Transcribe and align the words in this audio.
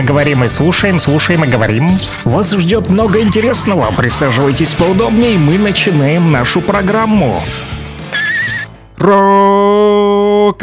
И 0.00 0.04
говорим, 0.04 0.44
и 0.44 0.48
слушаем, 0.48 0.98
слушаем 0.98 1.44
и 1.44 1.48
говорим. 1.48 1.84
Вас 2.24 2.52
ждет 2.52 2.88
много 2.90 3.20
интересного. 3.20 3.90
Присаживайтесь 3.96 4.74
поудобнее, 4.74 5.38
мы 5.38 5.58
начинаем 5.58 6.32
нашу 6.32 6.60
программу. 6.60 7.34
Рокового 8.98 10.54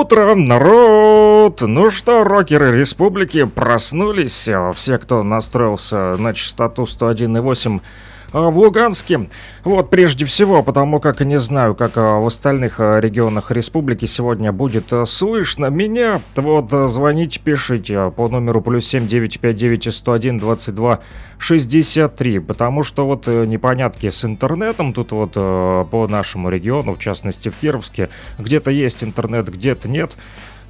утра, 0.00 0.34
народ! 0.34 1.60
Ну 1.60 1.90
что, 1.90 2.24
рокеры 2.24 2.78
республики 2.78 3.44
проснулись? 3.44 4.48
Все, 4.74 4.98
кто 4.98 5.22
настроился 5.22 6.16
на 6.16 6.32
частоту 6.32 6.84
101,8 6.84 7.78
а, 7.78 7.82
в 8.34 8.58
Луганске. 8.58 9.28
Вот, 9.62 9.90
прежде 9.90 10.24
всего, 10.24 10.62
потому 10.62 11.00
как 11.00 11.20
не 11.20 11.38
знаю, 11.38 11.74
как 11.74 11.92
а, 11.96 12.18
в 12.18 12.26
остальных 12.26 12.80
а, 12.80 12.98
регионах 12.98 13.50
республики 13.50 14.06
сегодня 14.06 14.52
будет 14.52 14.92
слышно 15.06 15.66
меня. 15.66 16.20
Вот, 16.34 16.70
звоните, 16.90 17.40
пишите 17.40 18.10
по 18.10 18.28
номеру 18.28 18.60
плюс 18.60 18.86
7959 18.86 19.94
101 19.94 20.38
22 20.38 21.00
63, 21.38 22.38
потому 22.40 22.82
что 22.82 23.06
вот 23.06 23.26
э, 23.26 23.44
непонятки 23.44 24.08
с 24.08 24.24
интернетом 24.24 24.92
тут 24.92 25.12
вот 25.12 25.32
по 25.34 26.06
нашему 26.08 26.48
региону, 26.48 26.94
в 26.94 26.98
частности 26.98 27.50
в 27.50 27.56
Кировске, 27.56 28.08
где-то 28.38 28.70
есть 28.70 29.04
интернет, 29.04 29.48
где-то 29.48 29.88
нет. 29.88 30.16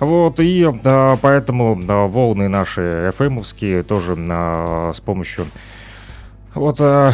Вот, 0.00 0.40
и 0.40 0.64
а, 0.84 1.16
поэтому 1.20 1.80
а, 1.88 2.06
волны 2.06 2.48
наши 2.48 3.12
FM-овские 3.16 3.82
тоже 3.84 4.16
а, 4.18 4.92
с 4.92 5.00
помощью 5.00 5.46
вот 6.54 6.80
а, 6.80 7.12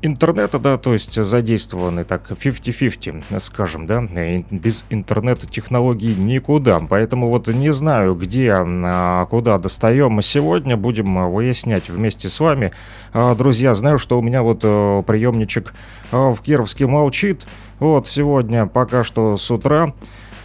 интернета, 0.00 0.58
да, 0.58 0.78
то 0.78 0.92
есть 0.92 1.14
задействованы 1.22 2.04
так 2.04 2.30
50-50, 2.30 3.40
скажем, 3.40 3.86
да, 3.86 4.02
без 4.50 4.84
интернет-технологий 4.90 6.14
никуда. 6.14 6.80
Поэтому 6.80 7.28
вот 7.28 7.48
не 7.48 7.72
знаю, 7.72 8.14
где, 8.14 8.54
а, 8.54 9.26
куда 9.26 9.58
достаем. 9.58 10.20
Сегодня 10.22 10.76
будем 10.76 11.30
выяснять 11.30 11.88
вместе 11.88 12.28
с 12.28 12.38
вами. 12.38 12.72
А, 13.12 13.34
друзья, 13.34 13.74
знаю, 13.74 13.98
что 13.98 14.18
у 14.18 14.22
меня 14.22 14.42
вот 14.42 14.60
э, 14.62 15.02
приемничек 15.06 15.74
в 16.12 16.38
Кировске 16.42 16.86
молчит. 16.86 17.46
Вот 17.80 18.06
сегодня 18.06 18.66
пока 18.66 19.04
что 19.04 19.36
с 19.36 19.50
утра. 19.50 19.92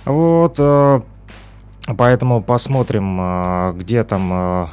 Вот, 0.05 0.59
поэтому 1.97 2.43
посмотрим, 2.43 3.77
где 3.77 4.03
там 4.03 4.69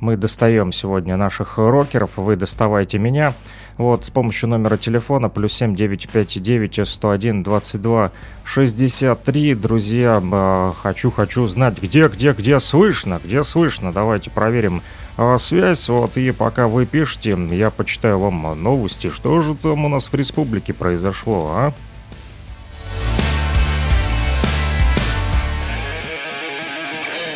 мы 0.00 0.18
достаем 0.18 0.70
сегодня 0.70 1.16
наших 1.16 1.56
рокеров, 1.56 2.18
вы 2.18 2.36
доставайте 2.36 2.98
меня. 2.98 3.32
Вот, 3.76 4.04
с 4.04 4.10
помощью 4.10 4.48
номера 4.48 4.76
телефона 4.76 5.28
плюс 5.28 5.52
7 5.54 5.74
959 5.74 6.88
101 6.88 7.42
22 7.42 8.12
63. 8.44 9.54
Друзья, 9.54 10.22
э, 10.22 10.72
хочу, 10.80 11.10
хочу 11.10 11.46
знать, 11.48 11.82
где, 11.82 12.06
где, 12.08 12.32
где 12.32 12.60
слышно, 12.60 13.20
где 13.22 13.42
слышно. 13.42 13.92
Давайте 13.92 14.30
проверим 14.30 14.82
э, 15.16 15.38
связь. 15.38 15.88
Вот, 15.88 16.16
и 16.16 16.30
пока 16.30 16.68
вы 16.68 16.86
пишете, 16.86 17.36
я 17.50 17.70
почитаю 17.70 18.20
вам 18.20 18.62
новости. 18.62 19.10
Что 19.10 19.40
же 19.40 19.56
там 19.56 19.84
у 19.84 19.88
нас 19.88 20.06
в 20.06 20.14
республике 20.14 20.72
произошло, 20.72 21.50
а? 21.54 21.72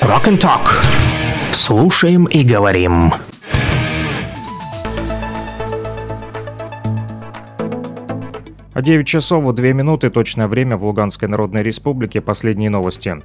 Rock 0.03 0.27
and 0.27 0.39
Talk. 0.39 0.69
Слушаем 1.53 2.27
и 2.27 2.44
говорим. 2.44 3.12
А 8.78 8.80
9 8.80 9.08
часов 9.08 9.52
2 9.52 9.72
минуты, 9.72 10.08
точное 10.08 10.46
время 10.46 10.76
в 10.76 10.84
Луганской 10.84 11.26
Народной 11.26 11.64
Республике. 11.64 12.20
Последние 12.20 12.70
новости. 12.70 13.20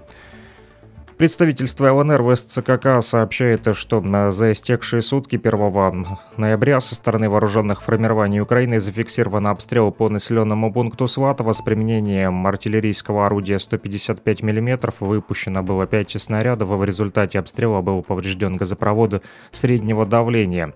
Представительство 1.16 1.94
ЛНР 1.94 2.24
в 2.24 2.36
СЦКК 2.36 3.04
сообщает, 3.04 3.68
что 3.76 4.32
за 4.32 4.52
истекшие 4.52 5.04
сутки 5.04 5.36
1 5.36 6.08
ноября 6.38 6.80
со 6.80 6.96
стороны 6.96 7.30
вооруженных 7.30 7.84
формирований 7.84 8.40
Украины 8.40 8.80
зафиксирован 8.80 9.46
обстрел 9.46 9.92
по 9.92 10.10
населенному 10.10 10.74
пункту 10.74 11.08
Сватово 11.08 11.54
с 11.54 11.62
применением 11.62 12.48
артиллерийского 12.48 13.28
орудия 13.28 13.60
155 13.60 14.42
мм. 14.42 14.92
Выпущено 15.02 15.62
было 15.62 15.86
5 15.86 16.20
снарядов, 16.20 16.72
а 16.72 16.78
в 16.78 16.84
результате 16.84 17.38
обстрела 17.38 17.82
был 17.82 18.02
поврежден 18.02 18.58
газопровод 18.58 19.22
среднего 19.52 20.08
давления. 20.08 20.74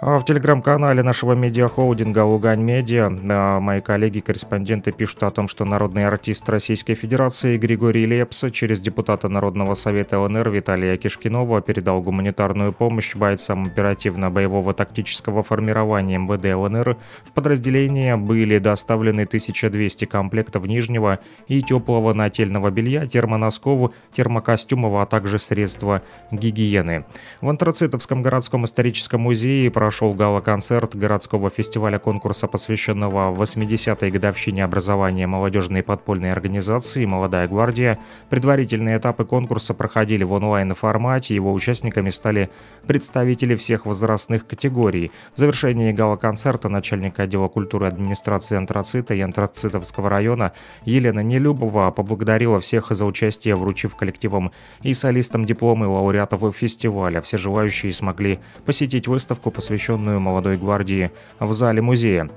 А 0.00 0.16
в 0.16 0.24
телеграм-канале 0.24 1.02
нашего 1.02 1.32
медиахолдинга 1.32 2.22
«Лугань 2.22 2.62
Медиа» 2.62 3.10
а, 3.30 3.58
мои 3.58 3.80
коллеги-корреспонденты 3.80 4.92
пишут 4.92 5.24
о 5.24 5.30
том, 5.32 5.48
что 5.48 5.64
народный 5.64 6.06
артист 6.06 6.48
Российской 6.48 6.94
Федерации 6.94 7.58
Григорий 7.58 8.06
Лепс 8.06 8.44
через 8.52 8.78
депутата 8.78 9.28
Народного 9.28 9.74
совета 9.74 10.20
ЛНР 10.20 10.50
Виталия 10.50 10.96
Кишкинова 10.96 11.62
передал 11.62 12.00
гуманитарную 12.00 12.72
помощь 12.72 13.16
бойцам 13.16 13.64
оперативно-боевого 13.64 14.72
тактического 14.72 15.42
формирования 15.42 16.18
МВД 16.18 16.54
ЛНР. 16.54 16.96
В 17.24 17.32
подразделение 17.32 18.16
были 18.16 18.58
доставлены 18.58 19.22
1200 19.22 20.04
комплектов 20.04 20.64
нижнего 20.66 21.18
и 21.48 21.60
теплого 21.60 22.12
нательного 22.12 22.70
белья, 22.70 23.08
термоносков, 23.08 23.90
термокостюмов, 24.12 25.02
а 25.02 25.06
также 25.06 25.40
средства 25.40 26.02
гигиены. 26.30 27.04
В 27.40 27.48
Антрацитовском 27.48 28.22
городском 28.22 28.64
историческом 28.64 29.22
музее 29.22 29.68
про 29.72 29.87
прошел 29.88 30.12
гала-концерт 30.12 30.94
городского 30.94 31.48
фестиваля 31.48 31.98
конкурса, 31.98 32.46
посвященного 32.46 33.34
80-й 33.34 34.10
годовщине 34.10 34.62
образования 34.62 35.26
молодежной 35.26 35.82
подпольной 35.82 36.30
организации 36.30 37.06
«Молодая 37.06 37.48
гвардия». 37.48 37.98
Предварительные 38.28 38.98
этапы 38.98 39.24
конкурса 39.24 39.72
проходили 39.72 40.24
в 40.24 40.32
онлайн-формате, 40.32 41.34
его 41.34 41.54
участниками 41.54 42.10
стали 42.10 42.50
представители 42.86 43.54
всех 43.54 43.86
возрастных 43.86 44.46
категорий. 44.46 45.10
В 45.34 45.38
завершении 45.38 45.90
гала-концерта 45.90 46.68
начальник 46.68 47.18
отдела 47.18 47.48
культуры 47.48 47.86
администрации 47.86 48.58
антрацита 48.58 49.14
и 49.14 49.22
антрацитовского 49.22 50.10
района 50.10 50.52
Елена 50.84 51.20
Нелюбова 51.20 51.90
поблагодарила 51.92 52.60
всех 52.60 52.90
за 52.90 53.06
участие, 53.06 53.56
вручив 53.56 53.96
коллективам 53.96 54.52
и 54.82 54.92
солистам 54.92 55.46
дипломы 55.46 55.86
лауреатов 55.86 56.54
фестиваля. 56.54 57.22
Все 57.22 57.38
желающие 57.38 57.90
смогли 57.90 58.38
посетить 58.66 59.08
выставку, 59.08 59.50
посвященную 59.50 59.77
посвященную 59.78 60.18
молодой 60.18 60.56
гвардии 60.56 61.12
в 61.38 61.52
зале 61.52 61.80
музея. 61.80 62.28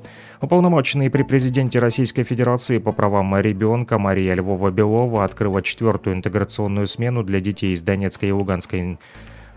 Уполномоченный 0.42 1.10
при 1.10 1.24
президенте 1.24 1.80
Российской 1.80 2.22
Федерации 2.24 2.78
по 2.78 2.92
правам 2.92 3.36
ребенка 3.40 3.98
Мария 3.98 4.36
Львова-Белова 4.36 5.24
открыла 5.24 5.64
четвертую 5.64 6.16
интеграционную 6.16 6.86
смену 6.86 7.24
для 7.24 7.40
детей 7.40 7.74
из 7.74 7.82
Донецкой 7.82 8.30
и 8.30 8.32
Луганской 8.32 9.00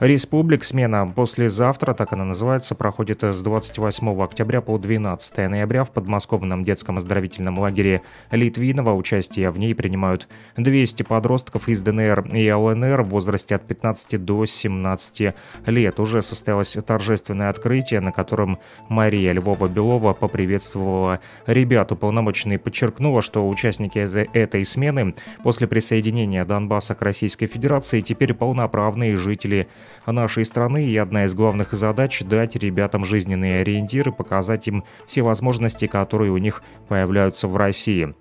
Республик. 0.05 0.65
Смена 0.65 1.11
послезавтра, 1.17 1.95
так 1.95 2.13
она 2.13 2.27
называется, 2.27 2.75
проходит 2.75 3.23
с 3.23 3.43
28 3.43 4.23
октября 4.23 4.61
по 4.61 4.77
12 4.77 5.39
ноября 5.49 5.85
в 5.85 5.93
подмосковном 5.93 6.63
детском 6.63 6.99
оздоровительном 6.99 7.59
лагере 7.59 8.03
Литвинова. 8.31 8.93
Участие 8.93 9.49
в 9.49 9.59
ней 9.59 9.75
принимают 9.75 10.29
200 10.59 11.05
подростков 11.05 11.71
из 11.71 11.81
ДНР 11.81 12.29
и 12.35 12.53
ЛНР 12.53 13.01
в 13.01 13.09
возрасте 13.09 13.55
от 13.55 13.67
15 13.67 14.23
до 14.23 14.45
17 14.45 15.35
лет. 15.69 16.01
Уже 16.01 16.21
состоялось 16.21 16.77
торжественное 16.87 17.49
открытие, 17.49 18.01
на 18.01 18.13
котором 18.13 18.59
Мария 18.91 19.33
Львова-Белова 19.33 20.13
поприветствовала 20.13 21.21
ребят. 21.47 21.93
Уполномоченный 21.93 22.59
подчеркнула, 22.59 23.23
что 23.23 23.49
участники 23.49 24.01
этой 24.37 24.67
смены 24.67 25.15
после 25.43 25.67
присоединения 25.67 26.45
Донбасса 26.45 26.95
к 26.95 27.01
Российской 27.01 27.47
Федерации 27.47 28.03
теперь 28.03 28.35
полноправные 28.35 29.17
жители 29.17 29.67
нашей 30.07 30.45
страны, 30.45 30.85
и 30.85 30.97
одна 30.97 31.25
из 31.25 31.35
главных 31.35 31.73
задач– 31.73 32.23
дать 32.25 32.57
ребятам 32.57 33.05
жизненные 33.05 33.61
ориентиры, 33.61 34.13
показать 34.13 34.69
им 34.69 34.85
все 35.07 35.23
возможности, 35.23 35.87
которые 35.87 36.31
у 36.31 36.39
них 36.39 36.63
появляются 36.89 37.49
в 37.49 37.57
России. 37.57 38.15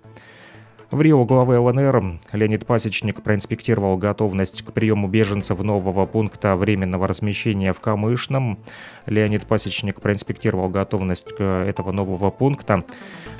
В 0.94 1.00
Рио 1.00 1.24
главы 1.24 1.58
ЛНР 1.58 2.20
Леонид 2.32 2.66
Пасечник 2.66 3.20
проинспектировал 3.20 3.96
готовность 3.96 4.62
к 4.62 4.72
приему 4.72 5.08
беженцев 5.08 5.58
нового 5.58 6.06
пункта 6.06 6.54
временного 6.54 7.08
размещения 7.08 7.72
в 7.72 7.80
Камышном. 7.80 8.60
Леонид 9.06 9.44
Пасечник 9.44 10.00
проинспектировал 10.00 10.68
готовность 10.68 11.34
к 11.34 11.42
этого 11.42 11.90
нового 11.90 12.30
пункта 12.30 12.84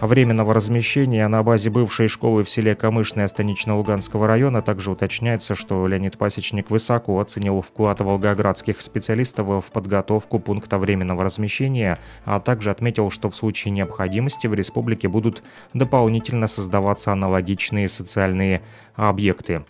временного 0.01 0.55
размещения 0.55 1.27
на 1.29 1.43
базе 1.43 1.71
бывшей 1.71 2.09
школы 2.09 2.45
в 2.45 2.51
селе 2.51 2.75
Камышное 2.75 3.29
Станично-Луганского 3.29 4.27
района. 4.27 4.63
Также 4.63 4.91
уточняется, 4.91 5.55
что 5.55 5.87
Леонид 5.87 6.19
Пасечник 6.19 6.71
высоко 6.71 7.21
оценил 7.21 7.63
вклад 7.63 8.01
волгоградских 8.01 8.81
специалистов 8.81 9.65
в 9.65 9.71
подготовку 9.71 10.39
пункта 10.39 10.79
временного 10.79 11.25
размещения, 11.25 11.99
а 12.25 12.41
также 12.41 12.71
отметил, 12.71 13.11
что 13.11 13.31
в 13.31 13.37
случае 13.37 13.73
необходимости 13.73 14.47
в 14.47 14.55
республике 14.55 15.09
будут 15.09 15.43
дополнительно 15.73 16.47
создаваться 16.47 17.13
аналогичные 17.13 17.89
социальные 17.89 18.63
объекты. 18.97 19.65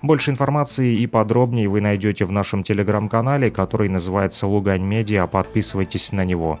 Больше 0.00 0.30
информации 0.30 0.94
и 0.94 1.06
подробнее 1.08 1.68
вы 1.68 1.80
найдете 1.80 2.24
в 2.24 2.30
нашем 2.30 2.62
телеграм-канале, 2.62 3.50
который 3.50 3.88
называется 3.88 4.46
Лугань 4.46 4.82
Медиа. 4.82 5.26
Подписывайтесь 5.26 6.12
на 6.12 6.24
него. 6.24 6.60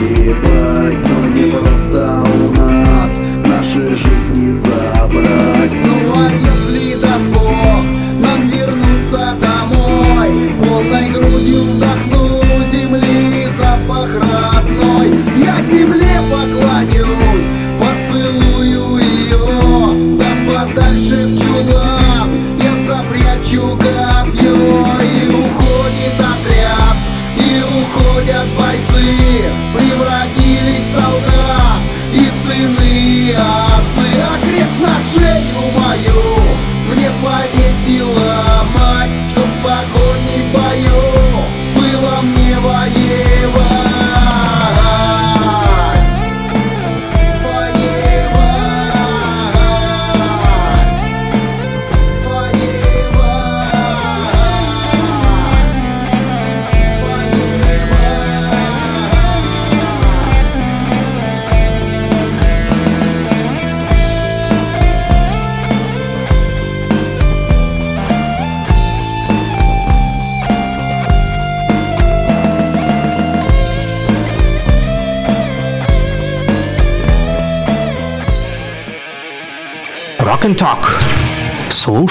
небо. 0.00 0.71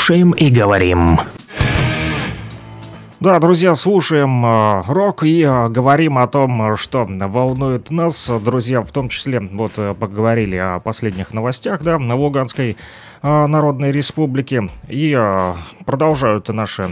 слушаем 0.01 0.31
и 0.31 0.49
говорим. 0.49 1.19
Да, 3.19 3.39
друзья, 3.39 3.75
слушаем 3.75 4.43
э, 4.43 4.81
рок 4.87 5.21
и 5.21 5.43
э, 5.43 5.69
говорим 5.69 6.17
о 6.17 6.25
том, 6.25 6.75
что 6.75 7.05
волнует 7.07 7.91
нас. 7.91 8.31
Друзья, 8.43 8.81
в 8.81 8.91
том 8.91 9.09
числе, 9.09 9.39
вот 9.39 9.73
э, 9.77 9.93
поговорили 9.93 10.55
о 10.55 10.79
последних 10.79 11.33
новостях, 11.33 11.83
да, 11.83 11.99
на 11.99 12.15
Луганской 12.15 12.77
Народной 13.21 13.91
Республике. 13.91 14.69
И 14.87 15.15
продолжают 15.85 16.49
наши 16.49 16.91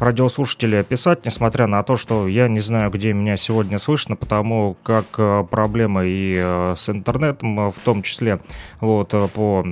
радиослушатели 0.00 0.82
писать, 0.82 1.24
несмотря 1.24 1.68
на 1.68 1.84
то, 1.84 1.94
что 1.94 2.26
я 2.26 2.48
не 2.48 2.58
знаю, 2.58 2.90
где 2.90 3.12
меня 3.12 3.36
сегодня 3.36 3.78
слышно, 3.78 4.16
потому 4.16 4.76
как 4.82 5.06
проблемы 5.48 6.06
и 6.08 6.36
с 6.74 6.88
интернетом, 6.88 7.70
в 7.70 7.78
том 7.84 8.02
числе 8.02 8.40
вот 8.80 9.10
по 9.32 9.64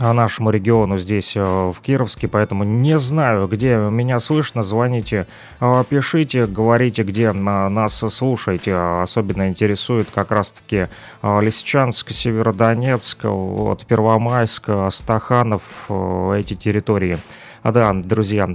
нашему 0.00 0.50
региону 0.50 0.98
здесь, 0.98 1.36
э, 1.36 1.42
в 1.42 1.78
Кировске, 1.80 2.26
поэтому 2.28 2.64
не 2.64 2.98
знаю, 2.98 3.46
где 3.46 3.76
меня 3.76 4.18
слышно, 4.20 4.62
звоните, 4.62 5.26
э, 5.60 5.84
пишите, 5.88 6.46
говорите, 6.46 7.02
где 7.02 7.24
э, 7.24 7.32
нас 7.32 7.98
слушаете. 7.98 8.74
Особенно 8.74 9.48
интересует 9.48 10.08
как 10.10 10.30
раз-таки 10.30 10.88
Лисичанск, 11.22 12.10
Северодонецк, 12.10 13.24
вот, 13.24 13.84
Первомайск, 13.86 14.68
Стаханов, 14.90 15.90
эти 15.90 16.54
территории. 16.54 17.18
А 17.62 17.70
да, 17.72 17.92
друзья, 17.92 18.48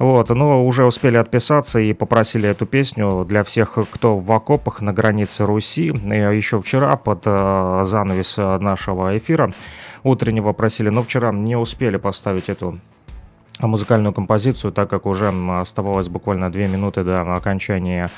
вот, 0.00 0.30
но 0.30 0.64
уже 0.64 0.86
успели 0.86 1.18
отписаться 1.18 1.78
и 1.78 1.92
попросили 1.92 2.48
эту 2.48 2.64
песню 2.64 3.26
для 3.28 3.44
всех, 3.44 3.76
кто 3.90 4.16
в 4.16 4.32
окопах 4.32 4.80
на 4.80 4.94
границе 4.94 5.44
Руси. 5.44 5.88
Еще 5.88 6.58
вчера 6.58 6.96
под 6.96 7.24
э, 7.26 7.82
занавес 7.84 8.38
нашего 8.38 9.18
эфира 9.18 9.52
утреннего 10.02 10.54
просили, 10.54 10.88
но 10.88 11.02
вчера 11.02 11.32
не 11.32 11.54
успели 11.54 11.98
поставить 11.98 12.48
эту 12.48 12.80
музыкальную 13.60 14.14
композицию, 14.14 14.72
так 14.72 14.88
как 14.88 15.04
уже 15.04 15.28
оставалось 15.60 16.08
буквально 16.08 16.50
две 16.50 16.66
минуты 16.66 17.04
до 17.04 17.20
окончания 17.34 18.10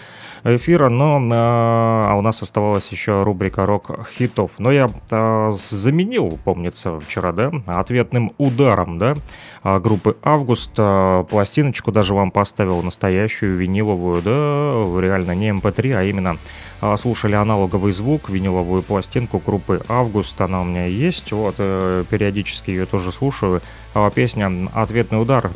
эфира, 0.44 0.88
но 0.88 1.20
а 1.32 2.14
у 2.16 2.20
нас 2.20 2.42
оставалась 2.42 2.88
еще 2.88 3.22
рубрика 3.22 3.66
рок-хитов. 3.66 4.52
Но 4.58 4.70
я 4.72 4.90
а, 5.10 5.50
заменил, 5.52 6.38
помнится, 6.44 6.98
вчера, 7.00 7.32
да, 7.32 7.52
ответным 7.66 8.32
ударом, 8.38 8.98
да, 8.98 9.16
группы 9.64 10.16
«Август». 10.22 10.72
А, 10.76 11.22
пластиночку 11.24 11.92
даже 11.92 12.14
вам 12.14 12.30
поставил 12.30 12.82
настоящую 12.82 13.56
виниловую, 13.56 14.22
да, 14.22 15.00
реально 15.00 15.34
не 15.34 15.50
MP3, 15.50 15.90
эм 15.90 15.96
а 15.96 16.02
именно 16.04 16.36
а, 16.80 16.96
слушали 16.96 17.34
аналоговый 17.34 17.92
звук, 17.92 18.28
виниловую 18.28 18.82
пластинку 18.82 19.38
группы 19.38 19.80
«Август». 19.88 20.40
Она 20.40 20.62
у 20.62 20.64
меня 20.64 20.86
есть, 20.86 21.30
вот, 21.30 21.54
э, 21.58 22.04
периодически 22.10 22.70
ее 22.70 22.86
тоже 22.86 23.12
слушаю. 23.12 23.62
А, 23.94 24.10
песня 24.10 24.50
«Ответный 24.74 25.22
удар» 25.22 25.52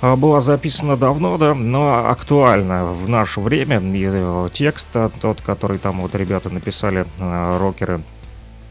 а, 0.00 0.16
была 0.16 0.40
записана 0.40 0.96
давно, 0.96 1.36
да, 1.36 1.54
но 1.54 2.08
актуальна 2.08 2.86
в 2.86 3.06
наше 3.06 3.40
время. 3.40 3.80
И 3.80 4.08
э, 4.10 4.48
текст 4.54 4.88
тот, 5.20 5.42
который 5.42 5.76
там 5.76 6.00
вот 6.00 6.14
ребята 6.14 6.48
написали, 6.48 7.06
э, 7.18 7.58
рокеры, 7.58 8.00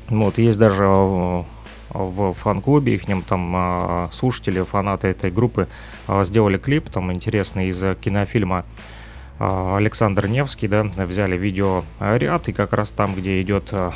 вот, 0.10 0.40
есть 0.40 0.58
даже 0.58 1.46
в 1.94 2.34
фан-клубе 2.34 2.96
их 2.96 3.04
там 3.28 4.10
слушатели, 4.12 4.62
фанаты 4.64 5.10
этой 5.10 5.32
группы 5.32 5.68
сделали 6.24 6.58
клип, 6.58 6.90
там 6.90 7.12
интересный 7.12 7.68
из 7.68 7.84
кинофильма 8.02 8.66
а, 9.40 9.78
Александр 9.78 10.28
Невский, 10.28 10.68
да, 10.68 10.84
взяли 10.84 11.38
видеоряд, 11.38 12.48
и 12.50 12.54
как 12.54 12.74
раз 12.74 12.92
там, 12.92 13.16
где 13.16 13.42
идет 13.42 13.70
а, 13.72 13.92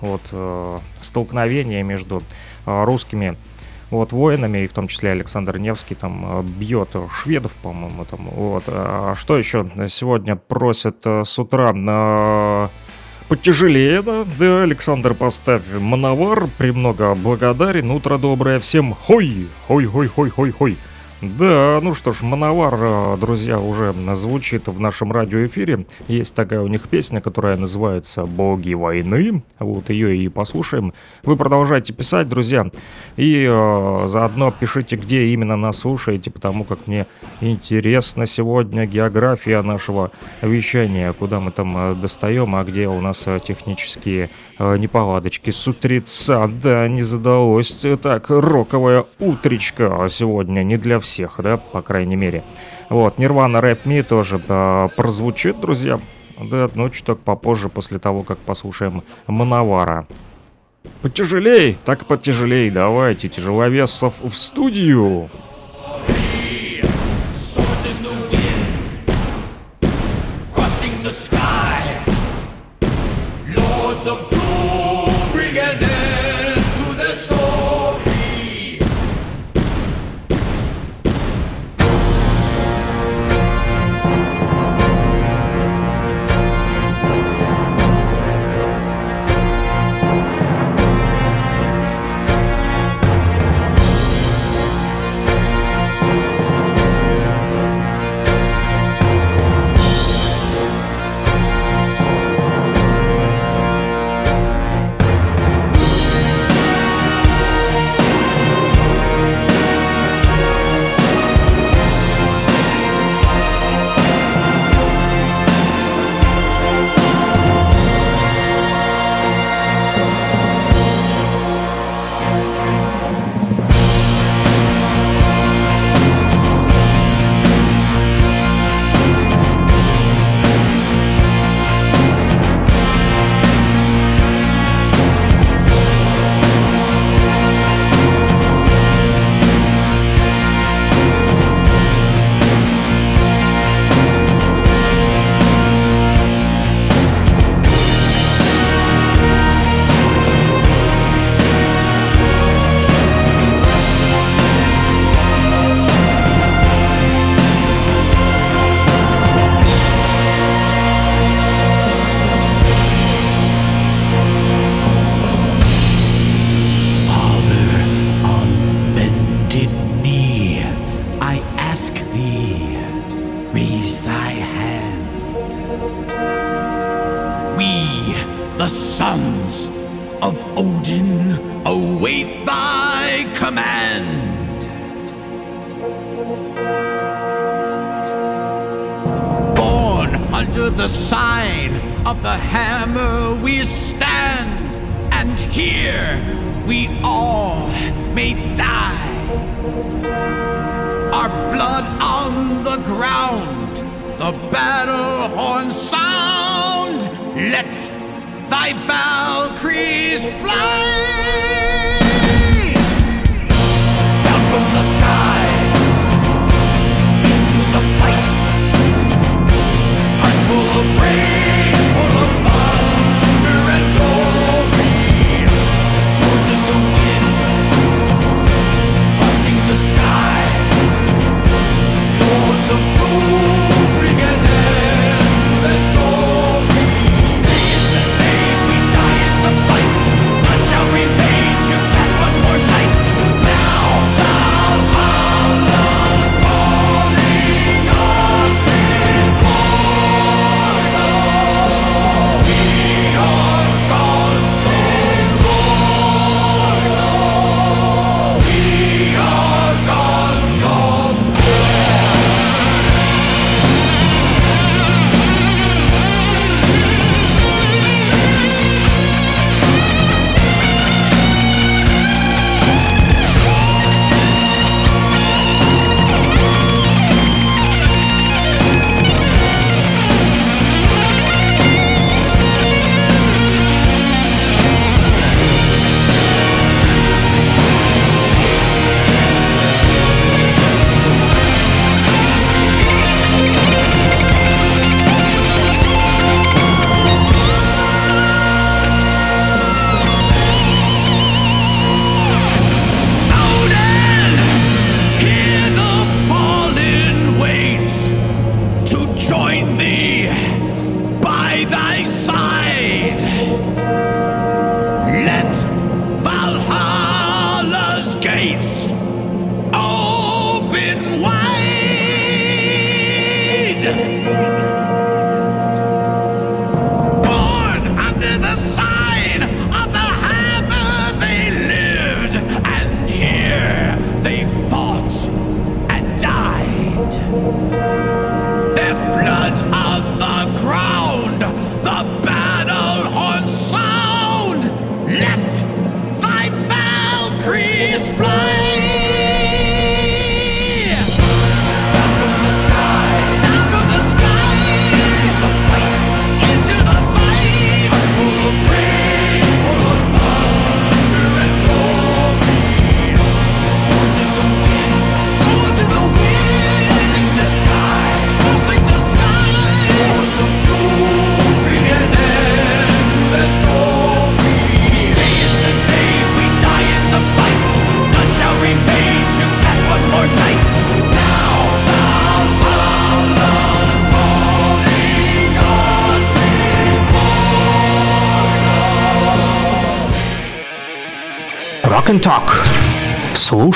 вот 0.00 0.22
э, 0.32 0.78
столкновение 1.00 1.82
между 1.82 2.22
а, 2.66 2.84
русскими 2.84 3.36
вот 3.90 4.12
воинами, 4.12 4.58
и 4.58 4.66
в 4.66 4.72
том 4.72 4.88
числе 4.88 5.10
Александр 5.12 5.58
Невский 5.58 5.94
там 5.94 6.46
бьет 6.58 6.96
шведов, 7.12 7.54
по-моему, 7.62 8.04
там, 8.04 8.28
вот. 8.30 8.64
А 8.68 9.14
что 9.16 9.36
еще 9.36 9.68
сегодня 9.88 10.36
просят 10.36 10.98
э, 11.04 11.24
с 11.24 11.38
утра? 11.38 11.72
на 11.72 12.70
Потяжелее, 13.30 14.02
да? 14.02 14.26
Да, 14.40 14.64
Александр, 14.64 15.14
поставь 15.14 15.62
мановар, 15.78 16.48
премного 16.58 17.14
благодарен, 17.14 17.92
утро 17.92 18.18
доброе 18.18 18.58
всем, 18.58 18.92
хой, 18.92 19.46
хой, 19.68 20.50
Да, 21.22 21.80
ну 21.82 21.92
что 21.92 22.14
ж, 22.14 22.22
Мановар, 22.22 22.76
э, 22.80 23.16
друзья, 23.20 23.60
уже 23.60 23.92
звучит 24.16 24.68
в 24.68 24.80
нашем 24.80 25.12
радиоэфире. 25.12 25.84
Есть 26.08 26.34
такая 26.34 26.62
у 26.62 26.66
них 26.66 26.88
песня, 26.88 27.20
которая 27.20 27.58
называется 27.58 28.24
«Боги 28.24 28.72
войны». 28.72 29.42
Вот 29.58 29.90
ее 29.90 30.16
и 30.16 30.28
послушаем. 30.28 30.94
Вы 31.22 31.36
продолжайте 31.36 31.92
писать, 31.92 32.26
друзья. 32.26 32.70
И 33.18 33.46
э, 33.46 34.04
заодно 34.06 34.50
пишите, 34.50 34.96
где 34.96 35.26
именно 35.26 35.56
нас 35.56 35.80
слушаете, 35.80 36.30
потому 36.30 36.64
как 36.64 36.86
мне 36.86 37.06
интересна 37.42 38.24
сегодня 38.24 38.86
география 38.86 39.60
нашего 39.60 40.12
вещания. 40.40 41.12
Куда 41.12 41.38
мы 41.38 41.50
там 41.50 41.76
э, 41.76 41.94
достаем, 41.96 42.54
а 42.56 42.64
где 42.64 42.88
у 42.88 43.02
нас 43.02 43.24
э, 43.26 43.40
технические 43.46 44.30
э, 44.58 44.78
неполадочки 44.78 45.50
с 45.50 45.68
утреца. 45.68 46.48
Да, 46.48 46.88
не 46.88 47.02
задалось. 47.02 47.84
Так, 48.00 48.30
роковая 48.30 49.04
утречка 49.18 50.06
сегодня 50.08 50.62
не 50.62 50.78
для 50.78 50.98
всех 50.98 51.09
всех, 51.10 51.40
да, 51.42 51.56
по 51.56 51.82
крайней 51.82 52.16
мере. 52.16 52.42
Вот, 52.88 53.18
Нирвана 53.18 53.60
Рэп 53.60 53.84
Ми 53.84 54.02
тоже 54.02 54.38
да, 54.38 54.88
прозвучит, 54.96 55.60
друзья. 55.60 56.00
Да, 56.40 56.70
ну 56.74 56.88
чуток 56.90 57.20
попозже, 57.20 57.68
после 57.68 57.98
того, 57.98 58.22
как 58.22 58.38
послушаем 58.38 59.02
Мановара. 59.26 60.06
Потяжелей, 61.02 61.76
так 61.84 62.06
потяжелей, 62.06 62.70
давайте, 62.70 63.28
тяжеловесов 63.28 64.20
в 64.22 64.32
студию. 64.34 65.28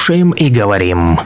Слушаем 0.05 0.33
и 0.33 0.51
говорим. 0.51 1.19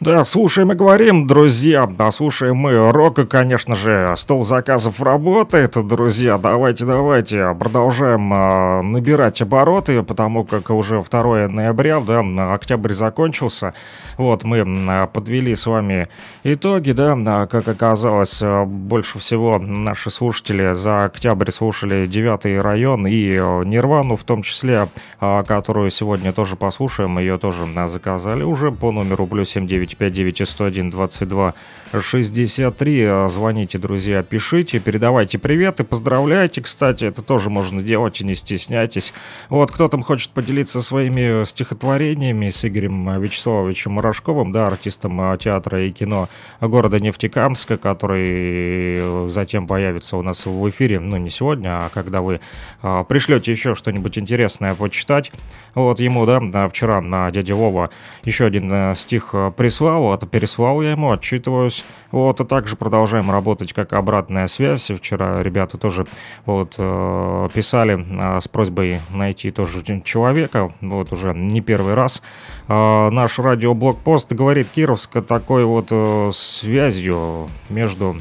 Да, 0.00 0.24
слушаем 0.24 0.72
и 0.72 0.74
говорим, 0.74 1.26
друзья. 1.26 1.86
Да, 1.86 2.10
слушаем 2.10 2.56
мы 2.56 2.92
рока, 2.92 3.26
конечно 3.26 3.74
же. 3.74 4.14
Стол 4.16 4.42
заказов 4.46 5.02
работает, 5.02 5.72
друзья. 5.86 6.38
Давайте, 6.38 6.86
давайте. 6.86 7.54
Продолжаем 7.60 8.32
э, 8.32 8.80
набирать 8.80 9.42
обороты, 9.42 10.02
потому 10.02 10.44
как 10.44 10.70
уже 10.70 11.02
2 11.02 11.48
ноября, 11.48 12.00
да, 12.00 12.54
октябрь 12.54 12.94
закончился. 12.94 13.74
Вот, 14.16 14.44
мы 14.44 14.58
э, 14.58 15.06
подвели 15.12 15.54
с 15.54 15.66
вами 15.66 16.08
итоги, 16.42 16.92
да. 16.92 17.46
Как 17.46 17.68
оказалось, 17.68 18.40
э, 18.42 18.64
больше 18.64 19.18
всего 19.18 19.58
наши 19.58 20.10
слушатели 20.10 20.72
за 20.74 21.04
октябрь 21.04 21.50
слушали 21.50 22.06
9 22.06 22.62
район 22.62 23.06
и 23.06 23.32
э, 23.32 23.64
Нирвану, 23.64 24.16
в 24.16 24.24
том 24.24 24.42
числе, 24.42 24.88
э, 25.20 25.42
которую 25.44 25.90
сегодня 25.90 26.32
тоже 26.32 26.56
послушаем. 26.56 27.18
Ее 27.18 27.38
тоже 27.38 27.64
э, 27.64 27.88
заказали 27.88 28.42
уже 28.42 28.72
по 28.72 28.90
номеру 28.90 29.26
плюс 29.26 29.50
79 29.50 29.76
959 29.76 30.48
101 30.48 30.90
22 30.90 31.54
63. 32.00 33.28
Звоните, 33.28 33.78
друзья, 33.78 34.22
пишите, 34.22 34.78
передавайте 34.80 35.38
привет 35.38 35.80
и 35.80 35.84
поздравляйте, 35.84 36.60
кстати, 36.60 37.04
это 37.04 37.22
тоже 37.22 37.48
можно 37.48 37.82
делать 37.82 38.20
и 38.20 38.24
не 38.24 38.34
стесняйтесь. 38.34 39.12
Вот, 39.48 39.70
кто 39.70 39.88
там 39.88 40.02
хочет 40.02 40.30
поделиться 40.30 40.82
своими 40.82 41.44
стихотворениями 41.44 42.50
с 42.50 42.64
Игорем 42.64 43.20
Вячеславовичем 43.20 44.00
Рожковым, 44.06 44.52
да, 44.52 44.68
артистом 44.68 45.36
театра 45.38 45.82
и 45.82 45.90
кино 45.90 46.28
города 46.60 47.00
Нефтекамска, 47.00 47.76
который 47.76 49.28
затем 49.28 49.66
появится 49.66 50.16
у 50.16 50.22
нас 50.22 50.46
в 50.46 50.68
эфире, 50.70 51.00
ну, 51.00 51.16
не 51.16 51.30
сегодня, 51.30 51.86
а 51.86 51.90
когда 51.92 52.20
вы 52.22 52.40
а, 52.82 53.04
пришлете 53.04 53.52
еще 53.52 53.74
что-нибудь 53.74 54.18
интересное 54.18 54.74
почитать. 54.74 55.32
Вот 55.74 56.00
ему, 56.00 56.24
да, 56.50 56.68
вчера 56.68 57.00
на 57.00 57.30
дядя 57.30 57.54
Вова 57.54 57.90
еще 58.24 58.46
один 58.46 58.72
э, 58.72 58.94
стих 58.96 59.34
прислал 59.56 60.06
это 60.14 60.26
переслал 60.26 60.82
я 60.82 60.92
ему, 60.92 61.12
отчитываюсь. 61.12 61.84
Вот, 62.10 62.40
и 62.40 62.44
также 62.44 62.76
продолжаем 62.76 63.30
работать 63.30 63.72
как 63.72 63.92
обратная 63.92 64.48
связь. 64.48 64.90
Вчера 64.90 65.42
ребята 65.42 65.78
тоже 65.78 66.06
вот 66.44 66.74
э, 66.78 67.48
писали 67.52 67.98
э, 67.98 68.40
с 68.40 68.48
просьбой 68.48 69.00
найти 69.10 69.50
тоже 69.50 69.82
человека, 70.02 70.72
вот 70.80 71.12
уже 71.12 71.34
не 71.34 71.60
первый 71.60 71.94
раз. 71.94 72.22
Э, 72.68 73.10
наш 73.10 73.38
радиоблокпост 73.38 74.32
говорит 74.32 74.68
Кировска 74.74 75.22
такой 75.22 75.64
вот 75.64 75.88
э, 75.90 76.30
связью 76.34 77.48
между 77.68 78.20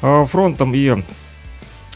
э, 0.00 0.24
фронтом 0.24 0.74
и 0.74 1.02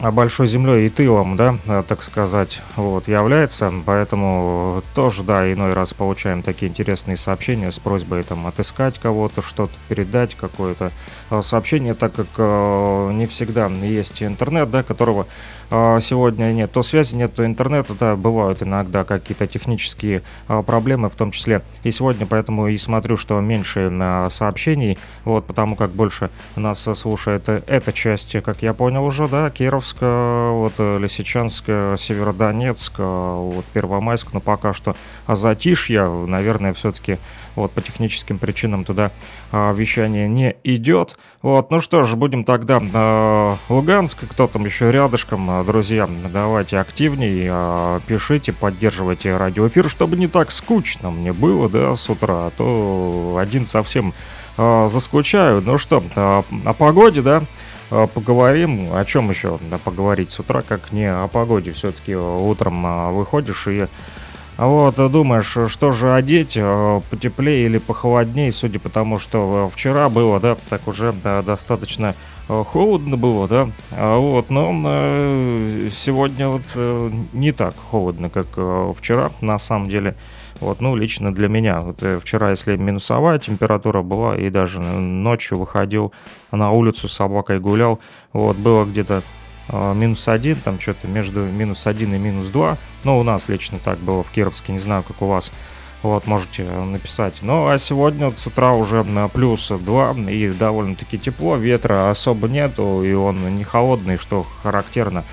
большой 0.01 0.47
землей 0.47 0.87
и 0.87 0.89
тылом, 0.89 1.37
да, 1.37 1.57
э, 1.65 1.83
так 1.87 2.03
сказать, 2.03 2.61
вот, 2.75 3.07
является, 3.07 3.71
поэтому 3.85 4.83
тоже, 4.93 5.23
да, 5.23 5.51
иной 5.51 5.73
раз 5.73 5.93
получаем 5.93 6.41
такие 6.41 6.69
интересные 6.69 7.15
сообщения 7.15 7.71
с 7.71 7.79
просьбой 7.79 8.23
там 8.23 8.45
отыскать 8.45 8.99
кого-то, 8.99 9.41
что-то 9.41 9.73
передать, 9.87 10.35
какое-то 10.35 10.91
э, 11.29 11.41
сообщение, 11.41 11.93
так 11.93 12.13
как 12.13 12.27
э, 12.37 13.11
не 13.13 13.25
всегда 13.25 13.67
есть 13.67 14.21
интернет, 14.21 14.69
да, 14.69 14.83
которого 14.83 15.27
э, 15.69 15.99
сегодня 16.01 16.51
нет, 16.51 16.73
то 16.73 16.83
связи 16.83 17.15
нет, 17.15 17.33
то 17.33 17.45
интернета, 17.45 17.93
да, 17.97 18.17
бывают 18.17 18.63
иногда 18.63 19.05
какие-то 19.05 19.47
технические 19.47 20.23
э, 20.49 20.61
проблемы, 20.63 21.07
в 21.07 21.15
том 21.15 21.31
числе. 21.31 21.61
И 21.83 21.91
сегодня, 21.91 22.25
поэтому 22.25 22.67
и 22.67 22.77
смотрю, 22.77 23.15
что 23.15 23.39
меньше 23.39 23.89
э, 23.91 24.27
сообщений, 24.29 24.97
вот, 25.23 25.47
потому 25.47 25.77
как 25.77 25.91
больше 25.91 26.31
нас 26.57 26.81
слушает 26.81 27.47
эта 27.47 27.93
часть, 27.93 28.35
как 28.43 28.61
я 28.61 28.73
понял 28.73 29.05
уже, 29.05 29.29
да, 29.29 29.49
Киров 29.49 29.84
Хабаровск, 29.85 29.97
вот 30.01 30.73
э, 30.79 30.97
Лисичанск, 30.99 31.65
Северодонецк, 31.65 32.93
вот 32.97 33.65
Первомайск, 33.73 34.33
но 34.33 34.39
пока 34.39 34.73
что 34.73 34.95
затишье, 35.27 36.07
наверное, 36.07 36.73
все-таки 36.73 37.19
вот 37.55 37.71
по 37.71 37.81
техническим 37.81 38.37
причинам 38.37 38.83
туда 38.83 39.11
а, 39.51 39.73
вещание 39.73 40.27
не 40.27 40.55
идет. 40.63 41.17
Вот, 41.41 41.71
ну 41.71 41.79
что 41.79 42.03
ж, 42.03 42.15
будем 42.15 42.43
тогда 42.43 42.81
а, 42.93 43.57
Луганск, 43.69 44.27
кто 44.29 44.47
там 44.47 44.65
еще 44.65 44.91
рядышком, 44.91 45.65
друзья, 45.65 46.09
давайте 46.31 46.79
активнее, 46.79 47.49
а, 47.51 47.99
пишите, 48.07 48.53
поддерживайте 48.53 49.37
радиоэфир, 49.37 49.89
чтобы 49.89 50.17
не 50.17 50.27
так 50.27 50.51
скучно 50.51 51.11
мне 51.11 51.31
было, 51.31 51.69
да, 51.69 51.95
с 51.95 52.09
утра, 52.09 52.47
а 52.47 52.51
то 52.51 53.37
один 53.39 53.65
совсем 53.65 54.13
а, 54.57 54.87
заскучаю. 54.89 55.61
Ну 55.61 55.77
что, 55.77 56.03
а, 56.15 56.43
о 56.65 56.73
погоде, 56.73 57.21
да, 57.21 57.43
Э, 57.43 57.64
поговорим. 58.13 58.93
О 58.93 59.05
чем 59.05 59.29
еще 59.29 59.59
поговорить 59.83 60.31
с 60.31 60.39
утра, 60.39 60.61
как 60.61 60.91
не 60.91 61.05
о 61.05 61.27
погоде. 61.27 61.71
Все-таки 61.71 62.15
утром 62.15 62.85
а, 62.85 63.11
выходишь 63.11 63.67
и 63.67 63.87
вот, 64.57 64.95
думаешь, 65.11 65.57
что 65.69 65.91
же 65.91 66.13
одеть, 66.13 66.53
э, 66.55 67.01
потеплее 67.09 67.65
или 67.65 67.77
похолоднее, 67.77 68.53
судя 68.53 68.79
по 68.79 68.87
тому, 68.87 69.19
что 69.19 69.67
э, 69.67 69.75
вчера 69.75 70.07
было, 70.07 70.39
да, 70.39 70.55
так 70.69 70.87
уже 70.87 71.11
да, 71.11 71.41
достаточно 71.41 72.15
холодно 72.47 73.17
было, 73.17 73.49
да, 73.49 73.69
а 73.91 74.17
вот, 74.17 74.51
но 74.51 74.71
сегодня 75.89 76.47
вот 76.47 76.61
не 77.33 77.51
так 77.51 77.75
холодно, 77.75 78.29
как 78.29 78.47
вчера, 78.95 79.31
на 79.41 79.57
самом 79.57 79.89
деле, 79.89 80.15
вот, 80.61 80.81
ну, 80.81 80.95
лично 80.95 81.33
для 81.33 81.47
меня. 81.47 81.81
Вот, 81.81 82.01
э, 82.01 82.19
вчера, 82.19 82.51
если 82.51 82.75
минусовая 82.75 83.39
температура 83.39 84.01
была, 84.01 84.35
и 84.35 84.49
даже 84.49 84.79
ночью 84.79 85.59
выходил 85.59 86.13
на 86.51 86.71
улицу 86.71 87.07
с 87.07 87.13
собакой 87.13 87.59
гулял, 87.59 87.99
вот, 88.33 88.55
было 88.57 88.85
где-то 88.85 89.21
э, 89.69 89.93
минус 89.93 90.27
один, 90.27 90.55
там 90.57 90.79
что-то 90.79 91.07
между 91.07 91.45
минус 91.45 91.87
один 91.87 92.13
и 92.13 92.17
минус 92.17 92.47
два. 92.47 92.77
Ну, 93.03 93.19
у 93.19 93.23
нас 93.23 93.49
лично 93.49 93.79
так 93.83 93.99
было 93.99 94.23
в 94.23 94.31
Кировске, 94.31 94.73
не 94.73 94.79
знаю, 94.79 95.03
как 95.03 95.21
у 95.21 95.27
вас. 95.27 95.51
Вот, 96.03 96.27
можете 96.27 96.63
написать. 96.63 97.39
Ну, 97.41 97.67
а 97.67 97.79
сегодня 97.79 98.31
с 98.31 98.45
утра 98.45 98.73
уже 98.73 99.03
на 99.03 99.27
плюс 99.27 99.69
2 99.69 100.11
и 100.29 100.49
довольно-таки 100.49 101.17
тепло, 101.17 101.55
ветра 101.55 102.11
особо 102.11 102.47
нету, 102.47 103.01
и 103.03 103.11
он 103.13 103.57
не 103.57 103.63
холодный, 103.63 104.17
что 104.17 104.45
характерно 104.61 105.25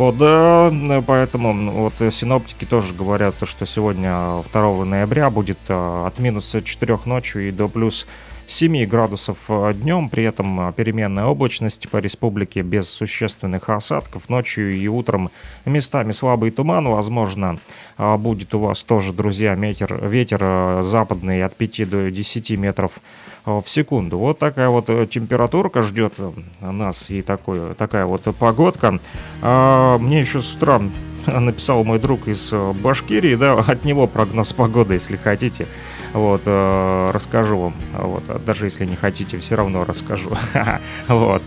вот, 0.00 0.16
да, 0.16 0.72
поэтому 1.06 1.72
вот 1.72 1.92
синоптики 2.10 2.64
тоже 2.64 2.94
говорят, 2.94 3.34
что 3.44 3.66
сегодня 3.66 4.42
2 4.50 4.84
ноября 4.86 5.28
будет 5.28 5.58
а, 5.68 6.06
от 6.06 6.18
минус 6.18 6.56
4 6.64 7.00
ночью 7.04 7.46
и 7.46 7.50
до 7.50 7.68
плюс 7.68 8.06
7 8.50 8.84
градусов 8.86 9.44
э, 9.48 9.72
днем, 9.74 10.08
при 10.08 10.24
этом 10.24 10.68
э, 10.68 10.72
переменная 10.72 11.26
облачность 11.26 11.88
по 11.88 11.98
республике 11.98 12.62
без 12.62 12.90
существенных 12.90 13.68
осадков. 13.68 14.28
Ночью 14.28 14.74
и 14.74 14.88
утром 14.88 15.30
местами 15.64 16.10
слабый 16.10 16.50
туман, 16.50 16.88
возможно, 16.88 17.58
а, 17.96 18.16
будет 18.16 18.52
у 18.56 18.58
вас 18.58 18.82
тоже, 18.82 19.12
друзья, 19.12 19.54
ветер, 19.54 20.04
ветер 20.04 20.40
э, 20.42 20.82
западный 20.82 21.44
от 21.44 21.54
5 21.54 21.88
до 21.88 22.10
10 22.10 22.50
метров 22.58 22.98
в 23.44 23.64
секунду. 23.66 24.18
Вот 24.18 24.40
такая 24.40 24.68
вот 24.68 24.86
температурка 24.86 25.82
ждет 25.82 26.14
нас 26.60 27.08
и 27.08 27.22
такой, 27.22 27.74
такая 27.74 28.04
вот 28.04 28.22
погодка. 28.36 28.98
А, 29.42 29.96
мне 29.98 30.18
еще 30.18 30.40
с 30.40 30.56
утра 30.56 30.82
написал 31.26 31.84
мой 31.84 32.00
друг 32.00 32.26
из 32.26 32.52
Башкирии, 32.52 33.36
да, 33.36 33.60
от 33.60 33.84
него 33.84 34.08
прогноз 34.08 34.52
погоды, 34.52 34.94
если 34.94 35.16
хотите. 35.16 35.68
Вот, 36.12 36.42
э, 36.46 37.10
расскажу 37.12 37.58
вам. 37.58 37.74
Вот, 37.92 38.24
а 38.28 38.38
даже 38.38 38.66
если 38.66 38.84
не 38.84 38.96
хотите, 38.96 39.38
все 39.38 39.54
равно 39.56 39.84
расскажу. 39.84 40.30
Вот. 41.08 41.42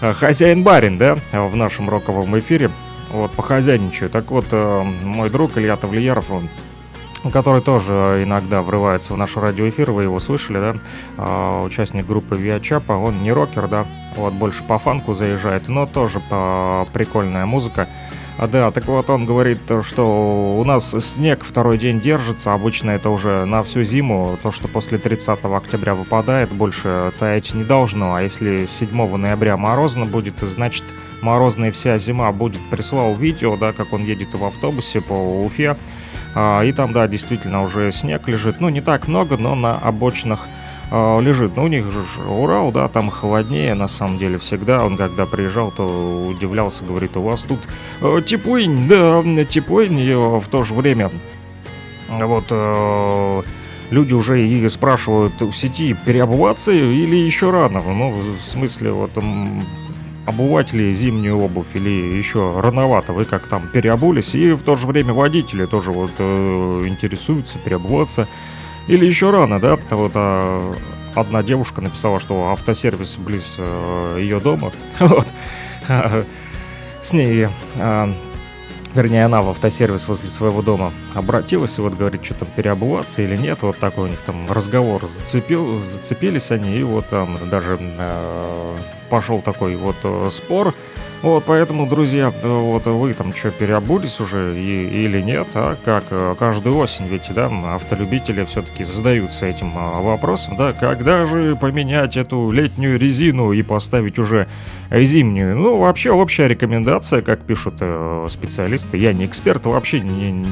Хозяин 0.00 0.62
барин, 0.62 0.98
да, 0.98 1.16
в 1.32 1.56
нашем 1.56 1.88
роковом 1.88 2.38
эфире. 2.38 2.70
Вот, 3.10 3.30
похозяйничаю. 3.32 4.10
Так 4.10 4.30
вот, 4.30 4.46
э, 4.50 4.82
мой 5.04 5.30
друг 5.30 5.56
Илья 5.56 5.76
Тавлияров, 5.76 6.30
он 6.30 6.48
который 7.32 7.60
тоже 7.60 8.22
иногда 8.24 8.62
врывается 8.62 9.14
в 9.14 9.16
наш 9.16 9.36
радиоэфир, 9.36 9.90
вы 9.90 10.04
его 10.04 10.20
слышали, 10.20 10.58
да, 10.58 10.76
а, 11.16 11.62
участник 11.62 12.06
группы 12.06 12.36
Виачапа, 12.36 12.92
он 12.92 13.22
не 13.22 13.32
рокер, 13.32 13.68
да, 13.68 13.84
вот 14.16 14.32
больше 14.34 14.62
по 14.62 14.78
фанку 14.78 15.14
заезжает, 15.14 15.68
но 15.68 15.86
тоже 15.86 16.20
по 16.20 16.86
прикольная 16.92 17.46
музыка, 17.46 17.88
а, 18.38 18.46
да, 18.46 18.70
так 18.70 18.86
вот 18.86 19.08
он 19.08 19.24
говорит, 19.24 19.60
что 19.82 20.58
у 20.58 20.64
нас 20.64 20.90
снег 20.90 21.44
второй 21.44 21.78
день 21.78 22.00
держится, 22.00 22.52
обычно 22.52 22.90
это 22.90 23.08
уже 23.08 23.44
на 23.46 23.62
всю 23.62 23.82
зиму, 23.82 24.38
то, 24.42 24.52
что 24.52 24.68
после 24.68 24.98
30 24.98 25.44
октября 25.44 25.94
выпадает, 25.94 26.52
больше 26.52 27.12
таять 27.18 27.54
не 27.54 27.64
должно, 27.64 28.14
а 28.14 28.22
если 28.22 28.66
7 28.66 29.16
ноября 29.16 29.56
морозно 29.56 30.04
будет, 30.04 30.40
значит 30.40 30.84
морозная 31.22 31.72
вся 31.72 31.98
зима 31.98 32.30
будет. 32.32 32.60
Прислал 32.70 33.14
видео, 33.14 33.56
да, 33.56 33.72
как 33.72 33.92
он 33.92 34.04
едет 34.04 34.34
в 34.34 34.44
автобусе 34.44 35.00
по 35.00 35.14
Уфе, 35.44 35.76
а, 36.34 36.62
и 36.62 36.72
там, 36.72 36.92
да, 36.92 37.08
действительно 37.08 37.62
уже 37.62 37.90
снег 37.92 38.28
лежит, 38.28 38.60
ну 38.60 38.68
не 38.68 38.82
так 38.82 39.08
много, 39.08 39.38
но 39.38 39.54
на 39.54 39.76
обочинах 39.78 40.46
э, 40.90 41.20
лежит. 41.20 41.56
Ну, 41.56 41.64
у 41.64 41.68
них 41.68 41.90
же 41.90 42.00
Урал, 42.28 42.72
да, 42.72 42.88
там 42.88 43.10
холоднее, 43.10 43.74
на 43.74 43.88
самом 43.88 44.18
деле, 44.18 44.38
всегда. 44.38 44.84
Он, 44.84 44.96
когда 44.96 45.26
приезжал, 45.26 45.70
то 45.70 46.26
удивлялся, 46.28 46.84
говорит, 46.84 47.16
у 47.16 47.22
вас 47.22 47.42
тут 47.42 47.60
э, 48.00 48.22
теплынь, 48.24 48.88
да, 48.88 49.22
теплынь, 49.44 49.98
и 49.98 50.14
в 50.14 50.46
то 50.50 50.62
же 50.62 50.74
время 50.74 51.10
вот 52.08 52.46
э, 52.50 53.42
люди 53.90 54.14
уже 54.14 54.46
и 54.46 54.68
спрашивают 54.68 55.40
в 55.40 55.52
сети, 55.52 55.96
переобуваться 56.04 56.72
или 56.72 57.16
еще 57.16 57.50
рано. 57.50 57.82
Ну, 57.82 58.10
в 58.40 58.44
смысле, 58.44 58.92
вот 58.92 59.10
обуватели 60.26 60.90
зимнюю 60.92 61.38
обувь 61.38 61.74
или 61.74 62.16
еще 62.16 62.60
рановато, 62.60 63.12
вы 63.12 63.24
как 63.24 63.46
там 63.46 63.68
переобулись, 63.72 64.34
и 64.34 64.52
в 64.52 64.62
то 64.62 64.76
же 64.76 64.86
время 64.86 65.12
водители 65.12 65.66
тоже 65.66 65.92
вот 65.92 66.10
э, 66.18 66.84
интересуются 66.86 67.58
переобуваться. 67.58 68.28
Или 68.86 69.04
еще 69.04 69.30
рано, 69.30 69.60
да, 69.60 69.78
вот 69.90 70.12
а, 70.14 70.74
одна 71.14 71.42
девушка 71.42 71.80
написала, 71.80 72.20
что 72.20 72.50
автосервис 72.50 73.16
близ 73.16 73.56
э, 73.58 74.18
ее 74.20 74.38
дома, 74.38 74.72
вот, 75.00 75.26
с 77.02 77.12
ней 77.12 77.48
а, 77.76 78.12
вернее, 78.96 79.26
она 79.26 79.42
в 79.42 79.50
автосервис 79.50 80.08
возле 80.08 80.28
своего 80.28 80.62
дома 80.62 80.92
обратилась 81.14 81.78
и 81.78 81.80
вот 81.80 81.94
говорит, 81.94 82.24
что 82.24 82.34
там 82.34 82.48
переобуваться 82.56 83.22
или 83.22 83.36
нет, 83.36 83.62
вот 83.62 83.78
такой 83.78 84.04
у 84.04 84.08
них 84.08 84.20
там 84.22 84.50
разговор 84.50 85.06
зацепил, 85.06 85.80
зацепились 85.80 86.50
они, 86.50 86.78
и 86.78 86.82
вот 86.82 87.08
там 87.08 87.38
даже 87.50 87.78
э, 87.80 88.78
пошел 89.10 89.40
такой 89.42 89.76
вот 89.76 89.96
э, 90.02 90.30
спор, 90.32 90.74
вот, 91.22 91.44
поэтому, 91.46 91.86
друзья, 91.86 92.30
вот 92.42 92.86
вы 92.86 93.14
там 93.14 93.34
что, 93.34 93.50
переобулись 93.50 94.20
уже 94.20 94.54
и, 94.56 95.04
или 95.04 95.22
нет, 95.22 95.48
а 95.54 95.76
как 95.84 96.04
э, 96.10 96.34
каждую 96.38 96.76
осень, 96.76 97.06
ведь, 97.06 97.32
да, 97.34 97.50
автолюбители 97.74 98.44
все-таки 98.44 98.84
задаются 98.84 99.46
этим 99.46 99.72
а, 99.76 100.00
вопросом, 100.00 100.56
да, 100.56 100.72
когда 100.72 101.24
же 101.26 101.56
поменять 101.56 102.16
эту 102.16 102.50
летнюю 102.50 102.98
резину 102.98 103.52
и 103.52 103.62
поставить 103.62 104.18
уже 104.18 104.46
зимнюю? 104.90 105.56
Ну, 105.56 105.78
вообще, 105.78 106.10
общая 106.10 106.48
рекомендация, 106.48 107.22
как 107.22 107.40
пишут 107.40 107.76
э, 107.80 108.26
специалисты, 108.28 108.98
я 108.98 109.12
не 109.12 109.24
эксперт, 109.24 109.64
вообще 109.64 110.00
не, 110.00 110.44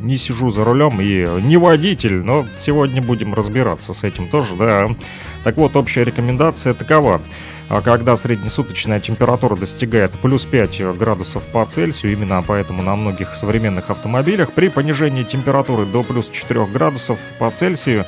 не 0.00 0.16
сижу 0.16 0.50
за 0.50 0.64
рулем 0.64 1.00
и 1.00 1.42
не 1.42 1.56
водитель, 1.56 2.22
но 2.22 2.46
сегодня 2.56 3.02
будем 3.02 3.34
разбираться 3.34 3.92
с 3.92 4.04
этим 4.04 4.28
тоже, 4.28 4.54
да. 4.54 4.88
Так 5.44 5.56
вот, 5.56 5.74
общая 5.76 6.04
рекомендация 6.04 6.74
такова. 6.74 7.20
А 7.70 7.82
когда 7.82 8.16
среднесуточная 8.16 8.98
температура 8.98 9.54
достигает 9.54 10.18
плюс 10.18 10.44
5 10.44 10.96
градусов 10.98 11.46
по 11.46 11.64
Цельсию, 11.64 12.12
именно 12.12 12.42
поэтому 12.44 12.82
на 12.82 12.96
многих 12.96 13.36
современных 13.36 13.90
автомобилях 13.90 14.50
при 14.52 14.68
понижении 14.68 15.22
температуры 15.22 15.86
до 15.86 16.02
плюс 16.02 16.28
4 16.28 16.66
градусов 16.66 17.20
по 17.38 17.48
Цельсию 17.52 18.06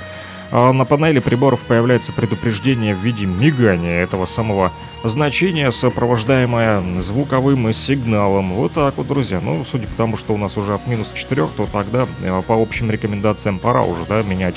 а, 0.50 0.72
на 0.72 0.84
панели 0.84 1.20
приборов 1.20 1.64
появляется 1.64 2.12
предупреждение 2.12 2.92
в 2.92 2.98
виде 2.98 3.24
мигания 3.24 4.02
этого 4.02 4.26
самого 4.26 4.72
значения, 5.04 5.70
сопровождаемое 5.70 7.00
звуковым 7.00 7.72
сигналом. 7.72 8.54
Вот 8.54 8.72
так 8.72 8.96
вот, 8.96 9.06
друзья. 9.06 9.40
Ну, 9.40 9.64
судя 9.64 9.86
по 9.86 9.94
тому, 9.94 10.16
что 10.16 10.34
у 10.34 10.38
нас 10.38 10.56
уже 10.56 10.74
от 10.74 10.88
минус 10.88 11.12
4, 11.14 11.46
то 11.56 11.68
тогда 11.72 12.08
э, 12.24 12.42
по 12.48 12.60
общим 12.60 12.90
рекомендациям 12.90 13.60
пора 13.60 13.82
уже, 13.82 14.06
да, 14.08 14.24
менять 14.24 14.56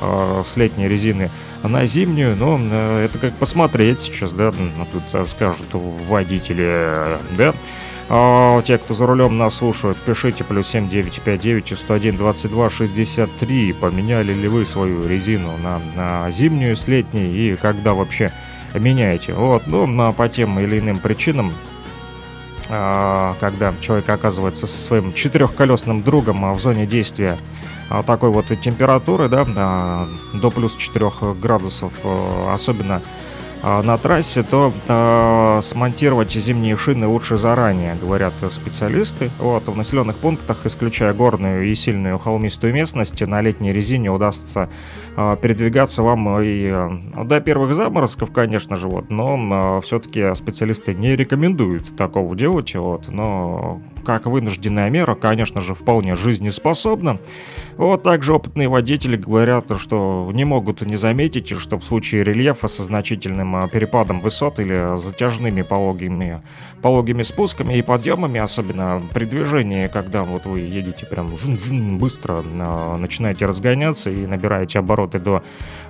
э, 0.00 0.42
с 0.46 0.56
летней 0.56 0.88
резины 0.88 1.30
на 1.68 1.86
зимнюю, 1.86 2.36
но 2.36 2.58
э, 2.60 3.04
это 3.06 3.18
как 3.18 3.34
посмотреть 3.34 4.02
сейчас, 4.02 4.32
да, 4.32 4.52
тут 4.92 5.28
скажут 5.28 5.66
водители, 5.72 7.18
да. 7.36 7.54
А, 8.08 8.62
те, 8.62 8.78
кто 8.78 8.94
за 8.94 9.06
рулем 9.06 9.36
нас 9.36 9.56
слушают, 9.56 9.98
пишите 9.98 10.44
плюс 10.44 10.68
7959 10.68 11.76
101 11.76 12.16
22 12.16 12.70
63. 12.70 13.72
Поменяли 13.72 14.32
ли 14.32 14.46
вы 14.46 14.64
свою 14.64 15.08
резину 15.08 15.52
на, 15.58 15.80
на 15.96 16.30
зимнюю 16.30 16.76
с 16.76 16.86
летней 16.86 17.32
и 17.32 17.56
когда 17.56 17.94
вообще 17.94 18.32
меняете? 18.74 19.32
Вот, 19.32 19.66
ну, 19.66 19.86
на, 19.86 20.12
по 20.12 20.28
тем 20.28 20.60
или 20.60 20.78
иным 20.78 21.00
причинам 21.00 21.52
а, 22.68 23.34
когда 23.40 23.74
человек 23.80 24.08
оказывается 24.08 24.66
со 24.66 24.80
своим 24.80 25.12
четырехколесным 25.12 26.02
другом 26.02 26.44
а 26.44 26.52
в 26.52 26.60
зоне 26.60 26.86
действия 26.86 27.38
а, 27.38 27.65
такой 28.06 28.30
вот 28.30 28.46
температуры, 28.60 29.28
да, 29.28 30.06
до 30.34 30.50
плюс 30.50 30.76
4 30.76 31.34
градусов, 31.40 31.92
э, 32.02 32.52
особенно 32.52 32.96
а, 32.96 33.25
на 33.66 33.98
трассе, 33.98 34.44
то 34.44 34.72
э, 34.86 35.60
смонтировать 35.60 36.32
зимние 36.32 36.76
шины 36.76 37.08
лучше 37.08 37.36
заранее, 37.36 37.96
говорят 37.96 38.34
специалисты. 38.50 39.30
Вот, 39.40 39.66
в 39.66 39.76
населенных 39.76 40.16
пунктах, 40.18 40.66
исключая 40.66 41.12
горную 41.12 41.68
и 41.68 41.74
сильную 41.74 42.18
холмистую 42.18 42.72
местность, 42.72 43.20
на 43.20 43.40
летней 43.40 43.72
резине 43.72 44.10
удастся 44.10 44.70
э, 45.16 45.36
передвигаться 45.42 46.04
вам 46.04 46.40
и 46.40 46.70
э, 46.72 47.24
до 47.24 47.40
первых 47.40 47.74
заморозков, 47.74 48.30
конечно 48.30 48.76
же, 48.76 48.86
вот, 48.86 49.10
но 49.10 49.78
э, 49.78 49.80
все-таки 49.82 50.34
специалисты 50.36 50.94
не 50.94 51.16
рекомендуют 51.16 51.96
такого 51.96 52.36
делать, 52.36 52.74
вот, 52.76 53.08
но 53.08 53.80
как 54.04 54.26
вынужденная 54.26 54.88
мера, 54.90 55.16
конечно 55.16 55.60
же, 55.60 55.74
вполне 55.74 56.14
жизнеспособна. 56.14 57.18
Вот 57.76 58.04
также 58.04 58.32
опытные 58.32 58.68
водители 58.68 59.16
говорят, 59.16 59.72
что 59.78 60.30
не 60.32 60.44
могут 60.44 60.80
не 60.82 60.96
заметить, 60.96 61.50
что 61.58 61.78
в 61.78 61.84
случае 61.84 62.22
рельефа 62.22 62.68
со 62.68 62.84
значительным 62.84 63.55
а, 63.56 63.68
перепадом 63.68 64.20
высот 64.20 64.60
или 64.60 64.96
затяжными 64.96 65.62
пологими, 65.62 66.42
пологими 66.82 67.22
спусками 67.22 67.74
и 67.74 67.82
подъемами, 67.82 68.40
особенно 68.40 69.02
при 69.14 69.24
движении, 69.24 69.88
когда 69.88 70.24
вот 70.24 70.44
вы 70.44 70.60
едете 70.60 71.06
прям 71.06 71.36
быстро, 71.98 72.44
а, 72.58 72.96
начинаете 72.96 73.46
разгоняться 73.46 74.10
и 74.10 74.26
набираете 74.26 74.78
обороты 74.80 75.18
до 75.18 75.42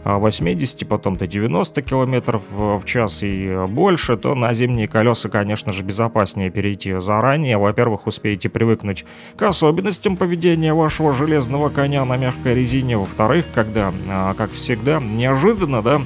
80, 0.04 0.82
а, 0.82 0.86
потом 0.86 1.16
до 1.16 1.26
90 1.26 1.82
километров 1.82 2.42
в 2.50 2.84
час 2.84 3.22
и 3.22 3.66
больше, 3.68 4.16
то 4.16 4.34
на 4.34 4.54
зимние 4.54 4.88
колеса, 4.88 5.28
конечно 5.28 5.72
же, 5.72 5.82
безопаснее 5.82 6.50
перейти 6.50 6.98
заранее. 7.00 7.58
Во-первых, 7.58 8.06
успеете 8.06 8.48
привыкнуть 8.48 9.04
к 9.36 9.42
особенностям 9.42 10.16
поведения 10.16 10.72
вашего 10.72 11.12
железного 11.12 11.68
коня 11.68 12.04
на 12.04 12.16
мягкой 12.16 12.54
резине. 12.54 12.96
Во-вторых, 12.96 13.46
когда, 13.54 13.92
как 14.36 14.52
всегда, 14.52 15.00
неожиданно, 15.00 15.82
да, 15.82 16.00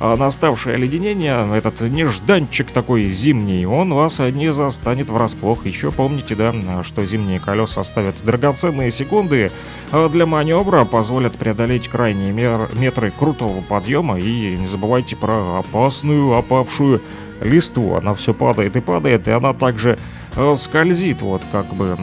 наставшее 0.00 0.74
оледенение, 0.74 1.56
этот 1.56 1.80
нежданчик 1.80 2.70
такой 2.70 3.10
зимний, 3.10 3.66
он 3.66 3.92
вас 3.94 4.18
не 4.18 4.52
застанет 4.52 5.08
врасплох. 5.08 5.66
Еще 5.66 5.90
помните, 5.92 6.34
да, 6.34 6.52
что 6.82 7.04
зимние 7.04 7.40
колеса 7.40 7.80
оставят 7.80 8.16
драгоценные 8.24 8.90
секунды 8.90 9.52
а, 9.92 10.08
для 10.08 10.26
маневра, 10.26 10.84
позволят 10.84 11.36
преодолеть 11.36 11.88
крайние 11.88 12.32
метры 12.32 13.10
крутого 13.10 13.60
подъема 13.62 14.18
и 14.18 14.56
не 14.56 14.66
забывайте 14.66 15.16
про 15.16 15.58
опасную 15.58 16.34
опавшую 16.34 17.00
листву. 17.40 17.94
Она 17.94 18.14
все 18.14 18.34
падает 18.34 18.76
и 18.76 18.80
падает, 18.80 19.28
и 19.28 19.30
она 19.30 19.52
также 19.52 19.98
э, 20.36 20.54
скользит, 20.56 21.22
вот 21.22 21.42
как 21.52 21.66
бы, 21.74 21.96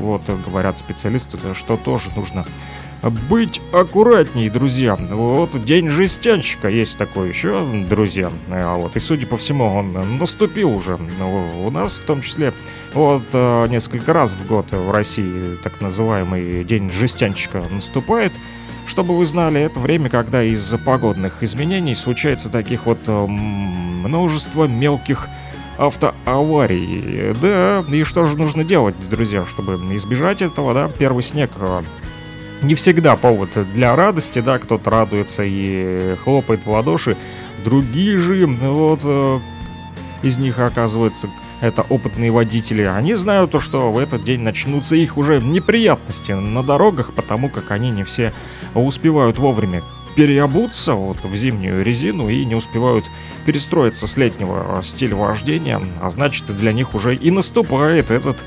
вот 0.00 0.22
говорят 0.46 0.78
специалисты, 0.78 1.38
что 1.54 1.76
тоже 1.76 2.10
нужно 2.14 2.44
быть 3.02 3.60
аккуратней, 3.72 4.48
друзья. 4.48 4.96
Вот 4.96 5.64
день 5.64 5.88
жестянщика 5.88 6.68
есть 6.68 6.96
такой 6.96 7.28
еще, 7.28 7.66
друзья. 7.88 8.30
А 8.48 8.76
вот, 8.76 8.96
и 8.96 9.00
судя 9.00 9.26
по 9.26 9.36
всему, 9.36 9.64
он 9.64 10.18
наступил 10.18 10.70
уже 10.70 10.98
у 11.20 11.70
нас, 11.70 11.96
в 11.96 12.04
том 12.04 12.22
числе, 12.22 12.52
вот 12.94 13.22
э, 13.32 13.66
несколько 13.68 14.12
раз 14.12 14.32
в 14.32 14.46
год 14.46 14.70
в 14.70 14.90
России 14.90 15.56
так 15.64 15.80
называемый 15.80 16.62
день 16.64 16.90
жестянщика 16.90 17.64
наступает. 17.70 18.32
Чтобы 18.86 19.16
вы 19.16 19.24
знали, 19.24 19.60
это 19.60 19.78
время, 19.80 20.10
когда 20.10 20.42
из-за 20.42 20.76
погодных 20.76 21.42
изменений 21.42 21.94
случается 21.94 22.50
таких 22.50 22.86
вот 22.86 22.98
э, 23.06 23.26
множество 23.26 24.66
мелких 24.66 25.28
автоаварий. 25.78 27.34
Да, 27.40 27.84
и 27.90 28.04
что 28.04 28.24
же 28.26 28.36
нужно 28.36 28.64
делать, 28.64 28.94
друзья, 29.08 29.44
чтобы 29.46 29.74
избежать 29.96 30.42
этого, 30.42 30.74
да? 30.74 30.88
Первый 30.88 31.22
снег 31.22 31.50
э, 31.56 31.82
не 32.62 32.74
всегда 32.74 33.16
повод 33.16 33.50
для 33.74 33.94
радости, 33.96 34.40
да, 34.40 34.58
кто-то 34.58 34.90
радуется 34.90 35.42
и 35.44 36.16
хлопает 36.22 36.64
в 36.64 36.70
ладоши, 36.70 37.16
другие 37.64 38.18
же, 38.18 38.46
вот, 38.46 39.00
э, 39.04 39.40
из 40.22 40.38
них 40.38 40.58
оказывается 40.58 41.28
это 41.60 41.82
опытные 41.82 42.30
водители, 42.30 42.82
они 42.82 43.14
знают 43.14 43.52
то, 43.52 43.60
что 43.60 43.92
в 43.92 43.98
этот 43.98 44.24
день 44.24 44.40
начнутся 44.40 44.96
их 44.96 45.16
уже 45.16 45.40
неприятности 45.40 46.32
на 46.32 46.62
дорогах, 46.62 47.12
потому 47.14 47.48
как 47.48 47.70
они 47.70 47.90
не 47.90 48.02
все 48.02 48.32
успевают 48.74 49.38
вовремя 49.38 49.82
переобуться 50.14 50.94
вот 50.94 51.24
в 51.24 51.34
зимнюю 51.34 51.82
резину 51.82 52.28
и 52.28 52.44
не 52.44 52.54
успевают 52.54 53.06
перестроиться 53.46 54.06
с 54.06 54.16
летнего 54.16 54.80
стиля 54.82 55.16
вождения, 55.16 55.80
а 56.00 56.10
значит 56.10 56.46
для 56.56 56.72
них 56.72 56.94
уже 56.94 57.14
и 57.14 57.30
наступает 57.30 58.10
этот 58.10 58.44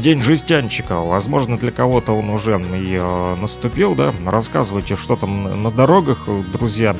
день 0.00 0.22
жестянчика. 0.22 1.00
Возможно 1.00 1.56
для 1.58 1.70
кого-то 1.70 2.12
он 2.12 2.30
уже 2.30 2.56
и 2.56 2.98
э, 3.00 3.34
наступил, 3.40 3.94
да, 3.94 4.12
рассказывайте, 4.26 4.96
что 4.96 5.16
там 5.16 5.62
на 5.62 5.70
дорогах, 5.70 6.28
друзья. 6.52 6.96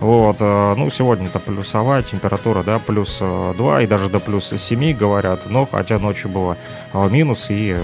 Вот, 0.00 0.36
э, 0.40 0.74
ну, 0.76 0.90
сегодня-то 0.90 1.38
плюсовая 1.38 2.02
температура, 2.02 2.62
да, 2.62 2.78
плюс 2.78 3.18
2 3.18 3.54
э, 3.80 3.84
и 3.84 3.86
даже 3.86 4.10
до 4.10 4.20
плюс 4.20 4.52
7 4.54 4.92
говорят, 4.92 5.46
но 5.46 5.66
хотя 5.70 5.98
ночью 5.98 6.28
было 6.28 6.58
э, 6.92 7.08
минус, 7.08 7.46
и 7.48 7.74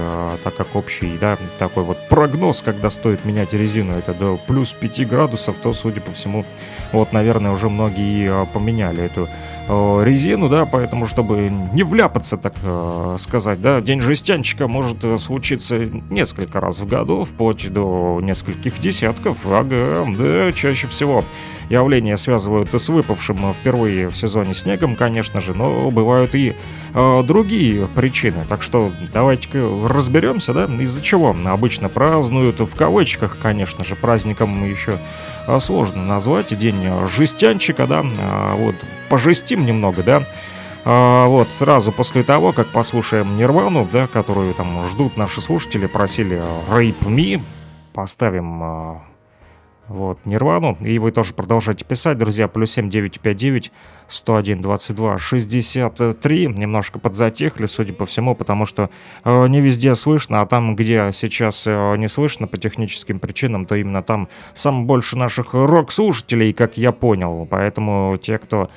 так 0.43 0.55
как 0.55 0.75
общий, 0.75 1.17
да, 1.19 1.37
такой 1.57 1.83
вот 1.83 1.97
прогноз, 2.09 2.61
когда 2.61 2.91
стоит 2.91 3.25
менять 3.25 3.53
резину, 3.53 3.97
это 3.97 4.13
до 4.13 4.37
плюс 4.45 4.73
5 4.73 5.07
градусов, 5.07 5.55
то, 5.61 5.73
судя 5.73 6.01
по 6.01 6.11
всему, 6.11 6.45
вот, 6.91 7.13
наверное, 7.13 7.51
уже 7.51 7.67
многие 7.67 8.45
поменяли 8.53 9.03
эту 9.03 9.27
резину, 9.67 10.49
да, 10.49 10.65
поэтому, 10.65 11.07
чтобы 11.07 11.49
не 11.73 11.83
вляпаться, 11.83 12.37
так 12.37 12.55
сказать, 13.19 13.61
да, 13.61 13.81
день 13.81 14.01
жестянчика 14.01 14.67
может 14.67 14.97
случиться 15.21 15.77
несколько 16.09 16.59
раз 16.59 16.79
в 16.79 16.87
году, 16.87 17.23
вплоть 17.23 17.71
до 17.71 18.19
нескольких 18.21 18.79
десятков, 18.79 19.45
ага, 19.45 20.05
да, 20.17 20.51
чаще 20.51 20.87
всего 20.87 21.23
явление 21.69 22.17
связывают 22.17 22.73
с 22.73 22.89
выпавшим 22.89 23.53
впервые 23.53 24.09
в 24.09 24.15
сезоне 24.15 24.53
снегом, 24.53 24.95
конечно 24.95 25.39
же, 25.41 25.53
но 25.53 25.89
бывают 25.91 26.35
и 26.35 26.55
э, 26.93 27.23
другие 27.23 27.87
причины. 27.87 28.45
Так 28.47 28.61
что 28.61 28.91
давайте-ка 29.13 29.87
разберемся, 29.87 30.53
да, 30.53 30.65
из-за 30.65 31.01
чего 31.01 31.35
обычно 31.45 31.89
празднуют, 31.89 32.59
в 32.59 32.75
кавычках, 32.75 33.37
конечно 33.41 33.83
же, 33.83 33.95
праздником 33.95 34.69
еще 34.69 34.99
сложно 35.59 36.05
назвать, 36.05 36.57
день 36.57 36.87
жестянчика, 37.07 37.87
да, 37.87 38.05
а, 38.21 38.55
вот, 38.55 38.75
пожестим 39.53 39.65
немного, 39.65 40.03
да, 40.03 40.23
а, 40.85 41.27
вот, 41.27 41.51
сразу 41.51 41.91
после 41.91 42.23
того, 42.23 42.51
как 42.51 42.67
послушаем 42.67 43.37
Нирвану, 43.37 43.87
да, 43.91 44.07
которую 44.07 44.53
там 44.53 44.87
ждут 44.89 45.17
наши 45.17 45.41
слушатели, 45.41 45.87
просили 45.87 46.41
Rape 46.69 47.05
Me, 47.05 47.41
поставим 47.93 49.01
вот, 49.87 50.19
Нирвану. 50.25 50.77
И 50.81 50.97
вы 50.97 51.11
тоже 51.11 51.33
продолжайте 51.33 51.85
писать, 51.85 52.17
друзья. 52.17 52.47
Плюс 52.47 52.71
7959 52.71 53.71
101 54.07 54.61
22 54.61 55.17
63. 55.17 56.47
Немножко 56.47 56.99
подзатихли, 56.99 57.65
судя 57.65 57.93
по 57.93 58.05
всему, 58.05 58.33
потому 58.33 58.65
что 58.65 58.89
э, 59.23 59.47
не 59.47 59.61
везде 59.61 59.95
слышно, 59.95 60.41
а 60.41 60.45
там, 60.45 60.75
где 60.75 61.11
сейчас 61.13 61.65
э, 61.67 61.97
не 61.97 62.07
слышно 62.07 62.47
по 62.47 62.57
техническим 62.57 63.19
причинам, 63.19 63.65
то 63.65 63.75
именно 63.75 64.01
там 64.01 64.29
самое 64.53 64.85
больше 64.85 65.17
наших 65.17 65.53
рок-слушателей, 65.53 66.53
как 66.53 66.77
я 66.77 66.91
понял. 66.91 67.47
Поэтому 67.49 68.17
те, 68.17 68.37
кто 68.37 68.69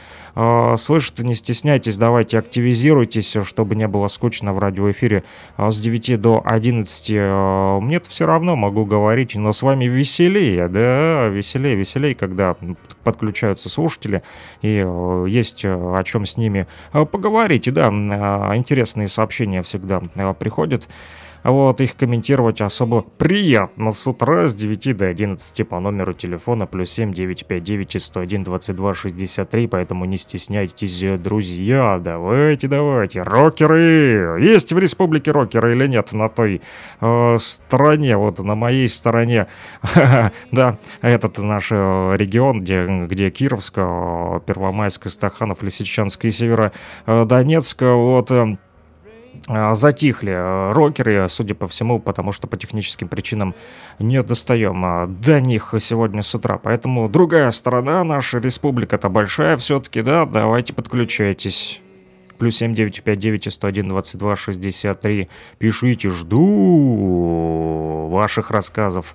слышит, 0.77 1.19
не 1.21 1.35
стесняйтесь, 1.35 1.97
давайте 1.97 2.39
активизируйтесь, 2.39 3.37
чтобы 3.45 3.75
не 3.75 3.89
было 3.89 4.09
скучно 4.09 4.53
в 4.53 4.59
радиоэфире 4.59 5.25
э, 5.57 5.71
с 5.71 5.79
9 5.79 6.21
до 6.21 6.43
11. 6.45 7.11
Э, 7.11 7.79
мне-то 7.81 8.11
все 8.11 8.27
равно 8.27 8.55
могу 8.55 8.85
говорить, 8.85 9.35
но 9.35 9.53
с 9.53 9.63
вами 9.63 9.87
веселее, 9.87 10.69
да, 10.69 11.29
веселее, 11.29 11.75
веселее, 11.75 12.15
когда 12.15 12.57
подключаются 13.03 13.71
слушатели 13.71 14.23
и 14.61 14.85
есть 15.27 15.65
о 15.65 16.03
чем 16.05 16.27
с 16.27 16.37
ними 16.37 16.67
поговорить. 16.93 17.69
И 17.69 17.71
да, 17.71 17.89
интересные 17.89 19.09
сообщения 19.09 19.63
всегда 19.63 20.01
приходят. 20.39 20.89
Вот, 21.47 21.81
их 21.81 21.95
комментировать 21.95 22.61
особо 22.61 23.03
приятно. 23.03 23.93
С 23.93 24.05
утра 24.09 24.49
с 24.49 24.55
9 24.55 24.97
до 24.97 25.07
11 25.07 25.69
по 25.69 25.79
номеру 25.79 26.13
телефона 26.13 26.67
плюс 26.67 26.91
7 26.91 27.13
959 27.13 28.03
101 28.03 28.43
22 28.43 28.95
63, 28.95 29.69
поэтому 29.69 30.07
не 30.07 30.17
стесняйтесь, 30.17 31.21
друзья, 31.21 32.01
давайте, 32.03 32.67
давайте, 32.67 33.23
рокеры! 33.23 34.41
Есть 34.41 34.73
в 34.73 34.79
республике 34.81 35.31
рокеры 35.31 35.77
или 35.77 35.87
нет 35.87 36.13
на 36.13 36.29
той 36.29 36.63
э, 37.01 37.37
стороне, 37.39 38.17
вот 38.17 38.41
на 38.41 38.57
моей 38.57 38.89
стороне, 38.89 39.47
да, 40.51 40.79
этот 41.01 41.39
наш 41.39 41.71
регион, 41.71 42.63
где, 42.63 43.07
где 43.07 43.31
Кировск, 43.31 43.75
Первомайск, 43.77 45.09
Стаханов, 45.09 45.63
Лисичанск 45.63 46.25
и 46.25 46.33
Северодонецк, 46.33 47.83
вот, 47.83 48.33
а, 48.33 48.57
затихли 49.47 50.33
э, 50.33 50.73
рокеры, 50.73 51.29
судя 51.29 51.55
по 51.55 51.67
всему, 51.69 51.99
потому 51.99 52.33
что 52.33 52.47
по 52.47 52.57
техническим 52.57 53.09
причинам 53.09 53.55
не 53.99 54.23
достаем 54.23 54.85
а, 54.85 55.07
до 55.07 55.41
них 55.41 55.75
сегодня 55.81 56.23
с 56.23 56.35
утра. 56.35 56.59
Поэтому 56.59 57.09
другая 57.09 57.51
сторона, 57.51 58.05
наша 58.05 58.39
республика-то 58.39 59.09
большая 59.09 59.57
все-таки, 59.57 60.03
да, 60.03 60.27
давайте 60.27 60.73
подключайтесь. 60.73 61.81
Плюс 62.39 62.57
7959 62.57 63.53
101 63.53 63.89
22 63.89 64.37
63. 64.37 65.29
Пишите, 65.59 66.11
жду 66.11 68.09
ваших 68.11 68.51
рассказов. 68.51 69.15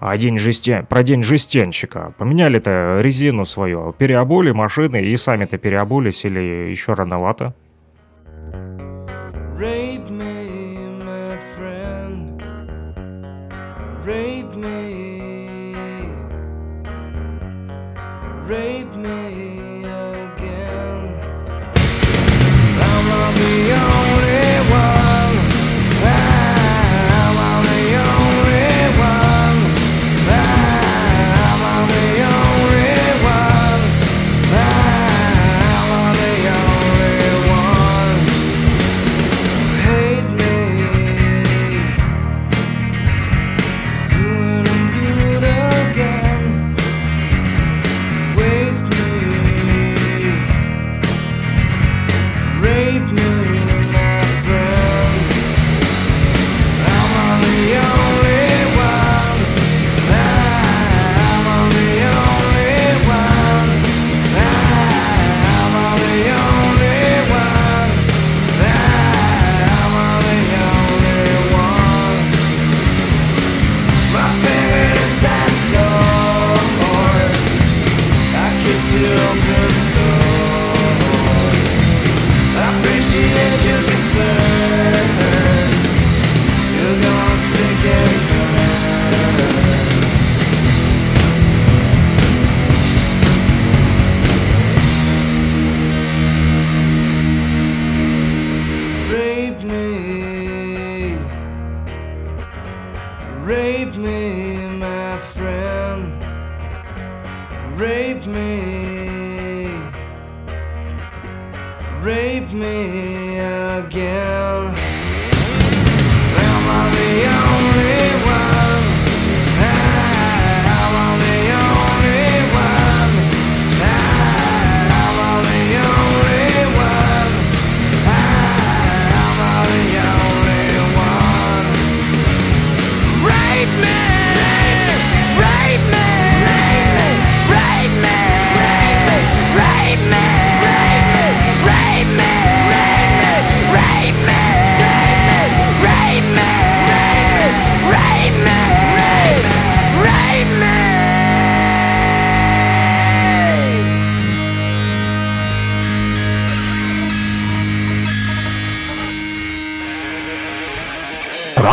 А 0.00 0.16
день 0.16 0.38
жестя... 0.38 0.86
про 0.88 1.02
день 1.02 1.22
жестянщика. 1.22 2.14
Поменяли-то 2.18 3.00
резину 3.02 3.44
свою, 3.44 3.92
переобули 3.98 4.52
машины 4.52 5.02
и 5.02 5.16
сами-то 5.16 5.58
переобулись 5.58 6.24
или 6.24 6.70
еще 6.70 6.94
рановато? 6.94 7.54
Rape 9.58 10.08
me, 10.08 10.44
my 11.02 11.36
friend. 11.56 12.40
Rape 14.04 14.54
me. 14.54 15.74
Rape 18.46 18.94
me 18.94 19.27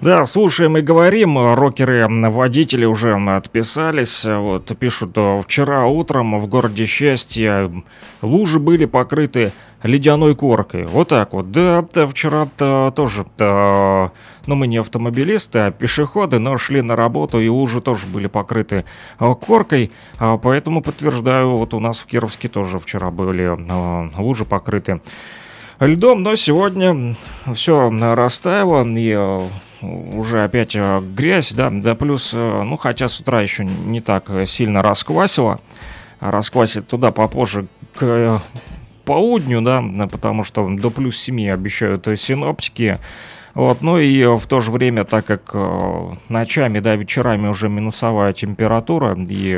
Да, 0.00 0.24
слушаем 0.24 0.78
и 0.78 0.80
говорим, 0.80 1.36
рокеры, 1.54 2.06
водители 2.08 2.86
уже 2.86 3.14
отписались, 3.16 4.24
вот, 4.24 4.74
пишут, 4.78 5.18
вчера 5.44 5.84
утром 5.84 6.38
в 6.38 6.46
городе 6.46 6.86
Счастье 6.86 7.70
лужи 8.22 8.58
были 8.58 8.86
покрыты 8.86 9.52
ледяной 9.82 10.34
коркой, 10.34 10.86
вот 10.86 11.08
так 11.08 11.34
вот, 11.34 11.52
да, 11.52 11.80
-то 11.80 12.06
вчера-то 12.06 12.94
тоже, 12.96 13.26
-то, 13.36 14.10
ну 14.46 14.54
мы 14.54 14.68
не 14.68 14.78
автомобилисты, 14.78 15.58
а 15.58 15.70
пешеходы, 15.70 16.38
но 16.38 16.56
шли 16.56 16.80
на 16.80 16.96
работу 16.96 17.38
и 17.38 17.48
лужи 17.48 17.82
тоже 17.82 18.06
были 18.06 18.26
покрыты 18.26 18.86
а, 19.18 19.34
коркой, 19.34 19.92
а, 20.18 20.38
поэтому 20.38 20.82
подтверждаю, 20.82 21.50
вот 21.58 21.74
у 21.74 21.80
нас 21.80 22.00
в 22.00 22.06
Кировске 22.06 22.48
тоже 22.48 22.78
вчера 22.78 23.10
были 23.10 23.54
а, 23.68 24.08
лужи 24.16 24.46
покрыты 24.46 25.02
льдом, 25.78 26.22
но 26.22 26.36
сегодня 26.36 27.16
все 27.52 27.90
растаяло 27.90 28.82
и 28.86 29.40
уже 29.82 30.42
опять 30.42 30.74
э, 30.74 31.00
грязь, 31.00 31.52
да, 31.52 31.70
да 31.70 31.94
плюс, 31.94 32.32
э, 32.34 32.62
ну, 32.62 32.76
хотя 32.76 33.08
с 33.08 33.20
утра 33.20 33.40
еще 33.40 33.64
не 33.64 34.00
так 34.00 34.30
сильно 34.46 34.82
расквасило, 34.82 35.60
расквасит 36.20 36.88
туда 36.88 37.12
попозже 37.12 37.66
к 37.94 38.02
э, 38.02 38.38
полудню, 39.04 39.62
да, 39.62 39.82
потому 40.10 40.44
что 40.44 40.68
до 40.68 40.90
плюс 40.90 41.18
7 41.18 41.50
обещают 41.50 42.06
синоптики, 42.18 42.98
вот, 43.54 43.82
ну 43.82 43.98
и 43.98 44.24
в 44.36 44.46
то 44.46 44.60
же 44.60 44.70
время, 44.70 45.04
так 45.04 45.26
как 45.26 45.54
ночами, 46.28 46.78
да, 46.78 46.94
вечерами 46.94 47.48
уже 47.48 47.68
минусовая 47.68 48.32
температура, 48.32 49.18
и 49.18 49.56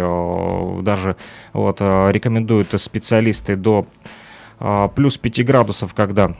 даже 0.80 1.16
вот 1.52 1.82
рекомендуют 1.82 2.74
специалисты 2.80 3.54
до 3.54 3.85
плюс 4.94 5.18
5 5.18 5.44
градусов, 5.44 5.92
когда 5.92 6.35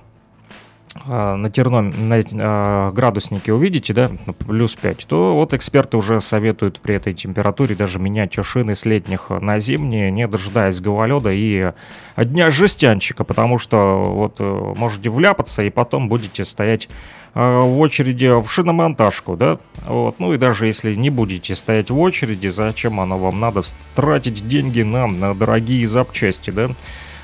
на 1.07 1.49
терном 1.51 2.09
на 2.09 2.23
а, 2.35 2.93
градуснике 2.93 3.53
увидите, 3.53 3.95
да, 3.95 4.11
плюс 4.47 4.75
5, 4.75 5.07
то 5.09 5.35
вот 5.35 5.55
эксперты 5.55 5.97
уже 5.97 6.21
советуют 6.21 6.81
при 6.81 6.97
этой 6.97 7.15
температуре 7.15 7.75
даже 7.75 7.99
менять 7.99 8.35
шины 8.45 8.77
с 8.77 8.85
летних 8.85 9.31
на 9.31 9.59
зимние, 9.59 10.11
не 10.11 10.29
дожидаясь 10.29 10.81
гололеда 10.81 11.31
и 11.33 11.73
дня 12.17 12.51
жестянчика, 12.51 13.25
потому 13.25 13.59
что 13.59 14.05
вот 14.05 14.37
э, 14.39 14.75
можете 14.77 15.09
вляпаться 15.09 15.63
и 15.63 15.71
потом 15.71 16.11
будете 16.11 16.45
стоять 16.45 16.91
а, 17.35 17.61
в 17.61 17.81
очереди 17.81 18.27
в 18.27 18.51
шиномонтажку, 18.51 19.37
да, 19.37 19.59
вот, 19.87 20.21
ну 20.21 20.35
и 20.35 20.39
даже 20.39 20.67
если 20.67 20.95
не 20.95 21.09
будете 21.09 21.57
стоять 21.57 21.91
в 21.91 21.99
очереди, 21.99 22.49
зачем 22.49 23.01
оно 23.01 23.17
вам 23.17 23.41
надо 23.41 23.63
тратить 23.95 24.47
деньги 24.47 24.83
на, 24.83 25.07
на 25.07 25.35
дорогие 25.35 25.89
запчасти, 25.89 26.51
да, 26.51 26.69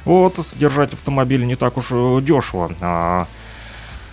вот, 0.06 0.38
содержать 0.38 0.94
автомобиль 0.94 1.44
не 1.44 1.56
так 1.56 1.76
уж 1.76 1.88
э, 1.90 2.20
дешево, 2.22 2.72
а 2.80 3.26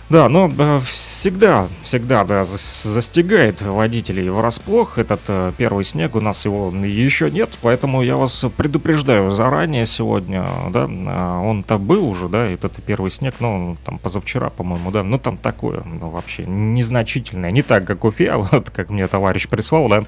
да, 0.08 0.28
но 0.28 0.48
э, 0.56 0.80
всегда, 0.80 1.66
всегда, 1.82 2.24
да, 2.24 2.44
застигает 2.44 3.60
водителей 3.60 4.28
врасплох. 4.28 4.98
Этот 4.98 5.20
э, 5.26 5.52
первый 5.56 5.84
снег, 5.84 6.14
у 6.14 6.20
нас 6.20 6.44
его 6.44 6.70
еще 6.70 7.28
нет, 7.28 7.50
поэтому 7.60 8.02
я 8.02 8.16
вас 8.16 8.44
предупреждаю 8.56 9.30
заранее 9.30 9.84
сегодня, 9.84 10.48
да, 10.70 10.88
а 10.88 11.40
он-то 11.40 11.78
был 11.78 12.08
уже, 12.08 12.28
да, 12.28 12.46
этот 12.46 12.80
первый 12.84 13.10
снег, 13.10 13.34
ну, 13.40 13.76
там 13.84 13.98
позавчера, 13.98 14.50
по-моему, 14.50 14.92
да, 14.92 15.02
ну, 15.02 15.18
там 15.18 15.38
такое, 15.38 15.82
ну, 15.84 16.10
вообще 16.10 16.44
незначительное, 16.46 17.50
не 17.50 17.62
так, 17.62 17.84
как 17.84 18.04
Уфе, 18.04 18.32
вот 18.52 18.70
как 18.70 18.90
мне 18.90 19.08
товарищ 19.08 19.48
прислал, 19.48 19.88
да, 19.88 20.04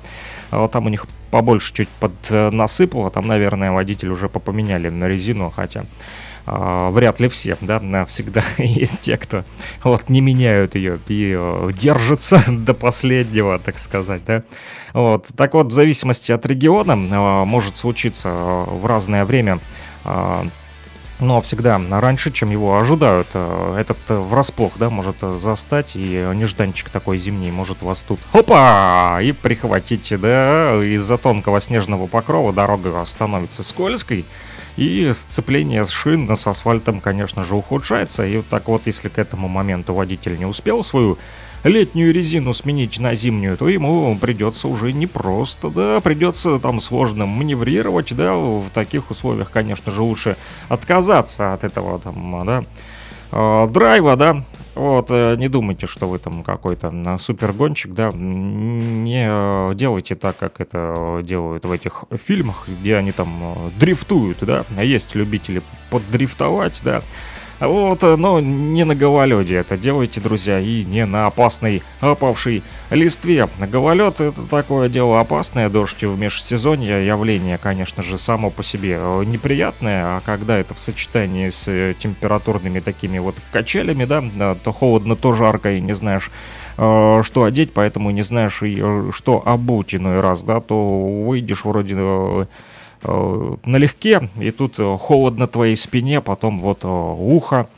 а 0.50 0.60
вот 0.60 0.70
там 0.70 0.86
у 0.86 0.90
них 0.90 1.06
побольше 1.32 1.74
чуть 1.74 1.88
под 1.88 2.12
э, 2.30 2.50
насыпало, 2.50 3.10
там, 3.10 3.26
наверное, 3.26 3.72
водитель 3.72 4.10
уже 4.10 4.28
попоменяли 4.28 4.90
на 4.90 5.08
резину, 5.08 5.50
хотя 5.50 5.86
а, 6.50 6.90
вряд 6.90 7.20
ли 7.20 7.28
все, 7.28 7.58
да, 7.60 8.06
всегда 8.06 8.42
есть 8.58 9.00
те, 9.00 9.18
кто 9.18 9.44
вот 9.84 10.08
не 10.08 10.22
меняют 10.22 10.74
ее 10.76 10.98
и 11.08 11.34
э, 11.36 11.70
держатся 11.78 12.42
до 12.48 12.72
последнего, 12.72 13.58
так 13.58 13.78
сказать, 13.78 14.24
да. 14.24 14.44
Вот, 14.94 15.26
так 15.36 15.52
вот, 15.52 15.66
в 15.66 15.72
зависимости 15.72 16.32
от 16.32 16.46
региона 16.46 16.92
э, 16.92 17.44
может 17.44 17.76
случиться 17.76 18.28
э, 18.28 18.64
в 18.70 18.86
разное 18.86 19.24
время 19.24 19.60
но 21.20 21.40
всегда 21.40 21.80
раньше, 21.90 22.30
чем 22.30 22.50
его 22.50 22.78
ожидают. 22.78 23.26
Этот 23.34 23.98
врасплох, 24.08 24.74
да, 24.76 24.88
может 24.88 25.16
застать, 25.20 25.96
и 25.96 26.30
нежданчик 26.34 26.90
такой 26.90 27.18
зимний 27.18 27.50
может 27.50 27.82
вас 27.82 28.02
тут, 28.02 28.20
опа, 28.32 29.18
и 29.20 29.32
прихватить, 29.32 30.14
да, 30.20 30.80
из-за 30.82 31.18
тонкого 31.18 31.60
снежного 31.60 32.06
покрова 32.06 32.52
дорога 32.52 33.04
становится 33.04 33.64
скользкой, 33.64 34.24
и 34.78 35.12
сцепление 35.12 35.84
шин 35.84 36.34
с 36.34 36.46
асфальтом, 36.46 37.00
конечно 37.00 37.42
же, 37.42 37.56
ухудшается. 37.56 38.24
И 38.24 38.36
вот 38.36 38.46
так 38.46 38.68
вот, 38.68 38.82
если 38.86 39.08
к 39.08 39.18
этому 39.18 39.48
моменту 39.48 39.92
водитель 39.92 40.38
не 40.38 40.46
успел 40.46 40.84
свою 40.84 41.18
летнюю 41.64 42.14
резину 42.14 42.54
сменить 42.54 43.00
на 43.00 43.16
зимнюю, 43.16 43.56
то 43.56 43.68
ему 43.68 44.16
придется 44.16 44.68
уже 44.68 44.92
не 44.92 45.08
просто, 45.08 45.70
да, 45.70 46.00
придется 46.00 46.60
там 46.60 46.80
сложно 46.80 47.26
маневрировать, 47.26 48.14
да, 48.14 48.36
в 48.36 48.70
таких 48.72 49.10
условиях, 49.10 49.50
конечно 49.50 49.90
же, 49.90 50.00
лучше 50.00 50.36
отказаться 50.68 51.54
от 51.54 51.64
этого 51.64 51.98
там, 51.98 52.42
да, 52.46 52.64
драйва, 53.30 54.16
да, 54.16 54.44
вот, 54.78 55.10
э, 55.10 55.34
не 55.36 55.48
думайте, 55.48 55.88
что 55.88 56.08
вы 56.08 56.20
там 56.20 56.44
какой-то 56.44 57.18
супергонщик, 57.18 57.94
да, 57.94 58.12
не 58.12 59.26
э, 59.28 59.74
делайте 59.74 60.14
так, 60.14 60.36
как 60.36 60.60
это 60.60 61.20
делают 61.24 61.64
в 61.64 61.72
этих 61.72 62.04
фильмах, 62.16 62.68
где 62.68 62.94
они 62.94 63.10
там 63.10 63.72
дрифтуют, 63.80 64.38
да, 64.42 64.64
есть 64.80 65.16
любители 65.16 65.62
поддрифтовать, 65.90 66.80
да, 66.84 67.02
вот, 67.60 68.04
э, 68.04 68.16
но 68.16 68.40
не 68.40 68.84
на 68.84 68.94
гололеде 68.94 69.56
это 69.56 69.76
делайте, 69.76 70.20
друзья, 70.20 70.60
и 70.60 70.84
не 70.84 71.04
на 71.06 71.26
опасной 71.26 71.82
опавшей 72.00 72.62
листве. 72.90 73.48
Гололед 73.58 74.20
это 74.20 74.42
такое 74.48 74.88
дело 74.88 75.20
опасное, 75.20 75.68
дождь 75.68 76.02
в 76.04 76.18
межсезонье, 76.18 77.06
явление, 77.06 77.58
конечно 77.58 78.02
же, 78.02 78.18
само 78.18 78.50
по 78.50 78.62
себе 78.62 78.98
э, 79.00 79.24
неприятное, 79.24 80.04
а 80.04 80.22
когда 80.24 80.58
это 80.58 80.74
в 80.74 80.80
сочетании 80.80 81.48
с 81.48 81.66
э, 81.66 81.94
температурными 81.98 82.80
такими 82.80 83.18
вот 83.18 83.34
качелями, 83.52 84.04
да, 84.04 84.54
то 84.54 84.72
холодно, 84.72 85.16
то 85.16 85.32
жарко, 85.32 85.72
и 85.72 85.80
не 85.80 85.94
знаешь, 85.94 86.30
что 86.76 87.44
одеть, 87.44 87.72
поэтому 87.72 88.10
не 88.10 88.22
знаешь, 88.22 88.62
что 89.14 89.42
обуть 89.44 89.96
иной 89.96 90.20
раз, 90.20 90.44
да, 90.44 90.60
то 90.60 91.00
выйдешь 91.24 91.64
вроде 91.64 91.96
налегке, 93.02 94.28
и 94.40 94.50
тут 94.50 94.78
э, 94.78 94.96
холодно 94.98 95.46
твоей 95.46 95.76
спине, 95.76 96.20
потом 96.20 96.58
вот 96.60 96.84
э, 96.84 96.88
ухо, 96.88 97.68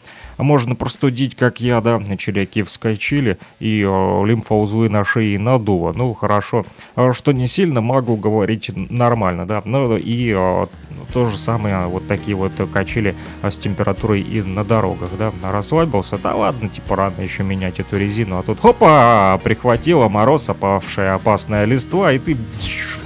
можно 0.42 0.74
простудить, 0.74 1.36
как 1.36 1.60
я, 1.60 1.80
да, 1.80 2.00
челяки 2.16 2.62
вскочили, 2.62 3.38
и 3.58 3.82
э, 3.82 4.26
лимфоузлы 4.26 4.88
на 4.88 5.04
шее 5.04 5.38
надуло. 5.38 5.92
Ну, 5.92 6.14
хорошо, 6.14 6.64
что 7.12 7.32
не 7.32 7.46
сильно, 7.46 7.80
могу 7.80 8.16
говорить 8.16 8.70
нормально, 8.74 9.46
да. 9.46 9.62
Ну, 9.64 9.96
и 9.96 10.34
э, 10.36 10.66
то 11.12 11.26
же 11.26 11.36
самое, 11.36 11.86
вот 11.86 12.06
такие 12.08 12.36
вот 12.36 12.52
качели 12.72 13.14
с 13.42 13.56
температурой 13.58 14.22
и 14.22 14.42
на 14.42 14.64
дорогах, 14.64 15.10
да. 15.18 15.32
Расслабился, 15.42 16.18
да 16.18 16.34
ладно, 16.34 16.68
типа 16.68 16.96
рано 16.96 17.20
еще 17.20 17.42
менять 17.42 17.80
эту 17.80 17.98
резину, 17.98 18.38
а 18.38 18.42
тут 18.42 18.60
хопа, 18.60 19.38
прихватила 19.42 20.08
мороз, 20.08 20.48
опавшая 20.48 21.14
опасная 21.14 21.64
листва, 21.64 22.12
и 22.12 22.18
ты 22.18 22.36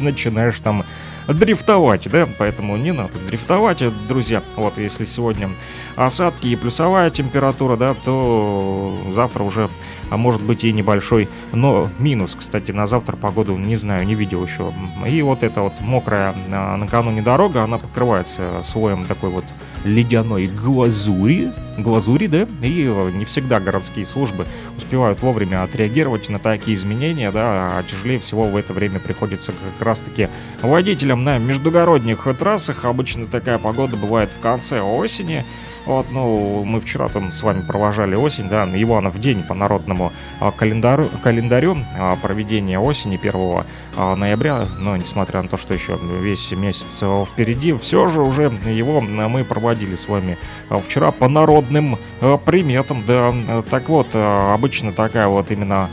начинаешь 0.00 0.60
там 0.60 0.84
дрифтовать, 1.28 2.08
да, 2.10 2.28
поэтому 2.38 2.76
не 2.76 2.92
надо 2.92 3.18
дрифтовать, 3.26 3.82
друзья. 4.06 4.42
Вот, 4.56 4.78
если 4.78 5.04
сегодня 5.04 5.50
осадки 5.96 6.46
и 6.48 6.56
плюсовая 6.56 7.10
температура, 7.10 7.76
да, 7.76 7.94
то 8.04 8.96
завтра 9.12 9.42
уже 9.42 9.68
а 10.10 10.16
может 10.16 10.42
быть 10.42 10.64
и 10.64 10.72
небольшой, 10.72 11.28
но 11.52 11.88
минус, 11.98 12.36
кстати, 12.38 12.72
на 12.72 12.86
завтра 12.86 13.16
погоду 13.16 13.56
не 13.56 13.76
знаю, 13.76 14.06
не 14.06 14.14
видел 14.14 14.44
еще. 14.44 14.72
И 15.06 15.22
вот 15.22 15.42
эта 15.42 15.62
вот 15.62 15.74
мокрая 15.80 16.34
а, 16.50 16.76
накануне 16.76 17.22
дорога, 17.22 17.62
она 17.62 17.78
покрывается 17.78 18.60
слоем 18.64 19.04
такой 19.06 19.30
вот 19.30 19.44
ледяной 19.84 20.46
глазури, 20.46 21.52
глазури, 21.78 22.26
да, 22.26 22.46
и 22.62 22.84
не 23.14 23.24
всегда 23.24 23.60
городские 23.60 24.06
службы 24.06 24.46
успевают 24.76 25.20
вовремя 25.20 25.62
отреагировать 25.62 26.28
на 26.28 26.38
такие 26.38 26.76
изменения, 26.76 27.30
да, 27.30 27.78
а 27.78 27.82
тяжелее 27.82 28.18
всего 28.18 28.44
в 28.44 28.56
это 28.56 28.72
время 28.72 29.00
приходится 29.00 29.52
как 29.52 29.86
раз-таки 29.86 30.28
водителям 30.62 31.24
на 31.24 31.38
междугородних 31.38 32.26
трассах. 32.38 32.84
Обычно 32.84 33.26
такая 33.26 33.58
погода 33.58 33.96
бывает 33.96 34.30
в 34.30 34.40
конце 34.40 34.80
осени, 34.80 35.44
вот, 35.86 36.06
ну, 36.10 36.64
мы 36.64 36.80
вчера 36.80 37.08
там 37.08 37.30
с 37.30 37.42
вами 37.42 37.60
провожали 37.60 38.14
осень, 38.14 38.48
да, 38.48 38.64
Иванов 38.64 39.18
день 39.18 39.42
по 39.42 39.54
народному 39.54 40.12
а, 40.40 40.50
календарю, 40.50 41.08
календарю 41.22 41.76
а, 41.98 42.16
проведения 42.16 42.78
осени 42.78 43.16
1 43.16 43.64
а, 43.96 44.16
ноября, 44.16 44.66
но 44.78 44.96
несмотря 44.96 45.42
на 45.42 45.48
то, 45.48 45.56
что 45.56 45.74
еще 45.74 45.98
весь 46.20 46.50
месяц 46.52 47.02
впереди, 47.26 47.72
все 47.74 48.08
же 48.08 48.22
уже 48.22 48.44
его 48.66 49.00
мы 49.00 49.44
проводили 49.44 49.94
с 49.96 50.08
вами 50.08 50.38
вчера 50.70 51.10
по 51.10 51.28
народным 51.28 51.98
приметам, 52.44 53.02
да, 53.06 53.34
так 53.70 53.88
вот, 53.88 54.08
обычно 54.14 54.92
такая 54.92 55.28
вот 55.28 55.50
именно 55.50 55.90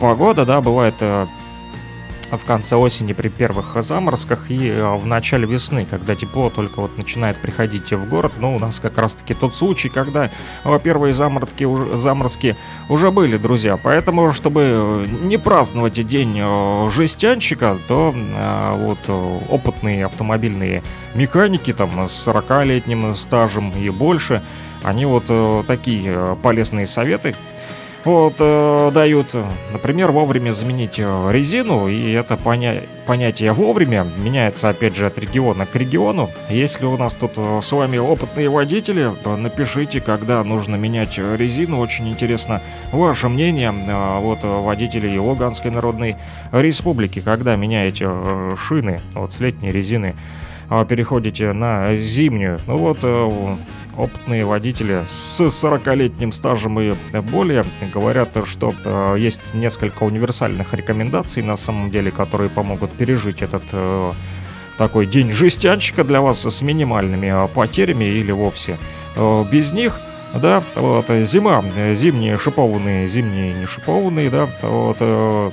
погода, 0.00 0.44
да, 0.44 0.60
бывает 0.60 0.94
в 2.36 2.44
конце 2.44 2.76
осени 2.76 3.12
при 3.12 3.28
первых 3.28 3.76
заморозках 3.82 4.50
и 4.50 4.68
э, 4.68 4.96
в 4.96 5.06
начале 5.06 5.46
весны, 5.46 5.86
когда 5.88 6.14
тепло 6.14 6.50
только 6.50 6.80
вот 6.80 6.96
начинает 6.96 7.40
приходить 7.40 7.92
в 7.92 8.08
город. 8.08 8.32
Но 8.38 8.54
у 8.54 8.58
нас 8.58 8.80
как 8.80 8.98
раз-таки 8.98 9.34
тот 9.34 9.56
случай, 9.56 9.88
когда 9.88 10.30
первые 10.82 11.12
заморозки, 11.12 11.66
заморозки 11.96 12.56
уже 12.88 13.10
были, 13.10 13.36
друзья. 13.36 13.76
Поэтому, 13.76 14.32
чтобы 14.32 14.62
э, 14.62 15.06
не 15.22 15.36
праздновать 15.36 15.94
день 16.06 16.38
э, 16.40 16.90
жестянщика, 16.90 17.78
то 17.88 18.14
вот 18.76 18.98
опытные 19.48 20.06
автомобильные 20.06 20.82
механики 21.14 21.72
там 21.72 22.08
с 22.08 22.28
40-летним 22.28 23.14
стажем 23.14 23.72
и 23.72 23.90
больше, 23.90 24.42
они 24.82 25.06
вот 25.06 25.24
такие 25.66 26.36
полезные 26.42 26.86
советы 26.86 27.34
вот, 28.04 28.34
э, 28.38 28.90
дают, 28.92 29.34
например, 29.72 30.10
вовремя 30.10 30.50
заменить 30.50 30.98
э, 30.98 31.28
резину, 31.32 31.88
и 31.88 32.12
это 32.12 32.36
поня 32.36 32.82
понятие 33.06 33.52
вовремя 33.52 34.06
меняется, 34.16 34.68
опять 34.68 34.96
же, 34.96 35.06
от 35.06 35.18
региона 35.18 35.66
к 35.66 35.74
региону. 35.74 36.30
Если 36.48 36.84
у 36.84 36.96
нас 36.96 37.14
тут 37.14 37.32
э, 37.36 37.60
с 37.62 37.72
вами 37.72 37.98
опытные 37.98 38.48
водители, 38.48 39.12
то 39.22 39.36
напишите, 39.36 40.00
когда 40.00 40.42
нужно 40.44 40.76
менять 40.76 41.18
резину. 41.18 41.80
Очень 41.80 42.08
интересно 42.08 42.62
ваше 42.92 43.28
мнение, 43.28 43.72
э, 43.72 44.18
вот, 44.20 44.40
водителей 44.42 45.18
Луганской 45.18 45.70
Народной 45.70 46.16
Республики, 46.52 47.20
когда 47.20 47.56
меняете 47.56 48.06
э, 48.08 48.56
шины 48.58 49.00
вот, 49.14 49.32
с 49.32 49.40
летней 49.40 49.72
резины, 49.72 50.14
э, 50.16 50.51
переходите 50.88 51.52
на 51.52 51.94
зимнюю. 51.96 52.60
Ну 52.66 52.78
вот, 52.78 52.98
э, 53.02 53.56
опытные 53.96 54.44
водители 54.44 55.04
с 55.08 55.40
40-летним 55.40 56.32
стажем 56.32 56.80
и 56.80 56.94
более 57.20 57.64
говорят, 57.94 58.36
что 58.46 58.74
э, 58.84 59.16
есть 59.18 59.54
несколько 59.54 60.04
универсальных 60.04 60.72
рекомендаций 60.74 61.42
на 61.42 61.56
самом 61.56 61.90
деле, 61.90 62.10
которые 62.10 62.48
помогут 62.48 62.90
пережить 62.92 63.42
этот 63.42 63.64
э, 63.72 64.12
такой 64.78 65.06
день 65.06 65.30
жестянщика 65.30 66.04
для 66.04 66.20
вас 66.20 66.44
с 66.44 66.62
минимальными 66.62 67.48
потерями 67.54 68.04
или 68.04 68.32
вовсе 68.32 68.78
без 69.52 69.72
них. 69.72 70.00
Да, 70.34 70.64
вот 70.76 71.08
зима, 71.08 71.62
зимние 71.92 72.38
шипованные, 72.38 73.06
зимние 73.06 73.52
не 73.52 73.66
шипованные, 73.66 74.30
да, 74.30 74.48
вот 74.62 75.52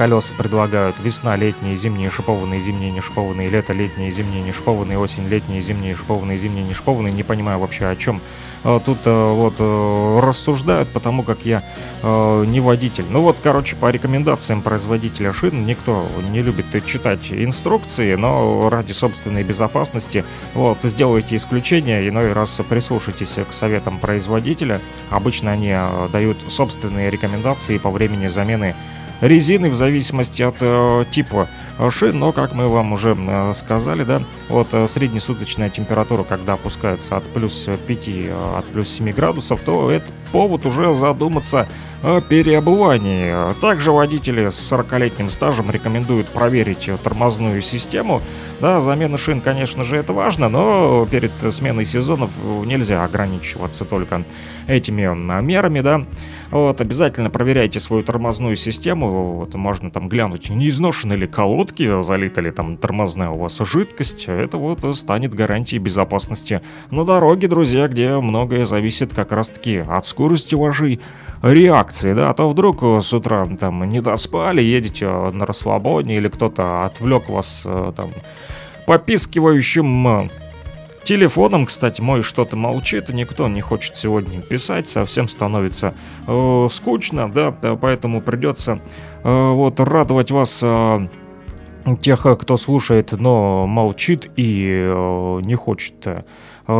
Колеса 0.00 0.32
предлагают 0.32 0.96
весна, 0.98 1.36
летние, 1.36 1.76
зимние, 1.76 2.08
шипованные, 2.08 2.58
зимние, 2.58 2.90
не 2.90 3.02
шипованные, 3.02 3.50
лето, 3.50 3.74
летние, 3.74 4.10
зимние, 4.10 4.40
не 4.40 4.50
шипованные, 4.50 4.98
осень, 4.98 5.28
летние, 5.28 5.60
зимние, 5.60 5.94
шипованные, 5.94 6.38
зимние, 6.38 6.64
не 6.64 6.72
шипованные. 6.72 7.12
Не 7.12 7.22
понимаю 7.22 7.58
вообще 7.58 7.84
о 7.84 7.94
чем 7.96 8.22
э, 8.64 8.80
тут 8.82 9.00
э, 9.04 9.32
вот 9.32 9.56
э, 9.58 10.20
рассуждают, 10.22 10.88
потому 10.88 11.22
как 11.22 11.44
я 11.44 11.62
не 12.02 12.60
водитель. 12.60 13.04
Ну 13.10 13.20
вот, 13.20 13.36
короче, 13.42 13.76
по 13.76 13.90
рекомендациям 13.90 14.62
производителя 14.62 15.34
шин 15.34 15.66
никто 15.66 16.06
не 16.30 16.40
любит 16.40 16.64
читать 16.86 17.30
инструкции, 17.30 18.14
но 18.14 18.70
ради 18.70 18.92
собственной 18.92 19.42
безопасности 19.42 20.24
вот 20.54 20.78
сделайте 20.82 21.36
исключение, 21.36 22.08
иной 22.08 22.32
раз 22.32 22.58
прислушайтесь 22.66 23.34
к 23.34 23.52
советам 23.52 23.98
производителя. 23.98 24.80
Обычно 25.10 25.50
они 25.52 25.76
дают 26.10 26.38
собственные 26.48 27.10
рекомендации 27.10 27.76
по 27.76 27.90
времени 27.90 28.28
замены 28.28 28.74
резины 29.20 29.70
в 29.70 29.74
зависимости 29.74 30.42
от 30.42 30.56
э, 30.60 31.04
типа 31.10 31.48
шин, 31.90 32.18
но, 32.18 32.32
как 32.32 32.52
мы 32.52 32.68
вам 32.68 32.92
уже 32.92 33.16
э, 33.18 33.54
сказали, 33.54 34.04
да, 34.04 34.22
вот 34.48 34.68
э, 34.72 34.86
среднесуточная 34.86 35.70
температура, 35.70 36.24
когда 36.24 36.54
опускается 36.54 37.16
от 37.16 37.24
плюс 37.24 37.68
5, 37.86 38.08
э, 38.08 38.58
от 38.58 38.66
плюс 38.66 38.88
7 38.90 39.12
градусов, 39.12 39.60
то 39.62 39.90
это 39.90 40.12
повод 40.32 40.66
уже 40.66 40.94
задуматься 40.94 41.68
о 42.02 42.20
переобувании. 42.22 43.52
Также 43.60 43.92
водители 43.92 44.48
с 44.48 44.72
40-летним 44.72 45.28
стажем 45.28 45.70
рекомендуют 45.70 46.28
проверить 46.28 46.90
тормозную 47.02 47.60
систему. 47.60 48.22
Да, 48.60 48.80
замена 48.80 49.16
шин, 49.16 49.40
конечно 49.40 49.84
же, 49.84 49.96
это 49.96 50.12
важно, 50.12 50.48
но 50.48 51.06
перед 51.10 51.32
сменой 51.50 51.86
сезонов 51.86 52.30
нельзя 52.64 53.04
ограничиваться 53.04 53.84
только 53.84 54.22
этими 54.66 55.02
мерами, 55.42 55.80
да. 55.80 56.06
Вот, 56.50 56.80
обязательно 56.80 57.30
проверяйте 57.30 57.80
свою 57.80 58.02
тормозную 58.02 58.56
систему, 58.56 59.34
вот, 59.34 59.54
можно 59.54 59.90
там 59.90 60.08
глянуть, 60.08 60.50
не 60.50 60.68
изношены 60.68 61.14
ли 61.14 61.26
колодки, 61.26 62.02
залита 62.02 62.40
ли 62.40 62.50
там 62.50 62.76
тормозная 62.76 63.30
у 63.30 63.38
вас 63.38 63.58
жидкость, 63.58 64.24
это 64.26 64.56
вот 64.56 64.96
станет 64.96 65.32
гарантией 65.32 65.78
безопасности 65.78 66.60
на 66.90 67.04
дороге, 67.04 67.46
друзья, 67.48 67.88
где 67.88 68.18
многое 68.18 68.66
зависит 68.66 69.14
как 69.14 69.32
раз-таки 69.32 69.78
от 69.78 70.06
скорости 70.06 70.19
вашей 70.54 71.00
реакции, 71.42 72.12
да, 72.12 72.30
а 72.30 72.34
то 72.34 72.48
вдруг 72.48 72.82
с 72.82 73.12
утра 73.12 73.48
там 73.58 73.88
не 73.88 74.00
доспали, 74.00 74.62
едете 74.62 75.06
на 75.08 75.46
расслабоне 75.46 76.16
или 76.16 76.28
кто-то 76.28 76.84
отвлек 76.84 77.28
вас 77.28 77.62
там 77.96 78.10
попискивающим 78.86 80.30
Телефоном, 81.04 81.66
кстати, 81.66 82.00
мой 82.00 82.22
что-то 82.22 82.56
молчит, 82.56 83.08
никто 83.08 83.48
не 83.48 83.62
хочет 83.62 83.96
сегодня 83.96 84.42
писать, 84.42 84.88
совсем 84.88 85.28
становится 85.28 85.94
э, 86.26 86.68
скучно, 86.70 87.30
да, 87.30 87.52
поэтому 87.52 88.20
придется 88.20 88.80
э, 89.24 89.50
вот 89.50 89.80
радовать 89.80 90.30
вас 90.30 90.60
э, 90.62 91.08
тех, 92.02 92.26
кто 92.38 92.56
слушает, 92.58 93.12
но 93.12 93.66
молчит 93.66 94.30
и 94.36 94.68
э, 94.68 95.40
не 95.42 95.54
хочет 95.54 96.06
э, 96.06 96.24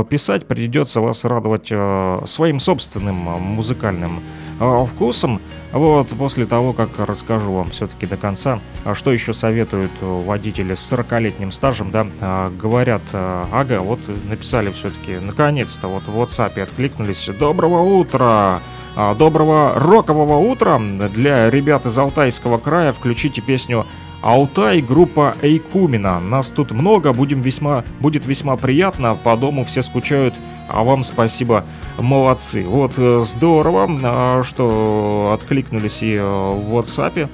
писать, 0.09 0.47
придется 0.47 1.01
вас 1.01 1.25
радовать 1.25 1.69
э, 1.71 2.23
своим 2.27 2.61
собственным 2.61 3.29
э, 3.29 3.39
музыкальным 3.39 4.21
э, 4.59 4.87
вкусом. 4.87 5.41
Вот, 5.73 6.09
после 6.09 6.47
того, 6.47 6.73
как 6.73 6.91
расскажу 6.99 7.53
вам 7.53 7.71
все-таки 7.71 8.07
до 8.07 8.17
конца, 8.17 8.61
а 8.85 8.95
что 8.95 9.13
еще 9.13 9.33
советуют 9.33 9.93
водители 10.01 10.75
с 10.75 10.93
40-летним 10.93 11.53
стажем, 11.53 11.91
да, 11.91 12.51
говорят, 12.61 13.03
э, 13.13 13.45
ага, 13.53 13.79
вот 13.81 14.01
написали 14.29 14.71
все-таки, 14.73 15.19
наконец-то, 15.19 15.89
вот 15.89 16.03
в 16.05 16.19
WhatsApp 16.19 16.61
откликнулись, 16.61 17.29
доброго 17.39 17.83
утра! 17.83 18.61
А, 18.97 19.15
доброго 19.15 19.75
рокового 19.77 20.39
утра 20.39 20.79
для 20.79 21.49
ребят 21.49 21.87
из 21.87 21.97
Алтайского 21.97 22.59
края. 22.59 22.93
Включите 22.93 23.41
песню 23.41 23.87
Алтай, 24.23 24.83
группа 24.83 25.35
Эйкумина. 25.41 26.21
Нас 26.21 26.49
тут 26.49 26.73
много, 26.73 27.13
будем 27.15 27.41
весьма, 27.41 27.85
будет 28.01 28.27
весьма 28.27 28.57
приятно. 28.57 29.15
По 29.15 29.37
дому 29.37 29.65
все 29.65 29.83
скучают, 29.83 30.35
а 30.69 30.85
вам 30.85 31.03
спасибо, 31.05 31.65
молодцы. 31.99 32.65
Вот 32.67 32.93
э, 32.99 33.25
здорово, 33.25 33.89
а, 34.03 34.43
что 34.45 35.33
откликнулись 35.35 36.03
и 36.03 36.15
э, 36.17 36.23
в 36.23 36.77
WhatsApp. 36.77 37.31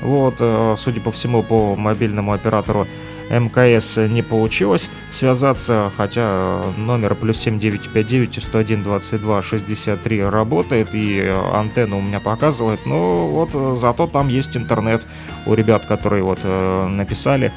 Вот, 0.00 0.36
э, 0.38 0.76
судя 0.78 1.00
по 1.00 1.10
всему, 1.10 1.42
по 1.42 1.74
мобильному 1.74 2.32
оператору 2.32 2.86
МКС 3.30 3.96
не 3.96 4.22
получилось 4.22 4.88
связаться, 5.10 5.92
хотя 5.96 6.62
номер 6.76 7.14
плюс 7.14 7.38
7959 7.38 8.42
101 8.42 8.82
22 8.82 9.42
63 9.42 10.22
работает, 10.24 10.88
и 10.92 11.20
антенна 11.52 11.96
у 11.96 12.00
меня 12.00 12.20
показывает, 12.20 12.86
но 12.86 13.28
вот 13.28 13.78
зато 13.78 14.06
там 14.06 14.28
есть 14.28 14.56
интернет 14.56 15.06
у 15.46 15.54
ребят, 15.54 15.86
которые 15.86 16.22
вот 16.22 16.40
э, 16.42 16.86
написали 16.86 17.52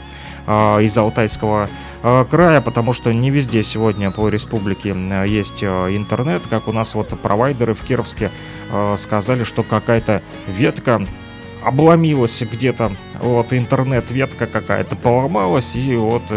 э, 0.47 0.83
из 0.83 0.97
Алтайского 0.97 1.69
э, 2.03 2.25
края, 2.29 2.61
потому 2.61 2.93
что 2.93 3.13
не 3.13 3.29
везде 3.29 3.63
сегодня 3.63 4.11
по 4.11 4.29
республике 4.29 4.95
есть 5.27 5.63
интернет, 5.63 6.41
как 6.49 6.67
у 6.67 6.71
нас 6.71 6.95
вот 6.95 7.09
провайдеры 7.21 7.73
в 7.73 7.81
Кировске 7.81 8.31
сказали, 8.97 9.43
что 9.43 9.63
какая-то 9.63 10.21
ветка 10.47 11.05
обломилась 11.63 12.41
где-то, 12.41 12.91
вот 13.19 13.53
интернет-ветка 13.53 14.47
какая-то 14.47 14.95
поломалась, 14.95 15.75
и 15.75 15.95
вот 15.95 16.23
э, 16.29 16.35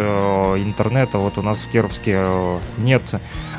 интернета 0.58 1.18
вот 1.18 1.38
у 1.38 1.42
нас 1.42 1.58
в 1.58 1.70
Кировске 1.70 2.16
э, 2.16 2.58
нет, 2.78 3.14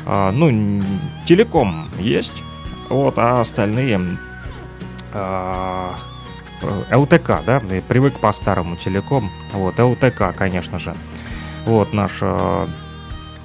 э, 0.06 0.30
ну, 0.32 0.82
телеком 1.26 1.88
есть, 1.98 2.42
вот, 2.88 3.18
а 3.18 3.40
остальные 3.40 4.18
э, 5.12 5.90
ЛТК, 6.92 7.42
да, 7.44 7.58
и 7.58 7.80
привык 7.80 8.18
по 8.18 8.32
старому 8.32 8.76
телеком, 8.76 9.30
вот, 9.52 9.78
ЛТК, 9.78 10.32
конечно 10.36 10.78
же, 10.78 10.94
вот 11.64 11.92
наш 11.92 12.18
э, 12.20 12.66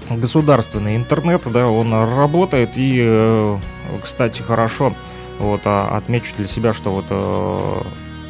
государственный 0.09 0.95
интернет, 0.95 1.51
да, 1.51 1.67
он 1.67 1.93
работает, 1.93 2.71
и, 2.75 2.99
э, 3.03 3.59
кстати, 4.03 4.41
хорошо, 4.41 4.93
вот, 5.39 5.61
а, 5.65 5.97
отмечу 5.97 6.33
для 6.37 6.47
себя, 6.47 6.73
что 6.73 6.91
вот 6.91 7.05
э, 7.09 7.81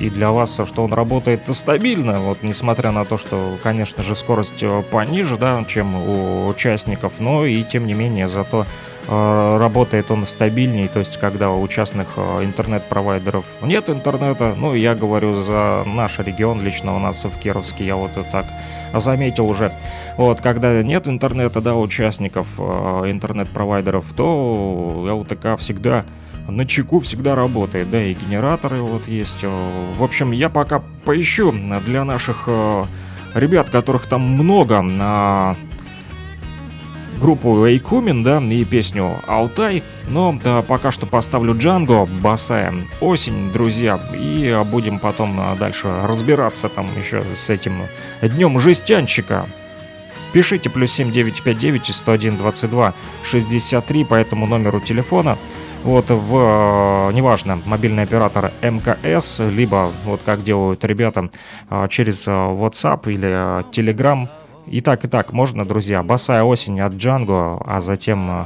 и 0.02 0.10
для 0.10 0.32
вас, 0.32 0.60
что 0.66 0.84
он 0.84 0.93
работает 0.93 1.41
стабильно, 1.56 2.18
вот 2.18 2.41
несмотря 2.41 2.91
на 2.91 3.06
то, 3.06 3.18
что, 3.18 3.58
конечно 3.62 4.02
же, 4.02 4.16
скорость 4.16 4.64
э, 4.64 4.82
пониже, 4.89 5.38
да, 5.38 5.64
чем 5.68 5.95
у 5.95 6.47
участников, 6.47 7.20
но 7.20 7.45
и 7.45 7.64
тем 7.64 7.86
не 7.86 7.93
менее 7.93 8.28
зато 8.28 8.66
э, 9.08 9.58
работает 9.60 10.10
он 10.10 10.26
стабильнее, 10.26 10.88
то 10.88 10.99
есть 10.99 11.18
когда 11.18 11.52
у 11.52 11.68
частных 11.68 12.08
э, 12.16 12.43
интернет-провайдеров 12.43 13.45
нет 13.62 13.91
интернета, 13.91 14.56
ну 14.58 14.74
я 14.74 14.95
говорю 14.95 15.39
за 15.39 15.84
наш 15.86 16.18
регион, 16.18 16.62
лично 16.62 16.95
у 16.95 16.99
нас 16.99 17.24
в 17.24 17.38
Кировске, 17.38 17.86
я 17.86 17.95
вот 17.95 18.12
так 18.32 18.47
заметил 18.95 19.45
уже, 19.45 19.72
вот, 20.18 20.41
когда 20.41 20.82
нет 20.82 21.08
интернета, 21.08 21.62
да, 21.62 21.76
участников 21.76 22.60
интернет-провайдеров, 22.60 24.06
то 24.18 25.26
ЛТК 25.30 25.56
всегда 25.58 26.06
на 26.48 26.66
чеку 26.66 27.00
всегда 27.00 27.36
работает, 27.36 27.89
да, 27.92 28.04
и 28.04 28.14
генераторы 28.14 28.82
вот 28.82 29.08
есть. 29.08 29.44
В 29.44 30.04
общем, 30.04 30.32
я 30.32 30.50
пока 30.50 30.80
поищу 31.06 31.54
для 31.86 32.04
наших 32.04 32.48
ребят, 33.34 33.70
которых 33.70 34.06
там 34.06 34.22
много, 34.22 34.82
на 34.82 35.56
группу 37.20 37.66
Эйкумен, 37.68 38.24
да, 38.24 38.42
и 38.42 38.66
песню 38.66 39.16
Алтай. 39.28 39.84
Но 40.10 40.38
да, 40.44 40.62
пока 40.64 40.92
что 40.92 41.06
поставлю 41.06 41.58
Джанго, 41.58 42.06
Басая, 42.06 42.74
Осень, 43.00 43.52
друзья, 43.54 44.00
и 44.14 44.60
будем 44.72 45.00
потом 45.00 45.39
дальше 45.60 45.88
разбираться 46.06 46.68
там 46.68 46.88
еще 46.98 47.24
с 47.36 47.50
этим 47.50 47.74
днем 48.22 48.60
жестянщика. 48.60 49.46
Пишите 50.34 50.70
плюс 50.70 50.94
7959 50.94 51.94
101 51.94 52.38
22 52.38 52.94
63 53.24 54.06
по 54.06 54.16
этому 54.16 54.48
номеру 54.48 54.80
телефона. 54.80 55.38
Вот 55.84 56.10
в, 56.10 56.36
а, 56.36 57.12
неважно, 57.12 57.60
мобильный 57.66 58.04
оператор 58.04 58.52
МКС, 58.62 59.40
либо 59.40 59.92
вот 60.06 60.22
как 60.24 60.44
делают 60.44 60.86
ребята 60.86 61.30
а, 61.70 61.88
через 61.88 62.28
WhatsApp 62.28 63.12
или 63.12 63.62
Telegram 63.72 64.28
и 64.68 64.80
так, 64.80 65.04
и 65.04 65.08
так, 65.08 65.34
можно, 65.34 65.66
друзья. 65.66 66.04
Босая 66.04 66.44
осень 66.44 66.80
от 66.80 66.94
Джанго, 66.94 67.60
а 67.66 67.82
затем 67.82 68.32
э, 68.32 68.46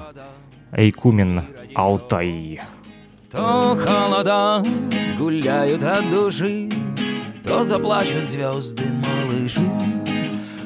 Эйкумен 0.71 1.43
Алтай. 1.75 2.61
То 3.31 3.77
холода 3.77 4.63
гуляют 5.17 5.83
от 5.83 6.09
души, 6.09 6.69
То 7.45 7.63
заплачут 7.63 8.29
звезды 8.29 8.83
малыши. 9.03 9.61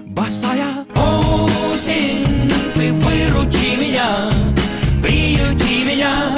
Босая 0.06 0.86
осень, 0.96 2.52
ты 2.76 2.94
выручи 2.94 3.76
меня, 3.76 4.30
Приюти 5.02 5.84
меня, 5.84 6.38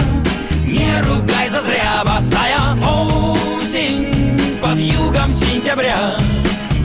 не 0.72 1.01
ругай 1.01 1.49
зазря. 1.49 2.03
Босая 2.03 2.76
осень, 2.82 4.59
под 4.61 4.78
югом 4.78 5.34
сентября, 5.34 6.17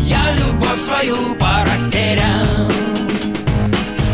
Я 0.01 0.33
любовь 0.33 0.83
свою 0.85 1.17
растерян 1.65 2.47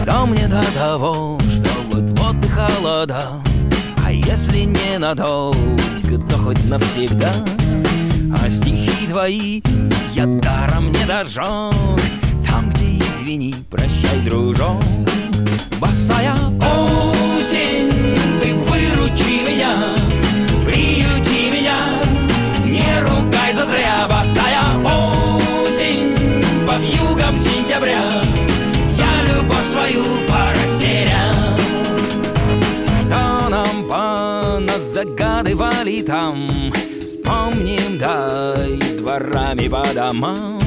Что 0.03 0.27
мне 0.27 0.47
до 0.49 0.65
того, 0.73 1.39
что 1.51 1.71
вот-вот 1.91 2.45
и 2.45 2.49
холода. 2.49 3.43
А 4.05 4.13
если 4.13 4.61
не 4.61 4.99
надолго, 4.99 6.19
то 6.31 6.39
хоть 6.39 6.65
навсегда. 6.65 7.33
А 8.41 8.51
стихи 8.51 9.07
твои 9.07 9.63
я 10.15 10.27
даром 10.27 10.91
не 10.93 11.05
дожег 11.05 12.01
Там, 12.49 12.71
где 12.71 12.99
извини, 12.99 13.55
прощай, 13.71 14.21
дружок. 14.25 14.83
Босая 15.79 16.35
осень, 16.61 16.92
поназагадывали 35.55 36.03
там. 36.03 36.73
Вспомним, 37.05 37.99
дай 37.99 38.79
дворами 38.99 39.69
по 39.69 39.85
домам. 39.95 40.61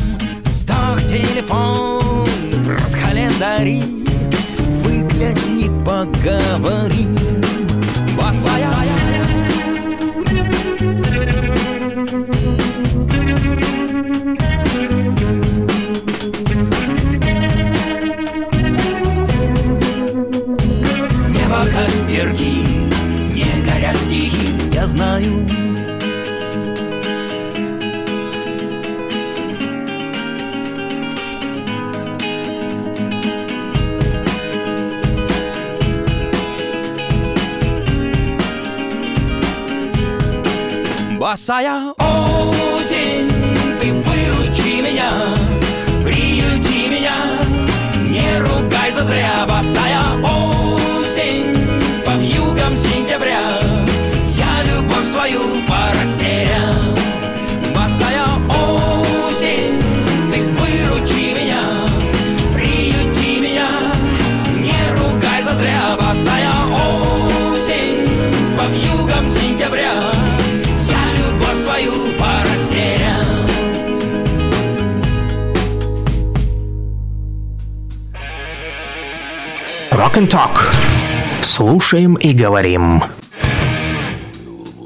Сдох 0.45 1.01
телефон, 1.03 2.01
в 2.51 2.69
рот 2.69 2.95
календари 3.03 3.81
Выгляни, 4.83 5.69
поговорим 5.83 7.17
Босая. 8.15 8.69
Я 23.35 24.54
знаю. 24.95 25.45
Босая 41.19 41.91
осень, 41.97 43.29
ты 43.81 43.91
выручи 43.91 44.81
меня, 44.81 45.09
приюти 46.03 46.87
меня, 46.87 47.17
не 48.09 48.39
ругай 48.39 48.91
зазря, 48.93 49.45
босая 49.47 50.14
Rock 80.05 80.17
and 80.17 80.29
Talk. 80.29 80.59
Слушаем 81.41 82.13
и 82.15 82.31
говорим. 82.31 83.01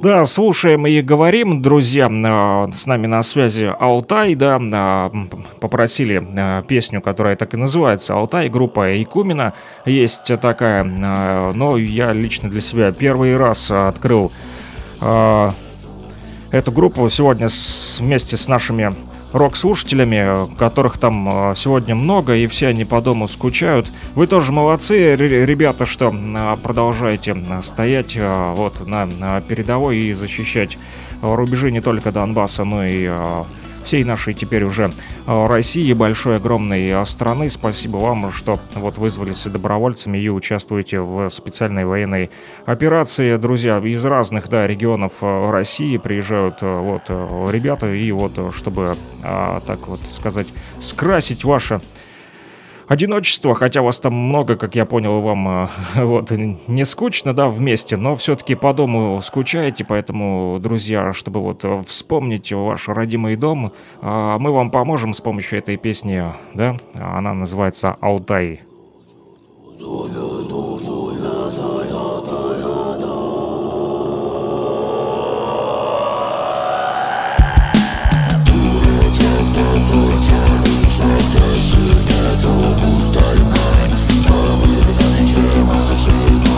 Да, 0.01 0.23
слушаем 0.23 0.87
и 0.87 1.01
говорим, 1.01 1.61
друзья. 1.61 2.07
Э, 2.07 2.71
с 2.71 2.85
нами 2.85 3.07
на 3.07 3.21
связи 3.23 3.69
Алтай, 3.79 4.35
да, 4.35 4.57
э, 4.61 5.09
попросили 5.59 6.25
э, 6.25 6.63
песню, 6.65 7.01
которая 7.01 7.35
так 7.35 7.53
и 7.53 7.57
называется 7.57 8.13
Алтай, 8.13 8.47
группа 8.47 9.01
Икумина. 9.03 9.53
Есть 9.85 10.31
такая, 10.39 10.85
но 10.85 11.75
я 11.75 12.13
лично 12.13 12.49
для 12.49 12.61
себя 12.61 12.93
первый 12.93 13.35
раз 13.35 13.71
открыл 13.71 14.31
эту 15.01 16.71
группу 16.71 17.09
сегодня 17.09 17.49
вместе 17.99 18.37
с 18.37 18.47
нашими 18.47 18.95
рок-слушателями, 19.31 20.53
которых 20.55 20.97
там 20.97 21.53
сегодня 21.55 21.95
много, 21.95 22.35
и 22.35 22.47
все 22.47 22.67
они 22.67 22.85
по 22.85 23.01
дому 23.01 23.27
скучают. 23.27 23.91
Вы 24.15 24.27
тоже 24.27 24.51
молодцы, 24.51 25.15
ребята, 25.15 25.85
что 25.85 26.13
продолжаете 26.63 27.35
стоять 27.61 28.17
вот 28.17 28.87
на 28.87 29.41
передовой 29.41 29.97
и 29.97 30.13
защищать 30.13 30.77
рубежи 31.21 31.71
не 31.71 31.81
только 31.81 32.11
Донбасса, 32.11 32.63
но 32.63 32.85
и 32.85 33.09
всей 33.83 34.03
нашей 34.03 34.33
теперь 34.33 34.63
уже 34.63 34.91
э, 35.27 35.47
России, 35.47 35.93
большой, 35.93 36.37
огромной 36.37 36.89
э, 36.89 37.05
страны. 37.05 37.49
Спасибо 37.49 37.97
вам, 37.97 38.31
что 38.31 38.59
вот 38.75 38.97
вызвались 38.97 39.43
добровольцами 39.43 40.17
и 40.17 40.29
участвуете 40.29 41.01
в 41.01 41.29
специальной 41.29 41.85
военной 41.85 42.29
операции. 42.65 43.37
Друзья, 43.37 43.79
из 43.79 44.03
разных, 44.05 44.49
да, 44.49 44.67
регионов 44.67 45.13
э, 45.21 45.51
России 45.51 45.97
приезжают 45.97 46.61
вот 46.61 47.09
ребята 47.09 47.91
и 47.93 48.11
вот, 48.11 48.33
чтобы, 48.55 48.95
так 49.21 49.87
вот 49.87 49.99
сказать, 50.09 50.47
скрасить 50.79 51.43
ваше 51.43 51.81
одиночество, 52.89 53.55
хотя 53.55 53.81
вас 53.81 53.99
там 53.99 54.13
много, 54.13 54.57
как 54.57 54.75
я 54.75 54.85
понял, 54.85 55.21
вам 55.21 55.47
а, 55.47 55.69
вот 55.95 56.31
не 56.31 56.85
скучно, 56.85 57.33
да, 57.33 57.47
вместе, 57.47 57.95
но 57.95 58.15
все-таки 58.17 58.55
по 58.55 58.73
дому 58.73 59.21
скучаете, 59.23 59.85
поэтому, 59.85 60.57
друзья, 60.59 61.13
чтобы 61.13 61.39
вот 61.39 61.61
а, 61.63 61.81
вспомнить 61.83 62.51
ваш 62.51 62.89
родимый 62.89 63.37
дом, 63.37 63.71
а, 64.01 64.37
мы 64.39 64.51
вам 64.51 64.71
поможем 64.71 65.13
с 65.13 65.21
помощью 65.21 65.59
этой 65.59 65.77
песни, 65.77 66.23
да, 66.53 66.77
она 66.93 67.33
называется 67.33 67.95
«Алтай». 68.01 68.61
Суча 79.79 80.38
Тащи 81.33 81.77
а 82.15 82.37
мы 82.41 83.09
Поверь, 84.27 85.21
ничем 85.21 85.71
жить 85.97 86.48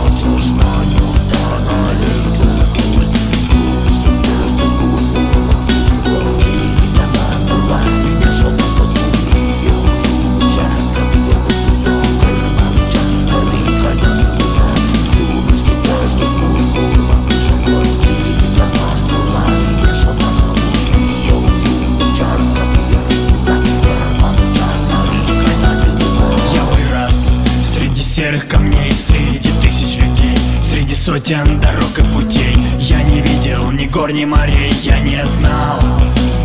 сотен 31.04 31.58
дорог 31.58 31.98
и 31.98 32.02
путей. 32.12 32.56
Я 32.78 33.02
не 33.02 33.20
видел 33.20 33.72
ни 33.72 33.86
гор, 33.86 34.12
ни 34.12 34.24
морей 34.24 34.72
Я 34.82 35.00
не 35.00 35.24
знал, 35.26 35.80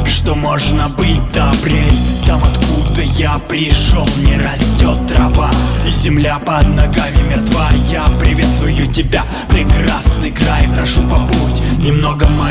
что 0.03 0.33
можно 0.33 0.89
быть 0.89 1.21
добрей. 1.31 1.91
Там, 2.25 2.41
откуда 2.43 3.01
я 3.01 3.37
пришел, 3.47 4.07
не 4.17 4.35
растет 4.37 5.07
трава. 5.07 5.51
И 5.85 5.89
земля 5.91 6.39
под 6.39 6.67
ногами 6.69 7.21
мертва 7.29 7.69
Я 7.91 8.05
приветствую 8.19 8.91
тебя, 8.91 9.23
прекрасный 9.49 10.31
край 10.31 10.67
Прошу 10.73 11.01
побудь. 11.07 11.61
Немного 11.77 12.27
моим 12.27 12.46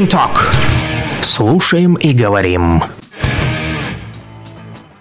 and 0.00 0.08
Talk. 0.08 0.38
Слушаем 1.22 1.94
и 1.94 2.14
говорим. 2.14 2.82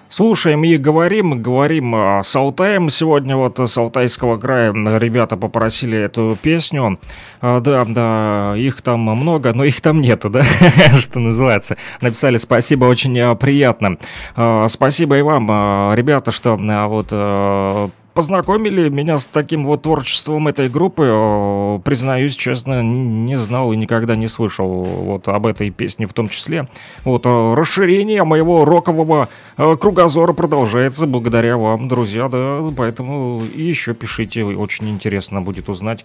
Слушаем 0.09 0.65
и 0.65 0.75
говорим, 0.75 1.41
говорим 1.41 1.95
а, 1.95 2.21
с 2.21 2.35
Алтаем. 2.35 2.89
Сегодня 2.89 3.37
вот 3.37 3.59
с 3.59 3.77
Алтайского 3.77 4.37
края 4.37 4.73
ребята 4.97 5.37
попросили 5.37 5.97
эту 5.97 6.37
песню. 6.41 6.99
А, 7.39 7.61
Да, 7.61 7.85
да, 7.85 8.53
их 8.57 8.81
там 8.81 8.99
много, 8.99 9.53
но 9.53 9.63
их 9.63 9.79
там 9.79 10.01
нету, 10.01 10.29
да, 10.29 10.43
что 10.99 11.19
называется. 11.19 11.77
Написали 12.01 12.35
спасибо, 12.35 12.83
очень 12.83 13.17
а, 13.19 13.35
приятно. 13.35 13.97
А, 14.35 14.67
Спасибо 14.67 15.17
и 15.17 15.21
вам, 15.21 15.47
ребята, 15.93 16.31
что 16.31 16.57
вот 16.57 17.07
а, 17.11 17.89
познакомили 18.19 18.89
меня 18.89 19.17
с 19.17 19.25
таким 19.25 19.63
вот 19.63 19.83
творчеством 19.83 20.49
этой 20.49 20.67
группы. 20.67 21.79
Признаюсь, 21.85 22.35
честно, 22.35 22.83
не 22.83 23.37
знал 23.37 23.71
и 23.71 23.77
никогда 23.77 24.17
не 24.17 24.27
слышал 24.27 24.67
вот 24.67 25.29
об 25.29 25.47
этой 25.47 25.69
песне 25.69 26.05
в 26.05 26.11
том 26.11 26.27
числе. 26.27 26.67
Вот 27.05 27.25
расширение 27.25 28.25
моего 28.25 28.65
рокового 28.65 29.29
э, 29.55 29.77
кругозора 29.77 30.33
продолжается 30.33 31.07
благодаря 31.07 31.55
вам, 31.55 31.87
друзья, 31.87 32.27
да, 32.27 32.61
поэтому 32.75 33.41
еще 33.55 33.93
пишите, 33.93 34.43
очень 34.43 34.89
интересно 34.89 35.41
будет 35.41 35.69
узнать 35.69 36.03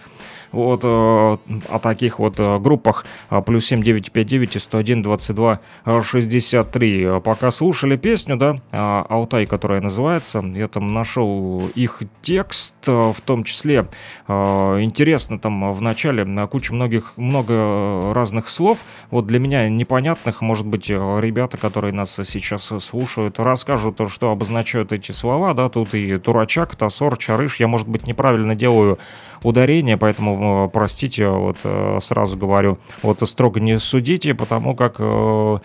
вот 0.54 0.80
э, 0.84 0.86
о 0.86 1.78
таких 1.82 2.18
вот 2.18 2.38
э, 2.38 2.58
группах 2.58 3.04
э, 3.30 3.42
плюс 3.42 3.66
7959 3.66 4.56
и 4.56 4.58
101 4.58 5.02
22 5.02 5.60
э, 5.84 6.02
63. 6.02 7.02
Э, 7.02 7.20
Пока 7.20 7.50
слушали 7.50 7.96
песню, 7.96 8.36
да, 8.36 8.56
э, 8.72 9.02
Алтай, 9.08 9.46
которая 9.46 9.80
называется, 9.80 10.42
я 10.54 10.68
там 10.68 10.92
нашел 10.92 11.68
их 11.74 12.02
текст, 12.22 12.74
э, 12.86 12.90
в 12.90 13.20
том 13.20 13.44
числе 13.44 13.88
э, 14.26 14.32
интересно 14.32 15.38
там 15.38 15.72
в 15.72 15.80
начале 15.80 16.24
э, 16.24 16.46
куча 16.46 16.74
многих, 16.74 17.12
много 17.16 18.12
разных 18.14 18.48
слов, 18.48 18.80
вот 19.10 19.26
для 19.26 19.38
меня 19.38 19.68
непонятных, 19.68 20.40
может 20.40 20.66
быть, 20.66 20.90
э, 20.90 20.94
ребята, 21.20 21.56
которые 21.56 21.92
нас 21.92 22.18
сейчас 22.24 22.72
слушают, 22.80 23.38
расскажут, 23.38 24.00
что 24.08 24.30
обозначают 24.30 24.92
эти 24.92 25.12
слова, 25.12 25.54
да, 25.54 25.68
тут 25.68 25.94
и 25.94 26.18
турачак, 26.18 26.76
тасор, 26.76 27.16
чарыш, 27.16 27.60
я, 27.60 27.68
может 27.68 27.88
быть, 27.88 28.06
неправильно 28.06 28.54
делаю 28.54 28.98
ударение, 29.44 29.96
поэтому, 29.96 30.66
э, 30.66 30.70
простите, 30.72 31.28
вот 31.28 31.58
э, 31.62 31.98
сразу 32.02 32.36
говорю, 32.36 32.78
вот 33.02 33.20
строго 33.28 33.60
не 33.60 33.78
судите, 33.78 34.34
потому 34.34 34.74
как 34.74 34.96
э, 34.98 35.58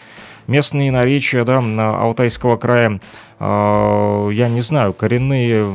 местные 0.47 0.91
наречия, 0.91 1.45
да, 1.45 1.59
Алтайского 1.59 2.57
края, 2.57 2.99
я 3.39 4.49
не 4.49 4.59
знаю, 4.59 4.91
коренные 4.93 5.65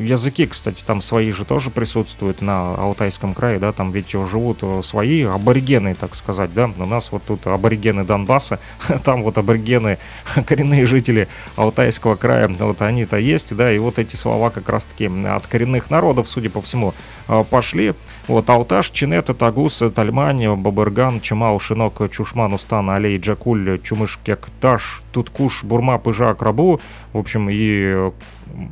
языки, 0.00 0.44
кстати, 0.46 0.82
там 0.84 1.00
свои 1.00 1.30
же 1.30 1.44
тоже 1.44 1.70
присутствуют 1.70 2.42
на 2.42 2.74
Алтайском 2.74 3.32
крае, 3.32 3.60
да, 3.60 3.70
там 3.70 3.92
ведь 3.92 4.10
живут 4.10 4.64
свои 4.84 5.22
аборигены, 5.22 5.94
так 5.94 6.16
сказать, 6.16 6.52
да, 6.52 6.68
у 6.76 6.84
нас 6.84 7.12
вот 7.12 7.22
тут 7.22 7.46
аборигены 7.46 8.04
Донбасса, 8.04 8.58
там 9.04 9.22
вот 9.22 9.38
аборигены, 9.38 9.98
коренные 10.46 10.84
жители 10.84 11.28
Алтайского 11.54 12.16
края, 12.16 12.48
вот 12.48 12.82
они-то 12.82 13.18
есть, 13.18 13.54
да, 13.54 13.72
и 13.72 13.78
вот 13.78 14.00
эти 14.00 14.16
слова 14.16 14.50
как 14.50 14.68
раз-таки 14.68 15.06
от 15.06 15.46
коренных 15.46 15.90
народов, 15.90 16.28
судя 16.28 16.50
по 16.50 16.60
всему, 16.60 16.92
а, 17.28 17.44
пошли, 17.44 17.94
вот 18.26 18.50
Алташ, 18.50 18.90
Чинета, 18.90 19.34
Тагус, 19.34 19.82
Тальмань, 19.94 20.56
Бабырган, 20.56 21.20
Чемал, 21.20 21.58
Шинок, 21.60 22.10
Чушман, 22.10 22.52
Устан, 22.52 22.90
Алей, 22.90 23.18
Джакуль, 23.18 23.80
Чумыш, 23.82 24.18
Кекташ, 24.24 25.02
Туткуш, 25.12 25.64
Бурма, 25.64 25.98
Пыжа, 25.98 26.34
Крабу, 26.34 26.80
в 27.12 27.18
общем, 27.18 27.48
и 27.50 27.56
э, 27.58 28.12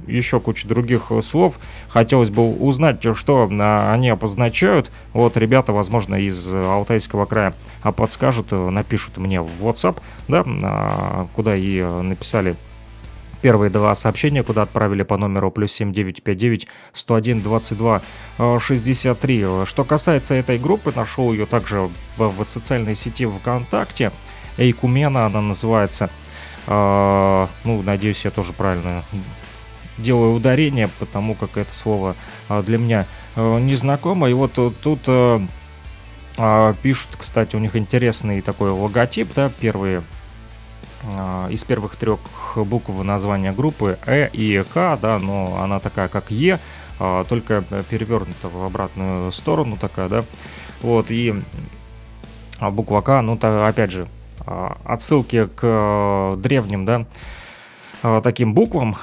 еще 0.07 0.41
куча 0.41 0.66
других 0.66 1.11
слов. 1.22 1.59
Хотелось 1.88 2.30
бы 2.30 2.55
узнать, 2.55 3.05
что 3.16 3.49
они 3.93 4.09
обозначают. 4.09 4.91
Вот 5.12 5.36
ребята, 5.36 5.72
возможно, 5.72 6.14
из 6.16 6.53
Алтайского 6.53 7.26
края 7.26 7.55
подскажут, 7.97 8.53
напишут 8.53 9.18
мне 9.18 9.41
в 9.41 9.51
WhatsApp, 9.61 9.99
да, 10.28 10.45
а, 10.62 11.28
куда 11.34 11.57
и 11.57 11.82
написали 11.82 12.57
первые 13.43 13.70
два 13.70 13.95
сообщения, 13.95 14.43
куда 14.43 14.62
отправили 14.62 15.03
по 15.03 15.16
номеру 15.16 15.51
плюс 15.51 15.72
7959 15.72 16.66
101 16.93 17.43
22 17.43 18.03
63. 18.61 19.47
Что 19.64 19.84
касается 19.84 20.34
этой 20.34 20.59
группы, 20.59 20.93
нашел 20.95 21.32
ее 21.32 21.47
также 21.47 21.91
в, 22.16 22.28
в 22.30 22.45
социальной 22.49 22.95
сети 22.95 23.26
ВКонтакте. 23.26 24.12
Эйкумена 24.59 25.26
она 25.26 25.41
называется. 25.41 26.11
А, 26.72 27.48
ну, 27.64 27.82
надеюсь, 27.82 28.24
я 28.24 28.30
тоже 28.30 28.52
правильно 28.52 29.02
делаю 29.98 30.34
ударение, 30.34 30.88
потому 31.00 31.34
как 31.34 31.56
это 31.56 31.74
слово 31.74 32.14
а, 32.48 32.62
для 32.62 32.78
меня 32.78 33.06
а, 33.34 33.58
незнакомо. 33.58 34.30
И 34.30 34.32
вот 34.32 34.52
тут 34.54 35.08
пишут, 36.82 37.10
кстати, 37.18 37.54
у 37.56 37.58
них 37.58 37.76
интересный 37.76 38.40
такой 38.40 38.70
логотип, 38.70 39.34
да, 39.34 39.50
первые 39.60 40.02
из 41.50 41.64
первых 41.64 41.96
трех 41.96 42.20
букв 42.54 42.90
названия 43.02 43.52
группы 43.52 43.98
Э 44.06 44.28
и 44.28 44.62
К, 44.72 44.96
да, 44.96 45.18
но 45.18 45.60
она 45.62 45.80
такая 45.80 46.08
как 46.08 46.30
Е, 46.30 46.58
только 47.28 47.62
перевернута 47.90 48.48
в 48.48 48.64
обратную 48.64 49.32
сторону 49.32 49.76
такая, 49.76 50.08
да, 50.08 50.24
вот, 50.80 51.10
и 51.10 51.34
буква 52.60 53.02
К, 53.02 53.20
ну, 53.20 53.36
то, 53.36 53.66
опять 53.66 53.90
же, 53.90 54.04
а, 54.04 54.19
отсылки 54.47 55.47
к 55.47 55.61
э, 55.62 56.36
древним, 56.38 56.84
да, 56.84 57.07
а, 58.03 58.20
таким 58.20 58.55
буквам, 58.55 58.97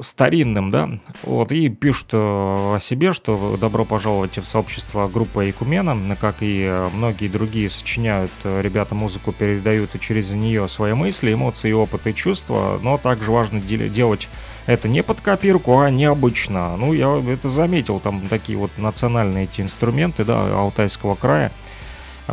старинным, 0.00 0.70
да, 0.70 0.90
вот, 1.22 1.52
и 1.52 1.68
пишут 1.68 2.08
э, 2.12 2.16
о 2.16 2.78
себе, 2.80 3.12
что 3.12 3.56
добро 3.60 3.84
пожаловать 3.84 4.38
в 4.38 4.44
сообщество 4.44 5.08
группы 5.08 5.50
Экумена, 5.50 6.16
как 6.16 6.36
и 6.40 6.86
многие 6.92 7.28
другие 7.28 7.68
сочиняют, 7.68 8.32
э, 8.44 8.60
ребята 8.62 8.94
музыку 8.94 9.32
передают 9.32 9.98
через 10.00 10.32
нее 10.32 10.68
свои 10.68 10.94
мысли, 10.94 11.32
эмоции, 11.32 11.72
опыт 11.72 12.06
и 12.06 12.14
чувства, 12.14 12.78
но 12.82 12.98
также 12.98 13.30
важно 13.30 13.60
делать 13.60 14.28
это 14.66 14.88
не 14.88 15.02
под 15.02 15.20
копирку, 15.20 15.78
а 15.78 15.90
необычно. 15.90 16.76
Ну, 16.76 16.92
я 16.92 17.22
это 17.32 17.48
заметил, 17.48 18.00
там 18.00 18.26
такие 18.28 18.58
вот 18.58 18.72
национальные 18.76 19.44
эти 19.44 19.60
инструменты, 19.60 20.24
да, 20.24 20.58
Алтайского 20.58 21.14
края, 21.14 21.52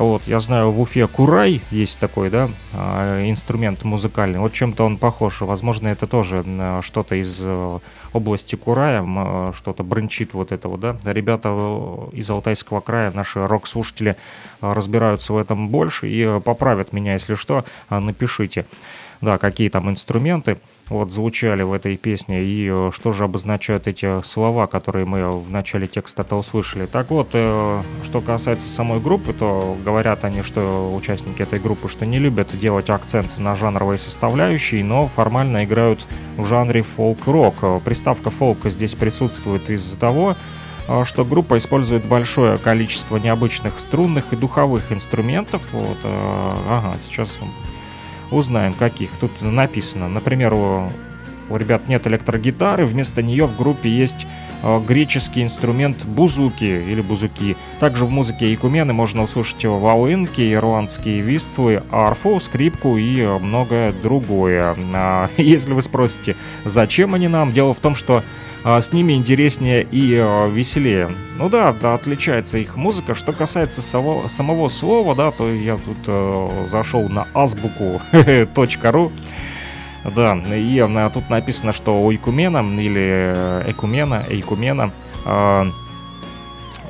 вот, 0.01 0.23
я 0.25 0.39
знаю, 0.39 0.71
в 0.71 0.81
Уфе 0.81 1.07
Курай 1.07 1.61
есть 1.69 1.99
такой, 1.99 2.29
да, 2.31 2.49
а, 2.73 3.29
инструмент 3.29 3.83
музыкальный. 3.83 4.39
Вот 4.39 4.51
чем-то 4.53 4.83
он 4.85 4.97
похож. 4.97 5.41
Возможно, 5.41 5.87
это 5.87 6.07
тоже 6.07 6.43
что-то 6.81 7.15
из 7.15 7.39
э, 7.43 7.79
области 8.11 8.55
Курая, 8.55 9.53
что-то 9.53 9.83
брончит 9.83 10.33
вот 10.33 10.51
этого, 10.51 10.77
да. 10.77 10.97
Ребята 11.05 11.49
э, 11.51 12.09
из 12.13 12.29
Алтайского 12.29 12.79
края, 12.79 13.11
наши 13.13 13.45
рок-слушатели, 13.45 14.15
э, 14.61 14.73
разбираются 14.73 15.33
в 15.33 15.37
этом 15.37 15.69
больше 15.69 16.09
и 16.09 16.39
поправят 16.39 16.91
меня, 16.91 17.13
если 17.13 17.35
что, 17.35 17.63
напишите 17.89 18.65
да, 19.23 19.37
какие 19.37 19.69
там 19.69 19.89
инструменты 19.89 20.59
вот 20.89 21.11
звучали 21.13 21.63
в 21.63 21.71
этой 21.71 21.95
песне 21.95 22.43
и 22.43 22.69
э, 22.69 22.91
что 22.93 23.13
же 23.13 23.23
обозначают 23.23 23.87
эти 23.87 24.21
слова, 24.21 24.67
которые 24.67 25.05
мы 25.05 25.31
в 25.31 25.49
начале 25.49 25.87
текста-то 25.87 26.35
услышали. 26.35 26.85
Так 26.87 27.09
вот, 27.09 27.29
э, 27.31 27.81
что 28.03 28.19
касается 28.19 28.67
самой 28.67 28.99
группы, 28.99 29.31
то 29.31 29.77
говорят 29.83 30.25
они, 30.25 30.41
что 30.41 30.93
участники 30.93 31.41
этой 31.41 31.59
группы, 31.59 31.87
что 31.87 32.05
не 32.05 32.19
любят 32.19 32.57
делать 32.59 32.89
акцент 32.89 33.37
на 33.37 33.55
жанровые 33.55 33.97
составляющие, 33.97 34.83
но 34.83 35.07
формально 35.07 35.63
играют 35.63 36.05
в 36.35 36.45
жанре 36.45 36.81
фолк-рок. 36.81 37.81
Приставка 37.85 38.29
фолка 38.29 38.69
здесь 38.69 38.93
присутствует 38.93 39.69
из-за 39.69 39.97
того, 39.97 40.35
э, 40.89 41.05
что 41.05 41.23
группа 41.23 41.57
использует 41.57 42.05
большое 42.05 42.57
количество 42.57 43.15
необычных 43.15 43.79
струнных 43.79 44.33
и 44.33 44.35
духовых 44.35 44.91
инструментов. 44.91 45.61
Вот, 45.71 45.99
ага, 46.03 46.95
сейчас 46.99 47.39
Узнаем, 48.33 48.73
каких. 48.73 49.11
Тут 49.19 49.41
написано, 49.41 50.09
например, 50.09 50.53
у, 50.53 50.89
у 51.49 51.57
ребят 51.57 51.87
нет 51.87 52.07
электрогитары, 52.07 52.85
вместо 52.85 53.21
нее 53.21 53.45
в 53.45 53.55
группе 53.55 53.89
есть 53.89 54.25
э, 54.63 54.81
греческий 54.87 55.43
инструмент 55.43 56.03
бузуки 56.05 56.63
или 56.63 57.01
бузуки. 57.01 57.55
Также 57.79 58.05
в 58.05 58.09
музыке 58.09 58.51
Якумены 58.51 58.93
можно 58.93 59.23
услышать 59.23 59.63
волынки, 59.65 60.53
ирландские 60.53 61.21
виствы, 61.21 61.83
арфу, 61.91 62.39
скрипку 62.39 62.97
и 62.97 63.23
многое 63.39 63.91
другое. 63.91 64.75
А, 64.93 65.29
если 65.37 65.73
вы 65.73 65.83
спросите, 65.83 66.35
зачем 66.65 67.13
они 67.13 67.27
нам, 67.27 67.53
дело 67.53 67.73
в 67.73 67.79
том, 67.79 67.93
что 67.93 68.23
а, 68.63 68.79
с 68.79 68.93
ними 68.93 69.13
интереснее 69.13 69.83
и 69.83 70.15
а, 70.15 70.47
веселее. 70.47 71.11
Ну 71.37 71.49
да, 71.49 71.73
да, 71.73 71.95
отличается 71.95 72.57
их 72.57 72.75
музыка. 72.75 73.15
Что 73.15 73.33
касается 73.33 73.81
самого, 73.81 74.27
самого 74.27 74.69
слова, 74.69 75.15
да, 75.15 75.31
то 75.31 75.51
я 75.51 75.77
тут 75.77 75.97
э, 76.07 76.67
зашел 76.69 77.09
на 77.09 77.27
азбуку.ру. 77.33 79.11
Да, 80.15 80.35
и 80.35 80.79
э, 80.79 81.09
тут 81.13 81.29
написано, 81.29 81.71
что 81.71 82.03
ойкумена 82.03 82.59
или 82.77 83.33
э, 83.35 83.63
экумена, 83.67 84.25
эйкумена 84.27 84.91
э, 85.25 85.71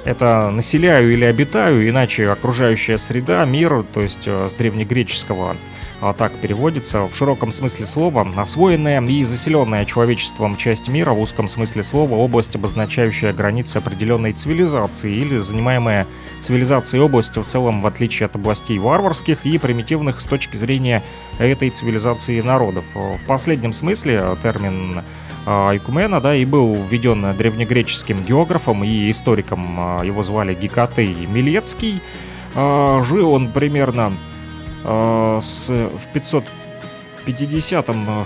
это 0.03 0.49
населяю 0.49 1.13
или 1.13 1.23
обитаю, 1.23 1.87
иначе 1.87 2.29
окружающая 2.29 2.97
среда, 2.97 3.45
мир, 3.45 3.83
то 3.93 4.01
есть 4.01 4.23
э, 4.25 4.49
с 4.49 4.55
древнегреческого 4.55 5.51
а 5.51 5.55
так 6.11 6.33
переводится 6.33 7.07
в 7.07 7.15
широком 7.15 7.53
смысле 7.53 7.85
слова, 7.85 8.27
освоенная 8.35 9.01
и 9.01 9.23
заселенная 9.23 9.85
человечеством 9.85 10.57
часть 10.57 10.89
мира 10.89 11.13
в 11.13 11.19
узком 11.21 11.47
смысле 11.47 11.83
слова, 11.83 12.15
область, 12.15 12.55
обозначающая 12.55 13.31
границы 13.31 13.77
определенной 13.77 14.33
цивилизации 14.33 15.13
или 15.13 15.37
занимаемая 15.37 16.07
цивилизацией 16.41 17.03
область 17.03 17.37
в 17.37 17.45
целом, 17.45 17.81
в 17.81 17.87
отличие 17.87 18.25
от 18.25 18.35
областей 18.35 18.79
варварских 18.79 19.45
и 19.45 19.57
примитивных 19.57 20.19
с 20.19 20.25
точки 20.25 20.57
зрения 20.57 21.01
этой 21.39 21.69
цивилизации 21.69 22.41
народов. 22.41 22.85
В 22.93 23.25
последнем 23.25 23.71
смысле 23.71 24.35
термин 24.41 25.03
Айкумена, 25.45 26.21
да, 26.21 26.35
и 26.35 26.45
был 26.45 26.75
введен 26.75 27.35
древнегреческим 27.37 28.23
географом 28.23 28.83
и 28.83 29.11
историком, 29.11 29.75
а, 29.79 30.03
его 30.03 30.23
звали 30.23 30.53
Гекатей 30.53 31.13
Милецкий. 31.25 32.01
А, 32.55 33.03
жил 33.03 33.31
он 33.31 33.49
примерно 33.49 34.13
с, 34.83 35.69
в 35.69 36.15
550-м 36.15 38.05
э, 38.09 38.25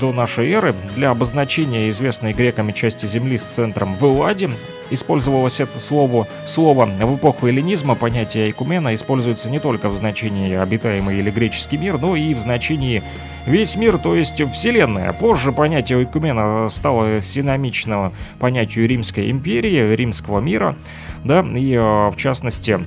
до 0.00 0.12
нашей 0.12 0.50
эры 0.50 0.74
для 0.94 1.10
обозначения 1.10 1.88
известной 1.90 2.32
греками 2.32 2.72
части 2.72 3.06
Земли 3.06 3.38
с 3.38 3.44
центром 3.44 3.94
в 3.94 4.04
Элладе 4.04 4.50
использовалось 4.90 5.60
это 5.60 5.78
слово, 5.78 6.26
слово 6.46 6.86
в 6.86 7.16
эпоху 7.16 7.46
эллинизма. 7.46 7.94
Понятие 7.94 8.50
«экумена» 8.50 8.94
используется 8.94 9.50
не 9.50 9.60
только 9.60 9.88
в 9.88 9.96
значении 9.96 10.54
«обитаемый» 10.54 11.18
или 11.18 11.30
«греческий 11.30 11.76
мир», 11.78 11.98
но 11.98 12.16
и 12.16 12.34
в 12.34 12.40
значении 12.40 13.02
«весь 13.46 13.76
мир», 13.76 13.98
то 13.98 14.14
есть 14.14 14.42
«вселенная». 14.52 15.12
Позже 15.12 15.52
понятие 15.52 16.02
«экумена» 16.02 16.68
стало 16.68 17.20
синомично 17.20 18.12
понятию 18.38 18.88
Римской 18.88 19.30
империи, 19.30 19.94
Римского 19.94 20.40
мира, 20.40 20.76
да, 21.24 21.40
и 21.40 21.72
э, 21.72 22.10
в 22.10 22.16
частности 22.16 22.86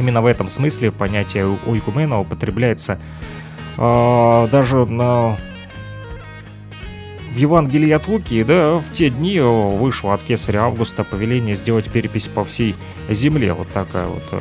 Именно 0.00 0.22
в 0.22 0.26
этом 0.26 0.48
смысле 0.48 0.92
понятие 0.92 1.46
уйкумена 1.66 2.18
употребляется 2.20 2.98
э, 3.76 4.48
даже 4.50 4.86
на 4.86 5.36
в 7.30 7.36
Евангелии 7.36 7.90
от 7.90 8.08
Луки, 8.08 8.42
да, 8.42 8.78
в 8.78 8.90
те 8.92 9.10
дни 9.10 9.38
вышло 9.40 10.14
от 10.14 10.22
кесаря 10.22 10.64
Августа 10.64 11.04
повеление 11.04 11.54
сделать 11.54 11.90
перепись 11.92 12.28
по 12.28 12.44
всей 12.46 12.76
земле. 13.10 13.52
Вот 13.52 13.68
такая 13.68 14.06
вот 14.06 14.22
э, 14.32 14.40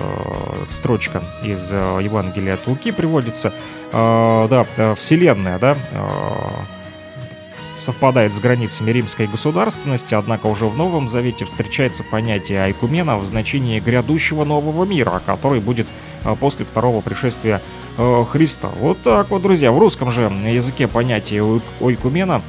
строчка 0.69 1.21
из 1.43 1.73
э, 1.73 1.99
Евангелия 2.01 2.53
от 2.53 2.65
Луки 2.65 2.91
приводится. 2.91 3.51
Э, 3.91 4.47
да, 4.49 4.95
вселенная, 4.95 5.59
да, 5.59 5.75
э, 5.91 6.78
совпадает 7.79 8.35
с 8.35 8.39
границами 8.39 8.91
римской 8.91 9.27
государственности, 9.27 10.13
однако 10.13 10.47
уже 10.47 10.65
в 10.65 10.77
Новом 10.77 11.07
Завете 11.07 11.45
встречается 11.45 12.03
понятие 12.03 12.61
айкумена 12.61 13.17
в 13.17 13.25
значении 13.25 13.79
грядущего 13.79 14.43
нового 14.43 14.85
мира, 14.85 15.21
который 15.25 15.59
будет 15.59 15.87
а, 16.23 16.35
после 16.35 16.65
второго 16.65 17.01
пришествия 17.01 17.61
э, 17.97 18.25
Христа. 18.29 18.69
Вот 18.79 19.01
так 19.01 19.29
вот, 19.29 19.41
друзья, 19.41 19.71
в 19.71 19.79
русском 19.79 20.11
же 20.11 20.23
языке 20.23 20.87
понятие 20.87 21.61
ойкумена 21.79 22.41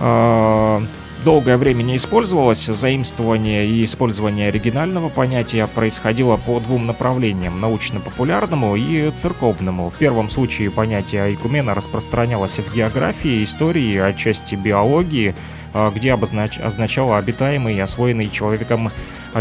э, 0.00 0.80
долгое 1.24 1.56
время 1.56 1.82
не 1.82 1.96
использовалось. 1.96 2.66
Заимствование 2.66 3.66
и 3.66 3.84
использование 3.84 4.48
оригинального 4.48 5.08
понятия 5.08 5.66
происходило 5.66 6.36
по 6.36 6.60
двум 6.60 6.86
направлениям– 6.86 7.60
научно-популярному 7.62 8.76
и 8.76 9.10
церковному. 9.10 9.90
В 9.90 9.96
первом 9.96 10.28
случае 10.28 10.70
понятие 10.70 11.22
айкумена 11.22 11.74
распространялось 11.74 12.58
в 12.58 12.74
географии, 12.74 13.44
истории, 13.44 13.96
отчасти 13.96 14.54
биологии, 14.54 15.34
а, 15.74 15.90
где 15.90 16.12
обознач... 16.12 16.58
означало 16.58 17.18
обитаемый 17.18 17.76
и 17.76 17.80
освоенный 17.80 18.30
человеком 18.30 18.90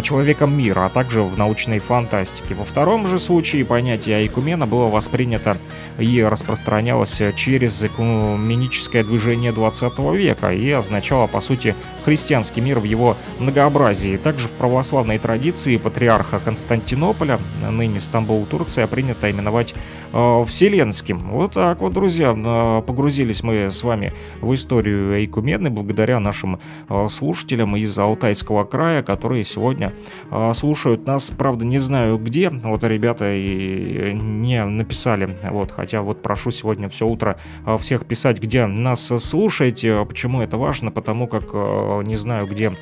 человеком 0.01 0.57
мира, 0.57 0.85
а 0.85 0.89
также 0.89 1.23
в 1.23 1.37
научной 1.37 1.79
фантастике. 1.79 2.55
Во 2.55 2.63
втором 2.63 3.07
же 3.07 3.19
случае 3.19 3.65
понятие 3.65 4.17
айкумена 4.17 4.67
было 4.67 4.87
воспринято 4.87 5.57
и 5.97 6.21
распространялось 6.21 7.21
через 7.35 7.83
экуменическое 7.83 9.03
движение 9.03 9.51
20 9.51 9.99
века 10.15 10.51
и 10.53 10.69
означало, 10.71 11.27
по 11.27 11.41
сути, 11.41 11.75
христианский 12.05 12.61
мир 12.61 12.79
в 12.79 12.83
его 12.83 13.17
многообразии. 13.39 14.17
Также 14.17 14.47
в 14.47 14.51
православной 14.51 15.17
традиции 15.17 15.77
патриарха 15.77 16.39
Константинополя, 16.39 17.39
ныне 17.69 17.99
Стамбул, 17.99 18.45
Турция, 18.45 18.87
принято 18.87 19.29
именовать 19.29 19.73
э, 20.13 20.43
Вселенским. 20.47 21.29
Вот 21.31 21.53
так 21.53 21.81
вот, 21.81 21.93
друзья, 21.93 22.33
э, 22.35 22.81
погрузились 22.81 23.43
мы 23.43 23.71
с 23.71 23.83
вами 23.83 24.13
в 24.41 24.53
историю 24.53 25.15
Айкумены 25.15 25.69
благодаря 25.69 26.19
нашим 26.19 26.59
э, 26.89 27.07
слушателям 27.09 27.75
из 27.75 27.97
Алтайского 27.97 28.63
края, 28.63 29.03
которые 29.03 29.43
сегодня 29.43 29.76
сегодня 29.77 29.93
э, 30.31 30.53
слушают 30.53 31.05
нас, 31.05 31.31
правда, 31.37 31.65
не 31.65 31.77
знаю 31.77 32.17
где, 32.17 32.49
вот 32.49 32.83
ребята 32.83 33.31
и 33.33 34.13
не 34.13 34.63
написали, 34.65 35.37
вот, 35.43 35.71
хотя 35.71 36.01
вот 36.01 36.21
прошу 36.21 36.51
сегодня 36.51 36.89
все 36.89 37.07
утро 37.07 37.37
э, 37.65 37.77
всех 37.77 38.05
писать, 38.05 38.41
где 38.41 38.65
нас 38.65 39.07
слушаете, 39.19 40.05
почему 40.05 40.41
это 40.41 40.57
важно, 40.57 40.91
потому 40.91 41.27
как 41.27 41.45
э, 41.53 42.03
не 42.05 42.15
знаю 42.15 42.47
где 42.47 42.73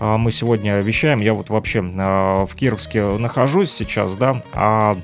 мы 0.00 0.32
сегодня 0.32 0.80
вещаем, 0.80 1.20
я 1.20 1.32
вот 1.32 1.48
вообще 1.48 1.80
в 1.80 2.48
Кировске 2.56 3.04
нахожусь 3.18 3.70
сейчас, 3.70 4.16
да, 4.16 4.42
а 4.52 4.96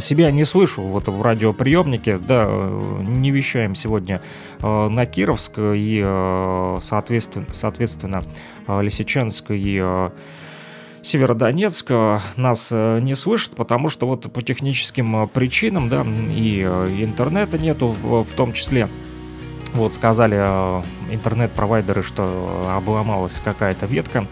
себя 0.00 0.30
не 0.30 0.44
слышу 0.44 0.82
вот 0.82 1.08
в 1.08 1.22
радиоприемнике, 1.22 2.18
да, 2.18 2.46
не 2.46 3.32
вещаем 3.32 3.74
сегодня 3.74 4.20
на 4.60 5.06
Кировск 5.06 5.54
и, 5.58 6.02
соответственно, 6.82 7.46
соответственно 7.50 8.22
Э, 8.22 8.57
Лисичанск 8.68 9.50
и 9.50 9.80
э, 9.82 10.10
Северодонецк 11.02 11.90
нас 12.36 12.70
э, 12.72 13.00
не 13.00 13.14
слышат, 13.14 13.54
потому 13.56 13.88
что 13.88 14.06
вот 14.06 14.30
по 14.32 14.42
техническим 14.42 15.28
причинам, 15.28 15.88
да, 15.88 16.04
и 16.30 16.62
интернета 17.00 17.58
нету 17.58 17.88
в, 17.88 18.24
в 18.24 18.32
том 18.32 18.52
числе. 18.52 18.88
Вот 19.74 19.94
сказали 19.94 20.36
интернет-провайдеры, 21.12 22.02
что 22.02 22.66
обломалась 22.74 23.40
какая-то 23.44 23.86
ветка 23.86 24.26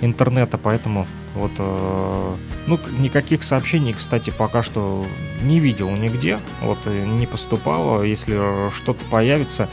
интернета, 0.00 0.58
поэтому 0.58 1.06
вот, 1.34 1.50
ну, 1.58 2.78
никаких 2.98 3.42
сообщений, 3.42 3.92
кстати, 3.92 4.30
пока 4.30 4.62
что 4.62 5.04
не 5.42 5.58
видел 5.58 5.90
нигде, 5.90 6.38
вот, 6.62 6.78
не 6.86 7.26
поступало, 7.26 8.02
если 8.04 8.70
что-то 8.70 9.04
появится, 9.06 9.68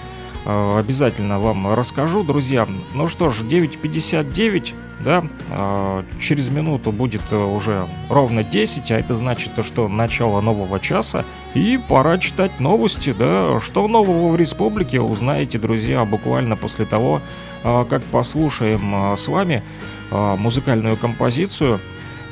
обязательно 0.46 1.39
вам 1.39 1.74
расскажу, 1.74 2.24
друзья. 2.24 2.68
Ну 2.94 3.08
что 3.08 3.30
ж, 3.30 3.41
9.59, 3.41 4.74
да, 5.00 5.24
э, 5.50 6.04
через 6.20 6.50
минуту 6.50 6.91
будет 6.91 7.22
э, 7.32 7.36
уже 7.38 7.88
ровно 8.10 8.44
10, 8.44 8.91
а 8.91 9.00
это 9.00 9.16
значит, 9.16 9.52
что 9.66 9.88
начало 9.88 10.41
нового 10.41 10.80
часа, 10.80 11.26
и 11.54 11.80
пора 11.89 12.18
читать 12.18 12.60
новости, 12.60 13.14
да, 13.18 13.60
что 13.62 13.88
нового 13.88 14.30
в 14.30 14.36
республике, 14.36 15.00
узнаете, 15.02 15.60
друзья, 15.60 16.04
буквально 16.06 16.56
после 16.56 16.86
того, 16.86 17.22
как 17.64 18.04
послушаем 18.04 19.16
с 19.16 19.26
вами 19.30 19.64
музыкальную 20.12 20.98
композицию, 20.98 21.80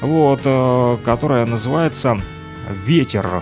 вот, 0.02 0.42
которая 1.06 1.46
называется 1.46 2.20
«Ветер». 2.86 3.42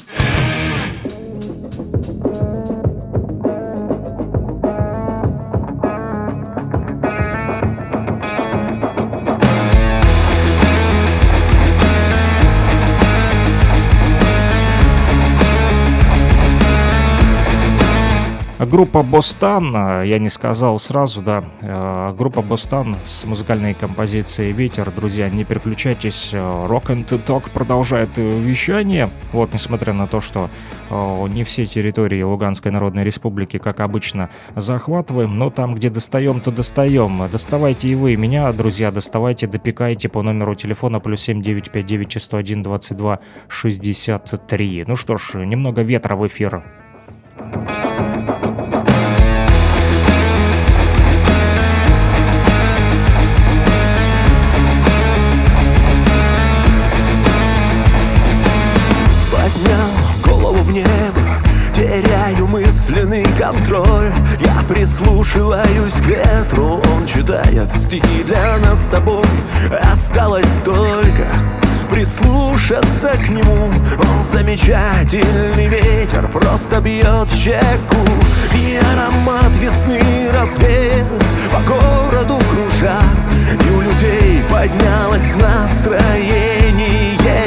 Группа 18.71 19.03
Бостан, 19.03 19.75
э, 19.75 20.07
я 20.07 20.17
не 20.17 20.29
сказал 20.29 20.79
сразу, 20.79 21.21
да, 21.21 21.43
э, 21.59 22.13
группа 22.17 22.41
Бостан 22.41 22.95
с 23.03 23.25
музыкальной 23.25 23.73
композицией 23.73 24.53
«Ветер». 24.53 24.89
Друзья, 24.91 25.29
не 25.29 25.43
переключайтесь, 25.43 26.29
э, 26.31 26.37
Rock 26.37 26.85
and 26.85 27.05
Talk 27.05 27.51
продолжает 27.51 28.11
вещание. 28.15 29.09
Вот, 29.33 29.53
несмотря 29.53 29.91
на 29.91 30.07
то, 30.07 30.21
что 30.21 30.49
не 30.89 31.43
все 31.43 31.65
территории 31.65 32.21
Луганской 32.21 32.71
Народной 32.71 33.03
Республики, 33.03 33.57
как 33.57 33.81
обычно, 33.81 34.29
захватываем, 34.55 35.37
но 35.37 35.49
там, 35.49 35.75
где 35.75 35.89
достаем, 35.89 36.39
то 36.39 36.51
достаем. 36.51 37.29
Доставайте 37.29 37.89
и 37.89 37.95
вы 37.95 38.15
меня, 38.15 38.51
друзья, 38.53 38.91
доставайте, 38.91 39.47
допекайте 39.47 40.07
по 40.07 40.21
номеру 40.21 40.55
телефона 40.55 40.99
плюс 40.99 41.21
7959 41.21 42.21
101 42.21 42.63
22 42.63 43.19
63. 43.49 44.85
Ну 44.87 44.95
что 44.95 45.17
ж, 45.17 45.45
немного 45.45 45.81
ветра 45.81 46.15
в 46.15 46.25
эфир. 46.27 46.63
Мысленный 62.91 63.25
контроль. 63.37 64.11
Я 64.39 64.63
прислушиваюсь 64.67 65.93
к 65.93 66.07
ветру 66.07 66.81
Он 66.95 67.05
читает 67.05 67.69
стихи 67.75 68.23
для 68.25 68.57
нас 68.57 68.85
с 68.85 68.87
тобой. 68.87 69.23
Осталось 69.81 70.61
только 70.63 71.25
прислушаться 71.89 73.09
к 73.09 73.29
нему. 73.29 73.67
Он 73.67 74.23
замечательный 74.23 75.67
ветер 75.67 76.27
Просто 76.29 76.81
бьет 76.81 77.29
в 77.29 77.35
щеку. 77.35 78.05
И 78.55 78.79
аромат 78.93 79.55
весны 79.57 80.29
рассвет 80.33 81.05
По 81.51 81.59
городу 81.61 82.39
кружа. 82.49 82.99
И 83.51 83.71
у 83.71 83.81
людей 83.81 84.43
поднялось 84.49 85.31
настроение 85.39 86.90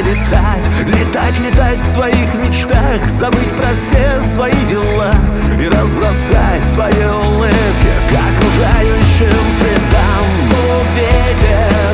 летать 0.05 0.67
Летать, 0.85 1.39
летать 1.39 1.79
в 1.79 1.93
своих 1.93 2.33
мечтах 2.35 3.09
Забыть 3.09 3.55
про 3.55 3.73
все 3.73 4.21
свои 4.33 4.65
дела 4.69 5.11
И 5.59 5.67
разбросать 5.67 6.63
свои 6.65 7.05
улыбки 7.05 7.91
К 8.09 8.13
окружающим 8.13 9.43
средам 9.59 10.25
О, 10.51 11.84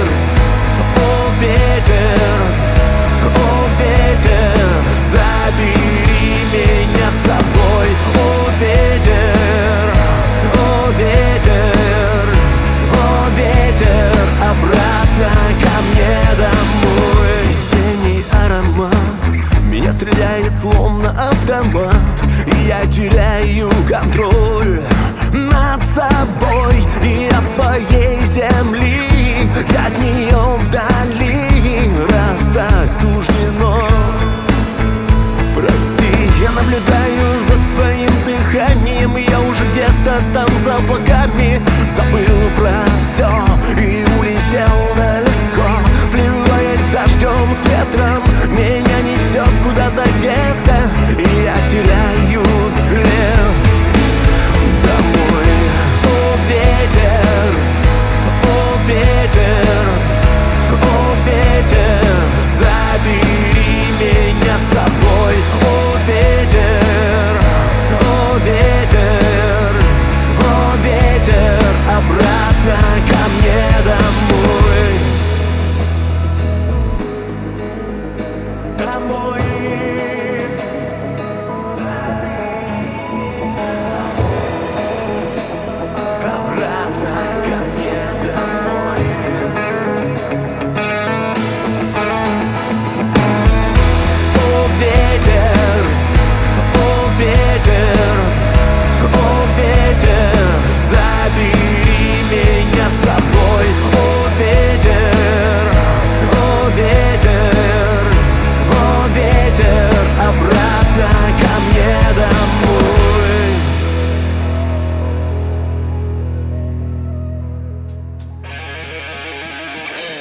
словно 20.62 21.09
автомат. 21.09 21.95
Я 22.68 22.86
теряю 22.86 23.70
контроль 23.89 24.82
над 25.34 25.82
собой 25.95 26.86
И 27.03 27.30
от 27.30 27.47
своей 27.55 28.24
земли. 28.26 29.49
Я 29.72 29.88
от 29.88 29.97
нее 29.97 30.57
вдали 30.59 31.89
Раз 32.09 32.51
так 32.53 32.93
суждено. 32.93 33.88
Прости, 35.55 36.12
я 36.41 36.51
наблюдаю 36.51 37.39
за 37.47 37.57
своим 37.74 38.12
дыханием. 38.26 39.16
Я 39.18 39.39
уже 39.39 39.66
где-то 39.72 40.22
там 40.34 40.47
за 40.64 40.76
облаками 40.76 41.62
Забыл 41.95 42.51
про 42.55 42.86
все 42.99 43.30
и 43.82 44.05
улетел 44.20 44.95
далеко 44.95 45.70
Сливаясь 46.07 46.51
несет 49.32 49.60
куда-то 49.64 50.04
где-то 50.20 50.92
И 51.18 51.44
я 51.44 51.56
теряю 51.68 52.44
след. 52.88 53.56
Домой. 54.84 55.52
О, 56.04 56.38
ветер, 56.50 57.54
о, 58.44 58.78
ветер, 58.88 59.88
о, 60.72 61.16
ветер. 61.26 62.04
Забери. 62.60 63.21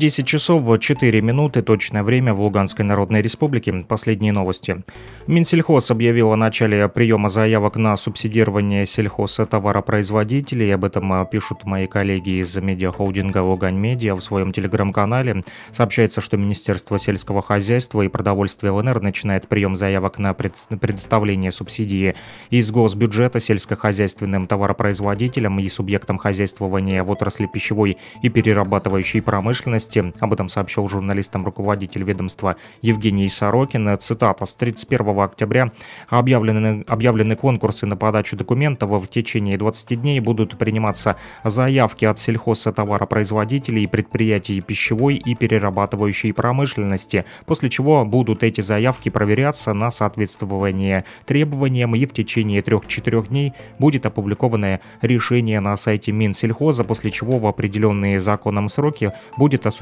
10 0.00 0.26
часов 0.26 0.62
4 0.78 1.20
минуты, 1.20 1.60
точное 1.60 2.02
время 2.02 2.32
в 2.32 2.40
Луганской 2.40 2.86
Народной 2.86 3.20
Республике. 3.20 3.84
Последние 3.86 4.32
новости. 4.32 4.82
Минсельхоз 5.26 5.90
объявил 5.90 6.32
о 6.32 6.36
начале 6.36 6.88
приема 6.88 7.28
заявок 7.28 7.76
на 7.76 7.94
субсидирование 7.98 8.86
сельхозтоваропроизводителей. 8.86 10.74
Об 10.74 10.86
этом 10.86 11.12
а, 11.12 11.26
пишут 11.26 11.66
мои 11.66 11.86
коллеги 11.86 12.40
из 12.40 12.56
медиахолдинга 12.56 13.42
«Лугань 13.42 13.76
Медиа» 13.76 14.14
в 14.14 14.22
своем 14.22 14.54
телеграм-канале. 14.54 15.44
Сообщается, 15.70 16.22
что 16.22 16.38
Министерство 16.38 16.98
сельского 16.98 17.42
хозяйства 17.42 18.00
и 18.00 18.08
продовольствия 18.08 18.70
ЛНР 18.70 19.02
начинает 19.02 19.48
прием 19.48 19.76
заявок 19.76 20.18
на 20.18 20.32
предоставление 20.32 21.52
субсидии 21.52 22.14
из 22.48 22.70
госбюджета 22.70 23.38
сельскохозяйственным 23.38 24.46
товаропроизводителям 24.46 25.60
и 25.60 25.68
субъектам 25.68 26.16
хозяйствования 26.16 27.04
в 27.04 27.10
отрасли 27.10 27.46
пищевой 27.52 27.98
и 28.22 28.30
перерабатывающей 28.30 29.20
промышленности 29.20 29.89
безопасности. 29.90 30.20
Об 30.20 30.32
этом 30.32 30.48
сообщил 30.48 30.88
журналистам 30.88 31.44
руководитель 31.44 32.02
ведомства 32.02 32.56
Евгений 32.82 33.28
Сорокин. 33.28 33.98
Цитата. 33.98 34.46
С 34.46 34.54
31 34.54 35.20
октября 35.20 35.72
объявлены, 36.08 36.84
объявлены 36.86 37.36
конкурсы 37.36 37.86
на 37.86 37.96
подачу 37.96 38.36
документов. 38.36 38.90
В 38.90 39.06
течение 39.06 39.58
20 39.58 40.00
дней 40.00 40.20
будут 40.20 40.58
приниматься 40.58 41.16
заявки 41.44 42.04
от 42.04 42.18
сельхозтоваропроизводителей 42.18 43.84
и 43.84 43.86
предприятий 43.86 44.60
пищевой 44.60 45.16
и 45.16 45.34
перерабатывающей 45.34 46.32
промышленности, 46.32 47.24
после 47.46 47.70
чего 47.70 48.04
будут 48.04 48.42
эти 48.42 48.60
заявки 48.60 49.08
проверяться 49.08 49.72
на 49.74 49.90
соответствование 49.90 51.04
требованиям 51.26 51.94
и 51.94 52.06
в 52.06 52.12
течение 52.12 52.60
3-4 52.62 53.28
дней 53.28 53.52
будет 53.78 54.06
опубликованное 54.06 54.80
решение 55.02 55.60
на 55.60 55.76
сайте 55.76 56.12
Минсельхоза, 56.12 56.84
после 56.84 57.10
чего 57.10 57.38
в 57.38 57.46
определенные 57.46 58.20
законом 58.20 58.68
сроки 58.68 59.12
будет 59.36 59.66
осуществляться 59.66 59.79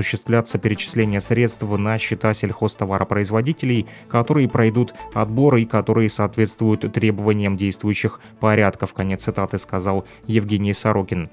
перечисление 0.58 1.20
средств 1.20 1.62
на 1.62 1.98
счета 1.98 2.34
сельхозтоваропроизводителей, 2.34 3.86
которые 4.08 4.48
пройдут 4.48 4.94
отбор 5.14 5.56
и 5.56 5.64
которые 5.64 6.08
соответствуют 6.08 6.92
требованиям 6.92 7.56
действующих 7.56 8.20
порядков. 8.40 8.94
Конец 8.94 9.24
цитаты 9.24 9.58
сказал 9.58 10.04
Евгений 10.26 10.72
Сорокин. 10.72 11.28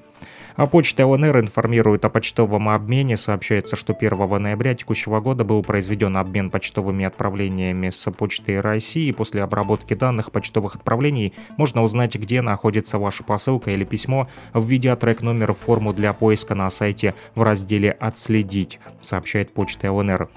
А 0.56 0.68
почта 0.68 1.06
ЛНР 1.06 1.42
информирует 1.42 2.06
о 2.06 2.10
почтовом 2.10 2.70
обмене. 2.70 3.18
Сообщается, 3.18 3.76
что 3.76 3.94
1 3.94 4.42
ноября 4.42 4.74
текущего 4.74 5.20
года 5.20 5.44
был 5.44 5.62
произведен 5.64 6.16
обмен 6.16 6.50
почтовыми 6.50 7.04
отправлениями 7.04 7.90
с 7.90 8.10
почтой 8.12 8.62
России. 8.62 9.12
После 9.12 9.44
обработки 9.44 9.96
данных 9.96 10.32
почтовых 10.32 10.76
отправлений 10.76 11.34
можно 11.58 11.84
узнать, 11.84 12.16
где 12.16 12.42
находится 12.42 13.00
ваша 13.00 13.26
посылка 13.26 13.72
или 13.72 13.84
письмо, 13.84 14.30
введя 14.54 14.96
трек-номер 14.96 15.54
в 15.54 15.58
форму 15.58 15.92
для 15.92 16.14
поиска 16.14 16.56
на 16.56 16.70
сайте 16.70 17.16
в 17.36 17.42
разделе 17.42 17.92
«Отследить», 17.92 18.80
сообщает 19.02 19.54
почта 19.54 19.92
ЛНР. 19.92 20.30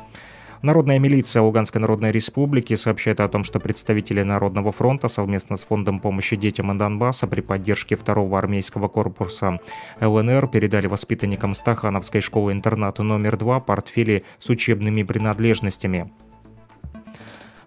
Народная 0.60 0.98
милиция 0.98 1.42
Луганской 1.42 1.80
Народной 1.80 2.10
Республики 2.10 2.74
сообщает 2.74 3.20
о 3.20 3.28
том, 3.28 3.44
что 3.44 3.60
представители 3.60 4.22
Народного 4.22 4.72
фронта 4.72 5.06
совместно 5.06 5.56
с 5.56 5.64
Фондом 5.64 6.00
помощи 6.00 6.34
детям 6.34 6.76
Донбасса 6.76 7.28
при 7.28 7.42
поддержке 7.42 7.94
второго 7.94 8.36
армейского 8.36 8.88
корпуса 8.88 9.60
ЛНР 10.00 10.48
передали 10.48 10.88
воспитанникам 10.88 11.54
Стахановской 11.54 12.20
школы-интерната 12.20 13.04
номер 13.04 13.36
2 13.36 13.60
портфели 13.60 14.24
с 14.40 14.48
учебными 14.48 15.04
принадлежностями. 15.04 16.10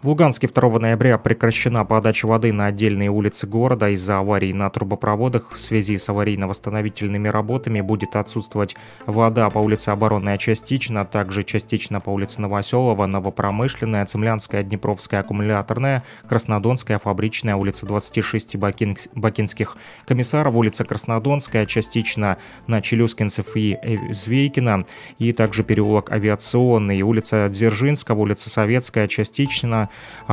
В 0.01 0.07
Луганске 0.07 0.47
2 0.47 0.79
ноября 0.79 1.19
прекращена 1.19 1.85
подача 1.85 2.25
воды 2.25 2.51
на 2.51 2.65
отдельные 2.65 3.11
улицы 3.11 3.45
города 3.45 3.87
из-за 3.89 4.17
аварий 4.17 4.51
на 4.51 4.67
трубопроводах. 4.71 5.51
В 5.51 5.59
связи 5.59 5.95
с 5.99 6.09
аварийно-восстановительными 6.09 7.27
работами 7.27 7.81
будет 7.81 8.15
отсутствовать 8.15 8.75
вода 9.05 9.47
по 9.51 9.59
улице 9.59 9.89
Оборонная 9.89 10.39
частично, 10.39 11.01
а 11.01 11.05
также 11.05 11.43
частично 11.43 11.99
по 11.99 12.09
улице 12.09 12.41
Новоселова, 12.41 13.05
Новопромышленная, 13.05 14.03
Цемлянская, 14.07 14.63
Днепровская, 14.63 15.19
Аккумуляторная, 15.19 16.03
Краснодонская, 16.27 16.97
Фабричная, 16.97 17.55
улица 17.55 17.85
26 17.85 18.55
Бакин... 18.55 18.97
Бакинских 19.13 19.77
комиссаров, 20.07 20.55
улица 20.55 20.83
Краснодонская, 20.83 21.67
частично 21.67 22.37
на 22.65 22.81
Челюскинцев 22.81 23.55
и 23.55 23.77
Звейкина, 24.09 24.87
и 25.19 25.31
также 25.31 25.63
переулок 25.63 26.11
Авиационный, 26.11 27.03
улица 27.03 27.47
Дзержинского, 27.49 28.21
улица 28.21 28.49
Советская, 28.49 29.07
частично 29.07 29.90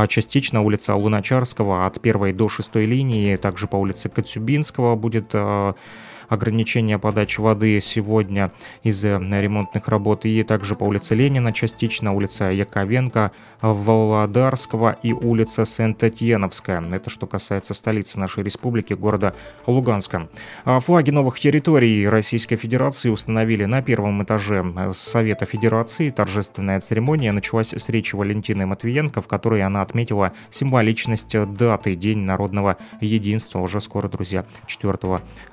частично 0.09 0.63
улица 0.63 0.95
Луначарского 0.95 1.87
от 1.87 1.99
1 2.05 2.37
до 2.37 2.49
6 2.49 2.77
линии, 2.77 3.37
также 3.37 3.67
по 3.67 3.77
улице 3.77 4.09
Коцюбинского 4.09 4.97
будет 4.97 5.31
а, 5.35 5.75
ограничения 6.29 6.99
подачи 6.99 7.41
воды 7.41 7.81
сегодня 7.81 8.53
из-за 8.83 9.19
ремонтных 9.19 9.89
работ. 9.89 10.25
И 10.25 10.43
также 10.43 10.75
по 10.75 10.85
улице 10.85 11.15
Ленина 11.15 11.53
частично, 11.53 12.13
улица 12.13 12.51
Яковенко, 12.51 13.33
Володарского 13.61 14.97
и 15.03 15.13
улица 15.13 15.65
Сент-Этьеновская. 15.65 16.83
Это 16.93 17.11
что 17.11 17.27
касается 17.27 17.75
столицы 17.75 18.19
нашей 18.19 18.45
республики, 18.45 18.93
города 18.95 19.35
Луганска. 19.67 20.29
А 20.65 20.79
флаги 20.81 21.11
новых 21.11 21.41
территорий 21.41 22.07
Российской 22.09 22.57
Федерации 22.57 23.11
установили 23.11 23.65
на 23.65 23.83
первом 23.83 24.23
этаже 24.23 24.65
Совета 24.93 25.45
Федерации. 25.45 26.11
Торжественная 26.11 26.81
церемония 26.81 27.33
началась 27.33 27.73
с 27.73 27.89
речи 27.89 28.15
Валентины 28.15 28.67
Матвиенко, 28.67 29.21
в 29.21 29.27
которой 29.27 29.63
она 29.63 29.83
отметила 29.83 30.33
символичность 30.51 31.37
даты 31.55 31.95
День 31.97 32.19
народного 32.19 32.77
единства 33.01 33.61
уже 33.61 33.81
скоро, 33.81 34.09
друзья, 34.09 34.45
4 34.67 34.99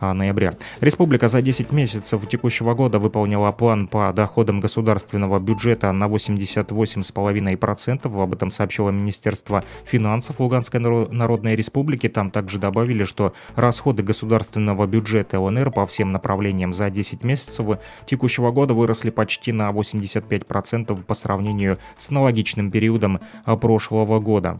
ноября. 0.01 0.53
Республика 0.79 1.27
за 1.27 1.41
10 1.41 1.71
месяцев 1.71 2.27
текущего 2.29 2.73
года 2.75 2.99
выполнила 2.99 3.49
план 3.51 3.87
по 3.87 4.13
доходам 4.13 4.59
государственного 4.59 5.39
бюджета 5.39 5.91
на 5.91 6.05
88,5%. 6.05 7.94
Об 8.03 8.33
этом 8.33 8.51
сообщило 8.51 8.89
Министерство 8.89 9.63
финансов 9.85 10.39
Луганской 10.39 10.79
Народной 10.79 11.55
Республики. 11.55 12.09
Там 12.09 12.31
также 12.31 12.59
добавили, 12.59 13.03
что 13.03 13.33
расходы 13.55 14.03
государственного 14.03 14.85
бюджета 14.85 15.39
ЛНР 15.39 15.71
по 15.71 15.85
всем 15.85 16.11
направлениям 16.11 16.73
за 16.73 16.89
10 16.89 17.23
месяцев 17.23 17.79
текущего 18.05 18.51
года 18.51 18.73
выросли 18.73 19.09
почти 19.09 19.51
на 19.51 19.69
85% 19.71 21.03
по 21.03 21.13
сравнению 21.13 21.77
с 21.97 22.09
аналогичным 22.09 22.71
периодом 22.71 23.19
прошлого 23.45 24.19
года. 24.19 24.59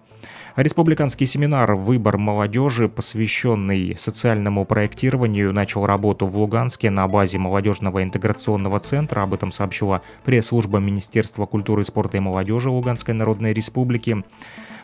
Республиканский 0.55 1.25
семинар 1.25 1.75
«Выбор 1.75 2.17
молодежи», 2.17 2.87
посвященный 2.87 3.97
социальному 3.97 4.63
проектированию, 4.63 5.51
начал 5.51 5.85
работу 5.85 6.27
в 6.27 6.37
Луганске 6.37 6.89
на 6.89 7.05
базе 7.09 7.37
молодежного 7.37 8.01
интеграционного 8.01 8.79
центра. 8.79 9.23
Об 9.23 9.33
этом 9.33 9.51
сообщила 9.51 10.01
пресс-служба 10.23 10.79
Министерства 10.79 11.45
культуры, 11.45 11.83
спорта 11.83 12.15
и 12.15 12.21
молодежи 12.21 12.69
Луганской 12.69 13.13
Народной 13.13 13.51
Республики. 13.51 14.23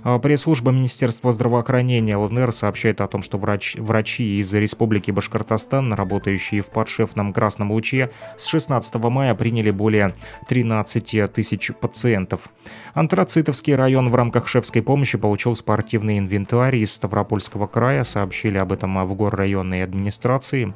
А, 0.04 0.18
пресс-служба 0.18 0.72
Министерства 0.72 1.32
здравоохранения 1.32 2.18
ЛНР 2.18 2.52
сообщает 2.54 3.02
о 3.02 3.08
том, 3.08 3.22
что 3.22 3.38
врач, 3.38 3.76
врачи 3.76 4.40
из 4.40 4.52
Республики 4.54 5.12
Башкортостан, 5.12 5.94
работающие 5.94 6.62
в 6.62 6.72
подшефном 6.72 7.34
Красном 7.34 7.72
Луче, 7.72 8.10
с 8.38 8.48
16 8.48 8.96
мая 8.96 9.36
приняли 9.36 9.70
более 9.70 10.16
13 10.50 11.32
тысяч 11.32 11.72
пациентов. 11.80 12.50
Антрацитовский 12.96 13.76
район 13.76 14.10
в 14.10 14.16
рамках 14.16 14.48
шефской 14.48 14.82
помощи 14.82 15.18
получил 15.18 15.56
спортивный 15.56 16.18
инвентарь 16.18 16.78
из 16.78 16.94
Ставропольского 16.94 17.68
края, 17.68 18.04
сообщили 18.04 18.58
об 18.58 18.72
этом 18.72 19.06
в 19.06 19.16
горрайонной 19.16 19.84
администрации. 19.84 20.74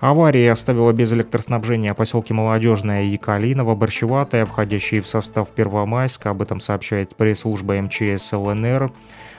Авария 0.00 0.52
оставила 0.52 0.92
без 0.92 1.12
электроснабжения 1.12 1.94
поселки 1.94 2.32
Молодежное 2.32 3.04
и 3.04 3.16
Калиново, 3.16 3.74
Борщеватое, 3.74 4.44
входящие 4.44 5.00
в 5.00 5.06
состав 5.06 5.50
Первомайска. 5.50 6.30
Об 6.30 6.42
этом 6.42 6.60
сообщает 6.60 7.16
пресс-служба 7.16 7.80
МЧС 7.80 8.32
ЛНР. 8.32 8.92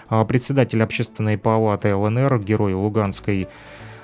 А 0.07 0.23
председатель 0.25 0.81
общественной 0.83 1.37
палаты 1.37 1.95
ЛНР, 1.95 2.39
герой 2.39 2.73
Луганской 2.73 3.47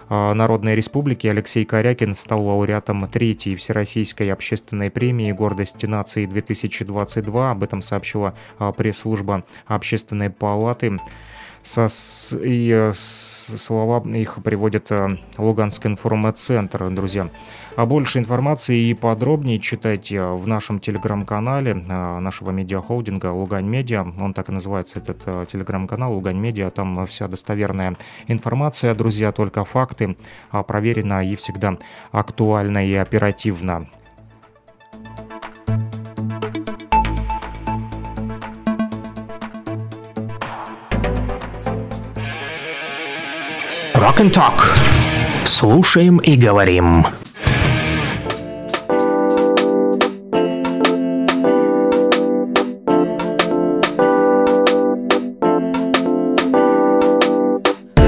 а, 0.09 0.33
Народной 0.33 0.75
Республики 0.75 1.27
Алексей 1.27 1.63
Корякин 1.63 2.15
стал 2.15 2.45
лауреатом 2.45 3.07
третьей 3.07 3.55
Всероссийской 3.55 4.31
общественной 4.33 4.91
премии 4.91 5.31
«Гордость 5.31 5.83
нации-2022». 5.83 7.51
Об 7.51 7.63
этом 7.63 7.81
сообщила 7.81 8.33
а, 8.57 8.71
пресс-служба 8.71 9.45
Общественной 9.67 10.29
палаты. 10.29 10.97
Со, 11.63 11.87
и 12.41 12.71
э, 12.71 12.91
слова 12.93 14.03
их 14.15 14.41
приводит 14.43 14.91
э, 14.91 15.17
Луганский 15.37 15.91
информцентр, 15.91 16.89
друзья. 16.89 17.29
А 17.75 17.85
больше 17.85 18.19
информации 18.19 18.89
и 18.89 18.93
подробнее 18.93 19.59
читайте 19.59 20.21
в 20.21 20.47
нашем 20.47 20.79
телеграм-канале 20.79 21.71
э, 21.71 22.19
нашего 22.19 22.49
медиахолдинга 22.51 23.27
Лугань 23.27 23.67
Медиа. 23.67 24.05
Он 24.19 24.33
так 24.33 24.49
и 24.49 24.51
называется, 24.51 24.99
этот 24.99 25.49
телеграм-канал 25.51 26.13
Лугань 26.13 26.37
Медиа. 26.37 26.71
Там 26.71 27.05
вся 27.05 27.27
достоверная 27.27 27.95
информация, 28.27 28.95
друзья, 28.95 29.31
только 29.31 29.63
факты, 29.63 30.17
а 30.49 30.63
проверено 30.63 31.23
и 31.23 31.35
всегда 31.35 31.77
актуально 32.11 32.87
и 32.87 32.95
оперативно. 32.95 33.87
Rock 44.01 44.19
and 44.19 44.31
Talk. 44.31 44.63
Слушаем 45.45 46.17
и 46.17 46.35
говорим. 46.35 47.05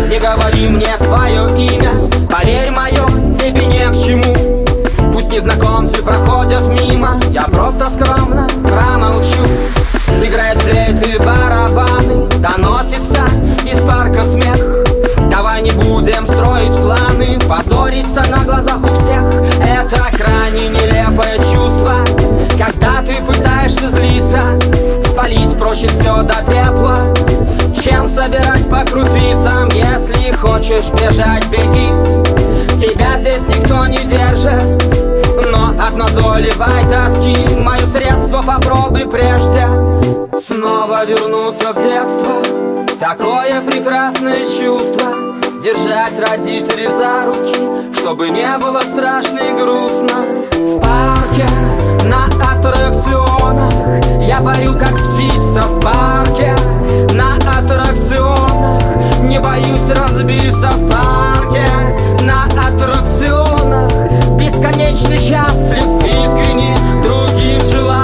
Не 0.09 0.19
говори 0.19 0.67
мне 0.67 0.97
свое 0.97 1.45
имя, 1.59 1.92
позориться 17.83 18.23
на 18.31 18.43
глазах 18.45 18.77
у 18.81 18.93
всех. 18.95 19.23
Это 19.61 20.15
крайне 20.15 20.69
нелепое 20.69 21.37
чувство, 21.37 22.05
когда 22.57 23.01
ты 23.01 23.21
пытаешься 23.23 23.89
злиться 23.89 24.59
Спалить 25.09 25.57
проще 25.57 25.87
все 25.87 26.23
до 26.23 26.35
пепла, 26.45 27.13
чем 27.83 28.07
собирать 28.07 28.69
по 28.69 28.85
крупицам 28.85 29.67
Если 29.73 30.31
хочешь 30.31 30.89
бежать, 30.91 31.45
беги. 31.49 31.89
Тебя 32.79 33.17
здесь 33.19 33.41
никто 33.49 33.85
не 33.87 33.99
держит 33.99 34.63
Но 35.51 35.69
от 35.81 35.95
назойливой 35.95 36.83
тоски 36.89 37.55
Мое 37.55 37.85
средство 37.87 38.41
попробуй 38.41 39.07
прежде. 39.07 39.67
Снова 40.47 41.05
вернуться 41.05 41.73
в 41.73 41.83
детство. 41.83 42.97
Такое 42.99 43.61
прекрасное 43.61 44.45
чувство 44.45 45.22
Держать 45.63 46.19
родителей 46.19 46.87
за 46.87 47.25
руки 47.25 47.97
Чтобы 47.97 48.29
не 48.31 48.57
было 48.57 48.81
страшно 48.81 49.39
и 49.39 49.53
грустно. 49.53 50.25
В 50.51 50.81
парке, 50.81 51.47
на 52.03 52.25
аттракционах 52.25 53.71
Я 54.27 54.41
парю 54.41 54.73
как 54.73 54.91
птица 54.91 55.65
в 55.65 55.79
парке. 55.79 56.53
На 57.13 57.37
аттракционах 57.37 58.81
Не 59.21 59.39
боюсь 59.39 59.89
разбиться 59.95 60.71
в 60.71 60.89
парке. 60.89 61.65
На 62.19 62.43
аттракционах 62.43 63.89
Бесконечно 64.37 65.15
счастлив, 65.15 66.03
искренне 66.03 66.77
Другим 67.01 67.61
желая 67.71 68.02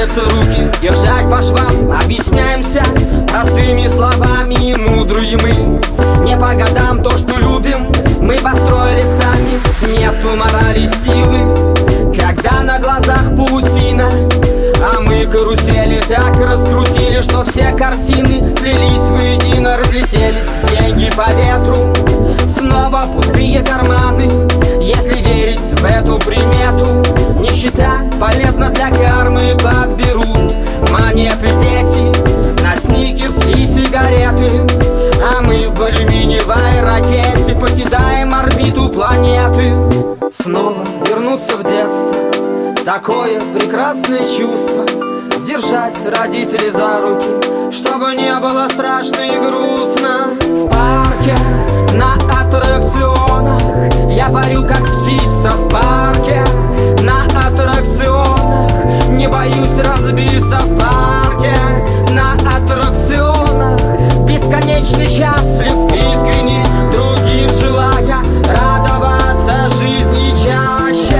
нравятся 0.00 0.20
руки. 0.36 0.70
Держать 0.80 1.28
по 1.30 1.42
швам 1.42 1.92
Объясняемся 1.92 2.82
простыми 3.28 3.88
словами. 3.88 4.74
Мудрые 4.74 5.36
мы. 5.38 5.80
Не 6.24 6.36
по 6.36 6.54
годам 6.54 7.02
то, 7.02 7.10
что 7.18 7.38
любим, 7.38 7.86
мы 8.20 8.36
построили 8.36 9.02
сами. 9.02 9.60
Нету 9.98 10.36
морали 10.36 10.88
силы, 11.04 12.14
когда 12.14 12.62
на 12.62 12.78
глазах 12.78 13.34
паутина 13.36 14.10
А 14.82 15.00
мы 15.00 15.24
карусели 15.26 16.00
так 16.08 16.36
раскрутили, 16.38 17.20
что 17.22 17.44
все 17.44 17.72
картины 17.72 18.54
Слились 18.56 19.10
воедино, 19.10 19.76
разлетелись. 19.78 20.48
Деньги 20.70 21.10
по 21.16 21.30
ветру 21.32 21.92
Снова 22.56 23.06
пустые 23.14 23.62
карманы, 23.62 24.30
если 24.80 25.19
верить 25.30 25.60
в 25.60 25.84
эту 25.84 26.18
примету. 26.18 27.02
Нищета 27.40 28.04
полезна 28.20 28.70
для 28.70 28.90
кармы, 28.90 29.56
подберут 29.62 30.54
Монеты 30.90 31.46
дети 31.60 32.62
на 32.62 32.74
сникерс 32.76 33.34
и 33.46 33.66
сигареты. 33.66 34.66
А 35.22 35.40
мы 35.42 35.68
в 35.68 35.82
алюминиевой 35.82 36.80
ракете 36.82 37.54
покидаем 37.54 38.34
орбиту 38.34 38.88
планеты. 38.88 39.72
Снова 40.42 40.84
вернуться 41.06 41.56
в 41.56 41.62
детство. 41.62 42.84
Такое 42.84 43.40
прекрасное 43.54 44.20
чувство. 44.20 44.84
Держать 45.46 45.96
родителей 46.06 46.70
за 46.70 47.00
руки 47.00 47.72
Чтобы 47.72 48.14
не 48.14 48.32
было 48.40 48.68
страшно 48.68 49.20
и 49.20 49.38
грустно. 49.38 50.28
В 50.40 50.68
парке, 50.68 51.36
Я 54.20 54.28
парю 54.28 54.64
как 54.64 54.82
птица 54.82 55.56
в 55.56 55.68
парке 55.70 56.44
На 57.02 57.24
аттракционах. 57.24 58.70
Не 59.08 59.26
боюсь 59.26 59.78
разбиться 59.82 60.58
в 60.58 60.78
парке 60.78 61.56
На 62.10 62.34
аттракционах. 62.34 63.80
Бесконечно 64.26 65.06
счастлив, 65.06 65.90
искренне 65.94 66.66
Другим 66.92 67.48
желая 67.62 68.22
радоваться 68.44 69.74
жизни 69.78 70.32
чаще 70.44 71.19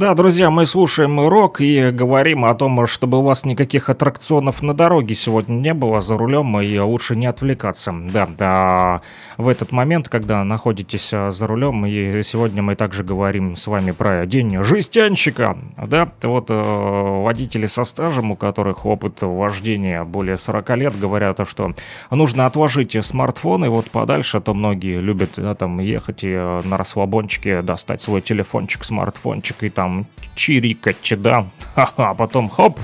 Да, 0.00 0.14
друзья, 0.14 0.48
мы 0.48 0.64
слушаем 0.64 1.20
рок 1.28 1.60
и 1.60 1.90
говорим 1.90 2.46
о 2.46 2.54
том, 2.54 2.86
чтобы 2.86 3.18
у 3.18 3.20
вас 3.20 3.44
никаких 3.44 3.90
аттракционов 3.90 4.62
на 4.62 4.72
дороге 4.72 5.14
сегодня 5.14 5.52
не 5.52 5.74
было 5.74 6.00
за 6.00 6.16
рулем 6.16 6.58
и 6.58 6.78
лучше 6.78 7.16
не 7.16 7.26
отвлекаться. 7.26 7.92
Да, 8.10 8.26
да, 8.26 9.02
в 9.36 9.46
этот 9.46 9.72
момент, 9.72 10.08
когда 10.08 10.42
находитесь 10.42 11.10
а, 11.12 11.30
за 11.30 11.46
рулем, 11.46 11.84
и 11.84 12.22
сегодня 12.22 12.62
мы 12.62 12.76
также 12.76 13.04
говорим 13.04 13.56
с 13.56 13.66
вами 13.66 13.90
про 13.90 14.24
день 14.24 14.64
жестянщика. 14.64 15.58
Да, 15.76 16.10
вот 16.22 16.46
э, 16.48 16.54
водители 16.54 17.66
со 17.66 17.84
стажем, 17.84 18.30
у 18.30 18.36
которых 18.36 18.86
опыт 18.86 19.20
вождения 19.20 20.04
более 20.04 20.38
40 20.38 20.76
лет, 20.78 20.98
говорят, 20.98 21.46
что 21.46 21.74
нужно 22.10 22.46
отложить 22.46 22.96
смартфоны 23.04 23.68
вот 23.68 23.90
подальше, 23.90 24.38
а 24.38 24.40
то 24.40 24.54
многие 24.54 24.98
любят 24.98 25.32
да, 25.36 25.54
там 25.54 25.78
ехать 25.78 26.24
и 26.24 26.30
э, 26.30 26.62
на 26.64 26.78
расслабончике 26.78 27.60
достать 27.60 28.00
свой 28.00 28.22
телефончик, 28.22 28.82
смартфончик 28.82 29.62
и 29.64 29.68
там 29.68 29.89
чирикать, 30.34 31.12
да, 31.20 31.46
а 31.74 32.14
потом 32.14 32.48
хоп, 32.48 32.78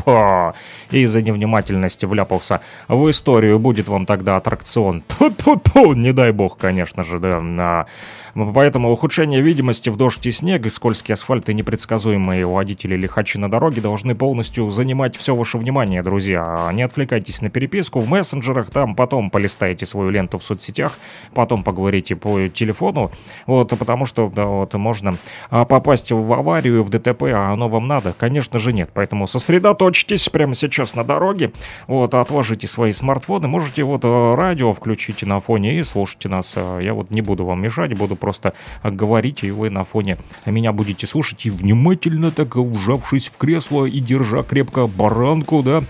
и 0.91 1.01
из-за 1.01 1.23
невнимательности 1.23 2.07
вляпался 2.07 2.61
в 2.89 3.11
историю, 3.11 3.59
будет 3.59 3.89
вам 3.89 4.07
тогда 4.07 4.37
аттракцион. 4.37 5.03
Тьфу-тьфу-тьфу, 5.09 5.95
не 5.95 6.13
дай 6.13 6.33
бог, 6.33 6.59
конечно 6.59 7.05
же, 7.05 7.19
да, 7.19 7.41
на... 7.41 7.87
Поэтому 8.37 8.93
ухудшение 8.93 9.41
видимости 9.41 9.89
в 9.89 9.97
дождь 9.97 10.27
и 10.27 10.31
снег, 10.31 10.67
и 10.67 10.69
скользкий 10.69 11.15
асфальт 11.15 11.49
и 11.49 11.55
непредсказуемые 11.55 12.45
водители 12.45 12.95
лихачи 12.95 13.39
на 13.39 13.51
дороге 13.51 13.81
должны 13.81 14.15
полностью 14.15 14.69
занимать 14.69 15.17
все 15.17 15.35
ваше 15.35 15.57
внимание, 15.57 16.03
друзья. 16.03 16.71
Не 16.75 16.83
отвлекайтесь 16.83 17.41
на 17.41 17.49
переписку 17.49 18.01
в 18.01 18.09
мессенджерах, 18.09 18.71
там 18.71 18.95
потом 18.95 19.31
полистайте 19.31 19.87
свою 19.87 20.11
ленту 20.11 20.37
в 20.37 20.45
соцсетях, 20.45 20.99
потом 21.33 21.65
поговорите 21.65 22.15
по 22.15 22.49
телефону, 22.49 23.11
вот, 23.47 23.71
потому 23.79 24.05
что, 24.05 24.29
да, 24.29 24.45
вот, 24.45 24.75
можно 24.75 25.17
а, 25.49 25.65
попасть 25.65 26.13
в 26.13 26.33
аварию, 26.33 26.83
в 26.83 26.91
ДТП, 26.91 27.23
а 27.33 27.53
оно 27.55 27.71
вам 27.71 27.89
надо? 27.89 28.15
Конечно 28.19 28.59
же 28.59 28.75
нет. 28.75 28.91
Поэтому 28.93 29.27
сосредоточьтесь 29.27 30.29
прямо 30.29 30.55
сейчас 30.55 30.95
на 30.95 31.05
дороге, 31.05 31.53
вот, 31.87 32.15
отложите 32.15 32.67
свои 32.67 32.93
смартфоны, 32.93 33.49
можете 33.49 33.83
вот 33.83 34.05
э, 34.05 34.35
радио 34.35 34.75
включить 34.75 35.23
на 35.23 35.41
фоне 35.41 35.79
и 35.79 35.83
слушайте 35.85 36.29
нас. 36.29 36.53
Э, 36.55 36.81
Я 36.83 36.93
вот 36.93 37.11
не 37.11 37.23
буду 37.23 37.47
вам 37.47 37.63
мешать, 37.63 37.97
буду 37.97 38.17
просто 38.27 38.55
говорить, 38.83 39.45
и 39.45 39.53
вы 39.53 39.71
на 39.71 39.85
фоне 39.85 40.19
меня 40.47 40.73
будете 40.73 41.07
слушать 41.07 41.47
и 41.47 41.51
внимательно 41.51 42.33
так 42.33 42.57
ужавшись 42.57 43.29
в 43.29 43.37
кресло 43.37 43.85
и 43.85 44.01
держа 44.01 44.43
крепко 44.43 44.89
баранку, 44.89 45.63
да, 45.63 45.85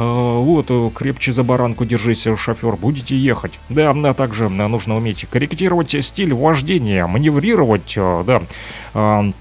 Э, 0.00 0.38
вот, 0.38 0.70
крепче 0.94 1.30
за 1.32 1.44
баранку 1.44 1.84
держись, 1.84 2.26
шофер, 2.36 2.76
будете 2.76 3.16
ехать. 3.16 3.58
Да, 3.68 3.90
а 3.90 4.14
также 4.14 4.48
нужно 4.48 4.96
уметь 4.96 5.26
корректировать 5.30 5.94
стиль 6.02 6.32
вождения, 6.32 7.06
маневрировать, 7.06 7.94
э, 7.98 8.24
да, 8.26 8.42
э, 8.94 9.32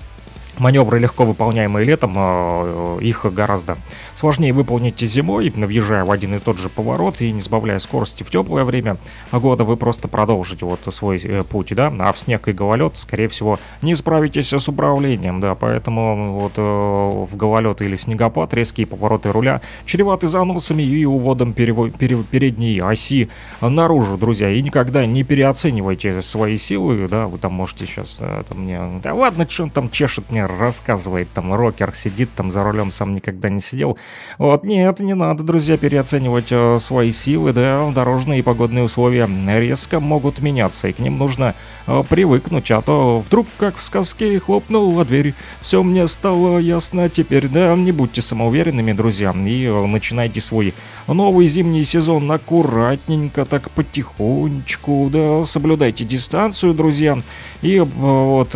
маневры 0.57 0.99
легко 0.99 1.23
выполняемые 1.23 1.85
летом, 1.85 2.99
их 2.99 3.25
гораздо 3.33 3.77
сложнее 4.19 4.51
выполнить 4.51 4.99
зимой, 4.99 5.49
въезжая 5.49 6.03
в 6.03 6.11
один 6.11 6.35
и 6.35 6.39
тот 6.39 6.57
же 6.57 6.67
поворот 6.67 7.21
и 7.21 7.31
не 7.31 7.39
сбавляя 7.39 7.79
скорости 7.79 8.23
в 8.23 8.29
теплое 8.29 8.65
время 8.65 8.97
года, 9.31 9.63
вы 9.63 9.77
просто 9.77 10.09
продолжите 10.09 10.65
вот 10.65 10.81
свой 10.93 11.21
э, 11.23 11.43
путь, 11.45 11.73
да, 11.73 11.93
а 11.99 12.11
в 12.11 12.19
снег 12.19 12.49
и 12.49 12.51
гололед, 12.51 12.97
скорее 12.97 13.29
всего, 13.29 13.59
не 13.81 13.95
справитесь 13.95 14.51
с 14.51 14.67
управлением, 14.67 15.39
да, 15.39 15.55
поэтому 15.55 16.37
вот 16.37 16.53
э, 16.57 16.61
в 16.61 17.37
гололед 17.37 17.81
или 17.81 17.95
снегопад 17.95 18.53
резкие 18.53 18.87
повороты 18.87 19.31
руля 19.31 19.61
чреваты 19.85 20.27
заносами 20.27 20.83
и 20.83 21.05
уводом 21.05 21.53
перево- 21.53 21.89
пере- 21.89 22.23
передней 22.23 22.81
оси 22.81 23.29
наружу, 23.61 24.17
друзья, 24.17 24.49
и 24.49 24.61
никогда 24.61 25.05
не 25.05 25.23
переоценивайте 25.23 26.21
свои 26.21 26.57
силы, 26.57 27.07
да, 27.07 27.27
вы 27.27 27.37
там 27.37 27.53
можете 27.53 27.85
сейчас 27.85 28.17
э, 28.19 28.43
там 28.49 28.63
мне, 28.63 28.99
да 29.01 29.13
ладно, 29.13 29.47
что 29.49 29.63
он 29.63 29.69
там 29.69 29.89
чешет 29.89 30.29
мне, 30.29 30.45
рассказывает, 30.45 31.29
там 31.33 31.53
рокер 31.53 31.95
сидит 31.95 32.29
там 32.35 32.51
за 32.51 32.65
рулем, 32.65 32.91
сам 32.91 33.15
никогда 33.15 33.47
не 33.47 33.61
сидел, 33.61 33.97
вот, 34.39 34.63
нет, 34.63 35.01
не 35.01 35.15
надо, 35.15 35.43
друзья, 35.43 35.77
переоценивать 35.77 36.47
э, 36.51 36.79
свои 36.79 37.11
силы, 37.11 37.51
да, 37.51 37.91
дорожные 37.93 38.39
и 38.39 38.41
погодные 38.41 38.85
условия 38.85 39.27
резко 39.59 39.99
могут 39.99 40.39
меняться, 40.39 40.87
и 40.87 40.93
к 40.93 40.99
ним 40.99 41.17
нужно 41.17 41.55
э, 41.87 42.03
привыкнуть, 42.07 42.71
а 42.71 42.81
то 42.81 43.19
вдруг, 43.19 43.47
как 43.57 43.75
в 43.75 43.81
сказке, 43.81 44.39
хлопнула 44.39 45.03
дверь, 45.03 45.33
все 45.61 45.83
мне 45.83 46.07
стало 46.07 46.57
ясно 46.57 47.09
теперь, 47.09 47.49
да, 47.49 47.75
не 47.75 47.91
будьте 47.91 48.21
самоуверенными, 48.21 48.93
друзья, 48.93 49.31
и 49.31 49.65
э, 49.65 49.85
начинайте 49.85 50.39
свой 50.39 50.73
новый 51.07 51.45
зимний 51.47 51.83
сезон 51.83 52.31
аккуратненько, 52.31 53.43
так 53.43 53.69
потихонечку, 53.71 55.09
да, 55.11 55.43
соблюдайте 55.43 56.05
дистанцию, 56.05 56.73
друзья, 56.73 57.17
и 57.61 57.79
вот... 57.79 58.55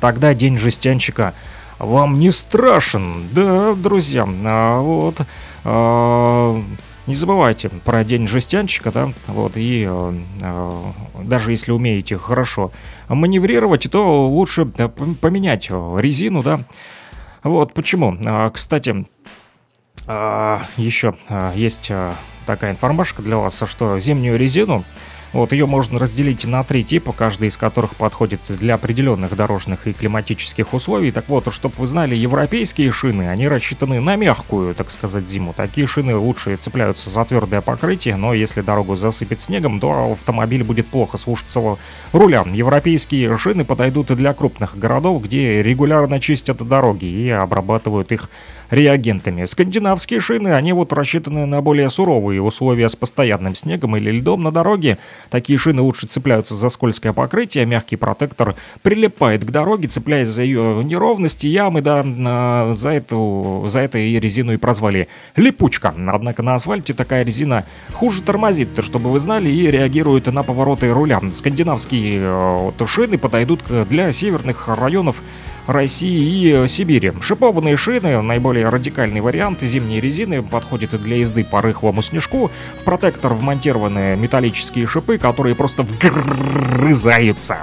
Тогда 0.00 0.34
день 0.34 0.58
жестянщика 0.58 1.34
вам 1.84 2.18
не 2.18 2.30
страшен, 2.30 3.28
да, 3.32 3.74
друзья? 3.74 4.26
А 4.44 4.80
вот 4.80 5.20
а, 5.64 6.62
не 7.06 7.14
забывайте 7.14 7.68
про 7.68 8.04
день 8.04 8.26
жестянщика, 8.26 8.90
да, 8.90 9.12
вот, 9.26 9.52
и 9.56 9.86
а, 9.88 10.92
даже 11.22 11.52
если 11.52 11.72
умеете 11.72 12.16
хорошо 12.16 12.72
маневрировать, 13.08 13.90
то 13.90 14.26
лучше 14.26 14.66
поменять 14.66 15.70
резину, 15.70 16.42
да. 16.42 16.64
Вот 17.42 17.74
почему. 17.74 18.16
А, 18.24 18.50
кстати, 18.50 19.06
а, 20.06 20.62
еще 20.76 21.14
а, 21.28 21.52
есть 21.54 21.92
такая 22.46 22.72
информашка 22.72 23.22
для 23.22 23.36
вас, 23.36 23.62
что 23.66 23.98
зимнюю 23.98 24.38
резину 24.38 24.84
вот 25.34 25.52
ее 25.52 25.66
можно 25.66 25.98
разделить 25.98 26.44
на 26.44 26.64
три 26.64 26.84
типа, 26.84 27.12
каждый 27.12 27.48
из 27.48 27.56
которых 27.56 27.96
подходит 27.96 28.40
для 28.48 28.74
определенных 28.74 29.36
дорожных 29.36 29.86
и 29.86 29.92
климатических 29.92 30.72
условий. 30.72 31.10
Так 31.10 31.28
вот, 31.28 31.52
чтобы 31.52 31.74
вы 31.76 31.86
знали, 31.86 32.14
европейские 32.14 32.92
шины, 32.92 33.28
они 33.28 33.48
рассчитаны 33.48 34.00
на 34.00 34.16
мягкую, 34.16 34.74
так 34.74 34.90
сказать, 34.90 35.28
зиму. 35.28 35.52
Такие 35.52 35.86
шины 35.86 36.16
лучше 36.16 36.56
цепляются 36.56 37.10
за 37.10 37.24
твердое 37.24 37.60
покрытие, 37.60 38.16
но 38.16 38.32
если 38.32 38.60
дорогу 38.60 38.96
засыпет 38.96 39.40
снегом, 39.40 39.80
то 39.80 40.12
автомобиль 40.12 40.62
будет 40.62 40.86
плохо 40.86 41.18
слушаться 41.18 41.60
руля. 42.12 42.44
Европейские 42.46 43.36
шины 43.36 43.64
подойдут 43.64 44.10
и 44.12 44.14
для 44.14 44.34
крупных 44.34 44.78
городов, 44.78 45.22
где 45.22 45.62
регулярно 45.62 46.20
чистят 46.20 46.58
дороги 46.66 47.06
и 47.06 47.30
обрабатывают 47.30 48.12
их 48.12 48.30
реагентами. 48.70 49.44
Скандинавские 49.44 50.20
шины, 50.20 50.48
они 50.48 50.72
вот 50.72 50.92
рассчитаны 50.92 51.46
на 51.46 51.60
более 51.62 51.90
суровые 51.90 52.42
условия 52.42 52.88
с 52.88 52.96
постоянным 52.96 53.54
снегом 53.54 53.96
или 53.96 54.10
льдом 54.10 54.42
на 54.42 54.50
дороге. 54.50 54.98
Такие 55.30 55.58
шины 55.58 55.82
лучше 55.82 56.06
цепляются 56.06 56.54
за 56.54 56.68
скользкое 56.68 57.12
покрытие, 57.12 57.66
мягкий 57.66 57.96
протектор 57.96 58.56
прилипает 58.82 59.44
к 59.44 59.50
дороге, 59.50 59.88
цепляясь 59.88 60.28
за 60.28 60.42
ее 60.42 60.82
неровности, 60.84 61.46
ямы, 61.46 61.80
да, 61.80 62.74
за, 62.74 62.90
эту, 62.90 63.64
за 63.68 63.80
это 63.80 63.98
и 63.98 64.18
резину 64.18 64.52
и 64.52 64.56
прозвали 64.56 65.08
липучка. 65.36 65.94
Однако 66.08 66.42
на 66.42 66.54
асфальте 66.54 66.94
такая 66.94 67.24
резина 67.24 67.66
хуже 67.92 68.22
тормозит, 68.22 68.82
чтобы 68.82 69.10
вы 69.10 69.18
знали, 69.18 69.48
и 69.48 69.70
реагирует 69.70 70.26
на 70.26 70.42
повороты 70.42 70.90
руля. 70.92 71.20
Скандинавские 71.32 72.20
э, 72.20 72.72
вот, 72.78 72.88
шины 72.88 73.18
подойдут 73.18 73.62
для 73.88 74.12
северных 74.12 74.68
районов 74.68 75.22
России 75.66 76.48
и 76.48 76.52
э, 76.52 76.68
Сибири. 76.68 77.12
Шипованные 77.20 77.76
шины, 77.76 78.20
наиболее 78.20 78.68
радикальный 78.68 79.20
вариант 79.20 79.62
зимней 79.62 80.00
резины, 80.00 80.42
подходит 80.42 80.94
и 80.94 80.98
для 80.98 81.16
езды 81.16 81.44
по 81.44 81.62
рыхлому 81.62 82.02
снежку. 82.02 82.50
В 82.80 82.84
протектор 82.84 83.32
вмонтированы 83.34 84.16
металлические 84.16 84.86
шипы, 84.86 85.18
которые 85.18 85.54
просто 85.54 85.82
вгрызаются 85.82 87.58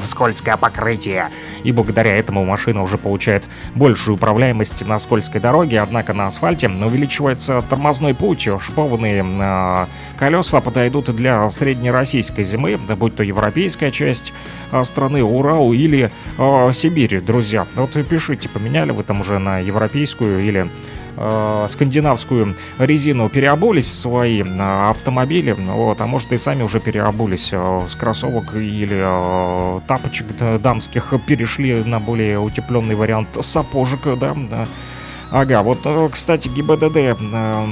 в 0.00 0.06
скользкое 0.06 0.56
покрытие. 0.56 1.28
И 1.62 1.72
благодаря 1.72 2.16
этому 2.16 2.44
машина 2.44 2.82
уже 2.82 2.98
получает 2.98 3.48
большую 3.74 4.16
управляемость 4.16 4.86
на 4.86 4.98
скользкой 4.98 5.40
дороге, 5.40 5.80
однако 5.80 6.14
на 6.14 6.26
асфальте 6.26 6.68
увеличивается 6.68 7.62
тормозной 7.68 8.14
путь. 8.14 8.48
Шипованные 8.60 9.24
э, 9.24 9.86
колеса 10.18 10.60
подойдут 10.60 11.14
для 11.14 11.50
среднероссийской 11.50 12.44
зимы, 12.44 12.76
будь 12.76 13.14
то 13.14 13.22
европейская 13.22 13.90
часть 13.90 14.32
э, 14.72 14.84
страны, 14.84 15.22
Урал 15.22 15.72
или 15.72 16.10
э, 16.40 16.72
Сибирь, 16.72 17.20
друзья. 17.20 17.66
Вот 17.76 17.96
и 17.96 18.02
пишите, 18.02 18.48
поменяли 18.48 18.92
вы 18.92 19.02
там 19.02 19.20
уже 19.20 19.38
на 19.38 19.58
европейскую 19.58 20.44
или 20.44 20.68
э, 21.16 21.66
скандинавскую 21.70 22.56
резину 22.78 23.28
переобулись 23.28 23.92
свои 23.92 24.42
э, 24.42 24.88
автомобили, 24.90 25.52
вот, 25.52 26.00
а 26.00 26.06
может 26.06 26.32
и 26.32 26.38
сами 26.38 26.62
уже 26.62 26.80
переобулись 26.80 27.50
э, 27.52 27.80
с 27.88 27.94
кроссовок 27.94 28.54
или 28.54 28.96
э, 28.98 29.80
тапочек 29.86 30.26
да, 30.38 30.58
дамских, 30.58 31.12
перешли 31.26 31.84
на 31.84 32.00
более 32.00 32.38
утепленный 32.38 32.94
вариант 32.94 33.36
сапожек, 33.40 34.00
да, 34.18 34.34
да. 34.34 34.66
Ага, 35.30 35.62
вот, 35.62 35.80
э, 35.84 36.08
кстати, 36.10 36.48
ГИБДД 36.48 36.96
э, 36.96 37.66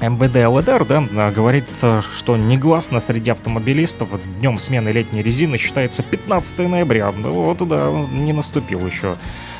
МВД 0.00 0.46
ЛДР, 0.46 0.84
да, 0.84 1.04
а, 1.16 1.30
говорит, 1.30 1.64
э, 1.82 2.02
что 2.16 2.36
негласно 2.36 3.00
среди 3.00 3.30
автомобилистов 3.30 4.08
днем 4.38 4.58
смены 4.58 4.90
летней 4.90 5.22
резины 5.22 5.56
считается 5.58 6.02
15 6.02 6.68
ноября. 6.68 7.12
Да 7.16 7.30
вот, 7.30 7.66
да, 7.66 7.90
не 8.12 8.32
наступил 8.32 8.86
еще 8.86 9.16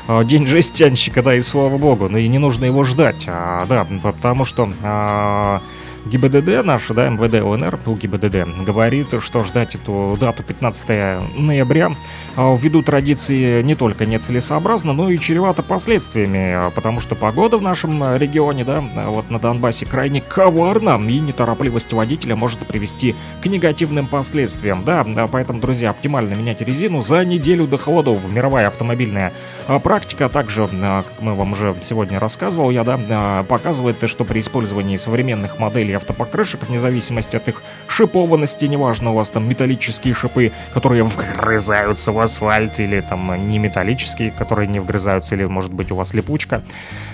э, 0.07 0.23
день 0.25 0.45
жестянщика, 0.45 1.23
да, 1.23 1.35
и 1.35 1.41
слава 1.41 1.77
богу, 1.77 2.07
ну 2.09 2.17
и 2.17 2.27
не 2.27 2.37
нужно 2.37 2.65
его 2.65 2.83
ждать, 2.83 3.25
а, 3.27 3.65
да, 3.67 3.87
потому 4.03 4.45
что 4.45 4.71
а, 4.83 5.61
ГИБДД 6.07 6.63
наш, 6.63 6.87
да, 6.87 7.09
МВД 7.09 7.43
ЛНР, 7.43 7.79
у 7.85 7.95
ГИБДД, 7.95 8.63
говорит, 8.63 9.07
что 9.21 9.43
ждать 9.43 9.75
эту 9.75 10.17
дату 10.19 10.41
15 10.43 11.37
ноября 11.37 11.91
а, 12.35 12.55
ввиду 12.55 12.81
традиции 12.81 13.61
не 13.61 13.75
только 13.75 14.05
нецелесообразно, 14.05 14.93
но 14.93 15.09
и 15.09 15.19
чревато 15.19 15.63
последствиями, 15.63 16.53
а, 16.53 16.71
потому 16.71 17.01
что 17.01 17.15
погода 17.15 17.57
в 17.57 17.61
нашем 17.61 18.01
а, 18.01 18.17
регионе, 18.17 18.63
да, 18.63 18.83
а, 18.95 19.09
вот 19.09 19.29
на 19.29 19.39
Донбассе 19.39 19.85
крайне 19.85 20.21
коварна, 20.21 20.97
и 21.09 21.19
неторопливость 21.19 21.91
водителя 21.93 22.35
может 22.35 22.59
привести 22.59 23.15
к 23.41 23.45
негативным 23.47 24.07
последствиям, 24.07 24.83
да, 24.85 25.03
да, 25.03 25.27
поэтому, 25.27 25.59
друзья, 25.59 25.89
оптимально 25.89 26.35
менять 26.35 26.61
резину 26.61 27.01
за 27.01 27.25
неделю 27.25 27.67
до 27.67 27.77
холодов. 27.77 28.29
Мировая 28.31 28.67
автомобильная 28.67 29.33
а, 29.67 29.79
практика 29.79 30.29
также, 30.29 30.69
а, 30.71 31.03
как 31.03 31.21
мы 31.21 31.35
вам 31.35 31.51
уже 31.51 31.75
сегодня 31.83 32.19
рассказывал, 32.19 32.71
я, 32.71 32.83
да, 32.83 32.97
а, 33.09 33.43
показывает, 33.43 34.07
что 34.09 34.23
при 34.23 34.39
использовании 34.39 34.95
современных 34.95 35.59
моделей 35.59 35.96
автопокрышек, 35.97 36.67
вне 36.67 36.79
зависимости 36.79 37.35
от 37.35 37.47
их 37.47 37.61
шипованности, 37.87 38.65
неважно, 38.65 39.11
у 39.11 39.15
вас 39.15 39.29
там 39.29 39.47
металлические 39.47 40.13
шипы, 40.13 40.51
которые 40.73 41.03
вгрызаются 41.03 42.11
в 42.11 42.19
асфальт, 42.19 42.79
или 42.79 43.01
там 43.01 43.49
не 43.49 43.59
металлические, 43.59 44.31
которые 44.31 44.67
не 44.67 44.79
вгрызаются, 44.79 45.35
или, 45.35 45.45
может 45.45 45.73
быть, 45.73 45.91
у 45.91 45.95
вас 45.95 46.13
липучка, 46.13 46.63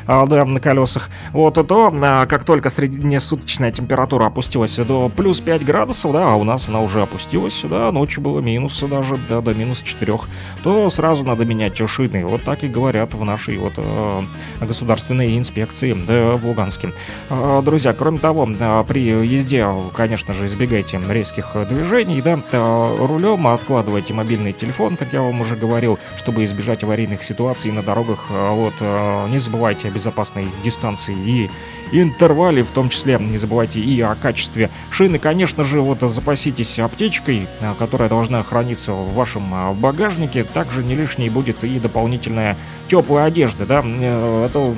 а, 0.07 0.25
да, 0.25 0.45
на 0.45 0.59
колесах, 0.59 1.09
вот, 1.31 1.55
то, 1.55 1.93
а, 2.01 2.25
как 2.25 2.43
только 2.43 2.69
среднесуточная 2.69 3.71
температура 3.71 4.25
опустилась 4.25 4.75
до 4.75 5.09
плюс 5.09 5.39
5 5.39 5.63
градусов, 5.65 6.13
да, 6.13 6.33
а 6.33 6.35
у 6.35 6.43
нас 6.43 6.67
она 6.69 6.81
уже 6.81 7.01
опустилась, 7.01 7.61
да, 7.63 7.91
ночью 7.91 8.21
было 8.21 8.39
минус 8.39 8.79
даже, 8.81 9.17
да, 9.29 9.41
до 9.41 9.53
минус 9.53 9.81
4, 9.81 10.19
то 10.63 10.89
сразу 10.89 11.23
надо 11.23 11.45
менять 11.45 11.77
шины. 11.89 12.25
Вот 12.25 12.43
так 12.43 12.63
и 12.63 12.67
говорят 12.67 13.13
в 13.13 13.23
нашей 13.23 13.57
вот 13.57 13.73
э, 13.77 14.21
государственной 14.61 15.37
инспекции 15.37 15.93
да, 15.93 16.35
в 16.37 16.45
Луганске. 16.45 16.93
А, 17.29 17.61
Друзья, 17.61 17.93
кроме 17.93 18.19
того, 18.19 18.45
при 18.87 19.01
езде, 19.01 19.67
конечно 19.95 20.33
же, 20.33 20.45
избегайте 20.47 20.99
резких 21.09 21.51
э, 21.55 21.65
движений, 21.65 22.21
да, 22.21 22.39
а, 22.51 22.97
рулем 23.07 23.47
откладывайте 23.47 24.13
мобильный 24.13 24.53
телефон, 24.53 24.95
как 24.97 25.13
я 25.13 25.21
вам 25.21 25.41
уже 25.41 25.55
говорил, 25.55 25.99
чтобы 26.17 26.43
избежать 26.43 26.83
аварийных 26.83 27.23
ситуаций 27.23 27.71
на 27.71 27.81
дорогах. 27.81 28.25
Вот, 28.29 28.73
э, 28.79 29.27
не 29.29 29.39
забывайте 29.39 29.87
о 29.87 29.91
безопасной 29.91 30.47
дистанции 30.63 31.15
и 31.15 31.51
интервале, 31.91 32.63
в 32.63 32.71
том 32.71 32.89
числе 32.89 33.17
не 33.19 33.37
забывайте 33.37 33.79
и 33.79 33.99
о 34.01 34.15
качестве 34.15 34.69
шины. 34.91 35.19
Конечно 35.19 35.63
же, 35.63 35.81
вот 35.81 35.99
запаситесь 36.01 36.79
аптечкой, 36.79 37.47
а, 37.61 37.75
которая 37.77 38.09
должна 38.09 38.43
храниться 38.43 38.93
в 38.93 39.13
вашем 39.13 39.43
а, 39.53 39.73
багажнике. 39.73 40.43
Также 40.43 40.83
не 40.83 40.95
лишней 40.95 41.29
будет 41.29 41.63
и 41.63 41.79
дополнительная 41.79 42.57
теплая 42.87 43.25
одежда, 43.25 43.65
да. 43.65 43.81
Э, 43.83 44.45
А 44.45 44.49
то 44.49 44.73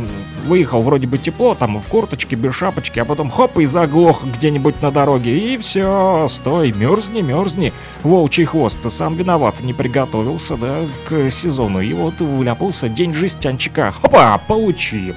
выехал 0.46 0.82
вроде 0.82 1.08
бы 1.08 1.18
тепло, 1.18 1.56
там 1.56 1.80
в 1.80 1.88
курточке, 1.88 2.36
без 2.36 2.56
шапочки, 2.56 3.00
а 3.00 3.06
потом 3.06 3.30
хоп, 3.30 3.58
и 3.58 3.66
заглох 3.66 4.24
где-нибудь 4.26 4.82
на 4.82 4.92
дороге, 4.92 5.38
и 5.38 5.58
все, 5.58 6.28
стой, 6.30 6.72
мерзни, 6.72 7.22
мерзни, 7.22 7.74
волчий 8.04 8.46
хвост, 8.46 8.80
сам 8.92 9.16
виноват, 9.16 9.62
не 9.62 9.74
приготовился, 9.74 10.56
да, 10.56 10.82
к 11.10 11.30
сезону, 11.32 11.82
и 11.82 11.94
вот 11.94 12.20
вляпался 12.20 12.90
день 12.90 13.14
жестянчика, 13.14 13.92
хопа, 13.92 14.40
получи. 14.48 15.16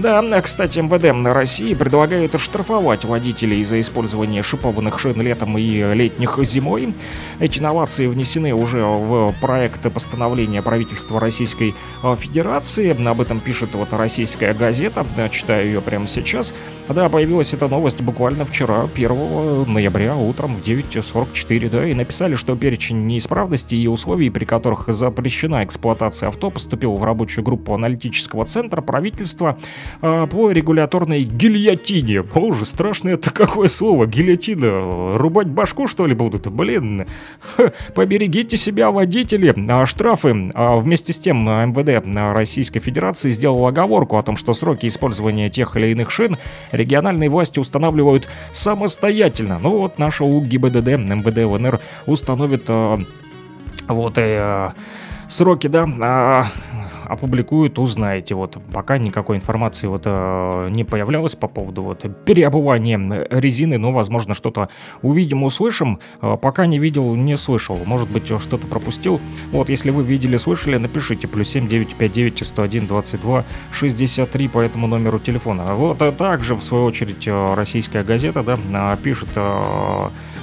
Да, 0.00 0.40
кстати, 0.40 0.78
МВД 0.78 1.14
на 1.14 1.34
России 1.34 1.74
предлагает 1.74 2.40
штрафовать 2.40 3.04
водителей 3.04 3.62
за 3.64 3.78
использование 3.80 4.42
шипованных 4.42 4.98
шин 4.98 5.20
летом 5.20 5.58
и 5.58 5.94
летних 5.94 6.38
зимой. 6.42 6.94
Эти 7.38 7.60
новации 7.60 8.06
внесены 8.06 8.54
уже 8.54 8.82
в 8.82 9.34
проект 9.42 9.92
постановления 9.92 10.62
правительства 10.62 11.20
Российской 11.20 11.74
э, 12.02 12.16
Федерации. 12.16 12.96
Об 13.06 13.20
этом 13.20 13.40
пишет 13.40 13.74
вот 13.74 13.92
российская 13.92 14.54
газета, 14.54 15.04
читаю 15.30 15.66
ее 15.66 15.80
прямо 15.82 16.08
сейчас. 16.08 16.54
Да, 16.88 17.10
появилась 17.10 17.52
эта 17.52 17.68
новость 17.68 18.00
буквально 18.00 18.46
вчера, 18.46 18.88
1 18.94 19.70
ноября, 19.70 20.16
утром 20.16 20.54
в 20.54 20.62
9.44, 20.62 21.68
да, 21.68 21.86
и 21.86 21.92
написали, 21.92 22.36
что 22.36 22.56
перечень 22.56 23.06
неисправностей 23.06 23.78
и 23.78 23.86
условий, 23.86 24.30
при 24.30 24.46
которых 24.46 24.86
запрещена 24.88 25.62
эксплуатация 25.62 26.30
авто, 26.30 26.48
поступил 26.48 26.96
в 26.96 27.04
рабочую 27.04 27.44
группу 27.44 27.74
аналитического 27.74 28.46
центра 28.46 28.80
правительства 28.80 29.58
а, 30.00 30.26
по 30.26 30.50
регуляторной 30.50 31.22
гильотине. 31.24 32.22
Боже, 32.22 32.64
страшное 32.64 33.14
это 33.14 33.30
какое 33.30 33.68
слово, 33.68 34.06
гильотина. 34.06 35.18
Рубать 35.18 35.48
башку, 35.48 35.86
что 35.86 36.06
ли, 36.06 36.14
будут? 36.14 36.46
Блин, 36.46 37.06
Ха, 37.40 37.72
поберегите 37.94 38.56
себя, 38.56 38.90
водители. 38.90 39.54
А 39.68 39.86
штрафы 39.86 40.50
а, 40.54 40.76
вместе 40.76 41.12
с 41.12 41.18
тем 41.18 41.44
МВД 41.44 42.06
Российской 42.34 42.80
Федерации 42.80 43.30
сделал 43.30 43.66
оговорку 43.66 44.18
о 44.18 44.22
том, 44.22 44.36
что 44.36 44.54
сроки 44.54 44.86
использования 44.86 45.48
тех 45.48 45.76
или 45.76 45.88
иных 45.88 46.10
шин 46.10 46.36
региональные 46.72 47.28
власти 47.28 47.58
устанавливают 47.58 48.28
самостоятельно. 48.52 49.58
Ну 49.58 49.78
вот 49.78 49.98
наша 49.98 50.24
УГИБДД, 50.24 50.88
МВД 50.98 51.38
ЛНР 51.44 51.80
установит 52.06 52.64
а, 52.68 53.00
вот 53.88 54.18
и 54.18 54.22
а, 54.22 54.72
сроки, 55.28 55.66
да, 55.66 55.86
а, 56.00 56.46
опубликуют, 57.10 57.78
узнаете. 57.78 58.34
Вот 58.34 58.58
пока 58.72 58.98
никакой 58.98 59.36
информации 59.36 59.86
вот 59.86 60.02
э, 60.04 60.68
не 60.70 60.84
появлялось 60.84 61.34
по 61.34 61.48
поводу 61.48 61.82
вот 61.82 62.04
переобувания 62.24 63.26
резины, 63.30 63.78
но 63.78 63.92
возможно 63.92 64.34
что-то 64.34 64.68
увидим, 65.02 65.42
услышим. 65.42 65.98
Э, 66.22 66.36
пока 66.40 66.66
не 66.66 66.78
видел, 66.78 67.14
не 67.16 67.36
слышал. 67.36 67.78
Может 67.84 68.10
быть 68.10 68.26
что-то 68.26 68.66
пропустил. 68.66 69.20
Вот 69.52 69.68
если 69.68 69.90
вы 69.90 70.04
видели, 70.04 70.36
слышали, 70.36 70.76
напишите 70.76 71.26
плюс 71.26 71.48
7 71.50 71.68
959 71.68 72.46
101 72.46 72.86
22 72.86 73.44
63 73.72 74.48
по 74.48 74.60
этому 74.60 74.86
номеру 74.86 75.18
телефона. 75.18 75.74
Вот 75.74 76.00
а 76.02 76.12
также 76.12 76.54
в 76.54 76.62
свою 76.62 76.84
очередь 76.84 77.26
российская 77.26 78.04
газета, 78.04 78.42
да, 78.42 78.96
пишет 79.02 79.28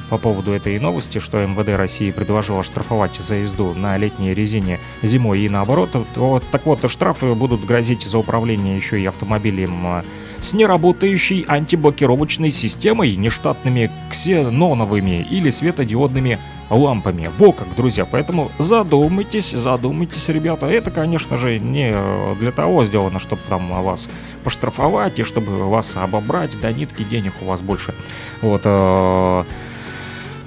по 0.10 0.18
поводу 0.18 0.52
этой 0.53 0.80
новости, 0.80 1.19
что 1.19 1.45
МВД 1.45 1.69
России 1.77 2.11
предложило 2.11 2.64
штрафовать 2.64 3.15
за 3.15 3.35
езду 3.35 3.73
на 3.73 3.98
летней 3.98 4.34
резине 4.34 4.80
зимой 5.03 5.41
и 5.41 5.49
наоборот. 5.49 5.89
Вот, 6.15 6.44
так 6.57 6.65
вот, 6.65 6.89
штрафы 6.89 7.35
будут 7.35 7.63
грозить 7.65 8.01
за 8.01 8.17
управление 8.17 8.75
еще 8.75 8.99
и 8.99 9.05
автомобилем 9.05 9.85
а, 9.85 10.05
с 10.41 10.53
неработающей 10.53 11.45
антиблокировочной 11.47 12.51
системой, 12.51 13.15
нештатными 13.15 13.91
ксеноновыми 14.09 15.21
или 15.29 15.51
светодиодными 15.51 16.39
лампами. 16.71 17.29
Во 17.38 17.51
как, 17.51 17.75
друзья, 17.75 18.05
поэтому 18.05 18.49
задумайтесь, 18.57 19.51
задумайтесь, 19.51 20.29
ребята. 20.29 20.65
Это, 20.65 20.89
конечно 20.89 21.38
же, 21.38 21.59
не 21.59 21.93
для 22.39 22.51
того 22.51 22.85
сделано, 22.85 23.19
чтобы 23.19 23.43
там 23.49 23.84
вас 23.84 24.09
поштрафовать 24.43 25.19
и 25.19 25.23
чтобы 25.23 25.69
вас 25.69 25.95
обобрать, 25.95 26.59
до 26.59 26.73
нитки 26.73 27.03
денег 27.03 27.34
у 27.41 27.45
вас 27.45 27.61
больше. 27.61 27.93
Вот, 28.41 28.61
э 28.65 29.43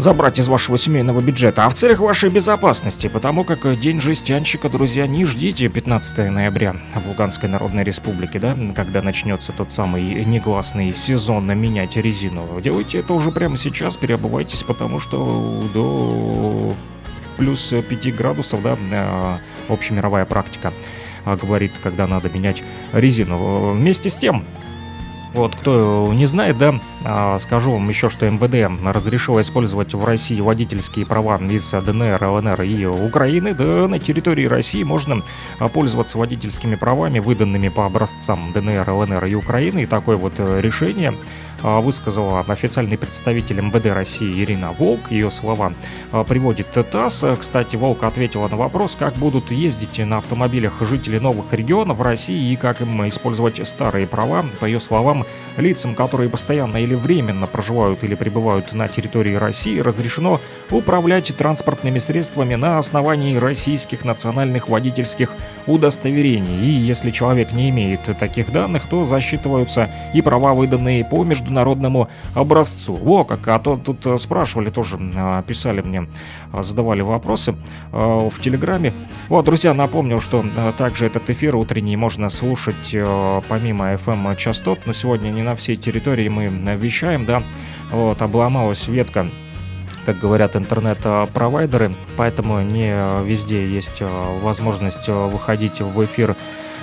забрать 0.01 0.39
из 0.39 0.49
вашего 0.49 0.79
семейного 0.79 1.21
бюджета, 1.21 1.65
а 1.65 1.69
в 1.69 1.75
целях 1.75 2.01
вашей 2.01 2.31
безопасности, 2.31 3.09
потому 3.09 3.45
как 3.45 3.79
День 3.79 4.01
жестянщика, 4.01 4.69
друзья, 4.69 5.07
не 5.07 5.25
ждите 5.25 5.69
15 5.69 6.31
ноября 6.31 6.77
в 6.95 7.09
Луганской 7.09 7.49
Народной 7.49 7.85
Республике, 7.85 8.39
да, 8.39 8.57
когда 8.75 9.03
начнется 9.03 9.53
тот 9.53 9.73
самый 9.73 10.25
негласный 10.25 10.95
сезон 10.95 11.47
на 11.47 11.53
менять 11.53 11.97
резину. 11.97 12.61
Делайте 12.61 12.99
это 12.99 13.13
уже 13.13 13.31
прямо 13.31 13.57
сейчас, 13.57 13.97
переобувайтесь, 13.97 14.63
потому 14.63 15.01
что 15.01 15.63
до 15.75 16.73
плюс 17.37 17.73
5 17.73 18.15
градусов, 18.15 18.63
да, 18.63 18.77
э, 18.91 19.73
общемировая 19.73 20.25
практика 20.25 20.73
э, 21.25 21.37
говорит, 21.37 21.73
когда 21.83 22.07
надо 22.07 22.29
менять 22.29 22.63
резину. 22.93 23.73
Вместе 23.73 24.11
с 24.11 24.15
тем, 24.15 24.45
вот, 25.32 25.55
кто 25.55 26.11
не 26.12 26.27
знает, 26.27 26.59
да, 26.59 26.74
а, 27.05 27.39
скажу 27.39 27.73
вам 27.73 27.89
еще, 27.89 28.09
что 28.09 28.28
МВД 28.28 28.70
разрешило 28.85 29.40
использовать 29.40 29.94
в 29.94 30.05
России 30.05 30.40
водительские 30.40 31.07
права 31.07 31.39
из 31.39 31.70
ДНР, 31.70 32.23
ЛНР 32.23 32.62
и 32.62 32.85
Украины. 32.85 33.55
Да, 33.55 33.86
на 33.86 33.98
территории 33.98 34.47
России 34.47 34.82
можно 34.82 35.23
а, 35.59 35.69
пользоваться 35.69 36.19
водительскими 36.19 36.74
правами, 36.74 37.20
выданными 37.20 37.69
по 37.69 37.86
образцам 37.86 38.52
ДНР, 38.52 38.90
ЛНР 38.90 39.24
и 39.27 39.35
Украины. 39.35 39.82
И 39.82 39.86
такое 39.86 40.16
вот 40.16 40.35
э, 40.39 40.61
решение 40.61 41.15
высказала 41.62 42.41
официальный 42.41 42.97
представитель 42.97 43.61
МВД 43.61 43.87
России 43.87 44.43
Ирина 44.43 44.73
Волк. 44.73 45.11
Ее 45.11 45.31
слова 45.31 45.73
а, 46.11 46.24
приводит 46.24 46.69
ТАСС. 46.70 47.24
Кстати, 47.39 47.77
Волк 47.77 48.03
ответила 48.03 48.49
на 48.49 48.57
вопрос, 48.57 48.97
как 48.99 49.15
будут 49.15 49.51
ездить 49.51 49.99
на 49.99 50.19
автомобилях 50.19 50.74
жители 50.81 51.19
новых 51.19 51.53
регионов 51.53 51.99
в 51.99 52.03
России 52.03 52.53
и 52.53 52.57
как 52.57 52.81
им 52.81 53.07
использовать 53.09 53.66
старые 53.69 54.07
права. 54.07 54.47
По 54.61 54.65
ее 54.65 54.81
словам, 54.81 55.27
лицам, 55.57 55.95
которые 55.95 56.31
постоянно 56.31 56.78
или 56.78 56.95
временно 56.95 57.47
проживают 57.47 58.03
или 58.05 58.15
пребывают 58.15 58.73
на 58.73 58.89
территории 58.89 59.35
России, 59.35 59.81
разрешено 59.81 60.41
управлять 60.70 61.37
транспортными 61.37 61.99
средствами 61.99 62.55
на 62.55 62.78
основании 62.78 63.37
российских 63.37 64.05
национальных 64.05 64.69
водительских 64.69 65.31
удостоверений. 65.66 66.65
И 66.65 66.70
если 66.70 67.11
человек 67.11 67.53
не 67.53 67.69
имеет 67.70 68.03
таких 68.19 68.51
данных, 68.51 68.87
то 68.89 69.05
засчитываются 69.05 69.91
и 70.15 70.23
права, 70.23 70.55
выданные 70.55 71.05
по 71.05 71.23
международным 71.23 71.50
международному 71.51 72.09
образцу. 72.35 72.95
Во 72.95 73.25
как, 73.25 73.49
а 73.49 73.59
то 73.59 73.77
тут 73.77 74.07
э, 74.07 74.19
спрашивали 74.19 74.71
тоже, 74.71 74.99
а, 75.17 75.43
писали 75.43 75.83
мне, 75.83 76.07
а, 76.53 76.63
задавали 76.63 77.03
вопросы 77.03 77.55
в 77.93 78.33
Телеграме. 78.41 78.93
Вот, 79.29 79.45
друзья, 79.45 79.75
напомню, 79.75 80.21
что 80.21 80.45
также 80.79 81.07
этот 81.07 81.29
эфир 81.31 81.57
утренний 81.57 81.97
можно 81.97 82.31
слушать 82.31 82.95
э, 82.95 83.41
помимо 83.49 83.95
FM-частот, 83.95 84.81
но 84.87 84.93
сегодня 84.93 85.31
не 85.31 85.43
на 85.43 85.57
всей 85.57 85.77
территории 85.77 86.29
мы 86.29 86.49
вещаем, 86.77 87.27
да, 87.27 87.43
вот, 87.91 88.23
обломалась 88.23 88.87
ветка 88.89 89.27
как 90.07 90.19
говорят 90.19 90.57
интернет-провайдеры, 90.57 91.95
поэтому 92.17 92.63
не 92.63 93.23
везде 93.23 93.69
есть 93.69 94.01
э, 94.01 94.39
возможность 94.43 95.07
выходить 95.09 95.81
в 95.81 96.05
эфир 96.05 96.37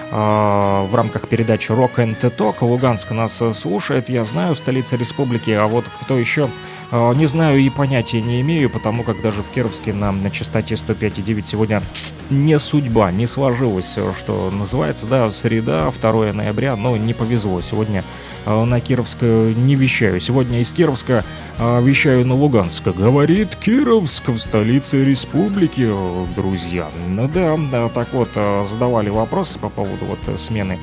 в 0.10 0.90
рамках 0.94 1.28
передачи 1.28 1.72
Rock 1.72 1.96
and 1.96 2.20
Talk. 2.20 2.56
Луганск 2.62 3.12
нас 3.12 3.42
слушает, 3.54 4.10
я 4.10 4.24
знаю, 4.24 4.56
столица 4.56 4.96
республики, 4.96 5.52
а 5.52 5.68
вот 5.68 5.86
кто 6.02 6.18
еще? 6.18 6.44
а, 6.46 6.77
не 6.92 7.26
знаю 7.26 7.60
и 7.60 7.70
понятия 7.70 8.22
не 8.22 8.42
имею, 8.42 8.70
потому 8.70 9.04
как 9.04 9.22
даже 9.22 9.44
в 9.44 9.50
Кировске 9.50 9.94
на, 9.94 10.12
на 10.12 10.32
частоте 10.32 10.76
105,9 10.76 11.46
сегодня 11.46 11.84
не 12.30 12.58
судьба, 12.60 13.12
не 13.12 13.26
сложилось, 13.26 13.98
что 14.18 14.50
называется, 14.52 15.06
да, 15.06 15.30
среда, 15.32 15.92
2 15.92 16.34
ноября, 16.34 16.76
но 16.76 16.96
не 16.98 17.14
повезло. 17.14 17.62
Сегодня 17.62 18.04
а, 18.46 18.64
на 18.64 18.80
Кировск 18.80 19.22
не 19.22 19.76
вещаю. 19.76 20.22
Сегодня 20.22 20.62
из 20.62 20.72
Кировска 20.72 21.26
а, 21.58 21.82
вещаю 21.82 22.26
на 22.26 22.36
Луганск. 22.36 22.84
Говорит 22.88 23.56
Кировск 23.58 24.30
в 24.30 24.38
столице 24.38 25.04
республики, 25.04 25.90
друзья. 26.36 26.88
Да, 27.10 27.58
да, 27.72 27.90
так 27.90 28.14
вот, 28.14 28.30
а, 28.36 28.64
задавали 28.66 29.10
вопросы 29.10 29.60
по 29.60 29.70
поводу 29.70 30.06
вот 30.06 30.40
смены 30.40 30.80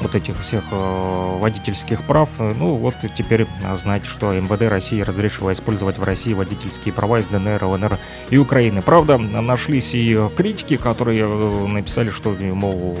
вот 0.00 0.14
этих 0.14 0.40
всех 0.40 0.64
э, 0.70 1.38
водительских 1.38 2.02
прав. 2.02 2.28
Ну 2.38 2.74
вот 2.76 2.94
теперь 3.16 3.46
знаете, 3.74 4.08
что 4.08 4.32
МВД 4.32 4.62
России 4.62 5.00
разрешило 5.00 5.52
использовать 5.52 5.98
в 5.98 6.02
России 6.02 6.32
водительские 6.32 6.94
права 6.94 7.20
из 7.20 7.28
ДНР, 7.28 7.62
ЛНР 7.64 7.98
и 8.30 8.38
Украины. 8.38 8.82
Правда, 8.82 9.18
нашлись 9.18 9.94
и 9.94 10.18
критики, 10.36 10.76
которые 10.76 11.20
э, 11.20 11.66
написали, 11.66 12.10
что, 12.10 12.30
мол, 12.30 12.98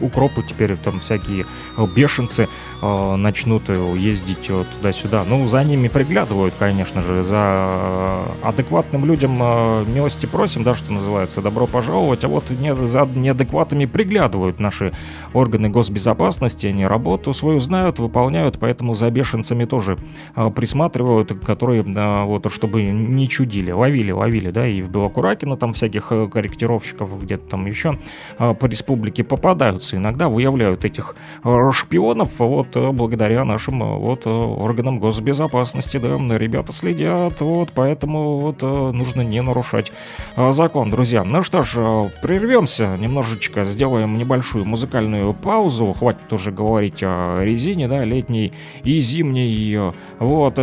укропы 0.00 0.42
теперь 0.42 0.76
там 0.76 1.00
всякие 1.00 1.46
бешенцы 1.94 2.48
э, 2.82 3.16
начнут 3.16 3.68
ездить 3.68 4.46
туда-сюда. 4.46 5.24
Ну, 5.24 5.48
за 5.48 5.64
ними 5.64 5.88
приглядывают, 5.88 6.54
конечно 6.58 7.02
же, 7.02 7.22
за 7.22 8.24
адекватным 8.42 9.04
людям 9.04 9.38
э, 9.40 9.84
милости 9.86 10.26
просим, 10.26 10.62
да, 10.62 10.74
что 10.74 10.92
называется, 10.92 11.42
добро 11.42 11.66
пожаловать, 11.66 12.24
а 12.24 12.28
вот 12.28 12.50
не, 12.50 12.74
за 12.74 13.06
неадекватами 13.06 13.86
приглядывают 13.86 14.60
наши 14.60 14.92
органы 15.32 15.68
госбезопасности, 15.68 16.35
безопасности, 16.36 16.66
они 16.66 16.86
работу 16.86 17.32
свою 17.34 17.60
знают, 17.60 17.98
выполняют, 17.98 18.58
поэтому 18.58 18.94
за 18.94 19.10
бешенцами 19.10 19.64
тоже 19.64 19.96
а, 20.34 20.50
присматривают, 20.50 21.32
которые, 21.44 21.84
а, 21.96 22.24
вот, 22.24 22.52
чтобы 22.52 22.82
не 22.82 23.28
чудили, 23.28 23.72
ловили, 23.72 24.12
ловили, 24.12 24.50
да, 24.50 24.66
и 24.66 24.82
в 24.82 24.90
Белокуракино 24.90 25.56
там 25.56 25.72
всяких 25.72 26.12
э, 26.12 26.28
корректировщиков 26.28 27.22
где-то 27.22 27.48
там 27.48 27.66
еще 27.66 27.98
а, 28.38 28.54
по 28.54 28.66
республике 28.66 29.24
попадаются, 29.24 29.96
иногда 29.96 30.28
выявляют 30.28 30.84
этих 30.84 31.16
а, 31.42 31.70
шпионов, 31.72 32.38
вот, 32.38 32.76
э, 32.76 32.92
благодаря 32.92 33.44
нашим, 33.44 33.82
э, 33.82 33.96
вот, 33.98 34.26
органам 34.26 34.98
госбезопасности, 34.98 35.98
да, 35.98 36.16
ребята 36.36 36.72
следят, 36.72 37.40
вот, 37.40 37.70
поэтому, 37.74 38.38
вот, 38.38 38.62
нужно 38.62 39.22
не 39.22 39.42
нарушать 39.42 39.92
закон, 40.36 40.90
друзья. 40.90 41.24
Ну 41.24 41.42
что 41.42 41.62
ж, 41.62 42.10
прервемся 42.22 42.96
немножечко, 42.96 43.64
сделаем 43.64 44.18
небольшую 44.18 44.64
музыкальную 44.64 45.32
паузу, 45.34 45.92
хватит 45.92 46.25
уже 46.32 46.52
говорить 46.52 47.02
о 47.02 47.42
резине, 47.42 47.88
да, 47.88 48.04
летней 48.04 48.52
и 48.84 49.00
зимней, 49.00 49.92
вот, 50.18 50.58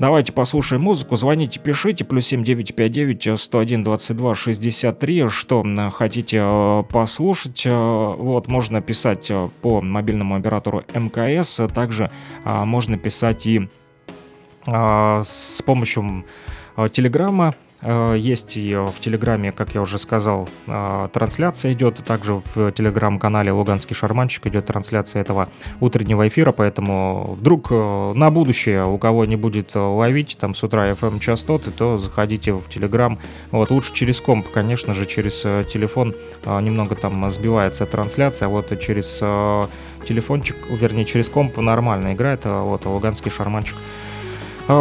Давайте 0.00 0.32
послушаем 0.32 0.80
музыку, 0.80 1.16
звоните, 1.16 1.60
пишите, 1.60 2.06
плюс 2.06 2.24
7959 2.24 3.38
101 3.38 3.82
22 3.82 4.34
63, 4.34 5.28
что 5.28 5.62
хотите 5.92 6.38
э, 6.40 6.82
послушать. 6.90 7.64
Э, 7.66 8.14
вот, 8.16 8.48
можно 8.48 8.80
писать 8.80 9.30
э, 9.30 9.50
по 9.60 9.82
мобильному 9.82 10.36
оператору 10.36 10.84
МКС, 10.94 11.60
также 11.74 12.10
можно 12.46 12.96
писать 12.96 13.46
и 13.46 13.68
с 14.66 15.62
помощью 15.66 16.24
Телеграма 16.92 17.48
Э, 17.48 17.69
есть 17.82 18.56
и 18.56 18.74
в 18.74 19.00
Телеграме, 19.00 19.52
как 19.52 19.74
я 19.74 19.80
уже 19.80 19.98
сказал, 19.98 20.48
э, 20.66 21.08
трансляция 21.12 21.72
идет. 21.72 21.96
Также 22.04 22.34
в 22.34 22.72
Телеграм-канале 22.72 23.52
«Луганский 23.52 23.94
шарманчик» 23.94 24.46
идет 24.46 24.66
трансляция 24.66 25.22
этого 25.22 25.48
утреннего 25.80 26.28
эфира, 26.28 26.52
поэтому 26.52 27.36
вдруг 27.38 27.68
э, 27.70 28.12
на 28.14 28.30
будущее 28.30 28.84
у 28.86 28.98
кого 28.98 29.24
не 29.24 29.36
будет 29.36 29.74
ловить 29.74 30.36
там 30.38 30.54
с 30.54 30.62
утра 30.62 30.90
FM 30.90 31.20
частоты, 31.20 31.70
то 31.70 31.96
заходите 31.96 32.52
в 32.52 32.68
Телеграм. 32.68 33.18
Вот, 33.50 33.70
лучше 33.70 33.94
через 33.94 34.20
комп, 34.20 34.48
конечно 34.50 34.92
же, 34.92 35.06
через 35.06 35.40
телефон 35.40 36.14
немного 36.44 36.94
там 36.96 37.30
сбивается 37.30 37.86
трансляция, 37.86 38.46
а 38.46 38.48
вот 38.50 38.78
через 38.80 39.18
телефончик, 40.06 40.56
вернее, 40.70 41.04
через 41.04 41.28
комп 41.28 41.56
нормально 41.58 42.12
играет, 42.12 42.44
вот, 42.44 42.84
«Луганский 42.84 43.30
шарманчик» 43.30 43.76
А 43.76 44.09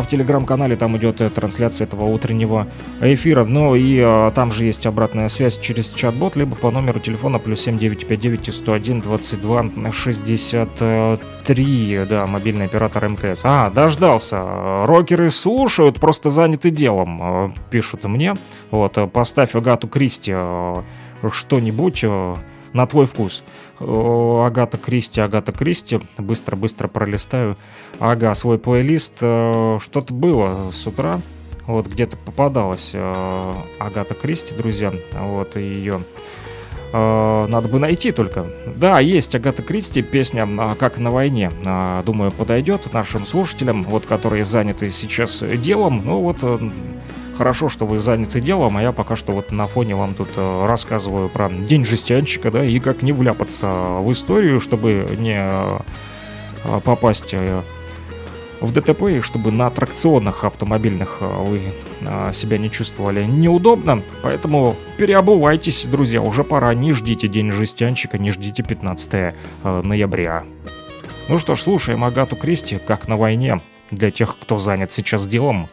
в 0.02 0.08
телеграм-канале 0.08 0.76
там 0.76 0.98
идет 0.98 1.22
э, 1.22 1.30
трансляция 1.30 1.86
этого 1.86 2.06
утреннего 2.06 2.68
эфира. 3.02 3.46
Ну 3.46 3.76
и 3.76 4.00
а, 4.00 4.32
там 4.32 4.52
же 4.52 4.66
есть 4.66 4.86
обратная 4.86 5.30
связь 5.30 5.58
через 5.58 5.90
чат-бот, 5.90 6.36
либо 6.36 6.56
по 6.56 6.72
номеру 6.72 7.00
телефона 7.00 7.40
плюс 7.40 7.62
7959 7.62 8.54
101 8.54 9.02
22 9.02 9.92
63. 9.92 12.02
Да, 12.10 12.28
мобильный 12.28 12.66
оператор 12.66 13.08
МКС. 13.08 13.42
А, 13.44 13.70
дождался. 13.70 14.86
Рокеры 14.86 15.32
слушают, 15.32 16.00
просто 16.00 16.30
заняты 16.30 16.70
делом, 16.70 17.20
э, 17.22 17.50
пишут 17.72 18.04
мне. 18.04 18.36
Вот, 18.72 18.98
поставь 19.12 19.56
Агату 19.56 19.88
Кристи 19.88 20.36
что-нибудь 21.32 22.06
на 22.74 22.86
твой 22.86 23.06
вкус. 23.06 23.44
Агата 23.80 24.78
Кристи, 24.78 25.22
Агата 25.22 25.52
Кристи. 25.52 26.00
Быстро-быстро 26.18 26.88
пролистаю. 26.88 27.58
Ага, 28.00 28.36
свой 28.36 28.58
плейлист. 28.58 29.14
Э, 29.22 29.80
что-то 29.82 30.14
было 30.14 30.72
с 30.72 30.86
утра. 30.86 31.20
Вот 31.66 31.88
где-то 31.88 32.18
попадалась 32.18 32.92
э, 32.94 33.54
Агата 33.80 34.16
Кристи, 34.16 34.56
друзья. 34.56 34.92
Вот 35.14 35.56
ее 35.56 36.02
э, 36.92 37.48
надо 37.50 37.68
бы 37.68 37.80
найти 37.80 38.12
только. 38.12 38.48
Да, 38.76 39.00
есть 39.00 39.34
Агата 39.36 39.62
Кристи, 39.64 40.02
песня 40.02 40.48
«Как 40.80 40.98
на 40.98 41.12
войне». 41.12 41.52
Думаю, 42.06 42.32
подойдет 42.32 42.92
нашим 42.92 43.26
слушателям, 43.26 43.84
вот, 43.84 44.06
которые 44.06 44.46
заняты 44.46 44.92
сейчас 44.92 45.42
делом. 45.42 46.02
Ну 46.04 46.22
вот, 46.22 46.44
хорошо, 47.40 47.70
что 47.70 47.86
вы 47.86 48.00
заняты 48.00 48.42
делом, 48.42 48.76
а 48.76 48.82
я 48.82 48.92
пока 48.92 49.16
что 49.16 49.32
вот 49.32 49.50
на 49.50 49.66
фоне 49.66 49.96
вам 49.96 50.14
тут 50.14 50.28
э, 50.36 50.66
рассказываю 50.66 51.30
про 51.30 51.50
День 51.50 51.86
жестянщика, 51.86 52.52
да, 52.52 52.66
и 52.66 52.80
как 52.82 53.02
не 53.02 53.14
вляпаться 53.14 53.68
в 54.02 54.12
историю, 54.12 54.60
чтобы 54.60 55.08
не 55.18 55.38
э, 55.40 55.80
попасть 56.84 57.34
э, 57.34 57.62
в 58.60 58.74
ДТП, 58.74 59.04
и 59.04 59.22
чтобы 59.22 59.54
на 59.54 59.68
аттракционах 59.68 60.44
автомобильных 60.44 61.22
вы 61.22 61.62
себя 62.34 62.58
не 62.58 62.70
чувствовали 62.70 63.24
неудобно. 63.24 64.04
Поэтому 64.22 64.76
переобувайтесь, 64.98 65.86
друзья, 65.86 66.22
уже 66.22 66.44
пора, 66.44 66.74
не 66.74 66.92
ждите 66.92 67.30
День 67.30 67.54
жестянщика, 67.54 68.18
не 68.18 68.32
ждите 68.32 68.64
15 68.64 69.34
ноября. 69.64 70.44
Ну 71.30 71.40
что 71.40 71.56
ж, 71.56 71.62
слушаем 71.62 72.04
Агату 72.04 72.36
Кристи, 72.36 72.80
как 72.86 73.08
на 73.08 73.16
войне, 73.16 73.62
для 73.92 74.12
тех, 74.12 74.38
кто 74.38 74.60
занят 74.60 74.92
сейчас 74.92 75.26
делом. 75.26 75.70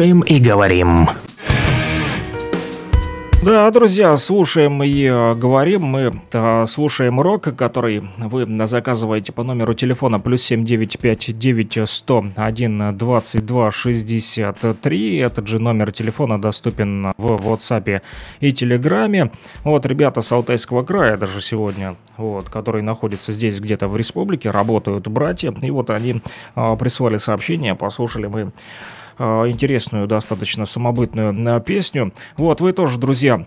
Слушаем 0.00 0.22
и 0.22 0.40
говорим. 0.40 1.08
Да, 3.42 3.70
друзья, 3.70 4.16
слушаем 4.16 4.82
и 4.82 5.04
э, 5.04 5.34
говорим. 5.34 5.82
Мы 5.82 6.14
э, 6.32 6.66
слушаем 6.66 7.20
рок, 7.20 7.54
который 7.54 8.02
вы 8.16 8.46
заказываете 8.66 9.32
по 9.34 9.42
номеру 9.42 9.74
телефона 9.74 10.18
плюс 10.18 10.40
7959 10.44 11.86
101 11.86 12.96
22 12.96 13.72
63. 13.72 15.16
Этот 15.18 15.46
же 15.46 15.58
номер 15.58 15.92
телефона 15.92 16.40
доступен 16.40 17.12
в 17.18 17.32
WhatsApp 17.46 18.00
и 18.40 18.52
Телеграме. 18.54 19.30
Вот 19.64 19.84
ребята 19.84 20.22
с 20.22 20.32
Алтайского 20.32 20.82
края 20.82 21.18
даже 21.18 21.42
сегодня, 21.42 21.96
вот, 22.16 22.48
которые 22.48 22.82
находятся 22.82 23.32
здесь 23.32 23.60
где-то 23.60 23.86
в 23.86 23.98
республике, 23.98 24.50
работают 24.50 25.08
братья. 25.08 25.54
И 25.60 25.70
вот 25.70 25.90
они 25.90 26.22
э, 26.56 26.76
прислали 26.78 27.18
сообщение, 27.18 27.74
послушали 27.74 28.28
мы 28.28 28.52
интересную, 29.20 30.06
достаточно 30.06 30.66
самобытную 30.66 31.32
э, 31.32 31.60
песню. 31.60 32.12
Вот, 32.36 32.60
вы 32.60 32.72
тоже, 32.72 32.98
друзья, 32.98 33.46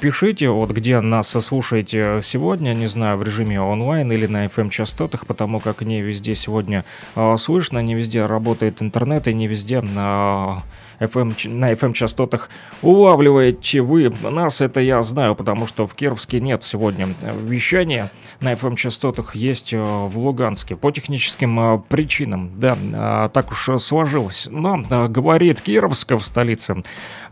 Пишите, 0.00 0.48
вот 0.48 0.72
где 0.72 1.00
нас 1.00 1.30
слушаете 1.30 2.18
сегодня, 2.20 2.74
не 2.74 2.86
знаю, 2.88 3.16
в 3.16 3.22
режиме 3.22 3.60
онлайн 3.60 4.10
или 4.10 4.26
на 4.26 4.46
FM-частотах, 4.46 5.24
потому 5.24 5.60
как 5.60 5.82
не 5.82 6.00
везде 6.00 6.34
сегодня 6.34 6.84
э, 7.14 7.36
слышно, 7.36 7.78
не 7.78 7.94
везде 7.94 8.26
работает 8.26 8.82
интернет 8.82 9.28
и 9.28 9.34
не 9.34 9.46
везде 9.46 9.80
на 9.80 10.64
FM, 11.00 11.48
на 11.48 11.72
FM-частотах 11.72 12.48
улавливаете 12.82 13.80
вы 13.80 14.12
нас, 14.22 14.60
это 14.60 14.80
я 14.80 15.02
знаю, 15.02 15.34
потому 15.34 15.66
что 15.66 15.86
в 15.86 15.94
Кировске 15.94 16.40
нет 16.40 16.64
сегодня 16.64 17.08
вещания, 17.42 18.10
на 18.40 18.52
FM-частотах 18.52 19.34
есть 19.34 19.72
э, 19.72 19.78
в 19.78 20.18
Луганске. 20.18 20.76
По 20.76 20.90
техническим 20.90 21.60
э, 21.60 21.78
причинам, 21.88 22.50
да, 22.56 22.76
э, 22.76 23.28
так 23.32 23.50
уж 23.50 23.80
сложилось. 23.80 24.48
Но, 24.50 24.84
э, 24.90 25.08
говорит 25.08 25.60
Кировск 25.60 26.12
в 26.12 26.20
столице 26.20 26.82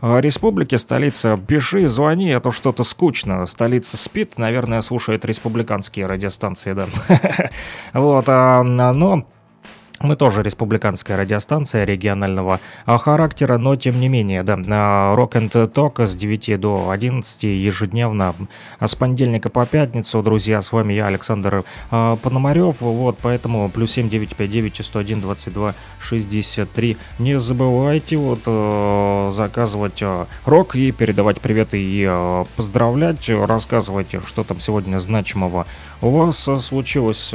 э, 0.01 0.21
республики, 0.21 0.75
столица, 0.75 1.37
пиши, 1.37 1.87
звони, 1.87 2.36
а 2.37 2.39
то 2.39 2.51
что-то 2.51 2.83
скучно, 2.83 3.45
столица 3.45 3.97
спит, 3.97 4.37
наверное, 4.37 4.81
слушает 4.81 5.25
республиканские 5.25 6.05
радиостанции, 6.05 6.73
да. 6.73 6.87
Вот, 7.93 8.25
а, 8.27 8.63
но 8.63 9.27
мы 9.99 10.15
тоже 10.15 10.43
республиканская 10.43 11.17
радиостанция 11.17 11.83
регионального 11.83 12.59
а, 12.85 12.97
характера, 12.97 13.57
но 13.57 13.75
тем 13.75 13.99
не 13.99 14.09
менее, 14.09 14.43
да, 14.43 14.55
Rock 14.55 15.31
and 15.31 15.73
Talk 15.73 16.05
с 16.05 16.15
9 16.15 16.59
до 16.59 16.89
11 16.91 17.43
ежедневно 17.43 18.35
а 18.79 18.87
с 18.87 18.95
понедельника 18.95 19.49
по 19.49 19.65
пятницу, 19.65 20.21
друзья, 20.21 20.61
с 20.61 20.71
вами 20.71 20.93
я, 20.93 21.07
Александр 21.07 21.63
а, 21.89 22.15
Пономарев, 22.17 22.81
вот, 22.81 23.17
поэтому 23.21 23.69
плюс 23.69 23.91
7959 23.91 24.85
101 24.85 25.21
22 25.21 25.73
63. 25.99 26.97
Не 27.19 27.39
забывайте 27.39 28.17
вот 28.17 28.43
заказывать 29.33 30.03
рок 30.45 30.75
и 30.75 30.91
передавать 30.91 31.41
приветы 31.41 31.79
и 31.81 32.43
поздравлять, 32.55 33.29
рассказывать, 33.29 34.15
что 34.25 34.43
там 34.43 34.59
сегодня 34.59 34.99
значимого 34.99 35.65
у 36.01 36.09
вас 36.11 36.47
случилось. 36.61 37.33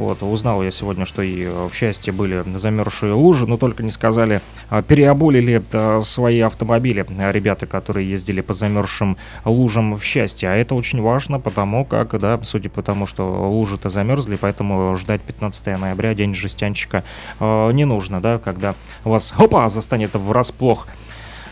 Вот, 0.00 0.22
узнал 0.22 0.62
я 0.62 0.70
сегодня, 0.70 1.04
что 1.04 1.20
и 1.20 1.44
э, 1.44 1.68
в 1.70 1.74
счастье 1.74 2.10
были 2.10 2.42
замерзшие 2.56 3.12
лужи, 3.12 3.46
но 3.46 3.58
только 3.58 3.82
не 3.82 3.90
сказали, 3.90 4.40
а, 4.70 4.80
переобули 4.80 5.40
ли 5.40 5.62
э, 5.70 6.00
свои 6.02 6.40
автомобили 6.40 7.04
э, 7.06 7.32
ребята, 7.32 7.66
которые 7.66 8.08
ездили 8.08 8.40
по 8.40 8.54
замерзшим 8.54 9.18
лужам 9.44 9.94
в 9.94 10.02
счастье. 10.02 10.48
А 10.48 10.54
это 10.54 10.74
очень 10.74 11.02
важно, 11.02 11.38
потому 11.38 11.84
как, 11.84 12.18
да, 12.18 12.40
судя 12.44 12.70
по 12.70 12.82
тому, 12.82 13.06
что 13.06 13.50
лужи-то 13.50 13.90
замерзли, 13.90 14.38
поэтому 14.40 14.96
ждать 14.96 15.20
15 15.20 15.78
ноября, 15.78 16.14
день 16.14 16.34
жестянщика, 16.34 17.04
не 17.38 17.84
нужно, 17.84 18.22
да, 18.22 18.38
когда 18.38 18.76
вас, 19.04 19.34
опа, 19.36 19.68
застанет 19.68 20.14
врасплох. 20.14 20.86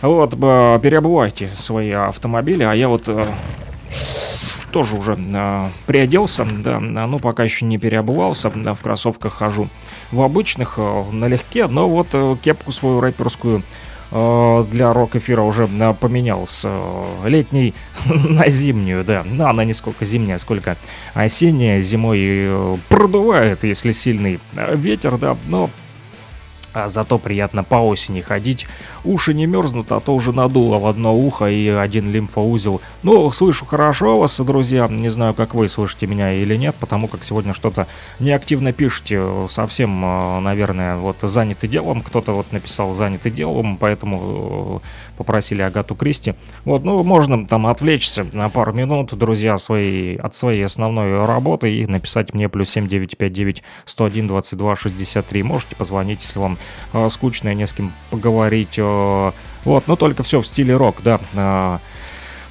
Вот, 0.01 0.31
переобувайте 0.31 1.51
свои 1.59 1.91
автомобили, 1.91 2.63
а 2.63 2.73
я 2.73 2.89
вот 2.89 3.11
тоже 4.71 4.97
уже 4.97 5.19
э, 5.19 5.69
приоделся, 5.87 6.45
да, 6.45 6.79
ну 6.81 7.19
пока 7.19 7.45
еще 7.45 7.65
не 7.65 7.79
переобувался, 7.79 8.51
да, 8.55 8.75
в 8.75 8.81
кроссовках 8.81 9.35
хожу. 9.35 9.69
В 10.13 10.23
обычных, 10.23 10.75
э, 10.77 11.05
налегке, 11.11 11.67
но 11.67 11.89
вот 11.89 12.09
э, 12.13 12.37
кепку 12.43 12.73
свою 12.73 13.01
рэперскую 13.01 13.63
э, 14.11 14.65
для 14.71 14.93
рок-эфира 14.93 15.43
уже 15.43 15.69
э, 15.69 15.95
поменял 15.95 16.47
с 16.47 16.63
э, 16.65 17.29
летней 17.29 17.75
на 18.07 18.49
зимнюю, 18.49 19.05
да. 19.05 19.25
Но 19.25 19.49
она 19.49 19.65
не 19.65 19.75
сколько 19.75 20.05
зимняя, 20.05 20.39
сколько 20.39 20.77
осенняя. 21.15 21.81
Зимой 21.81 22.19
э, 22.21 22.77
продувает, 22.89 23.65
если 23.65 23.93
сильный 23.93 24.41
э, 24.55 24.77
ветер, 24.77 25.19
да, 25.19 25.37
но 25.47 25.71
а 26.73 26.89
зато 26.89 27.19
приятно 27.19 27.65
по 27.65 27.77
осени 27.77 28.21
ходить. 28.21 28.67
Уши 29.05 29.35
не 29.35 29.47
мерзнут, 29.47 29.91
а 29.93 30.01
то 30.01 30.15
уже 30.15 30.33
надуло 30.33 30.79
в 30.79 30.87
одно 30.87 31.17
ухо 31.17 31.47
и 31.47 31.69
один 31.69 32.11
лимфоузел. 32.11 32.81
Ну, 33.03 33.31
слышу 33.31 33.65
хорошо 33.65 34.19
вас, 34.19 34.39
друзья. 34.41 34.87
Не 34.89 35.09
знаю, 35.09 35.35
как 35.35 35.55
вы 35.55 35.69
слышите 35.69 36.07
меня 36.07 36.33
или 36.33 36.57
нет, 36.57 36.77
потому 36.79 37.09
как 37.09 37.25
сегодня 37.25 37.55
что-то 37.55 37.87
неактивно 38.21 38.73
пишете. 38.73 39.47
Совсем, 39.49 40.05
э, 40.05 40.41
наверное, 40.41 40.97
вот 40.97 41.17
заняты 41.23 41.69
делом. 41.69 42.03
Кто-то 42.03 42.33
вот 42.33 42.53
написал 42.53 42.95
заняты 42.95 43.31
делом, 43.31 43.77
поэтому 43.77 44.83
э, 44.83 45.17
попросили 45.17 45.63
Агату 45.63 45.95
Кристи. 45.95 46.35
Вот, 46.65 46.85
ну, 46.85 47.03
можно 47.03 47.47
там 47.47 47.67
отвлечься 47.67 48.27
на 48.33 48.49
пару 48.51 48.73
минут, 48.73 49.17
друзья, 49.17 49.57
своей, 49.59 50.17
от 50.17 50.35
своей 50.35 50.65
основной 50.65 51.25
работы 51.25 51.75
и 51.75 51.87
написать 51.87 52.35
мне 52.35 52.49
плюс 52.49 52.71
7959 52.71 53.63
101 53.87 54.29
22 54.29 54.77
63. 54.77 55.43
Можете 55.43 55.77
позвонить, 55.77 56.23
если 56.23 56.39
вам 56.39 56.58
э, 56.93 57.09
скучно 57.11 57.51
и 57.51 57.55
не 57.55 57.67
с 57.67 57.73
кем 57.73 57.93
поговорить. 58.11 58.79
Э, 58.79 59.33
вот, 59.65 59.87
но 59.87 59.97
только 59.97 60.23
все 60.23 60.41
в 60.41 60.47
стиле 60.47 60.77
рок, 60.77 61.03
да. 61.03 61.21
Э, 61.35 61.79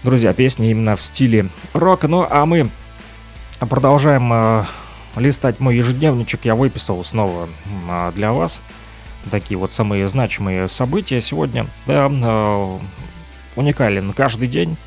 друзья, 0.03 0.33
песни 0.33 0.71
именно 0.71 0.95
в 0.95 1.01
стиле 1.01 1.49
рок. 1.73 2.03
Ну, 2.03 2.25
а 2.29 2.45
мы 2.45 2.69
продолжаем 3.59 4.31
э, 4.31 4.63
листать 5.15 5.59
мой 5.59 5.77
ежедневничек. 5.77 6.45
Я 6.45 6.55
выписал 6.55 7.03
снова 7.03 7.49
э, 7.89 8.11
для 8.15 8.31
вас 8.31 8.61
такие 9.31 9.57
вот 9.57 9.73
самые 9.73 10.07
значимые 10.07 10.67
события 10.67 11.21
сегодня. 11.21 11.67
Да, 11.85 12.09
э, 12.09 12.79
уникален 13.55 14.13
каждый 14.13 14.47
день 14.47 14.77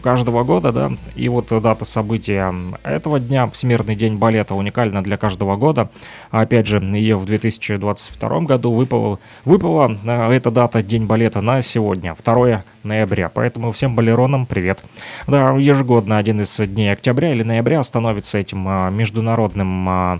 каждого 0.00 0.44
года, 0.44 0.72
да, 0.72 0.92
и 1.14 1.28
вот 1.28 1.48
дата 1.48 1.84
события 1.84 2.54
этого 2.82 3.20
дня, 3.20 3.48
Всемирный 3.50 3.94
день 3.94 4.16
балета, 4.16 4.54
уникальна 4.54 5.02
для 5.02 5.16
каждого 5.16 5.56
года. 5.56 5.90
Опять 6.30 6.66
же, 6.66 6.78
ее 6.78 7.16
в 7.16 7.24
2022 7.24 8.40
году 8.40 8.72
выпала, 8.72 9.18
выпала 9.44 9.96
э, 10.04 10.32
эта 10.32 10.50
дата, 10.50 10.82
День 10.82 11.06
балета, 11.06 11.40
на 11.40 11.62
сегодня, 11.62 12.14
2 12.14 12.64
ноября, 12.82 13.28
поэтому 13.28 13.72
всем 13.72 13.94
балеронам 13.94 14.46
привет. 14.46 14.82
Да, 15.26 15.56
ежегодно 15.56 16.18
один 16.18 16.40
из 16.40 16.56
дней 16.56 16.92
октября 16.92 17.32
или 17.32 17.42
ноября 17.42 17.82
становится 17.82 18.38
этим 18.38 18.68
э, 18.68 18.90
международным 18.90 19.88
э, 19.88 20.18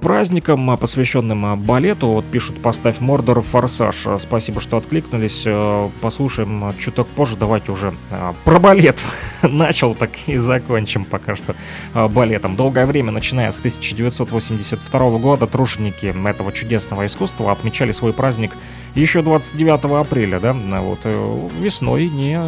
праздником, 0.00 0.70
а, 0.70 0.76
посвященным 0.76 1.46
а, 1.46 1.56
балету. 1.56 2.08
Вот 2.08 2.24
пишут, 2.24 2.60
поставь 2.60 3.00
Мордор 3.00 3.40
Форсаж. 3.42 4.06
Спасибо, 4.18 4.60
что 4.60 4.76
откликнулись. 4.76 5.46
Послушаем 6.00 6.72
чуток 6.78 7.08
позже. 7.08 7.36
Давайте 7.36 7.72
уже 7.72 7.94
про 8.44 8.58
балет. 8.58 9.00
Начал, 9.42 9.94
так 9.94 10.10
и 10.26 10.36
закончим 10.36 11.04
пока 11.04 11.36
что 11.36 11.54
балетом. 11.94 12.56
Долгое 12.56 12.86
время, 12.86 13.10
начиная 13.12 13.50
с 13.50 13.58
1982 13.58 15.18
года, 15.18 15.46
труженики 15.46 16.14
этого 16.26 16.52
чудесного 16.52 17.06
искусства 17.06 17.52
отмечали 17.52 17.92
свой 17.92 18.12
праздник 18.12 18.52
еще 18.94 19.22
29 19.22 19.84
апреля, 20.00 20.38
да, 20.38 20.52
вот 20.52 21.00
э, 21.04 21.48
весной, 21.60 22.08
не 22.08 22.38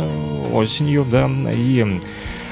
осенью, 0.53 1.07
да, 1.11 1.31
и 1.53 1.81
а, 1.81 2.01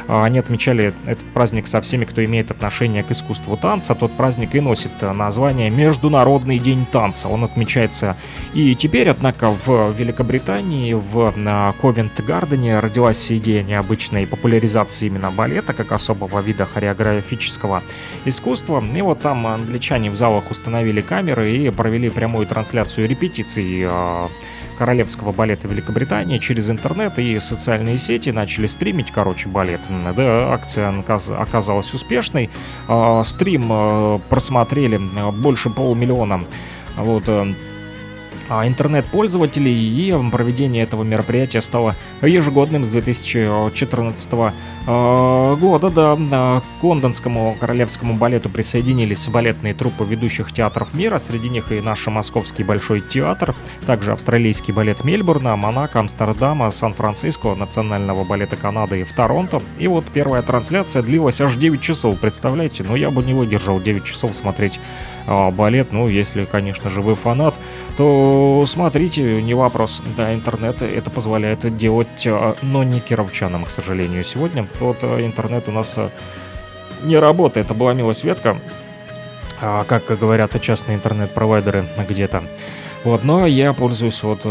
они 0.09 0.39
отмечали 0.39 0.93
этот 1.07 1.24
праздник 1.33 1.66
со 1.66 1.81
всеми, 1.81 2.05
кто 2.05 2.24
имеет 2.24 2.51
отношение 2.51 3.03
к 3.03 3.11
искусству 3.11 3.57
танца. 3.57 3.95
Тот 3.95 4.12
праздник 4.16 4.55
и 4.55 4.61
носит 4.61 5.03
название 5.03 5.70
Международный 5.70 6.59
день 6.59 6.87
танца. 6.91 7.29
Он 7.29 7.45
отмечается 7.45 8.16
и 8.55 8.74
теперь, 8.74 9.09
однако, 9.09 9.51
в 9.51 9.93
Великобритании, 9.93 10.93
в 10.95 11.33
Ковент-Гардене 11.81 12.81
родилась 12.81 13.31
идея 13.31 13.62
необычной 13.62 14.27
популяризации 14.27 15.07
именно 15.07 15.31
балета, 15.31 15.73
как 15.73 15.93
особого 15.93 16.41
вида 16.41 16.66
хореографического 16.66 17.83
искусства. 18.24 18.83
И 18.95 19.03
вот 19.03 19.20
там 19.20 19.47
англичане 19.47 20.11
в 20.11 20.16
залах 20.16 20.51
установили 20.51 21.01
камеры 21.01 21.53
и 21.53 21.70
провели 21.70 22.09
прямую 22.11 22.47
трансляцию 22.47 23.09
репетиций 23.09 23.87
а, 23.89 24.29
королевского 24.83 25.31
балета 25.31 25.69
Великобритании 25.69 26.39
через 26.39 26.69
интернет 26.69 27.17
и 27.17 27.39
социальные 27.39 27.99
сети 27.99 28.31
начали 28.31 28.67
стримить, 28.67 29.13
короче, 29.13 29.49
балет. 29.49 29.81
Да, 30.17 30.53
акция 30.53 30.93
оказалась 31.39 31.95
успешной. 31.95 32.51
А, 32.89 33.23
стрим 33.23 33.69
а, 33.71 34.19
просмотрели 34.29 35.01
больше 35.41 35.71
полумиллиона 35.71 36.47
вот, 36.97 37.23
э, 37.29 37.55
интернет-пользователей, 38.65 39.74
и 39.74 40.31
проведение 40.31 40.83
этого 40.83 41.03
мероприятия 41.03 41.62
стало 41.62 41.97
ежегодным 42.20 42.85
с 42.85 42.89
2014 42.89 44.31
а, 44.87 45.57
года. 45.57 45.91
Да, 45.91 46.62
к 46.81 46.85
лондонскому 46.85 47.57
королевскому 47.59 48.15
балету 48.15 48.49
присоединились 48.51 49.29
балетные 49.29 49.74
труппы 49.74 50.05
ведущих 50.05 50.53
театров 50.53 50.95
мира, 50.95 51.19
среди 51.19 51.49
них 51.49 51.73
и 51.73 51.81
наш 51.81 52.07
московский 52.07 52.65
Большой 52.65 53.01
театр, 53.01 53.55
также 53.87 54.12
австралийский 54.12 54.73
балет 54.73 55.05
Мельбурна, 55.05 55.57
Монако, 55.57 56.01
Амстердама, 56.01 56.70
Сан-Франциско, 56.70 57.55
Национального 57.55 58.24
балета 58.24 58.57
Канады 58.57 59.01
и 59.01 59.05
в 59.05 59.12
Торонто. 59.12 59.61
И 59.79 59.87
вот 59.87 60.05
первая 60.12 60.43
трансляция 60.43 61.03
длилась 61.03 61.41
аж 61.41 61.57
9 61.57 61.81
часов, 61.81 62.19
представляете? 62.19 62.85
Ну 62.85 62.97
я 62.97 63.11
бы 63.11 63.23
не 63.23 63.35
выдержал 63.35 63.81
9 63.81 64.05
часов 64.05 64.35
смотреть 64.35 64.81
а, 65.27 65.51
балет, 65.51 65.93
ну 65.93 66.09
если, 66.09 66.44
конечно 66.44 66.90
же, 66.90 67.01
вы 67.01 67.15
фанат, 67.15 67.59
то 67.97 68.65
смотрите, 68.66 69.43
не 69.43 69.55
вопрос. 69.55 70.03
Да, 70.16 70.35
интернет 70.35 70.82
это 70.82 71.11
позволяет 71.11 71.77
делать, 71.77 72.27
а, 72.27 72.57
но 72.62 72.82
не 72.82 73.01
кировчанам, 73.01 73.65
к 73.65 73.70
сожалению, 73.70 74.24
сегодня. 74.24 74.66
Вот 74.81 74.99
а, 75.03 75.24
интернет 75.24 75.69
у 75.69 75.73
нас 75.73 75.97
не 77.03 77.16
работает, 77.16 77.70
обломилась 77.70 78.23
ветка, 78.23 78.57
как 79.61 80.07
говорят 80.07 80.61
частные 80.61 80.97
интернет-провайдеры 80.97 81.85
где-то. 82.09 82.44
Вот, 83.03 83.24
но 83.24 83.44
я 83.47 83.73
пользуюсь 83.73 84.23
вот 84.23 84.44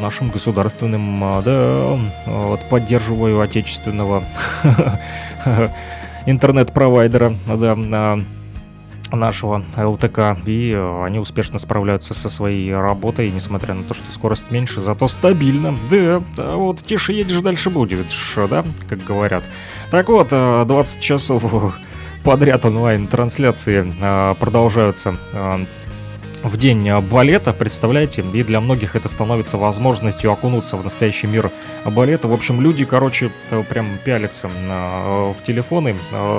нашим 0.00 0.30
государственным, 0.30 1.42
да, 1.44 1.98
вот, 2.24 2.60
поддерживаю 2.70 3.42
отечественного 3.42 4.24
интернет-провайдера, 6.24 7.34
да, 7.46 8.18
нашего 9.12 9.64
ЛТК, 9.76 10.36
и 10.46 10.72
э, 10.72 11.04
они 11.04 11.18
успешно 11.18 11.58
справляются 11.58 12.14
со 12.14 12.28
своей 12.28 12.74
работой, 12.74 13.30
несмотря 13.30 13.74
на 13.74 13.84
то, 13.84 13.94
что 13.94 14.10
скорость 14.12 14.50
меньше, 14.50 14.80
зато 14.80 15.08
стабильно. 15.08 15.74
Да, 15.90 16.22
да 16.36 16.56
вот 16.56 16.82
тише 16.82 17.12
едешь, 17.12 17.40
дальше 17.40 17.70
будет, 17.70 18.06
да, 18.36 18.64
как 18.88 19.04
говорят. 19.04 19.44
Так 19.90 20.08
вот, 20.08 20.28
20 20.28 20.96
э, 20.96 21.00
часов 21.00 21.44
подряд 22.24 22.64
онлайн-трансляции 22.64 23.94
э, 24.00 24.34
продолжаются 24.38 25.16
в 26.42 26.56
день 26.56 26.90
балета, 27.02 27.52
представляете, 27.52 28.24
и 28.32 28.42
для 28.42 28.60
многих 28.60 28.96
это 28.96 29.08
становится 29.08 29.58
возможностью 29.58 30.32
окунуться 30.32 30.76
в 30.76 30.84
настоящий 30.84 31.26
мир 31.26 31.50
балета. 31.84 32.28
В 32.28 32.32
общем, 32.32 32.60
люди, 32.60 32.84
короче, 32.84 33.30
прям 33.68 33.98
пялятся 34.04 34.48
в 34.48 35.36
телефоны 35.46 35.96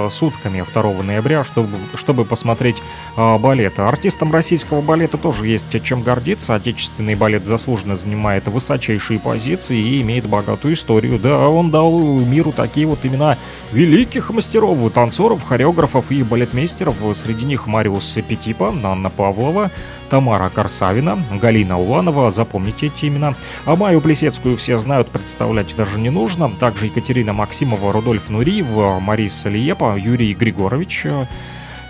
сутками 0.10 0.64
2 0.74 1.04
ноября, 1.04 1.44
чтобы, 1.44 1.78
чтобы 1.96 2.26
посмотреть 2.26 2.82
балет. 3.18 3.80
Артистам 3.80 4.32
российского 4.32 4.82
балета 4.82 5.18
тоже 5.18 5.48
есть 5.48 5.68
чем 5.84 6.04
гордиться. 6.04 6.56
Отечественный 6.56 7.16
балет 7.16 7.46
заслуженно 7.46 7.96
занимает 7.96 8.48
высочайшие 8.48 9.20
позиции 9.20 9.78
и 9.78 10.02
имеет 10.02 10.28
богатую 10.28 10.74
историю. 10.74 11.20
Да, 11.20 11.50
он 11.50 11.72
дал 11.72 12.00
миру 12.20 12.52
такие 12.52 12.88
вот 12.88 13.06
имена 13.06 13.38
великих 13.72 14.30
мастеров, 14.32 14.92
танцоров, 14.94 15.44
хореографов 15.44 16.12
и 16.12 16.24
балетмейстеров. 16.24 16.96
Среди 17.16 17.46
них 17.46 17.68
Мариус 17.68 18.18
Петипа, 18.28 18.74
Анна 18.84 19.10
Павлова, 19.10 19.72
Тамара 20.10 20.50
Корсавина, 20.50 21.24
Галина 21.42 21.80
Уланова, 21.80 22.32
запомните 22.32 22.88
эти 22.88 23.08
имена. 23.08 23.36
А 23.66 23.76
Майю 23.76 24.02
Плесецкую 24.02 24.58
все 24.58 24.80
знают, 24.80 25.10
представлять 25.10 25.76
даже 25.76 26.00
не 26.00 26.10
нужно. 26.10 26.50
Также 26.50 26.88
Екатерина 26.88 27.34
Максимова, 27.34 27.94
Рудольф 27.94 28.30
Нуриев, 28.30 28.68
Марис 29.02 29.46
Лиепа, 29.46 29.96
Юрий 29.98 30.34
Григорович, 30.34 31.06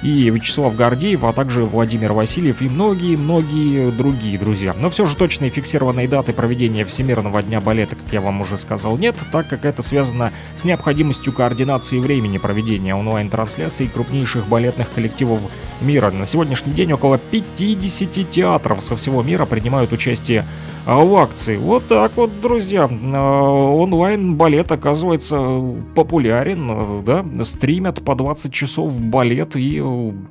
и 0.01 0.30
Вячеслав 0.30 0.76
Гордеев, 0.76 1.23
а 1.23 1.34
также 1.34 1.65
Владимир 1.65 2.13
Васильев 2.13 2.61
и 2.61 2.69
многие-многие 2.69 3.91
другие 3.91 4.38
друзья. 4.38 4.73
Но 4.73 4.89
все 4.89 5.05
же 5.05 5.15
точной 5.15 5.49
фиксированной 5.49 6.07
даты 6.07 6.34
проведения 6.34 6.85
Всемирного 6.85 7.43
дня 7.43 7.59
балета, 7.59 7.95
как 7.95 8.13
я 8.13 8.21
вам 8.21 8.41
уже 8.41 8.57
сказал, 8.57 8.97
нет, 8.97 9.15
так 9.31 9.47
как 9.47 9.65
это 9.65 9.81
связано 9.81 10.31
с 10.55 10.63
необходимостью 10.63 11.34
координации 11.34 11.99
времени 11.99 12.38
проведения 12.38 12.95
онлайн-трансляций 12.95 13.88
крупнейших 13.88 14.47
балетных 14.47 14.89
коллективов 14.89 15.41
мира. 15.81 16.11
На 16.11 16.26
сегодняшний 16.26 16.73
день 16.73 16.93
около 16.93 17.17
50 17.17 18.30
театров 18.30 18.81
со 18.84 18.95
всего 18.95 19.21
мира 19.21 19.45
принимают 19.45 19.91
участие 19.91 20.45
в 20.85 21.15
акции. 21.15 21.57
Вот 21.57 21.88
так 21.88 22.15
вот, 22.15 22.41
друзья. 22.41 22.89
А, 22.89 23.43
онлайн-балет, 23.43 24.72
оказывается, 24.72 25.61
популярен, 25.95 27.03
да, 27.03 27.26
стримят 27.43 28.03
по 28.03 28.15
20 28.15 28.53
часов 28.53 28.99
балет 28.99 29.56
и 29.56 29.84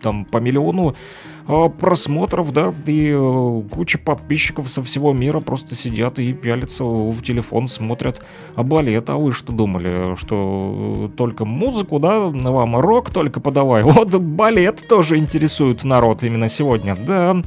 там 0.02 0.24
по 0.24 0.38
миллиону 0.38 0.94
а, 1.46 1.68
просмотров, 1.70 2.52
да, 2.52 2.74
и 2.86 3.10
э, 3.10 3.62
куча 3.70 3.98
подписчиков 3.98 4.68
со 4.68 4.82
всего 4.82 5.14
мира 5.14 5.40
просто 5.40 5.74
сидят 5.74 6.18
и 6.18 6.34
пялятся 6.34 6.84
в 6.84 7.22
телефон, 7.22 7.68
смотрят 7.68 8.22
балет. 8.54 9.08
А 9.08 9.16
вы 9.16 9.32
что 9.32 9.52
думали, 9.52 10.14
что 10.16 11.10
только 11.16 11.46
музыку, 11.46 11.98
да, 11.98 12.20
вам 12.20 12.76
рок 12.76 13.10
только 13.10 13.40
подавай? 13.40 13.82
Вот 13.98 14.14
балет 14.14 14.86
тоже 14.88 15.16
интересует 15.16 15.84
народ 15.84 16.22
именно 16.22 16.48
сегодня, 16.48 16.94
да. 16.94 17.42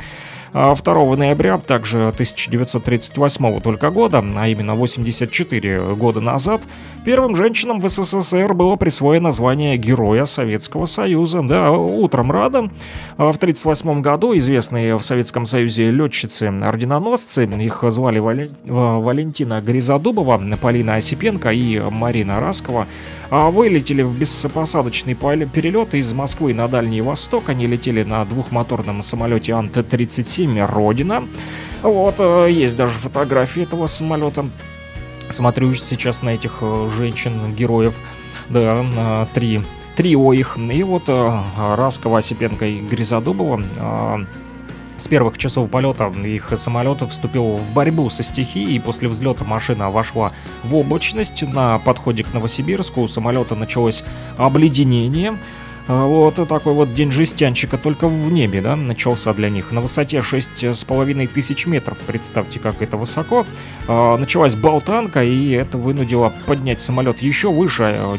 2 0.53 0.75
а 0.83 1.15
ноября, 1.15 1.57
также 1.57 2.07
1938 2.09 3.61
только 3.61 3.89
года, 3.89 4.23
а 4.35 4.47
именно 4.47 4.75
84 4.75 5.95
года 5.95 6.19
назад, 6.19 6.67
первым 7.05 7.35
женщинам 7.35 7.79
в 7.79 7.87
СССР 7.87 8.53
было 8.53 8.75
присвоено 8.75 9.31
звание 9.31 9.77
Героя 9.77 10.25
Советского 10.25 10.85
Союза. 10.85 11.41
Да, 11.41 11.71
утром 11.71 12.31
рада. 12.31 12.69
В 13.17 13.37
1938 13.37 14.01
году 14.01 14.37
известные 14.37 14.97
в 14.97 15.03
Советском 15.03 15.45
Союзе 15.45 15.89
летчицы-орденоносцы, 15.89 17.45
их 17.45 17.83
звали 17.87 18.19
Вали... 18.19 18.49
Валентина 18.65 19.61
Гризодубова, 19.61 20.41
Полина 20.61 20.95
Осипенко 20.95 21.51
и 21.51 21.79
Марина 21.79 22.39
Раскова, 22.39 22.87
а 23.20 23.20
вылетели 23.31 24.01
в 24.01 24.17
беспосадочный 24.17 25.15
перелет 25.15 25.95
из 25.95 26.11
Москвы 26.11 26.53
на 26.53 26.67
Дальний 26.67 26.99
Восток. 26.99 27.47
Они 27.47 27.65
летели 27.65 28.03
на 28.03 28.25
двухмоторном 28.25 29.01
самолете 29.01 29.53
Ант-37 29.53 30.65
«Родина». 30.65 31.25
Вот, 31.81 32.15
э, 32.19 32.47
есть 32.51 32.75
даже 32.75 32.93
фотографии 32.93 33.63
этого 33.63 33.87
самолета. 33.87 34.49
Смотрю 35.29 35.73
сейчас 35.75 36.21
на 36.21 36.31
этих 36.31 36.57
э, 36.61 36.89
женщин-героев. 36.97 37.97
Да, 38.49 39.27
три 39.33 39.61
трио 39.95 40.33
их. 40.33 40.57
И 40.57 40.83
вот 40.83 41.03
э, 41.07 41.41
Раскова, 41.57 42.19
Осипенко 42.19 42.65
и 42.65 42.79
Гризодубова 42.81 44.27
с 45.01 45.07
первых 45.07 45.37
часов 45.37 45.69
полета 45.69 46.07
их 46.23 46.51
самолет 46.57 47.01
вступил 47.01 47.55
в 47.55 47.73
борьбу 47.73 48.09
со 48.09 48.23
стихией, 48.23 48.75
и 48.75 48.79
после 48.79 49.07
взлета 49.07 49.43
машина 49.43 49.89
вошла 49.89 50.31
в 50.63 50.75
облачность. 50.75 51.41
На 51.41 51.79
подходе 51.79 52.23
к 52.23 52.33
Новосибирску 52.33 53.01
у 53.01 53.07
самолета 53.07 53.55
началось 53.55 54.03
обледенение. 54.37 55.37
А, 55.91 56.05
вот 56.05 56.35
такой 56.47 56.73
вот 56.73 56.95
день 56.95 57.11
жестянчика 57.11 57.77
только 57.77 58.07
в 58.07 58.31
небе, 58.31 58.61
да, 58.61 58.77
начался 58.77 59.33
для 59.33 59.49
них. 59.49 59.73
На 59.73 59.81
высоте 59.81 60.23
с 60.23 60.85
половиной 60.85 61.27
тысяч 61.27 61.65
метров, 61.65 61.97
представьте, 62.07 62.59
как 62.59 62.81
это 62.81 62.95
высоко. 62.95 63.45
А, 63.89 64.15
началась 64.15 64.55
болтанка, 64.55 65.21
и 65.21 65.49
это 65.49 65.77
вынудило 65.77 66.31
поднять 66.45 66.79
самолет 66.79 67.21
еще 67.21 67.51
выше. 67.51 68.17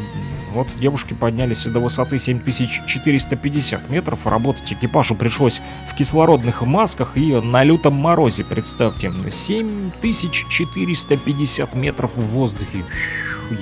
Вот 0.51 0.67
девушки 0.79 1.15
поднялись 1.15 1.65
до 1.65 1.79
высоты 1.79 2.19
7450 2.19 3.89
метров. 3.89 4.27
Работать 4.27 4.71
экипажу 4.71 5.15
пришлось 5.15 5.59
в 5.91 5.95
кислородных 5.95 6.61
масках 6.61 7.17
и 7.17 7.33
на 7.33 7.63
лютом 7.63 7.95
морозе, 7.95 8.43
представьте. 8.43 9.11
7450 9.27 11.73
метров 11.73 12.11
в 12.15 12.21
воздухе. 12.21 12.83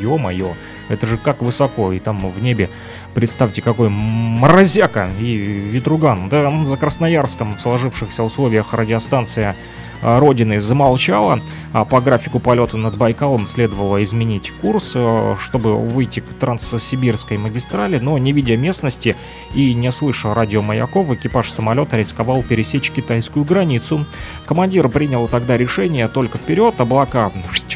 Ё-моё, 0.01 0.53
это 0.89 1.07
же 1.07 1.17
как 1.17 1.41
высоко, 1.41 1.93
и 1.93 1.99
там 1.99 2.29
в 2.29 2.43
небе, 2.43 2.69
представьте, 3.13 3.61
какой 3.61 3.89
морозяка 3.89 5.09
и 5.19 5.35
ветруган. 5.35 6.29
Да, 6.29 6.63
за 6.63 6.77
Красноярском 6.77 7.55
в 7.55 7.61
сложившихся 7.61 8.23
условиях 8.23 8.73
радиостанция 8.73 9.55
а, 10.01 10.19
Родины 10.19 10.59
замолчала, 10.59 11.41
а 11.73 11.85
по 11.85 12.01
графику 12.01 12.39
полета 12.39 12.77
над 12.77 12.97
Байкалом 12.97 13.45
следовало 13.45 14.01
изменить 14.01 14.51
курс, 14.61 14.93
э, 14.95 15.35
чтобы 15.39 15.77
выйти 15.77 16.21
к 16.21 16.33
Транссибирской 16.39 17.37
магистрали, 17.37 17.99
но 17.99 18.17
не 18.17 18.33
видя 18.33 18.57
местности 18.57 19.15
и 19.53 19.73
не 19.73 19.91
слыша 19.91 20.33
радиомаяков, 20.33 21.11
экипаж 21.11 21.51
самолета 21.51 21.97
рисковал 21.97 22.41
пересечь 22.41 22.89
китайскую 22.91 23.45
границу. 23.45 24.05
Командир 24.51 24.89
принял 24.89 25.29
тогда 25.29 25.55
решение 25.55 26.09
только 26.09 26.37
вперед, 26.37 26.75
облака 26.81 27.31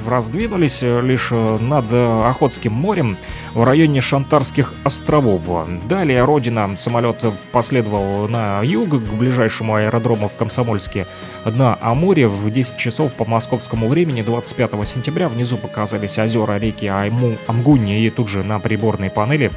раздвинулись 0.06 0.82
лишь 0.82 1.32
над 1.32 1.86
Охотским 1.94 2.74
морем 2.74 3.16
в 3.54 3.64
районе 3.64 4.02
Шантарских 4.02 4.74
островов. 4.84 5.44
Далее 5.88 6.26
Родина 6.26 6.76
самолет 6.76 7.24
последовал 7.54 8.28
на 8.28 8.62
юг 8.62 8.90
к 8.90 9.14
ближайшему 9.14 9.76
аэродрому 9.76 10.28
в 10.28 10.36
Комсомольске 10.36 11.08
на 11.46 11.78
Амуре 11.80 12.28
в 12.28 12.52
10 12.52 12.76
часов 12.76 13.14
по 13.14 13.24
московскому 13.24 13.88
времени 13.88 14.22
25 14.22 14.72
сентября. 14.86 15.30
Внизу 15.30 15.56
показались 15.56 16.20
озера, 16.20 16.58
реки 16.58 16.88
Айму, 16.88 17.38
Амгуни 17.48 18.06
и 18.06 18.10
тут 18.10 18.28
же 18.28 18.44
на 18.44 18.60
приборной 18.60 19.10
панели 19.10 19.50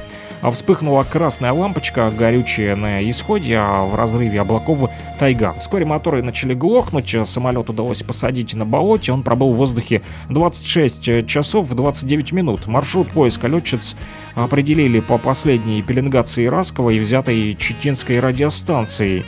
вспыхнула 0.43 1.05
красная 1.05 1.52
лампочка, 1.52 2.10
горючая 2.10 2.77
на 2.77 3.09
исходе, 3.09 3.56
а 3.56 3.85
в 3.85 3.94
разрыве 3.94 4.40
облаков 4.40 4.90
тайга. 5.19 5.55
Вскоре 5.59 5.85
моторы 5.85 6.23
начали 6.23 6.55
глохнуть, 6.55 7.15
самолет 7.27 7.70
удалось 7.70 8.02
посадить 8.02 8.55
на 8.55 8.65
болоте, 8.65 9.12
он 9.12 9.23
пробыл 9.23 9.52
в 9.52 9.56
воздухе 9.56 10.02
26 10.28 11.27
часов 11.27 11.70
29 11.70 12.32
минут. 12.32 12.66
Маршрут 12.66 13.09
поиска 13.10 13.48
летчиц 13.48 13.97
определили 14.35 15.01
по 15.01 15.19
последней 15.19 15.82
пеленгации 15.82 16.47
Раскова 16.47 16.90
и 16.90 17.01
взятой 17.01 17.56
Читинской 17.59 18.20
радиостанцией. 18.20 19.24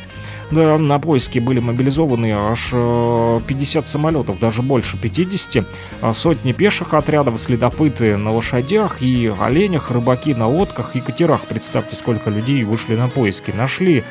На 0.51 0.98
поиски 0.98 1.39
были 1.39 1.60
мобилизованы 1.60 2.32
аж 2.32 2.70
50 2.70 3.85
э, 3.85 3.86
самолетов, 3.86 4.40
даже 4.40 4.62
больше 4.62 4.97
50, 4.97 5.64
а 6.01 6.12
сотни 6.12 6.52
пеших 6.52 6.93
отрядов, 6.93 7.39
следопыты 7.39 8.16
на 8.16 8.32
лошадях 8.32 9.01
и 9.01 9.32
оленях, 9.40 9.93
рыбаки 9.93 10.35
на 10.35 10.48
лодках 10.48 10.97
и 10.97 11.01
катерах. 11.01 11.43
Представьте, 11.43 11.94
сколько 11.94 12.31
людей 12.31 12.64
вышли 12.64 12.97
на 12.97 13.09
поиски. 13.09 13.52
Нашли 13.52 14.02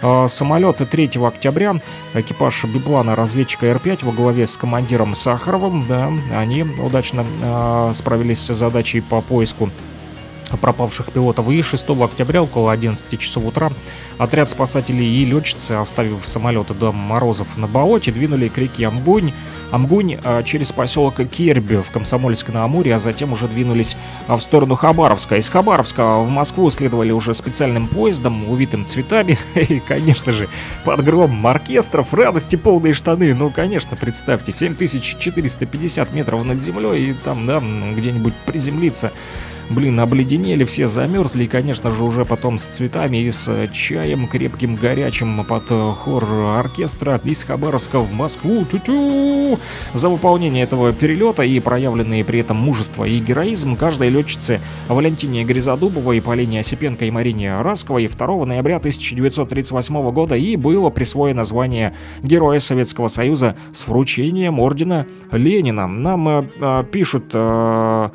э, 0.00 0.28
самолеты 0.28 0.86
3 0.86 1.10
октября, 1.20 1.80
экипаж 2.14 2.64
биплана 2.66 3.16
разведчика 3.16 3.66
Р-5 3.66 4.04
во 4.04 4.12
главе 4.12 4.46
с 4.46 4.56
командиром 4.56 5.16
Сахаровым, 5.16 5.84
да, 5.88 6.12
они 6.32 6.62
удачно 6.62 7.26
э, 7.40 7.92
справились 7.94 8.38
с 8.38 8.54
задачей 8.54 9.00
по 9.00 9.20
поиску 9.20 9.70
пропавших 10.56 11.12
пилотов. 11.12 11.50
И 11.50 11.62
6 11.62 11.90
октября 11.90 12.42
около 12.42 12.72
11 12.72 13.18
часов 13.18 13.44
утра 13.44 13.72
отряд 14.18 14.50
спасателей 14.50 15.22
и 15.22 15.24
летчицы, 15.24 15.72
оставив 15.72 16.26
самолеты 16.26 16.74
до 16.74 16.92
Морозов 16.92 17.56
на 17.56 17.66
болоте, 17.66 18.12
двинули 18.12 18.48
к 18.48 18.58
реке 18.58 18.86
Амгунь, 18.86 19.32
Амгунь 19.70 20.18
а, 20.24 20.42
через 20.42 20.72
поселок 20.72 21.16
Керби 21.28 21.76
в 21.76 21.90
Комсомольск-на-Амуре, 21.90 22.94
а 22.94 22.98
затем 22.98 23.32
уже 23.32 23.48
двинулись 23.48 23.96
а, 24.26 24.36
в 24.36 24.42
сторону 24.42 24.76
Хабаровска. 24.76 25.36
Из 25.36 25.48
Хабаровска 25.48 26.18
в 26.18 26.28
Москву 26.28 26.70
следовали 26.70 27.12
уже 27.12 27.34
специальным 27.34 27.86
поездом, 27.86 28.48
увитым 28.50 28.86
цветами, 28.86 29.38
и, 29.54 29.80
конечно 29.80 30.32
же, 30.32 30.48
под 30.84 31.04
гром 31.04 31.46
оркестров, 31.46 32.12
радости 32.14 32.56
полные 32.56 32.94
штаны. 32.94 33.34
Ну, 33.34 33.50
конечно, 33.50 33.96
представьте, 33.96 34.52
7450 34.52 36.12
метров 36.12 36.44
над 36.44 36.58
землей, 36.58 37.10
и 37.10 37.12
там, 37.12 37.46
да, 37.46 37.60
где-нибудь 37.60 38.34
приземлиться 38.46 39.12
Блин, 39.70 40.00
обледенели, 40.00 40.64
все 40.64 40.86
замерзли, 40.86 41.44
и, 41.44 41.46
конечно 41.46 41.90
же, 41.90 42.02
уже 42.02 42.24
потом 42.24 42.58
с 42.58 42.64
цветами 42.64 43.18
и 43.18 43.30
с 43.30 43.68
чаем 43.70 44.26
крепким, 44.26 44.76
горячим 44.76 45.44
под 45.44 45.68
хор 45.68 46.24
оркестра 46.56 47.20
из 47.22 47.44
Хабаровска 47.44 47.98
в 47.98 48.10
Москву. 48.12 48.64
Тю-тю! 48.64 49.58
За 49.92 50.08
выполнение 50.08 50.64
этого 50.64 50.94
перелета 50.94 51.42
и 51.42 51.60
проявленные 51.60 52.24
при 52.24 52.40
этом 52.40 52.56
мужество 52.56 53.04
и 53.04 53.18
героизм 53.18 53.76
каждой 53.76 54.08
летчице 54.08 54.62
Валентине 54.88 55.44
Гризодубовой, 55.44 56.22
Полине 56.22 56.60
Осипенко 56.60 57.04
и 57.04 57.10
Марине 57.10 57.60
Расковой 57.60 58.08
2 58.08 58.46
ноября 58.46 58.76
1938 58.76 60.10
года 60.12 60.34
и 60.34 60.56
было 60.56 60.88
присвоено 60.88 61.44
звание 61.44 61.94
Героя 62.22 62.58
Советского 62.58 63.08
Союза 63.08 63.54
с 63.74 63.86
вручением 63.86 64.60
ордена 64.60 65.06
Ленина. 65.30 65.86
Нам 65.86 66.28
э, 66.28 66.84
пишут... 66.90 67.30
Э, 67.34 68.08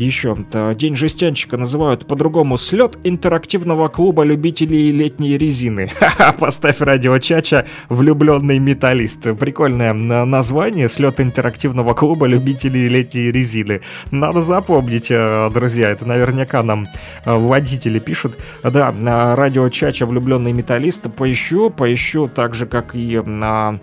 еще 0.00 0.36
День 0.74 0.96
жестянщика 0.96 1.56
называют 1.56 2.06
по-другому 2.06 2.56
слет 2.56 2.98
интерактивного 3.04 3.88
клуба 3.88 4.22
любителей 4.22 4.90
летней 4.90 5.36
резины. 5.36 5.88
Ха-ха, 5.98 6.32
поставь 6.32 6.80
радио 6.80 7.18
Чача 7.18 7.66
влюбленный 7.88 8.58
металлист. 8.58 9.22
Прикольное 9.38 9.92
название 9.92 10.88
слет 10.88 11.20
интерактивного 11.20 11.94
клуба 11.94 12.26
любителей 12.26 12.88
летней 12.88 13.30
резины. 13.30 13.82
Надо 14.10 14.42
запомнить, 14.42 15.10
э, 15.10 15.50
друзья, 15.52 15.90
это 15.90 16.06
наверняка 16.06 16.62
нам 16.62 16.88
э, 17.24 17.36
водители 17.36 17.98
пишут. 17.98 18.38
Да, 18.62 18.94
радио 19.36 19.68
Чача 19.68 20.06
влюбленный 20.06 20.52
металлист 20.52 21.02
поищу, 21.14 21.70
поищу 21.70 22.28
так 22.28 22.54
же, 22.54 22.66
как 22.66 22.94
и 22.94 23.20
на... 23.20 23.78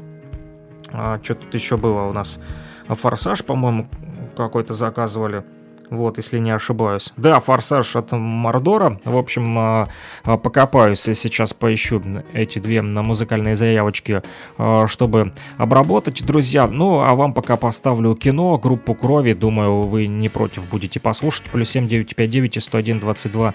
Что 1.24 1.36
тут 1.36 1.54
еще 1.54 1.78
было 1.78 2.04
у 2.04 2.14
нас? 2.14 2.40
Форсаж, 2.88 3.44
по-моему, 3.44 3.90
какой-то 4.36 4.74
заказывали. 4.74 5.44
Вот, 5.90 6.18
если 6.18 6.40
не 6.40 6.52
ошибаюсь. 6.52 7.14
Да, 7.16 7.40
«Форсаж» 7.40 7.96
от 7.96 8.12
Мордора. 8.12 9.00
В 9.06 9.16
общем, 9.16 9.58
а, 9.58 9.88
а, 10.24 10.38
покопаюсь 10.38 11.08
и 11.08 11.14
сейчас 11.14 11.54
поищу 11.54 12.02
эти 12.34 12.60
две 12.60 12.82
музыкальные 12.82 13.56
заявочки, 13.56 14.22
а, 14.58 14.88
чтобы 14.88 15.34
обработать, 15.58 16.26
друзья. 16.26 16.68
Ну, 16.68 17.00
а 17.00 17.16
вам 17.16 17.34
пока 17.34 17.56
поставлю 17.56 18.16
кино, 18.16 18.58
группу 18.58 18.94
«Крови». 18.96 19.34
Думаю, 19.34 19.84
вы 19.84 20.08
не 20.08 20.28
против 20.28 20.70
будете 20.70 21.00
послушать. 21.00 21.46
Плюс 21.52 21.70
7959 21.70 22.58
и 22.58 22.60
101 22.60 23.00
22 23.00 23.54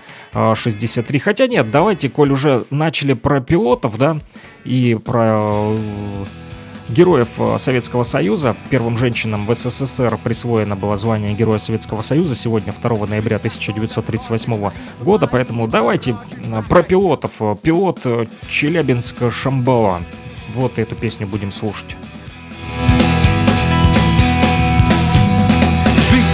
63. 0.55 1.19
Хотя 1.19 1.47
нет, 1.47 1.71
давайте, 1.71 2.09
коль 2.09 2.33
уже 2.33 2.65
начали 2.71 3.13
про 3.13 3.41
пилотов, 3.41 3.99
да, 3.99 4.17
и 4.65 4.99
про 5.05 5.75
героев 6.89 7.29
э, 7.39 7.59
Советского 7.59 8.03
Союза. 8.03 8.57
Первым 8.71 8.97
женщинам 8.97 9.47
в 9.47 9.55
СССР 9.55 10.19
присвоено 10.23 10.77
было 10.77 10.97
звание 10.97 11.35
Героя 11.35 11.59
Советского 11.59 12.03
Союза 12.03 12.35
сегодня, 12.35 12.73
2 12.73 13.07
ноября 13.07 13.37
1938 13.37 14.73
года. 15.01 15.27
Поэтому 15.27 15.69
давайте 15.69 16.17
э, 16.31 16.63
про 16.69 16.83
пилотов. 16.83 17.33
Пилот 17.63 18.01
э, 18.05 18.27
Челябинска-Шамбала. 18.49 20.03
Вот 20.55 20.79
эту 20.79 20.95
песню 20.97 21.27
будем 21.27 21.53
слушать. 21.53 21.97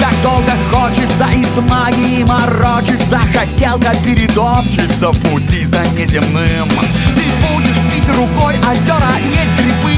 Так 0.01 0.15
долго 0.23 0.53
хочется 0.71 1.29
и 1.35 1.45
с 1.45 1.61
магией 1.61 2.25
морочиться 2.25 3.19
Хотелка 3.35 3.97
передопчется 4.05 5.11
в 5.11 5.19
пути 5.23 5.65
за 5.65 5.85
неземным 5.89 6.69
Ты 6.69 7.25
будешь 7.43 7.79
пить 7.91 8.09
рукой 8.15 8.55
озера, 8.61 9.13
есть 9.19 9.57
грибы 9.59 9.95
и 9.95 9.98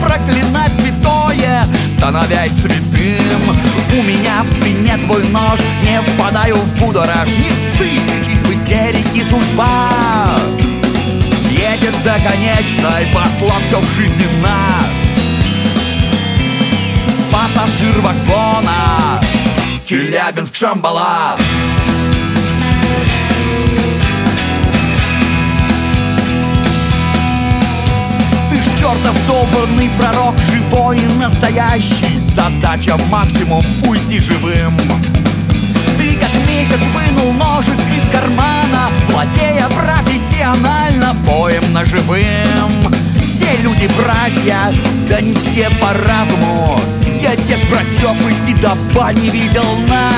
Проклинать 0.00 0.72
святое, 0.78 1.66
становясь 1.96 2.54
святым. 2.54 3.56
У 3.98 4.02
меня 4.02 4.42
в 4.42 4.48
спине 4.48 4.96
твой 5.04 5.24
нож, 5.28 5.60
не 5.82 6.00
впадаю 6.00 6.56
в 6.56 6.78
будорож 6.78 7.28
Не 7.28 7.50
кричит 7.78 8.42
в 8.42 8.52
истерике 8.52 9.24
судьба. 9.28 9.90
Едет 11.50 11.94
до 12.04 12.14
конечной, 12.14 13.06
послав 13.12 13.60
все 13.68 13.80
в 13.80 13.90
жизни 13.94 14.26
на 14.42 15.00
Пассажир 17.30 18.00
вагона 18.00 19.20
Челябинск, 19.84 20.54
Шамбала 20.54 21.36
чертов 28.80 29.14
долбанный 29.26 29.90
пророк 29.98 30.34
Живой 30.38 30.98
и 30.98 31.06
настоящий. 31.18 32.18
Задача 32.34 32.96
максимум 33.10 33.62
уйти 33.86 34.18
живым. 34.18 34.74
Ты 35.98 36.14
как 36.18 36.32
месяц 36.48 36.80
вынул 36.94 37.32
ножик 37.34 37.76
из 37.94 38.08
кармана 38.10 38.88
Владея 39.08 39.68
профессионально 39.68 41.12
боем 41.26 41.74
ножевым 41.74 42.90
Все 43.26 43.54
люди 43.62 43.90
братья, 43.98 44.72
да 45.10 45.20
не 45.20 45.34
все 45.34 45.68
по 45.78 45.92
разуму. 45.92 46.80
Я 47.20 47.36
тех 47.36 47.58
братьев 47.68 48.16
идти 48.30 48.54
до 48.62 48.74
бани 48.94 49.28
видел 49.28 49.76
на 49.88 50.10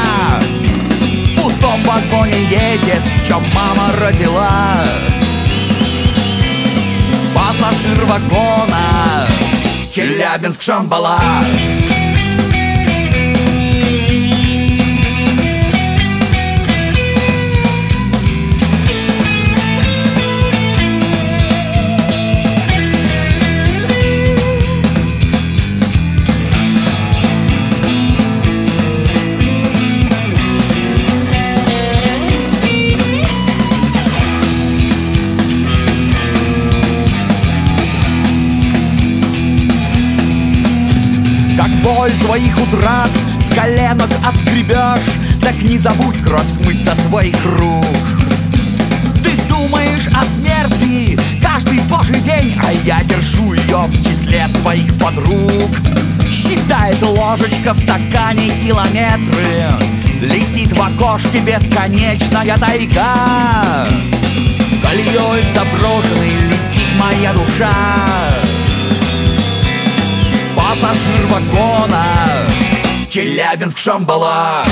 пустом 1.37 1.81
вагоне 1.83 2.45
едет, 2.45 3.03
в 3.21 3.27
чем 3.27 3.43
мама 3.53 3.91
родила 3.99 4.85
пассажир 7.53 8.05
вагона. 8.05 9.27
Челябинск, 9.91 10.63
своих 42.23 42.57
утрат 42.59 43.11
С 43.41 43.55
коленок 43.55 44.11
отскребешь 44.25 45.17
Так 45.41 45.55
не 45.63 45.79
забудь 45.79 46.21
кровь 46.23 46.49
смыть 46.49 46.85
со 46.85 46.95
своих 46.95 47.37
рук. 47.45 47.85
Ты 49.23 49.37
думаешь 49.49 50.09
о 50.09 50.25
смерти 50.25 51.19
каждый 51.43 51.81
божий 51.81 52.21
день 52.21 52.59
А 52.63 52.73
я 52.73 53.03
держу 53.05 53.53
ее 53.55 53.87
в 53.87 53.97
числе 53.97 54.49
своих 54.61 54.99
подруг. 54.99 55.71
Считает 56.31 57.03
ложечка 57.03 57.75
в 57.75 57.79
стакане 57.79 58.53
километры 58.65 59.69
Летит 60.21 60.73
в 60.73 60.81
окошке 60.81 61.41
бесконечная 61.41 62.57
тайга. 62.57 63.89
Колеей 64.83 65.45
заброшенной 65.55 66.35
летит 66.49 66.89
моя 66.99 67.33
душа 67.33 67.73
Пассажир 70.63 71.27
вагона. 71.27 72.05
Челябинск, 73.09 73.79
Шамбала. 73.79 74.65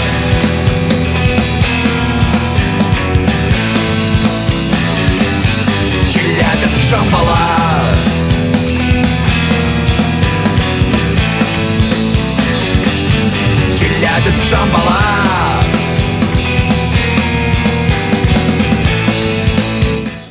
Челябинск, 6.11 6.89
Шамбала. 6.89 7.39
Челябинск, 13.75 14.43
Шамбала 14.45 15.50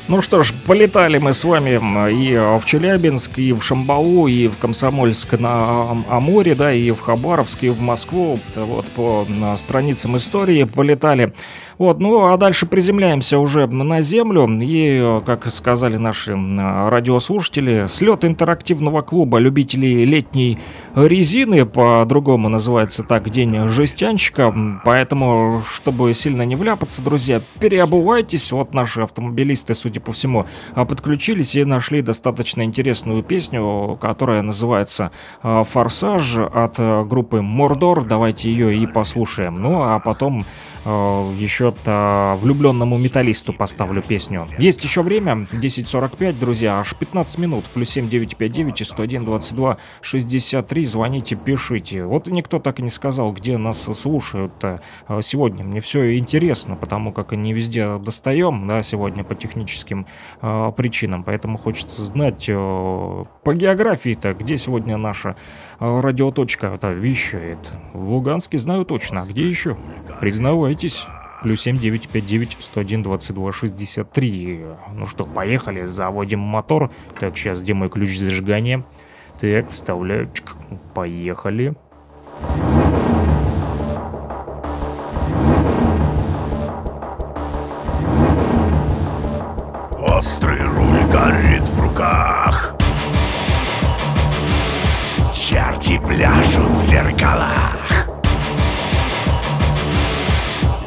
Ну 0.10 0.24
что 0.24 0.42
ж, 0.42 0.56
полетали 0.66 1.20
мы 1.20 1.34
с 1.34 1.44
вами 1.44 1.76
и 2.12 2.36
в 2.36 2.66
Челябинск, 2.66 3.38
и 3.38 3.54
в 3.54 3.62
Шамбалу, 3.62 4.26
и 4.26 4.48
в 4.48 4.58
Комсомольск 4.58 5.34
на 5.34 6.04
Амуре, 6.10 6.56
да, 6.56 6.74
и 6.74 6.90
в 6.90 7.00
Хабаровск, 7.00 7.62
и 7.62 7.70
в 7.70 7.80
Москву. 7.80 8.40
Вот 8.56 8.88
по 8.88 9.28
страницам 9.60 10.18
истории 10.18 10.64
полетали. 10.64 11.32
Вот, 11.80 12.02
ну 12.02 12.26
а 12.26 12.36
дальше 12.36 12.66
приземляемся 12.66 13.40
уже 13.40 13.66
на 13.66 14.02
землю. 14.02 14.50
И, 14.62 15.22
как 15.26 15.50
сказали 15.50 15.96
наши 15.96 16.34
радиослушатели, 16.36 17.88
слет 17.88 18.26
интерактивного 18.26 19.02
клуба 19.02 19.38
любителей 19.38 20.04
летней 20.04 20.60
резины, 20.94 21.66
по-другому 21.66 22.50
называется 22.50 23.04
так, 23.04 23.30
день 23.30 23.70
жестянщика. 23.70 24.54
Поэтому, 24.84 25.64
чтобы 25.66 26.14
сильно 26.14 26.42
не 26.42 26.58
вляпаться, 26.58 27.02
друзья, 27.02 27.42
переобувайтесь. 27.62 28.52
Вот 28.52 28.74
наши 28.74 29.02
автомобилисты, 29.02 29.74
судя 29.74 30.02
по 30.02 30.12
всему, 30.12 30.48
подключились 30.76 31.56
и 31.56 31.64
нашли 31.64 32.02
достаточно 32.02 32.64
интересную 32.64 33.24
песню, 33.24 33.98
которая 34.02 34.42
называется 34.42 35.12
«Форсаж» 35.42 36.40
от 36.40 36.78
группы 37.08 37.42
Мордор. 37.42 38.04
Давайте 38.04 38.52
ее 38.52 38.78
и 38.78 38.86
послушаем. 38.86 39.62
Ну, 39.62 39.82
а 39.82 40.00
потом 40.00 40.46
еще 40.86 41.74
влюбленному 42.42 42.98
металлисту 42.98 43.54
поставлю 43.54 44.02
песню. 44.02 44.46
Есть 44.58 44.84
еще 44.84 45.02
время, 45.02 45.48
10.45, 45.52 46.40
друзья, 46.40 46.80
аж 46.80 46.96
15 46.96 47.38
минут, 47.38 47.66
плюс 47.66 47.90
7959 47.90 48.82
и 48.82 48.84
101 48.84 49.26
22 49.26 49.78
63, 50.02 50.86
звоните, 50.86 51.36
пишите. 51.36 52.06
Вот 52.06 52.28
никто 52.28 52.60
так 52.60 52.80
и 52.80 52.84
не 52.84 52.90
сказал, 52.90 53.32
где 53.32 53.58
нас 53.58 53.82
слушают 53.82 54.54
э, 54.64 54.80
сегодня. 55.22 55.64
Мне 55.64 55.82
все 55.82 56.18
интересно, 56.18 56.76
потому 56.76 57.12
как 57.12 57.32
не 57.32 57.54
везде 57.54 57.98
достаем, 57.98 58.68
да, 58.68 58.84
сегодня 58.84 59.24
по 59.24 59.36
техническим 59.36 60.06
э, 60.42 60.72
причинам, 60.76 61.24
поэтому 61.24 61.58
хочется 61.58 62.04
знать 62.04 62.46
э, 62.48 62.54
по 62.54 63.54
географии-то, 63.54 64.34
где 64.34 64.58
сегодня 64.58 64.98
наша 64.98 65.30
э, 65.30 65.69
радиоточка 65.80 66.68
это 66.68 66.92
вещает. 66.92 67.72
В 67.94 68.12
Луганске 68.12 68.58
знаю 68.58 68.86
точно, 68.86 69.24
а 69.24 69.26
где 69.26 69.48
еще? 69.48 69.78
Признавай 70.22 70.70
Дозванивайтесь. 70.70 71.08
Плюс 71.42 71.62
7959 71.62 72.58
101 72.60 73.04
22 73.04 73.54
63. 73.54 74.66
Ну 74.94 75.06
что, 75.08 75.24
поехали, 75.24 75.86
заводим 75.86 76.40
мотор. 76.40 76.92
Так, 77.20 77.38
сейчас 77.38 77.62
где 77.62 77.74
мой 77.74 77.90
ключ 77.90 78.18
зажигания? 78.18 78.86
Так, 79.40 79.70
вставляю. 79.70 80.30
Поехали. 80.94 81.76
Острый 89.98 90.62
руль 90.62 91.12
горит 91.12 91.64
в 91.64 91.82
руках 91.82 92.79
Черти 95.50 95.98
пляшут 95.98 96.70
в 96.70 96.84
зеркалах. 96.84 98.08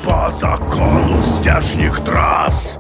По 0.05 0.30
закону 0.30 1.20
стяжних 1.20 1.98
трасс. 2.05 2.78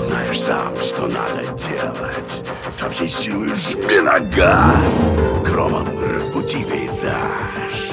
Знаешь 0.00 0.40
сам, 0.40 0.74
что 0.74 1.06
надо 1.06 1.44
делать. 1.44 2.50
Со 2.68 2.90
всей 2.90 3.08
силы 3.08 3.54
жми 3.54 4.00
на 4.00 4.18
газ. 4.18 5.12
Громом 5.44 5.86
разбуди 6.12 6.64
пейзаж. 6.64 7.92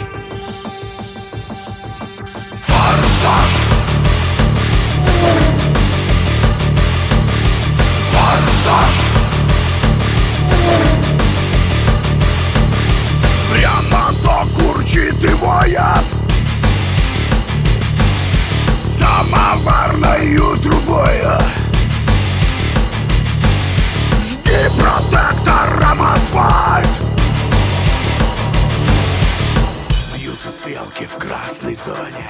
Форсаж. 2.63 3.51
Форсаж 8.07 9.08
Прямо 13.59 14.13
до 14.23 14.45
курчит 14.57 15.21
и 15.21 15.33
воят 15.33 16.05
самоварною 18.97 20.57
трубою. 20.63 21.37
Жди 24.21 24.69
протектором 24.79 26.01
асфальт. 26.01 26.87
Бьются 30.15 30.51
стрелки 30.51 31.05
в 31.05 31.17
красной 31.17 31.75
зоне. 31.75 32.29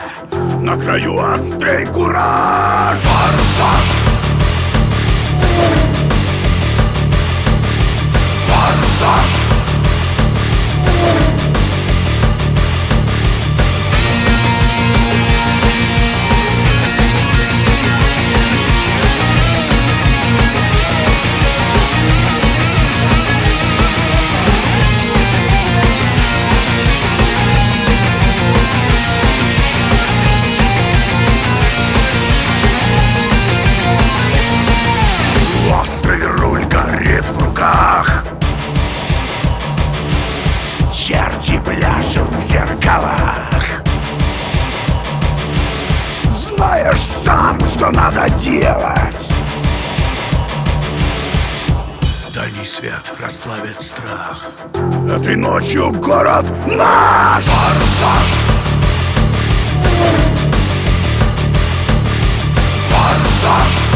На 0.63 0.77
краю 0.79 1.19
острей 1.19 1.85
кураж. 1.85 2.97
Форсаж 2.97 3.85
Форсаж 8.47 9.48
свет 52.99 53.21
расплавит 53.21 53.81
страх. 53.81 54.47
Этой 55.09 55.35
ночью 55.35 55.91
город 55.91 56.45
наш! 56.67 57.43
Форсаж 57.45 58.27
Форсаж 62.89 63.88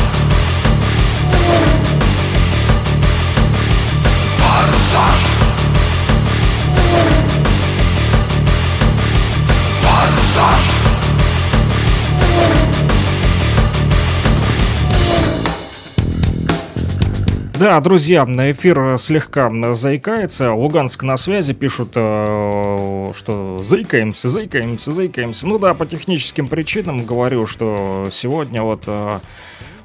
Да, 17.64 17.80
друзья, 17.80 18.26
эфир 18.26 18.98
слегка 19.00 19.50
заикается. 19.74 20.52
Луганск 20.52 21.02
на 21.04 21.16
связи 21.16 21.54
пишут, 21.54 21.94
э, 21.96 23.12
что 23.16 23.64
заикаемся, 23.64 24.28
заикаемся, 24.28 24.92
заикаемся. 24.92 25.48
Ну 25.48 25.58
да, 25.58 25.74
по 25.74 25.86
техническим 25.86 26.50
причинам 26.50 27.06
говорю, 27.06 27.48
что 27.48 28.10
сегодня 28.12 28.64
вот 28.64 28.84
э, 28.88 29.20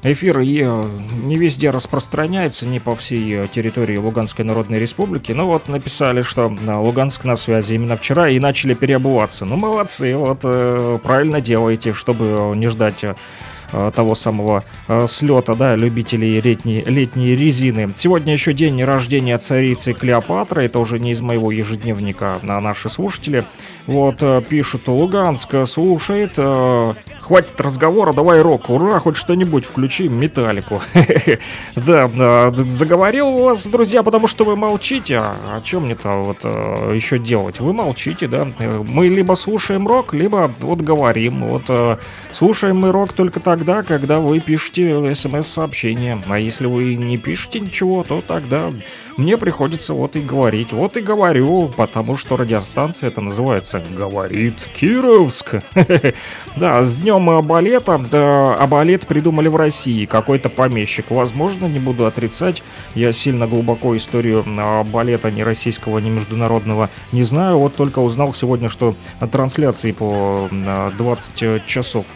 эфир 0.03 0.41
и 0.41 0.63
э, 0.65 0.85
не 1.23 1.37
везде 1.37 1.71
распространяется, 1.71 2.67
не 2.67 2.81
по 2.81 2.97
всей 2.97 3.45
э, 3.45 3.47
территории 3.47 3.97
Луганской 3.97 4.45
Народной 4.45 4.81
Республики. 4.81 5.31
Ну 5.31 5.47
вот 5.47 5.69
написали, 5.69 6.23
что 6.23 6.53
Луганск 6.67 7.23
на 7.23 7.37
связи 7.37 7.75
именно 7.75 7.97
вчера 7.97 8.29
и 8.29 8.41
начали 8.41 8.75
переобуваться. 8.75 9.45
Ну 9.45 9.55
молодцы, 9.55 10.17
вот 10.17 10.41
э, 10.43 10.99
правильно 11.05 11.41
делаете, 11.41 11.93
чтобы 11.93 12.57
не 12.57 12.67
ждать 12.67 13.05
э, 13.05 13.15
того 13.95 14.15
самого 14.15 14.65
э, 14.89 15.07
слета, 15.09 15.55
да, 15.55 15.75
любителей 15.75 16.41
летней, 16.41 16.83
летней 16.87 17.37
резины. 17.37 17.93
Сегодня 17.97 18.33
еще 18.33 18.53
день 18.53 18.83
рождения 18.83 19.39
царицы 19.39 19.93
Клеопатры, 19.93 20.65
это 20.65 20.79
уже 20.79 20.99
не 20.99 21.13
из 21.13 21.21
моего 21.21 21.51
ежедневника, 21.51 22.39
на 22.43 22.61
наши 22.61 22.89
слушатели. 22.89 23.45
Вот, 23.87 24.17
э, 24.21 24.43
пишут, 24.47 24.89
Луганск 24.89 25.55
слушает, 25.67 26.33
э, 26.37 26.95
хватит 27.21 27.61
разговора, 27.61 28.13
давай 28.13 28.41
рок, 28.43 28.71
ура, 28.71 28.99
хоть 29.01 29.17
что-нибудь, 29.17 29.65
включи 29.65 30.09
металлику. 30.09 30.81
Да, 31.77 32.51
заговорил 32.51 33.39
вас, 33.39 33.67
друзья, 33.67 34.03
потому 34.03 34.27
что 34.27 34.45
вы 34.45 34.57
молчите, 34.57 35.19
а 35.19 35.35
о 35.57 35.61
чем 35.63 35.85
мне-то 35.85 36.25
вот 36.25 36.39
э, 36.43 36.93
еще 36.95 37.19
делать? 37.19 37.61
Вы 37.61 37.73
молчите, 37.73 38.27
да? 38.27 38.49
Э, 38.59 38.79
Мы 38.79 39.09
либо 39.09 39.35
слушаем 39.35 39.87
рок, 39.87 40.15
либо 40.15 40.51
вот 40.61 40.81
говорим. 40.81 41.45
Вот 41.45 41.63
э, 41.69 41.97
слушаем 42.33 42.79
мы 42.79 42.93
рок 42.93 43.13
только 43.13 43.41
тогда, 43.59 43.83
когда 43.83 44.21
вы 44.21 44.39
пишете 44.39 45.15
смс-сообщение. 45.17 46.23
А 46.29 46.39
если 46.39 46.67
вы 46.67 46.95
не 46.95 47.19
пишете 47.19 47.59
ничего, 47.59 48.05
то 48.05 48.23
тогда 48.23 48.73
мне 49.17 49.37
приходится 49.37 49.95
вот 49.95 50.15
и 50.15 50.21
говорить. 50.21 50.73
Вот 50.73 50.97
и 50.97 51.01
говорю, 51.01 51.73
потому 51.77 52.17
что 52.17 52.37
радиостанция 52.37 53.09
это 53.09 53.21
называется 53.21 53.83
«Говорит 53.97 54.69
Кировск». 54.79 55.57
Да, 56.57 56.85
с 56.85 56.97
днем 56.97 57.47
балета. 57.47 57.99
Да, 58.11 58.55
а 58.55 58.67
балет 58.67 59.07
придумали 59.07 59.49
в 59.49 59.57
России. 59.57 60.07
Какой-то 60.07 60.49
помещик. 60.49 61.11
Возможно, 61.11 61.67
не 61.67 61.79
буду 61.79 62.07
отрицать. 62.07 62.63
Я 62.95 63.13
сильно 63.13 63.47
глубоко 63.47 63.97
историю 63.97 64.45
а, 64.47 64.83
балета 64.83 65.31
ни 65.31 65.43
российского, 65.43 65.99
ни 65.99 66.11
международного 66.11 66.91
не 67.13 67.23
знаю. 67.23 67.59
Вот 67.59 67.77
только 67.77 68.01
узнал 68.01 68.35
сегодня, 68.35 68.69
что 68.69 68.97
трансляции 69.31 69.93
по 69.93 70.49
а, 70.51 70.91
20 70.97 71.67
часов 71.67 72.07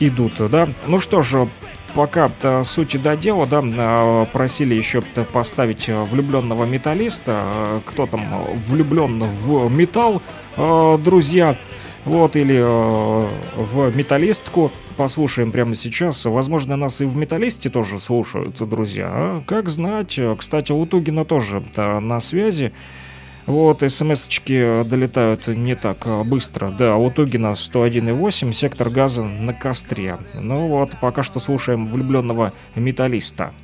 идут, 0.00 0.34
да. 0.50 0.68
Ну 0.86 1.00
что 1.00 1.22
ж, 1.22 1.46
пока 1.94 2.26
-то 2.40 2.64
сути 2.64 2.96
до 2.96 3.16
дела, 3.16 3.46
да, 3.46 3.62
а, 3.64 4.24
просили 4.26 4.74
еще 4.74 5.02
поставить 5.32 5.88
влюбленного 5.88 6.64
металлиста. 6.64 7.80
Кто 7.86 8.06
там 8.06 8.22
влюблен 8.66 9.22
в 9.22 9.68
металл, 9.70 10.22
друзья? 10.56 11.56
Вот, 12.04 12.36
или 12.36 12.56
э, 12.56 13.28
в 13.56 13.94
металлистку 13.94 14.72
послушаем 14.96 15.52
прямо 15.52 15.74
сейчас. 15.74 16.24
Возможно, 16.24 16.76
нас 16.76 17.02
и 17.02 17.04
в 17.04 17.16
металлисте 17.16 17.68
тоже 17.68 17.98
слушают, 17.98 18.56
друзья. 18.66 19.10
а? 19.12 19.42
Как 19.46 19.68
знать. 19.68 20.18
Кстати, 20.38 20.72
Лутугина 20.72 21.26
тоже 21.26 21.62
на 21.76 22.20
связи. 22.20 22.72
Вот, 23.48 23.80
смс-очки 23.80 24.84
долетают 24.84 25.46
не 25.46 25.74
так 25.74 25.96
э, 26.04 26.22
быстро. 26.22 26.68
Да, 26.68 26.96
у 26.96 27.10
Тугина 27.10 27.52
101,8, 27.52 28.52
сектор 28.52 28.90
газа 28.90 29.24
на 29.24 29.54
костре. 29.54 30.18
Ну 30.34 30.66
вот, 30.66 30.90
пока 31.00 31.22
что 31.22 31.40
слушаем 31.40 31.88
влюбленного 31.88 32.52
металлиста. 32.74 33.54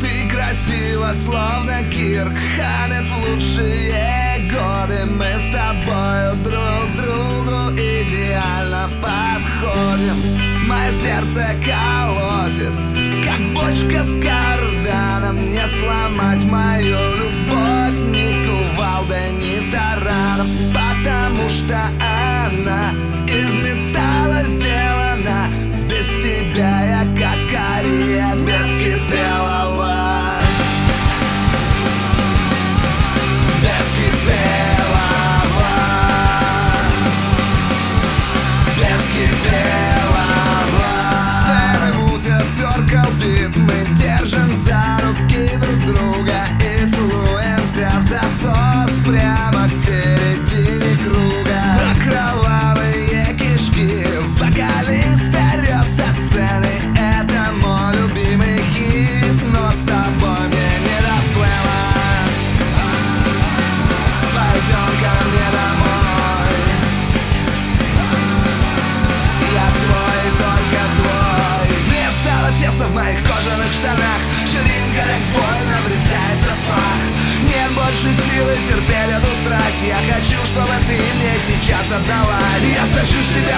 Ты 0.00 0.28
красива, 0.28 1.12
словно 1.24 1.88
Кирк 1.92 2.34
Хаммет 2.56 3.12
лучшие 3.12 4.50
годы 4.50 5.04
Мы 5.06 5.32
с 5.32 5.52
тобою 5.54 6.34
друг 6.42 6.96
другу 6.96 7.72
идеально 7.76 8.90
подходим 9.00 10.38
Мое 10.66 10.90
сердце 11.02 11.54
колотит, 11.64 12.97
как 13.28 13.52
бочка 13.52 14.02
с 14.02 14.22
карданом 14.22 15.50
Не 15.50 15.66
сломать 15.80 16.42
мою 16.44 16.98
любовь 17.16 18.00
ни 18.06 18.44
кувалдой, 18.44 19.32
ни 19.32 19.70
тараном 19.70 20.48
Потому 20.72 21.48
что 21.48 21.78
она 22.00 22.92
из 23.26 23.54
металла 23.54 24.42
сделана. 24.44 25.48
Без 25.88 26.06
тебя 26.22 26.82
я 26.84 27.04
как 27.14 27.60
Ария 27.76 28.34
без 28.34 28.66
кипелова 28.80 30.17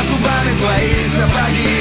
стащу 0.00 0.06
с 0.06 0.06
тебя 0.06 0.08
зубами 0.08 0.56
твои 0.58 1.08
сапоги 1.16 1.79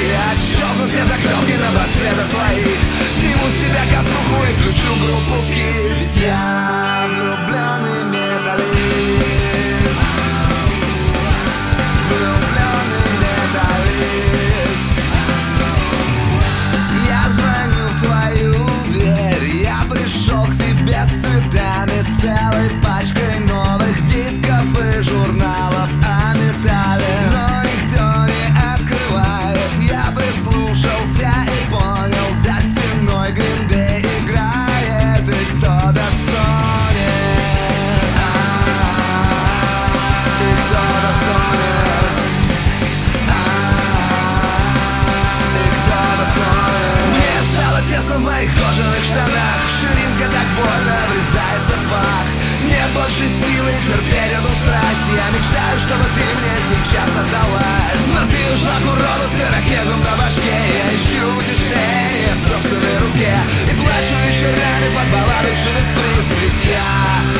больше 53.20 53.32
силы 53.44 53.72
терпеть 53.86 54.32
эту 54.32 54.48
страсть 54.64 55.06
Я 55.14 55.30
мечтаю, 55.30 55.78
чтобы 55.78 56.04
ты 56.04 56.24
мне 56.40 56.56
сейчас 56.70 57.08
отдалась. 57.08 58.04
Но 58.14 58.26
ты 58.30 58.54
ушла 58.54 58.76
к 58.80 58.84
уроду 58.84 59.26
с 59.28 59.40
ирокезом 59.40 60.00
на 60.00 60.16
башке. 60.16 60.56
Я 60.78 60.94
ищу 60.94 61.26
утешение 61.36 62.34
в 62.34 62.48
собственной 62.48 62.98
руке. 62.98 63.36
И 63.70 63.74
плачу 63.74 64.16
вечерами 64.26 64.94
под 64.94 65.06
баллады 65.12 65.50
Judas 65.50 65.88
Priest 65.96 66.40
Ведь 66.40 66.70
я 66.70 67.39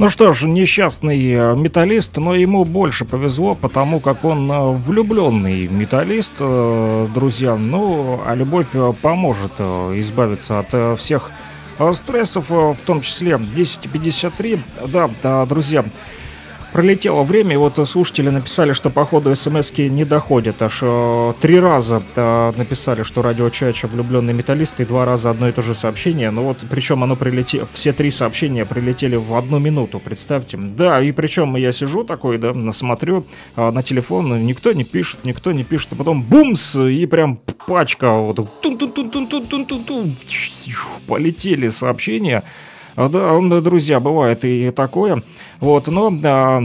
Ну 0.00 0.08
что 0.08 0.32
ж, 0.32 0.46
несчастный 0.46 1.30
э, 1.30 1.54
металлист, 1.56 2.16
но 2.16 2.34
ему 2.34 2.64
больше 2.64 3.04
повезло, 3.04 3.54
потому 3.54 4.00
как 4.00 4.24
он 4.24 4.50
э, 4.50 4.72
влюбленный 4.72 5.68
металлист, 5.68 6.36
э, 6.40 7.06
друзья. 7.14 7.54
Ну, 7.56 8.18
а 8.24 8.34
любовь 8.34 8.68
поможет 9.02 9.60
избавиться 9.60 10.60
от 10.60 10.98
всех 10.98 11.30
стрессов, 11.92 12.48
в 12.48 12.78
том 12.86 13.02
числе 13.02 13.34
1053. 13.34 14.58
Да, 14.86 15.10
да, 15.22 15.44
друзья, 15.44 15.84
пролетело 16.72 17.22
время, 17.22 17.54
и 17.54 17.56
вот 17.56 17.76
слушатели 17.88 18.30
написали, 18.30 18.72
что 18.72 18.90
походу 18.90 19.34
смс 19.34 19.72
не 19.76 20.04
доходят. 20.04 20.62
Аж 20.62 20.78
э, 20.82 21.32
три 21.40 21.58
раза 21.58 22.02
э, 22.14 22.52
написали, 22.56 23.02
что 23.02 23.22
радио 23.22 23.48
Чача 23.50 23.86
влюбленный 23.86 24.32
металлист, 24.32 24.80
и 24.80 24.84
два 24.84 25.04
раза 25.04 25.30
одно 25.30 25.48
и 25.48 25.52
то 25.52 25.62
же 25.62 25.74
сообщение. 25.74 26.30
Ну 26.30 26.44
вот, 26.44 26.58
причем 26.68 27.02
оно 27.04 27.16
прилетело, 27.16 27.68
все 27.72 27.92
три 27.92 28.10
сообщения 28.10 28.64
прилетели 28.64 29.16
в 29.16 29.34
одну 29.34 29.58
минуту, 29.58 30.00
представьте. 30.00 30.56
Да, 30.56 31.00
и 31.00 31.12
причем 31.12 31.56
я 31.56 31.72
сижу 31.72 32.04
такой, 32.04 32.38
да, 32.38 32.54
смотрю 32.72 33.26
э, 33.56 33.70
на 33.70 33.82
телефон, 33.82 34.44
никто 34.46 34.72
не 34.72 34.84
пишет, 34.84 35.24
никто 35.24 35.52
не 35.52 35.64
пишет, 35.64 35.92
а 35.92 35.96
потом 35.96 36.22
бумс, 36.22 36.76
и 36.76 37.06
прям 37.06 37.38
пачка, 37.66 38.12
вот, 38.12 38.38
-тун 38.38 38.78
-тун 38.78 38.92
-тун 38.92 39.10
-тун 39.10 39.28
-тун 39.28 39.66
-тун 39.66 39.86
-тун, 39.86 40.14
полетели 41.06 41.68
сообщения. 41.68 42.44
А, 42.96 43.08
да, 43.08 43.60
друзья, 43.60 44.00
бывает 44.00 44.44
и 44.44 44.70
такое. 44.70 45.22
Вот, 45.60 45.86
но 45.86 46.10
да, 46.10 46.62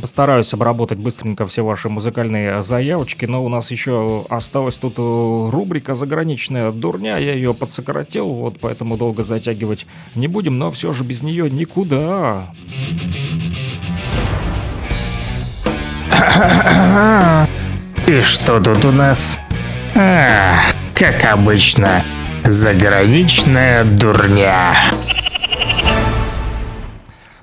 Постараюсь 0.00 0.52
обработать 0.52 0.98
быстренько 0.98 1.46
все 1.46 1.64
ваши 1.64 1.88
музыкальные 1.88 2.62
заявочки, 2.62 3.26
но 3.26 3.44
у 3.44 3.48
нас 3.48 3.70
еще 3.70 4.26
осталась 4.28 4.74
тут 4.74 4.94
э, 4.98 5.48
рубрика 5.50 5.94
«Заграничная 5.94 6.72
дурня», 6.72 7.16
я 7.16 7.32
ее 7.32 7.54
подсократил, 7.54 8.26
вот 8.26 8.58
поэтому 8.60 8.96
долго 8.96 9.22
затягивать 9.22 9.86
не 10.16 10.26
будем, 10.26 10.58
но 10.58 10.72
все 10.72 10.92
же 10.92 11.04
без 11.04 11.22
нее 11.22 11.48
никуда. 11.48 12.52
И 18.06 18.20
что 18.22 18.60
тут 18.60 18.84
у 18.84 18.90
нас? 18.90 19.38
А, 19.94 20.58
как 20.94 21.24
обычно, 21.32 22.02
заграничная 22.44 23.84
дурня. 23.84 24.74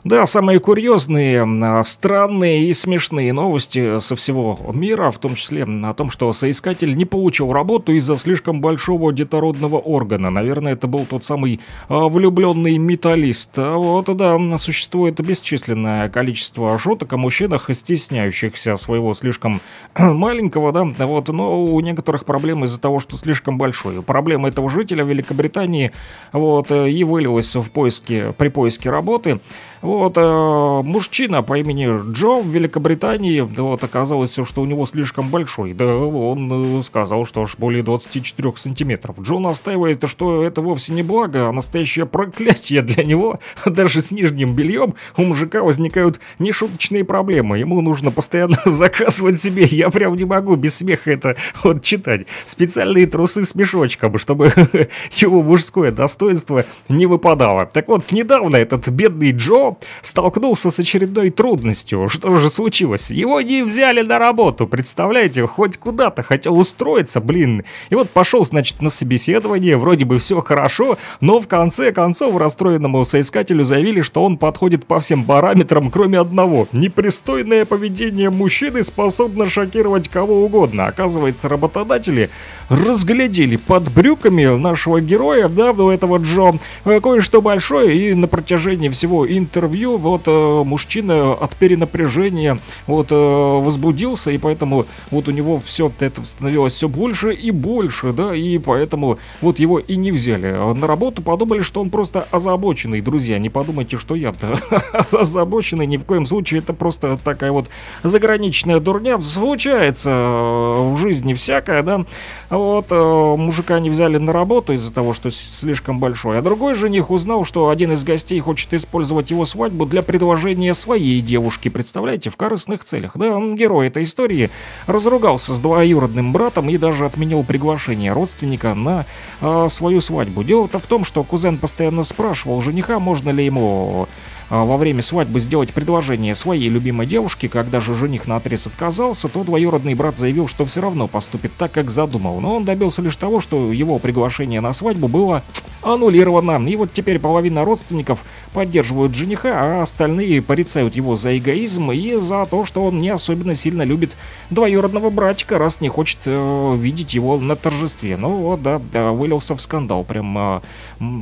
Да, 0.03 0.26
самые 0.26 0.60
курьезные, 0.60 1.44
а, 1.44 1.84
странные 1.84 2.64
и 2.64 2.73
смешные 2.73 3.34
новости 3.34 3.99
со 3.99 4.15
всего 4.15 4.57
мира, 4.73 5.11
в 5.11 5.19
том 5.19 5.36
числе 5.36 5.64
о 5.64 5.94
том, 5.94 6.10
что 6.10 6.34
соискатель 6.34 6.98
не 6.98 7.06
получил 7.06 7.53
работу 7.53 7.94
из-за 7.94 8.18
слишком 8.18 8.61
большого 8.61 9.14
детородного 9.14 9.78
органа. 9.78 10.32
Наверное, 10.32 10.73
это 10.73 10.88
был 10.88 11.06
тот 11.06 11.23
самый 11.23 11.60
а, 11.88 12.10
влюбленный 12.10 12.80
металлист. 12.80 13.52
А 13.57 13.76
вот, 13.78 14.06
да, 14.18 14.40
существует 14.57 15.22
бесчисленное 15.22 16.10
количество 16.10 16.80
шуток 16.80 17.14
о 17.14 17.18
мужчинах, 17.18 17.69
стесняющихся 17.72 18.78
своего 18.78 19.14
слишком 19.14 19.61
маленького, 19.95 20.72
да, 20.72 21.06
вот, 21.06 21.28
но 21.28 21.64
у 21.64 21.80
некоторых 21.80 22.26
проблем 22.26 22.64
из-за 22.64 22.82
того, 22.82 22.99
что 22.99 23.18
слишком 23.18 23.60
большой. 23.60 24.02
Проблема 24.02 24.49
этого 24.49 24.68
жителя 24.72 25.03
Великобритании, 25.03 25.91
вот, 26.34 26.72
и 26.72 27.03
вылилась 27.03 27.56
в 27.56 27.69
поиске, 27.69 28.34
при 28.36 28.48
поиске 28.48 28.90
работы. 28.90 29.40
Вот, 29.82 30.16
э, 30.16 30.82
мужчина 30.84 31.41
по 31.41 31.58
имени 31.58 32.12
Джо 32.12 32.41
в 32.41 32.48
Великобритании, 32.48 33.41
вот, 33.41 33.84
оказалось, 33.84 34.38
что 34.44 34.62
у 34.62 34.66
него 34.66 34.86
слишком 34.86 35.30
большой. 35.30 35.74
Да, 35.74 35.95
он 35.95 36.80
э, 36.80 36.84
сказал, 36.84 37.26
что 37.26 37.41
аж 37.41 37.58
более 37.58 37.82
24 37.82 38.53
сантиметров. 38.58 39.20
Джо 39.20 39.40
настаивает, 39.40 40.08
что 40.08 40.44
это 40.44 40.62
вовсе 40.62 40.94
не 40.94 41.02
благо, 41.02 41.48
а 41.48 41.52
настоящее 41.52 42.06
проклятие 42.06 42.84
для 42.84 43.03
него. 43.03 43.40
Даже 43.66 44.02
с 44.02 44.12
нижним 44.12 44.56
бельем 44.56 44.94
у 45.18 45.24
мужика 45.24 45.64
возникают 45.64 46.20
нешуточные 46.38 47.03
проблемы. 47.03 47.58
Ему 47.58 47.82
нужно 47.82 48.12
постоянно 48.12 48.60
заказывать 48.66 49.41
себе. 49.41 49.66
Я 49.66 49.90
прям 49.90 50.16
не 50.16 50.26
могу 50.26 50.56
без 50.56 50.76
смеха 50.76 51.12
это 51.12 51.38
вот 51.64 51.84
читать. 51.84 52.28
Специальные 52.45 53.08
трусы 53.08 53.45
с 53.45 53.56
мешочком, 53.56 54.20
чтобы 54.20 54.53
его 55.14 55.41
мужское 55.41 55.91
достоинство 55.91 56.66
не 56.88 57.08
выпадало. 57.08 57.66
Так 57.66 57.88
вот, 57.88 58.12
недавно 58.12 58.58
этот 58.58 58.88
бедный 58.90 59.32
Джо 59.32 59.70
столкнулся 60.02 60.72
с 60.72 60.80
очередной 60.80 61.30
трудностью. 61.30 62.10
Что 62.10 62.38
же 62.38 62.49
случилось? 62.49 63.10
Его 63.10 63.41
не 63.41 63.64
взяли 63.64 64.02
на 64.02 64.19
работу, 64.19 64.68
представляете? 64.68 65.45
Хоть 65.48 65.77
куда-то 65.77 66.23
хотел 66.23 66.57
устроиться, 66.57 67.19
блин. 67.19 67.64
И 67.89 67.95
вот 67.95 68.10
пошел, 68.10 68.45
значит, 68.45 68.81
на 68.81 68.89
собеседование, 68.89 69.77
вроде 69.77 70.06
бы 70.06 70.19
все 70.19 70.41
хорошо, 70.41 70.98
но 71.19 71.39
в 71.39 71.48
конце 71.48 71.91
концов 71.91 72.38
расстроенному 72.38 73.03
соискателю 73.06 73.64
заявили, 73.64 74.02
что 74.02 74.23
он 74.23 74.38
подходит 74.38 74.85
по 74.85 74.99
всем 74.99 75.23
параметрам, 75.23 75.89
кроме 75.89 76.19
одного. 76.19 76.68
Непристойное 76.72 77.65
поведение 77.65 78.30
мужчины 78.30 78.84
способно 78.84 79.49
шокировать 79.49 80.10
кого 80.10 80.43
угодно. 80.43 80.88
Оказывается, 80.88 81.49
работодатели 81.49 82.30
разглядели 82.69 83.57
под 83.57 83.91
брюками 83.91 84.45
нашего 84.57 85.02
героя, 85.02 85.49
да, 85.49 85.72
у 85.72 85.89
этого 85.89 86.18
Джо, 86.18 86.53
э, 86.85 86.99
кое-что 86.99 87.41
большое, 87.41 87.95
и 87.98 88.14
на 88.14 88.27
протяжении 88.27 88.89
всего 88.89 89.27
интервью 89.27 89.61
интервью, 89.62 89.98
вот 89.98 90.24
э, 90.26 90.64
мужчина 90.66 91.34
от 91.34 91.56
перенапряжения 91.56 92.58
вот 92.88 93.12
э, 93.12 93.16
возбудился, 93.16 94.32
и 94.32 94.38
поэтому 94.38 94.86
вот 95.12 95.28
у 95.28 95.32
него 95.32 95.60
все 95.60 95.92
это 96.00 96.26
становилось 96.26 96.74
все 96.74 96.90
больше 96.90 97.32
и 97.32 97.52
больше, 97.52 98.12
да, 98.12 98.36
и 98.36 98.58
поэтому 98.58 99.20
вот 99.40 99.60
его 99.60 99.78
и 99.78 99.96
не 99.96 100.12
взяли. 100.12 100.52
На 100.74 100.88
работу. 100.88 101.22
Подумали, 101.22 101.62
что 101.62 101.82
он 101.82 101.90
просто 101.92 102.28
озабоченный, 102.32 103.02
друзья, 103.02 103.38
не 103.38 103.50
подумайте, 103.50 103.98
что 103.98 104.16
я-то 104.16 104.58
озабоченный, 105.12 105.86
ни 105.86 105.98
в 105.98 106.06
коем 106.06 106.26
случае, 106.26 106.62
это 106.62 106.74
просто 106.74 107.18
такая 107.24 107.52
вот 107.52 107.70
заграничная 108.02 108.80
дурня, 108.80 109.22
случается 109.22 110.10
э, 110.10 110.94
в 110.94 110.98
жизни 110.98 111.34
всякое, 111.34 111.84
да, 111.84 112.06
вот, 112.50 112.90
мужика 112.92 113.80
не 113.80 113.90
взяли 113.90 114.18
на 114.18 114.34
работу 114.34 114.74
из-за 114.74 114.92
того, 114.92 115.14
что 115.14 115.30
слишком 115.30 116.00
большой, 116.00 116.40
а 116.40 116.42
другой 116.42 116.74
жених 116.74 117.12
узнал, 117.12 117.46
что 117.46 117.70
один 117.70 117.92
из 117.92 118.04
гостей 118.04 118.40
хочет 118.40 118.74
использовать 118.74 119.30
его 119.30 119.46
свадьбу 119.52 119.86
для 119.86 120.02
предложения 120.02 120.73
своей 120.73 121.22
девушки, 121.22 121.69
представляете, 121.69 122.30
в 122.30 122.38
корыстных 122.38 122.84
целях. 122.84 123.18
Да, 123.18 123.40
герой 123.53 123.88
этой 123.88 124.03
истории 124.03 124.49
разругался 124.88 125.53
с 125.53 125.60
двоюродным 125.60 126.32
братом 126.32 126.69
и 126.69 126.78
даже 126.78 127.06
отменил 127.06 127.44
приглашение 127.44 128.14
родственника 128.14 128.73
на 128.73 129.06
э, 129.41 129.68
свою 129.69 130.02
свадьбу. 130.02 130.44
Дело-то 130.44 130.80
в 130.80 130.88
том, 130.88 131.03
что 131.03 131.23
кузен 131.23 131.57
постоянно 131.57 132.03
спрашивал 132.03 132.61
жениха, 132.61 132.99
можно 132.99 133.30
ли 133.30 133.45
ему 133.45 134.07
во 134.52 134.76
время 134.76 135.02
свадьбы 135.02 135.40
сделать 135.40 135.73
предложение 135.73 136.36
своей 136.36 136.68
любимой 136.68 137.07
девушке, 137.07 137.48
когда 137.48 137.80
же 137.80 137.95
жених 137.95 138.28
на 138.28 138.36
отрез 138.36 138.68
отказался, 138.68 139.30
то 139.30 139.45
двоюродный 139.45 139.95
брат 139.95 140.18
заявил, 140.18 140.49
что 140.49 140.65
все 140.65 140.82
равно 140.82 141.07
поступит 141.07 141.53
так, 141.57 141.72
как 141.72 141.90
задумал. 141.90 142.41
Но 142.41 142.57
он 142.57 142.65
добился 142.65 143.02
лишь 143.02 143.15
того, 143.15 143.40
что 143.40 143.72
его 143.72 143.98
приглашение 143.98 144.60
на 144.60 144.73
свадьбу 144.73 145.07
было 145.07 145.44
аннулировано. 145.82 146.68
И 146.68 146.76
вот 146.76 146.91
теперь 146.94 147.18
половина 147.18 147.64
родственников 147.64 148.26
поддерживают 148.53 149.15
жениха, 149.15 149.52
а 149.53 149.82
остальные 149.84 150.41
порицают 150.41 150.95
его 150.95 151.15
за 151.15 151.38
эгоизм 151.38 151.91
и 151.91 152.15
за 152.15 152.45
то, 152.45 152.65
что 152.65 152.84
он 152.84 152.99
не 152.99 153.10
особенно 153.10 153.56
сильно 153.56 153.84
любит 153.84 154.18
двоюродного 154.49 155.10
братика, 155.10 155.57
раз 155.57 155.82
не 155.82 155.90
хочет 155.90 156.19
э, 156.26 156.76
видеть 156.78 157.14
его 157.14 157.38
на 157.38 157.56
торжестве. 157.56 158.18
Ну 158.18 158.38
вот, 158.38 158.61
да, 158.61 158.82
да 158.91 159.11
вылился 159.11 159.56
в 159.56 159.61
скандал. 159.61 160.03
Прям, 160.03 160.38
э, 160.38 160.61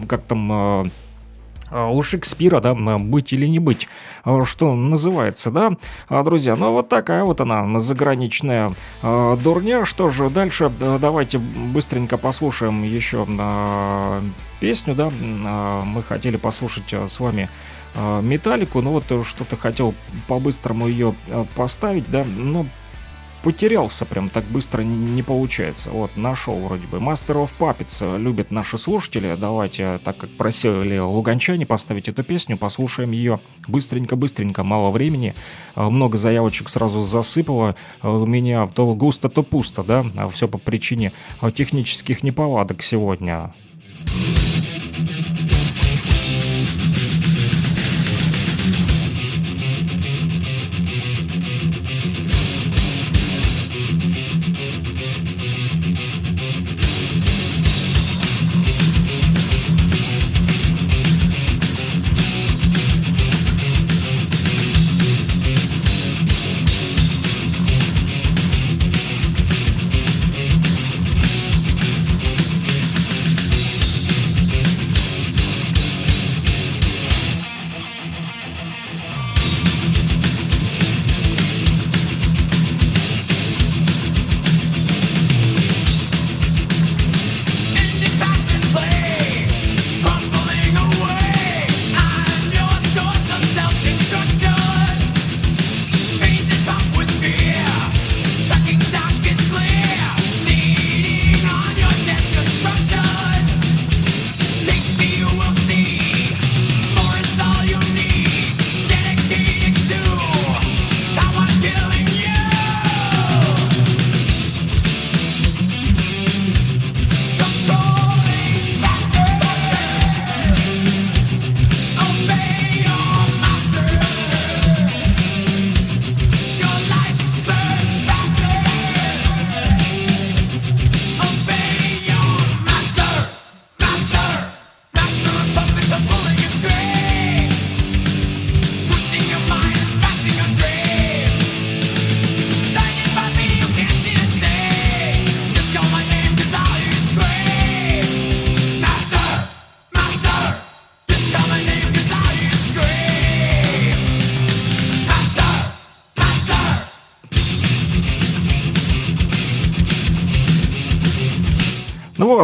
как 0.07 0.23
там... 0.23 0.51
Э, 0.51 0.55
а, 0.55 0.85
у 1.71 2.01
Шекспира, 2.03 2.59
да, 2.59 2.73
быть 2.73 3.33
или 3.33 3.47
не 3.47 3.59
быть, 3.59 3.87
а, 4.23 4.45
что 4.45 4.75
называется, 4.75 5.51
да, 5.51 5.71
а, 6.07 6.23
друзья, 6.23 6.55
ну 6.55 6.71
вот 6.71 6.89
такая 6.89 7.23
вот 7.23 7.41
она, 7.41 7.79
заграничная 7.79 8.73
дурня, 9.01 9.85
что 9.85 10.09
же 10.09 10.29
дальше, 10.29 10.71
давайте 10.99 11.37
быстренько 11.37 12.17
послушаем 12.17 12.83
еще 12.83 13.25
песню, 14.59 14.95
да, 14.95 15.09
мы 15.09 16.03
хотели 16.03 16.37
послушать 16.37 16.93
с 16.93 17.19
вами 17.19 17.49
Металлику, 17.95 18.81
но 18.81 18.91
вот 18.91 19.05
что-то 19.25 19.57
хотел 19.57 19.93
по-быстрому 20.27 20.87
ее 20.87 21.15
поставить, 21.55 22.09
да, 22.09 22.23
но 22.23 22.65
потерялся 23.43 24.05
прям 24.05 24.29
так 24.29 24.45
быстро 24.45 24.81
не 24.81 25.23
получается. 25.23 25.89
Вот, 25.89 26.15
нашел 26.15 26.55
вроде 26.55 26.87
бы. 26.87 26.97
Master 26.97 27.45
of 27.45 27.51
Puppets 27.59 28.17
любят 28.17 28.51
наши 28.51 28.77
слушатели. 28.77 29.35
Давайте, 29.39 29.99
так 30.03 30.17
как 30.17 30.29
просили 30.31 30.97
луганчане 30.97 31.65
поставить 31.65 32.09
эту 32.09 32.23
песню, 32.23 32.57
послушаем 32.57 33.11
ее 33.11 33.39
быстренько-быстренько. 33.67 34.63
Мало 34.63 34.91
времени, 34.91 35.33
а, 35.75 35.89
много 35.89 36.17
заявочек 36.17 36.69
сразу 36.69 37.01
засыпало. 37.01 37.75
У 38.03 38.25
меня 38.25 38.67
то 38.67 38.93
густо, 38.93 39.29
то 39.29 39.43
пусто, 39.43 39.83
да? 39.83 40.05
А 40.17 40.29
Все 40.29 40.47
по 40.47 40.57
причине 40.57 41.11
технических 41.55 42.23
неполадок 42.23 42.81
сегодня. 42.81 43.53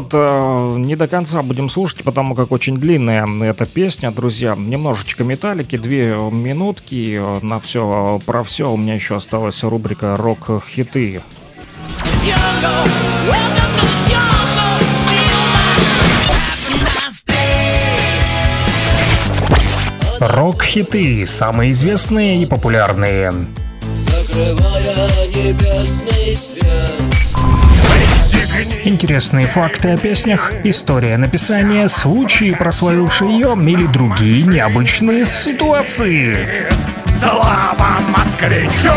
Вот, 0.05 0.13
э, 0.13 0.77
не 0.77 0.95
до 0.95 1.07
конца 1.07 1.41
будем 1.41 1.69
слушать, 1.69 2.03
потому 2.03 2.35
как 2.35 2.51
очень 2.51 2.77
длинная 2.77 3.27
эта 3.43 3.65
песня, 3.65 4.11
друзья. 4.11 4.55
Немножечко 4.55 5.23
металлики, 5.23 5.77
две 5.77 6.15
минутки 6.31 7.19
на 7.43 7.59
все 7.59 8.21
про 8.25 8.43
все. 8.43 8.71
У 8.71 8.77
меня 8.77 8.93
еще 8.93 9.15
осталась 9.15 9.63
рубрика 9.63 10.15
«Рок-хиты». 10.17 11.23
Рок-хиты, 20.19 21.25
самые 21.25 21.71
известные 21.71 22.41
и 22.41 22.45
популярные. 22.45 23.33
Интересные 28.85 29.47
факты 29.47 29.89
о 29.89 29.97
песнях, 29.97 30.53
история 30.63 31.17
написания, 31.17 31.87
случаи, 31.87 32.53
прославившие 32.53 33.33
ее 33.33 33.53
или 33.53 33.85
другие 33.87 34.43
необычные 34.43 35.25
ситуации. 35.25 36.65
Слава 37.19 37.99
москвичу! 38.09 38.93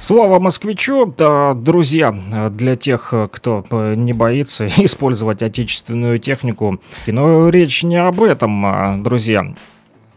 Слово 0.00 0.38
москвичу, 0.38 1.14
друзья, 1.56 2.12
для 2.50 2.76
тех, 2.76 3.12
кто 3.32 3.64
не 3.94 4.12
боится 4.12 4.66
использовать 4.76 5.42
отечественную 5.42 6.18
технику. 6.18 6.78
Но 7.06 7.48
речь 7.48 7.82
не 7.82 7.96
об 7.96 8.22
этом, 8.22 8.66
а, 8.66 8.96
друзья. 8.98 9.54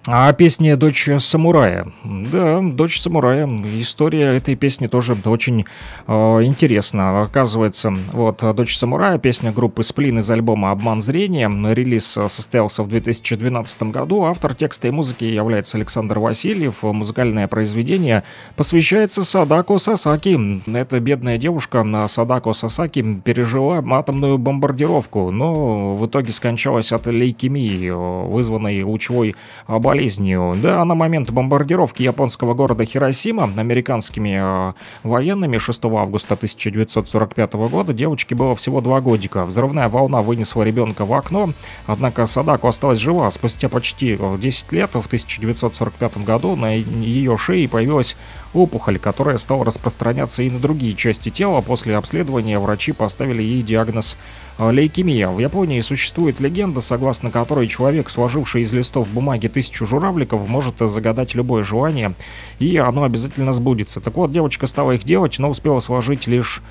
А 0.09 0.31
песня 0.31 0.77
«Дочь 0.77 1.09
самурая». 1.19 1.91
Да, 2.05 2.61
«Дочь 2.61 3.01
самурая». 3.01 3.45
История 3.45 4.37
этой 4.37 4.55
песни 4.55 4.87
тоже 4.87 5.17
очень 5.25 5.65
э, 6.07 6.11
интересна. 6.43 7.23
Оказывается, 7.23 7.93
вот 8.13 8.41
«Дочь 8.55 8.77
самурая» 8.77 9.17
песня 9.17 9.51
группы 9.51 9.83
«Сплин» 9.83 10.19
из 10.19 10.31
альбома 10.31 10.71
«Обман 10.71 11.01
зрения». 11.01 11.49
Релиз 11.73 12.05
состоялся 12.05 12.83
в 12.83 12.87
2012 12.87 13.83
году. 13.83 14.23
Автор 14.23 14.55
текста 14.55 14.87
и 14.87 14.91
музыки 14.91 15.25
является 15.25 15.77
Александр 15.77 16.19
Васильев. 16.19 16.83
Музыкальное 16.83 17.49
произведение 17.49 18.23
посвящается 18.55 19.25
Садако 19.25 19.77
Сасаки. 19.77 20.61
Эта 20.73 21.01
бедная 21.01 21.37
девушка 21.37 21.85
Садако 22.07 22.53
Сасаки 22.53 23.19
пережила 23.25 23.83
атомную 23.85 24.37
бомбардировку, 24.37 25.31
но 25.31 25.95
в 25.95 26.07
итоге 26.07 26.31
скончалась 26.31 26.93
от 26.93 27.07
лейкемии, 27.07 27.89
вызванной 27.89 28.83
лучевой 28.83 29.35
болезнью 29.67 29.96
болезнью. 29.97 30.53
Да, 30.61 30.85
на 30.85 30.93
момент 30.93 31.31
бомбардировки 31.31 32.03
японского 32.03 32.53
города 32.53 32.85
Хиросима 32.85 33.51
американскими 33.57 34.69
э, 34.69 34.73
военными 35.03 35.57
6 35.57 35.85
августа 35.85 36.35
1945 36.35 37.53
года 37.53 37.93
девочке 37.93 38.35
было 38.35 38.53
всего 38.53 38.81
два 38.81 39.01
годика. 39.01 39.45
Взрывная 39.45 39.89
волна 39.89 40.21
вынесла 40.21 40.61
ребенка 40.61 41.05
в 41.05 41.13
окно, 41.13 41.49
однако 41.87 42.27
Садаку 42.27 42.67
осталась 42.67 42.99
жива. 42.99 43.31
Спустя 43.31 43.69
почти 43.69 44.19
10 44.39 44.65
э, 44.71 44.75
лет, 44.75 44.91
в 44.93 45.07
1945 45.07 46.23
году, 46.23 46.55
на 46.55 46.73
ее 46.73 47.35
шее 47.37 47.67
появилась 47.67 48.15
опухоль, 48.53 48.99
которая 48.99 49.37
стала 49.37 49.65
распространяться 49.65 50.43
и 50.43 50.49
на 50.49 50.59
другие 50.59 50.93
части 50.95 51.29
тела. 51.29 51.61
После 51.61 51.95
обследования 51.95 52.59
врачи 52.59 52.91
поставили 52.91 53.41
ей 53.41 53.61
диагноз 53.61 54.17
э, 54.57 54.71
лейкемия. 54.71 55.29
В 55.29 55.39
Японии 55.39 55.79
существует 55.81 56.39
легенда, 56.39 56.81
согласно 56.81 57.31
которой 57.31 57.67
человек, 57.67 58.09
сложивший 58.09 58.61
из 58.61 58.73
листов 58.73 59.07
бумаги 59.09 59.47
тысячу 59.47 59.85
журавликов, 59.85 60.47
может 60.47 60.79
загадать 60.79 61.35
любое 61.35 61.63
желание, 61.63 62.13
и 62.59 62.77
оно 62.77 63.03
обязательно 63.03 63.53
сбудется. 63.53 64.01
Так 64.01 64.15
вот, 64.15 64.31
девочка 64.31 64.67
стала 64.67 64.93
их 64.93 65.03
делать, 65.03 65.39
но 65.39 65.49
успела 65.49 65.79
сложить 65.79 66.27
лишь 66.27 66.61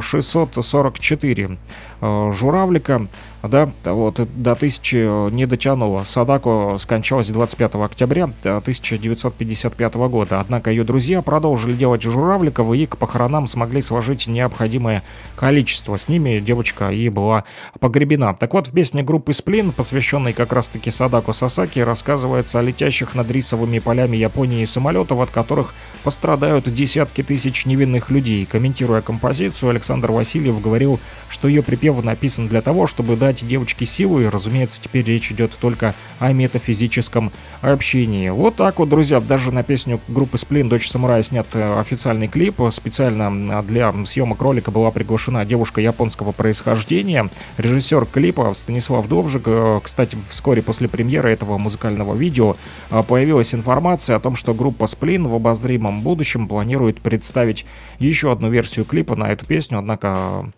644 0.00 1.58
э, 2.00 2.32
журавлика, 2.32 3.08
да, 3.42 3.70
вот, 3.84 4.16
до 4.16 4.52
1000 4.52 5.28
не 5.32 5.46
дотянула. 5.46 6.04
Садако 6.04 6.76
скончалась 6.78 7.28
25 7.28 7.74
октября 7.76 8.24
1955 8.24 9.94
года, 9.94 10.40
однако 10.40 10.70
ее 10.70 10.84
друзья 10.84 11.22
продолжили 11.22 11.74
делать 11.74 12.02
журавликов 12.02 12.72
и 12.72 12.86
к 12.86 12.96
похоронам 12.96 13.46
смогли 13.46 13.82
сложить 13.82 14.26
необходимое 14.26 15.02
количество. 15.36 15.96
С 15.96 16.08
ними 16.08 16.40
девочка 16.40 16.90
и 16.90 17.08
была 17.08 17.44
погребена. 17.78 18.34
Так 18.34 18.54
вот, 18.54 18.68
в 18.68 18.72
песне 18.72 19.02
группы 19.02 19.32
«Сплин», 19.32 19.72
посвященной 19.72 20.32
как 20.32 20.52
раз-таки 20.52 20.90
Садако 20.90 21.32
Сасаки, 21.32 21.80
рассказывается 21.80 22.58
о 22.58 22.62
летящих 22.62 23.14
над 23.14 23.30
рисовыми 23.30 23.78
полями 23.78 24.16
Японии 24.16 24.64
самолетов, 24.64 25.20
от 25.20 25.30
которых 25.30 25.74
пострадают 26.02 26.72
десятки 26.72 27.22
тысяч 27.22 27.66
невинных 27.66 28.10
людей. 28.10 28.46
Комментируя 28.46 29.02
композицию, 29.02 29.65
певицу 29.66 29.68
Александр 29.68 30.10
Васильев 30.12 30.60
говорил, 30.60 31.00
что 31.28 31.48
ее 31.48 31.62
припев 31.62 32.02
написан 32.02 32.48
для 32.48 32.62
того, 32.62 32.86
чтобы 32.86 33.16
дать 33.16 33.46
девочке 33.46 33.86
силу, 33.86 34.20
и, 34.20 34.26
разумеется, 34.26 34.80
теперь 34.80 35.04
речь 35.04 35.30
идет 35.30 35.56
только 35.60 35.94
о 36.18 36.32
метафизическом 36.32 37.32
общении. 37.60 38.30
Вот 38.30 38.56
так 38.56 38.78
вот, 38.78 38.88
друзья, 38.88 39.20
даже 39.20 39.52
на 39.52 39.62
песню 39.62 40.00
группы 40.08 40.38
Сплин 40.38 40.68
«Дочь 40.68 40.88
самурая» 40.88 41.22
снят 41.22 41.46
э, 41.54 41.80
официальный 41.80 42.28
клип. 42.28 42.60
Специально 42.70 43.62
для 43.62 43.92
съемок 44.04 44.40
ролика 44.42 44.70
была 44.70 44.90
приглашена 44.90 45.44
девушка 45.44 45.80
японского 45.80 46.32
происхождения. 46.32 47.28
Режиссер 47.58 48.06
клипа 48.06 48.54
Станислав 48.54 49.08
Довжик. 49.08 49.42
Э, 49.46 49.80
кстати, 49.82 50.16
вскоре 50.28 50.62
после 50.62 50.88
премьеры 50.88 51.30
этого 51.30 51.58
музыкального 51.58 52.14
видео 52.14 52.56
э, 52.90 53.02
появилась 53.02 53.54
информация 53.54 54.16
о 54.16 54.20
том, 54.20 54.36
что 54.36 54.54
группа 54.54 54.86
Сплин 54.86 55.26
в 55.28 55.34
обозримом 55.34 56.02
будущем 56.02 56.48
планирует 56.48 57.00
представить 57.00 57.66
еще 57.98 58.32
одну 58.32 58.48
версию 58.48 58.84
клипа 58.84 59.16
на 59.16 59.30
эту 59.30 59.44
песню, 59.46 59.55
однако, 59.78 60.50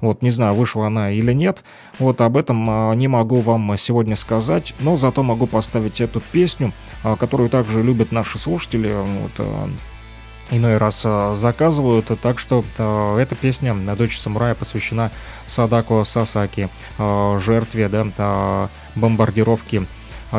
вот, 0.00 0.22
не 0.22 0.30
знаю, 0.30 0.54
вышла 0.54 0.86
она 0.86 1.10
или 1.10 1.32
нет, 1.32 1.64
вот, 1.98 2.20
об 2.20 2.36
этом 2.36 2.68
а, 2.68 2.92
не 2.94 3.08
могу 3.08 3.36
вам 3.40 3.76
сегодня 3.76 4.16
сказать, 4.16 4.74
но 4.80 4.96
зато 4.96 5.22
могу 5.22 5.46
поставить 5.46 6.00
эту 6.00 6.20
песню, 6.20 6.72
а, 7.02 7.16
которую 7.16 7.50
также 7.50 7.82
любят 7.82 8.12
наши 8.12 8.38
слушатели, 8.38 8.92
вот, 8.92 9.32
а, 9.38 9.68
иной 10.50 10.78
раз 10.78 11.02
заказывают, 11.38 12.10
так 12.20 12.40
что 12.40 12.64
эта 12.76 13.36
песня 13.36 13.72
«Дочь 13.96 14.18
самурая» 14.18 14.56
посвящена 14.56 15.12
Садако 15.46 16.02
Сасаки, 16.02 16.68
жертве 16.98 17.88
да, 17.88 18.04
э, 18.18 18.68
бомбардировки 18.96 19.86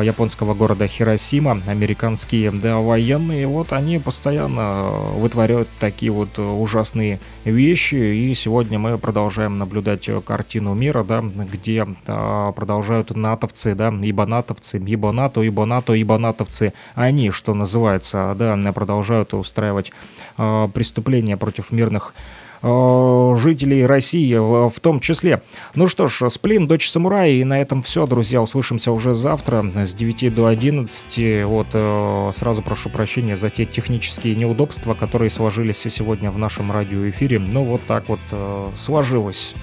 японского 0.00 0.54
города 0.54 0.86
Хиросима, 0.86 1.60
американские 1.66 2.50
да, 2.50 2.78
военные, 2.78 3.46
вот 3.46 3.72
они 3.72 3.98
постоянно 3.98 5.10
вытворяют 5.14 5.68
такие 5.78 6.10
вот 6.10 6.38
ужасные 6.38 7.20
вещи, 7.44 7.94
и 7.94 8.34
сегодня 8.34 8.78
мы 8.78 8.98
продолжаем 8.98 9.58
наблюдать 9.58 10.08
картину 10.24 10.74
мира, 10.74 11.04
да, 11.04 11.20
где 11.20 11.86
а, 12.06 12.52
продолжают 12.52 13.14
натовцы, 13.14 13.74
да, 13.74 13.92
ибо 14.02 14.24
натовцы, 14.24 14.78
ибо 14.78 15.12
НАТО, 15.12 15.42
ибо 15.42 15.64
НАТО, 15.64 15.92
ибо 15.92 16.16
натовцы, 16.16 16.72
они, 16.94 17.30
что 17.30 17.52
называется, 17.54 18.34
да, 18.38 18.56
продолжают 18.72 19.34
устраивать 19.34 19.92
а, 20.38 20.68
преступления 20.68 21.36
против 21.36 21.70
мирных 21.70 22.14
Э, 22.14 22.51
жителей 22.62 23.86
России 23.86 24.34
в 24.36 24.80
том 24.80 25.00
числе. 25.00 25.42
Ну 25.74 25.88
что 25.88 26.06
ж, 26.06 26.30
Сплин, 26.30 26.66
Дочь 26.66 26.88
самурая, 26.88 27.30
и 27.30 27.44
на 27.44 27.60
этом 27.60 27.82
все, 27.82 28.06
друзья. 28.06 28.40
Услышимся 28.40 28.92
уже 28.92 29.14
завтра 29.14 29.64
с 29.74 29.94
9 29.94 30.34
до 30.34 30.46
11. 30.46 31.44
Вот, 31.46 31.68
э, 31.72 32.30
сразу 32.36 32.62
прошу 32.62 32.88
прощения 32.88 33.36
за 33.36 33.50
те 33.50 33.64
технические 33.64 34.36
неудобства, 34.36 34.94
которые 34.94 35.30
сложились 35.30 35.78
сегодня 35.78 36.30
в 36.30 36.38
нашем 36.38 36.70
радиоэфире. 36.70 37.38
Ну 37.38 37.64
вот 37.64 37.80
так 37.86 38.08
вот 38.08 38.20
э, 38.30 38.66
сложилось. 38.76 39.54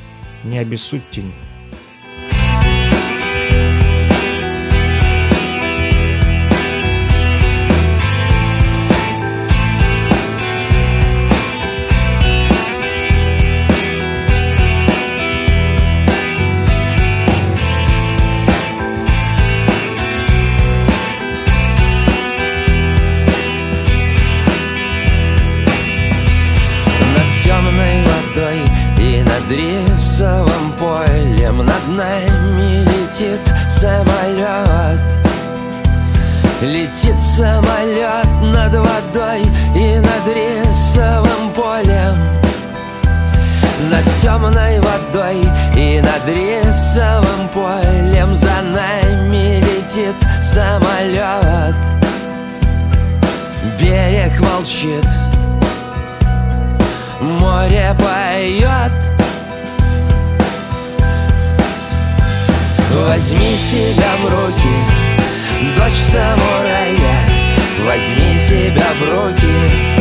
Не 0.44 0.60
обессудьте. 0.60 1.24
молчит 54.42 55.06
Море 57.22 57.96
поет. 57.98 58.92
Возьми 62.92 63.56
себя 63.56 64.12
в 64.22 64.30
руки 64.30 65.00
Дочь 65.76 65.94
самурая. 65.94 67.40
Возьми 67.86 68.38
себя 68.38 68.88
в 69.00 69.04
руки. 69.04 70.00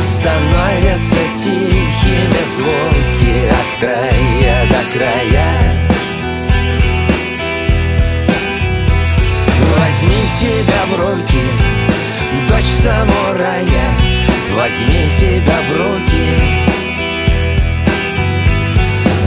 Становятся 0.00 1.20
тихими 1.36 2.48
звуки 2.48 3.48
От 3.48 3.80
края 3.80 4.66
до 4.68 4.98
края. 4.98 5.84
Возьми 9.78 10.22
себя 10.40 10.82
в 10.90 11.00
руки 11.00 11.73
дочь 12.64 12.72
самурая. 12.82 13.94
Возьми 14.54 15.08
себя 15.08 15.54
в 15.68 15.72
руки. 15.76 16.64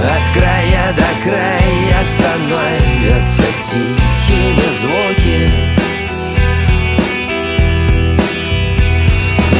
От 0.03 0.38
края 0.38 0.93
до 0.93 1.30
края 1.30 2.03
становятся 2.05 3.43
тихими 3.69 4.68
звуки. 4.80 5.51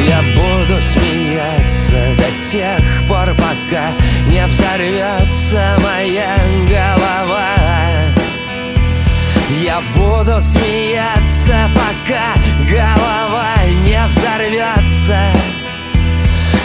Я 0.08 0.22
буду 0.36 0.82
смеяться 0.82 2.16
до 2.16 2.50
тех 2.50 3.08
пор, 3.08 3.36
пока 3.36 3.92
не 4.28 4.46
взорвется 4.48 5.78
моя 5.84 6.38
голова 6.70 7.57
Я 9.68 9.82
буду 9.98 10.40
смеяться, 10.40 11.70
пока 11.74 12.40
голова 12.70 13.58
не 13.84 14.02
взорвется. 14.08 15.34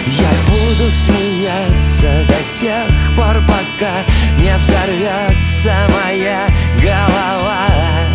Я 0.06 0.30
буду 0.46 0.88
смеяться 0.88 2.24
до 2.28 2.60
тех 2.60 3.16
пор, 3.16 3.42
пока 3.44 4.04
не 4.38 4.56
взорвется 4.56 5.88
моя 5.90 6.46
голова 6.80 8.11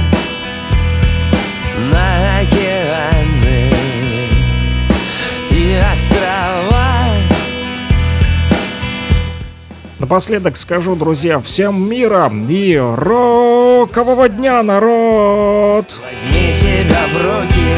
Напоследок 10.08 10.56
скажу, 10.56 10.96
друзья, 10.96 11.42
всем 11.42 11.90
мира 11.90 12.32
и 12.48 12.78
рокового 12.78 14.30
дня, 14.30 14.64
народ! 14.64 16.00
Возьми 16.02 16.50
себя 16.50 17.02
в 17.12 17.18
руки, 17.18 17.74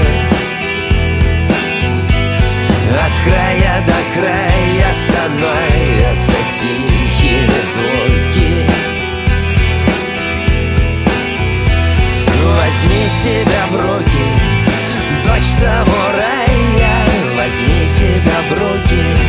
от 2.94 3.26
края 3.26 3.84
до 3.84 3.96
края 4.14 4.94
становятся 4.94 6.38
тихими 6.54 7.62
звуки. 7.74 8.70
Возьми 12.60 13.06
себя 13.24 13.66
в 13.72 13.76
руки, 13.76 14.26
дочь 15.26 15.50
самурая. 15.60 17.08
Возьми 17.36 17.88
себя 17.88 18.40
в 18.50 18.54
руки 18.54 19.29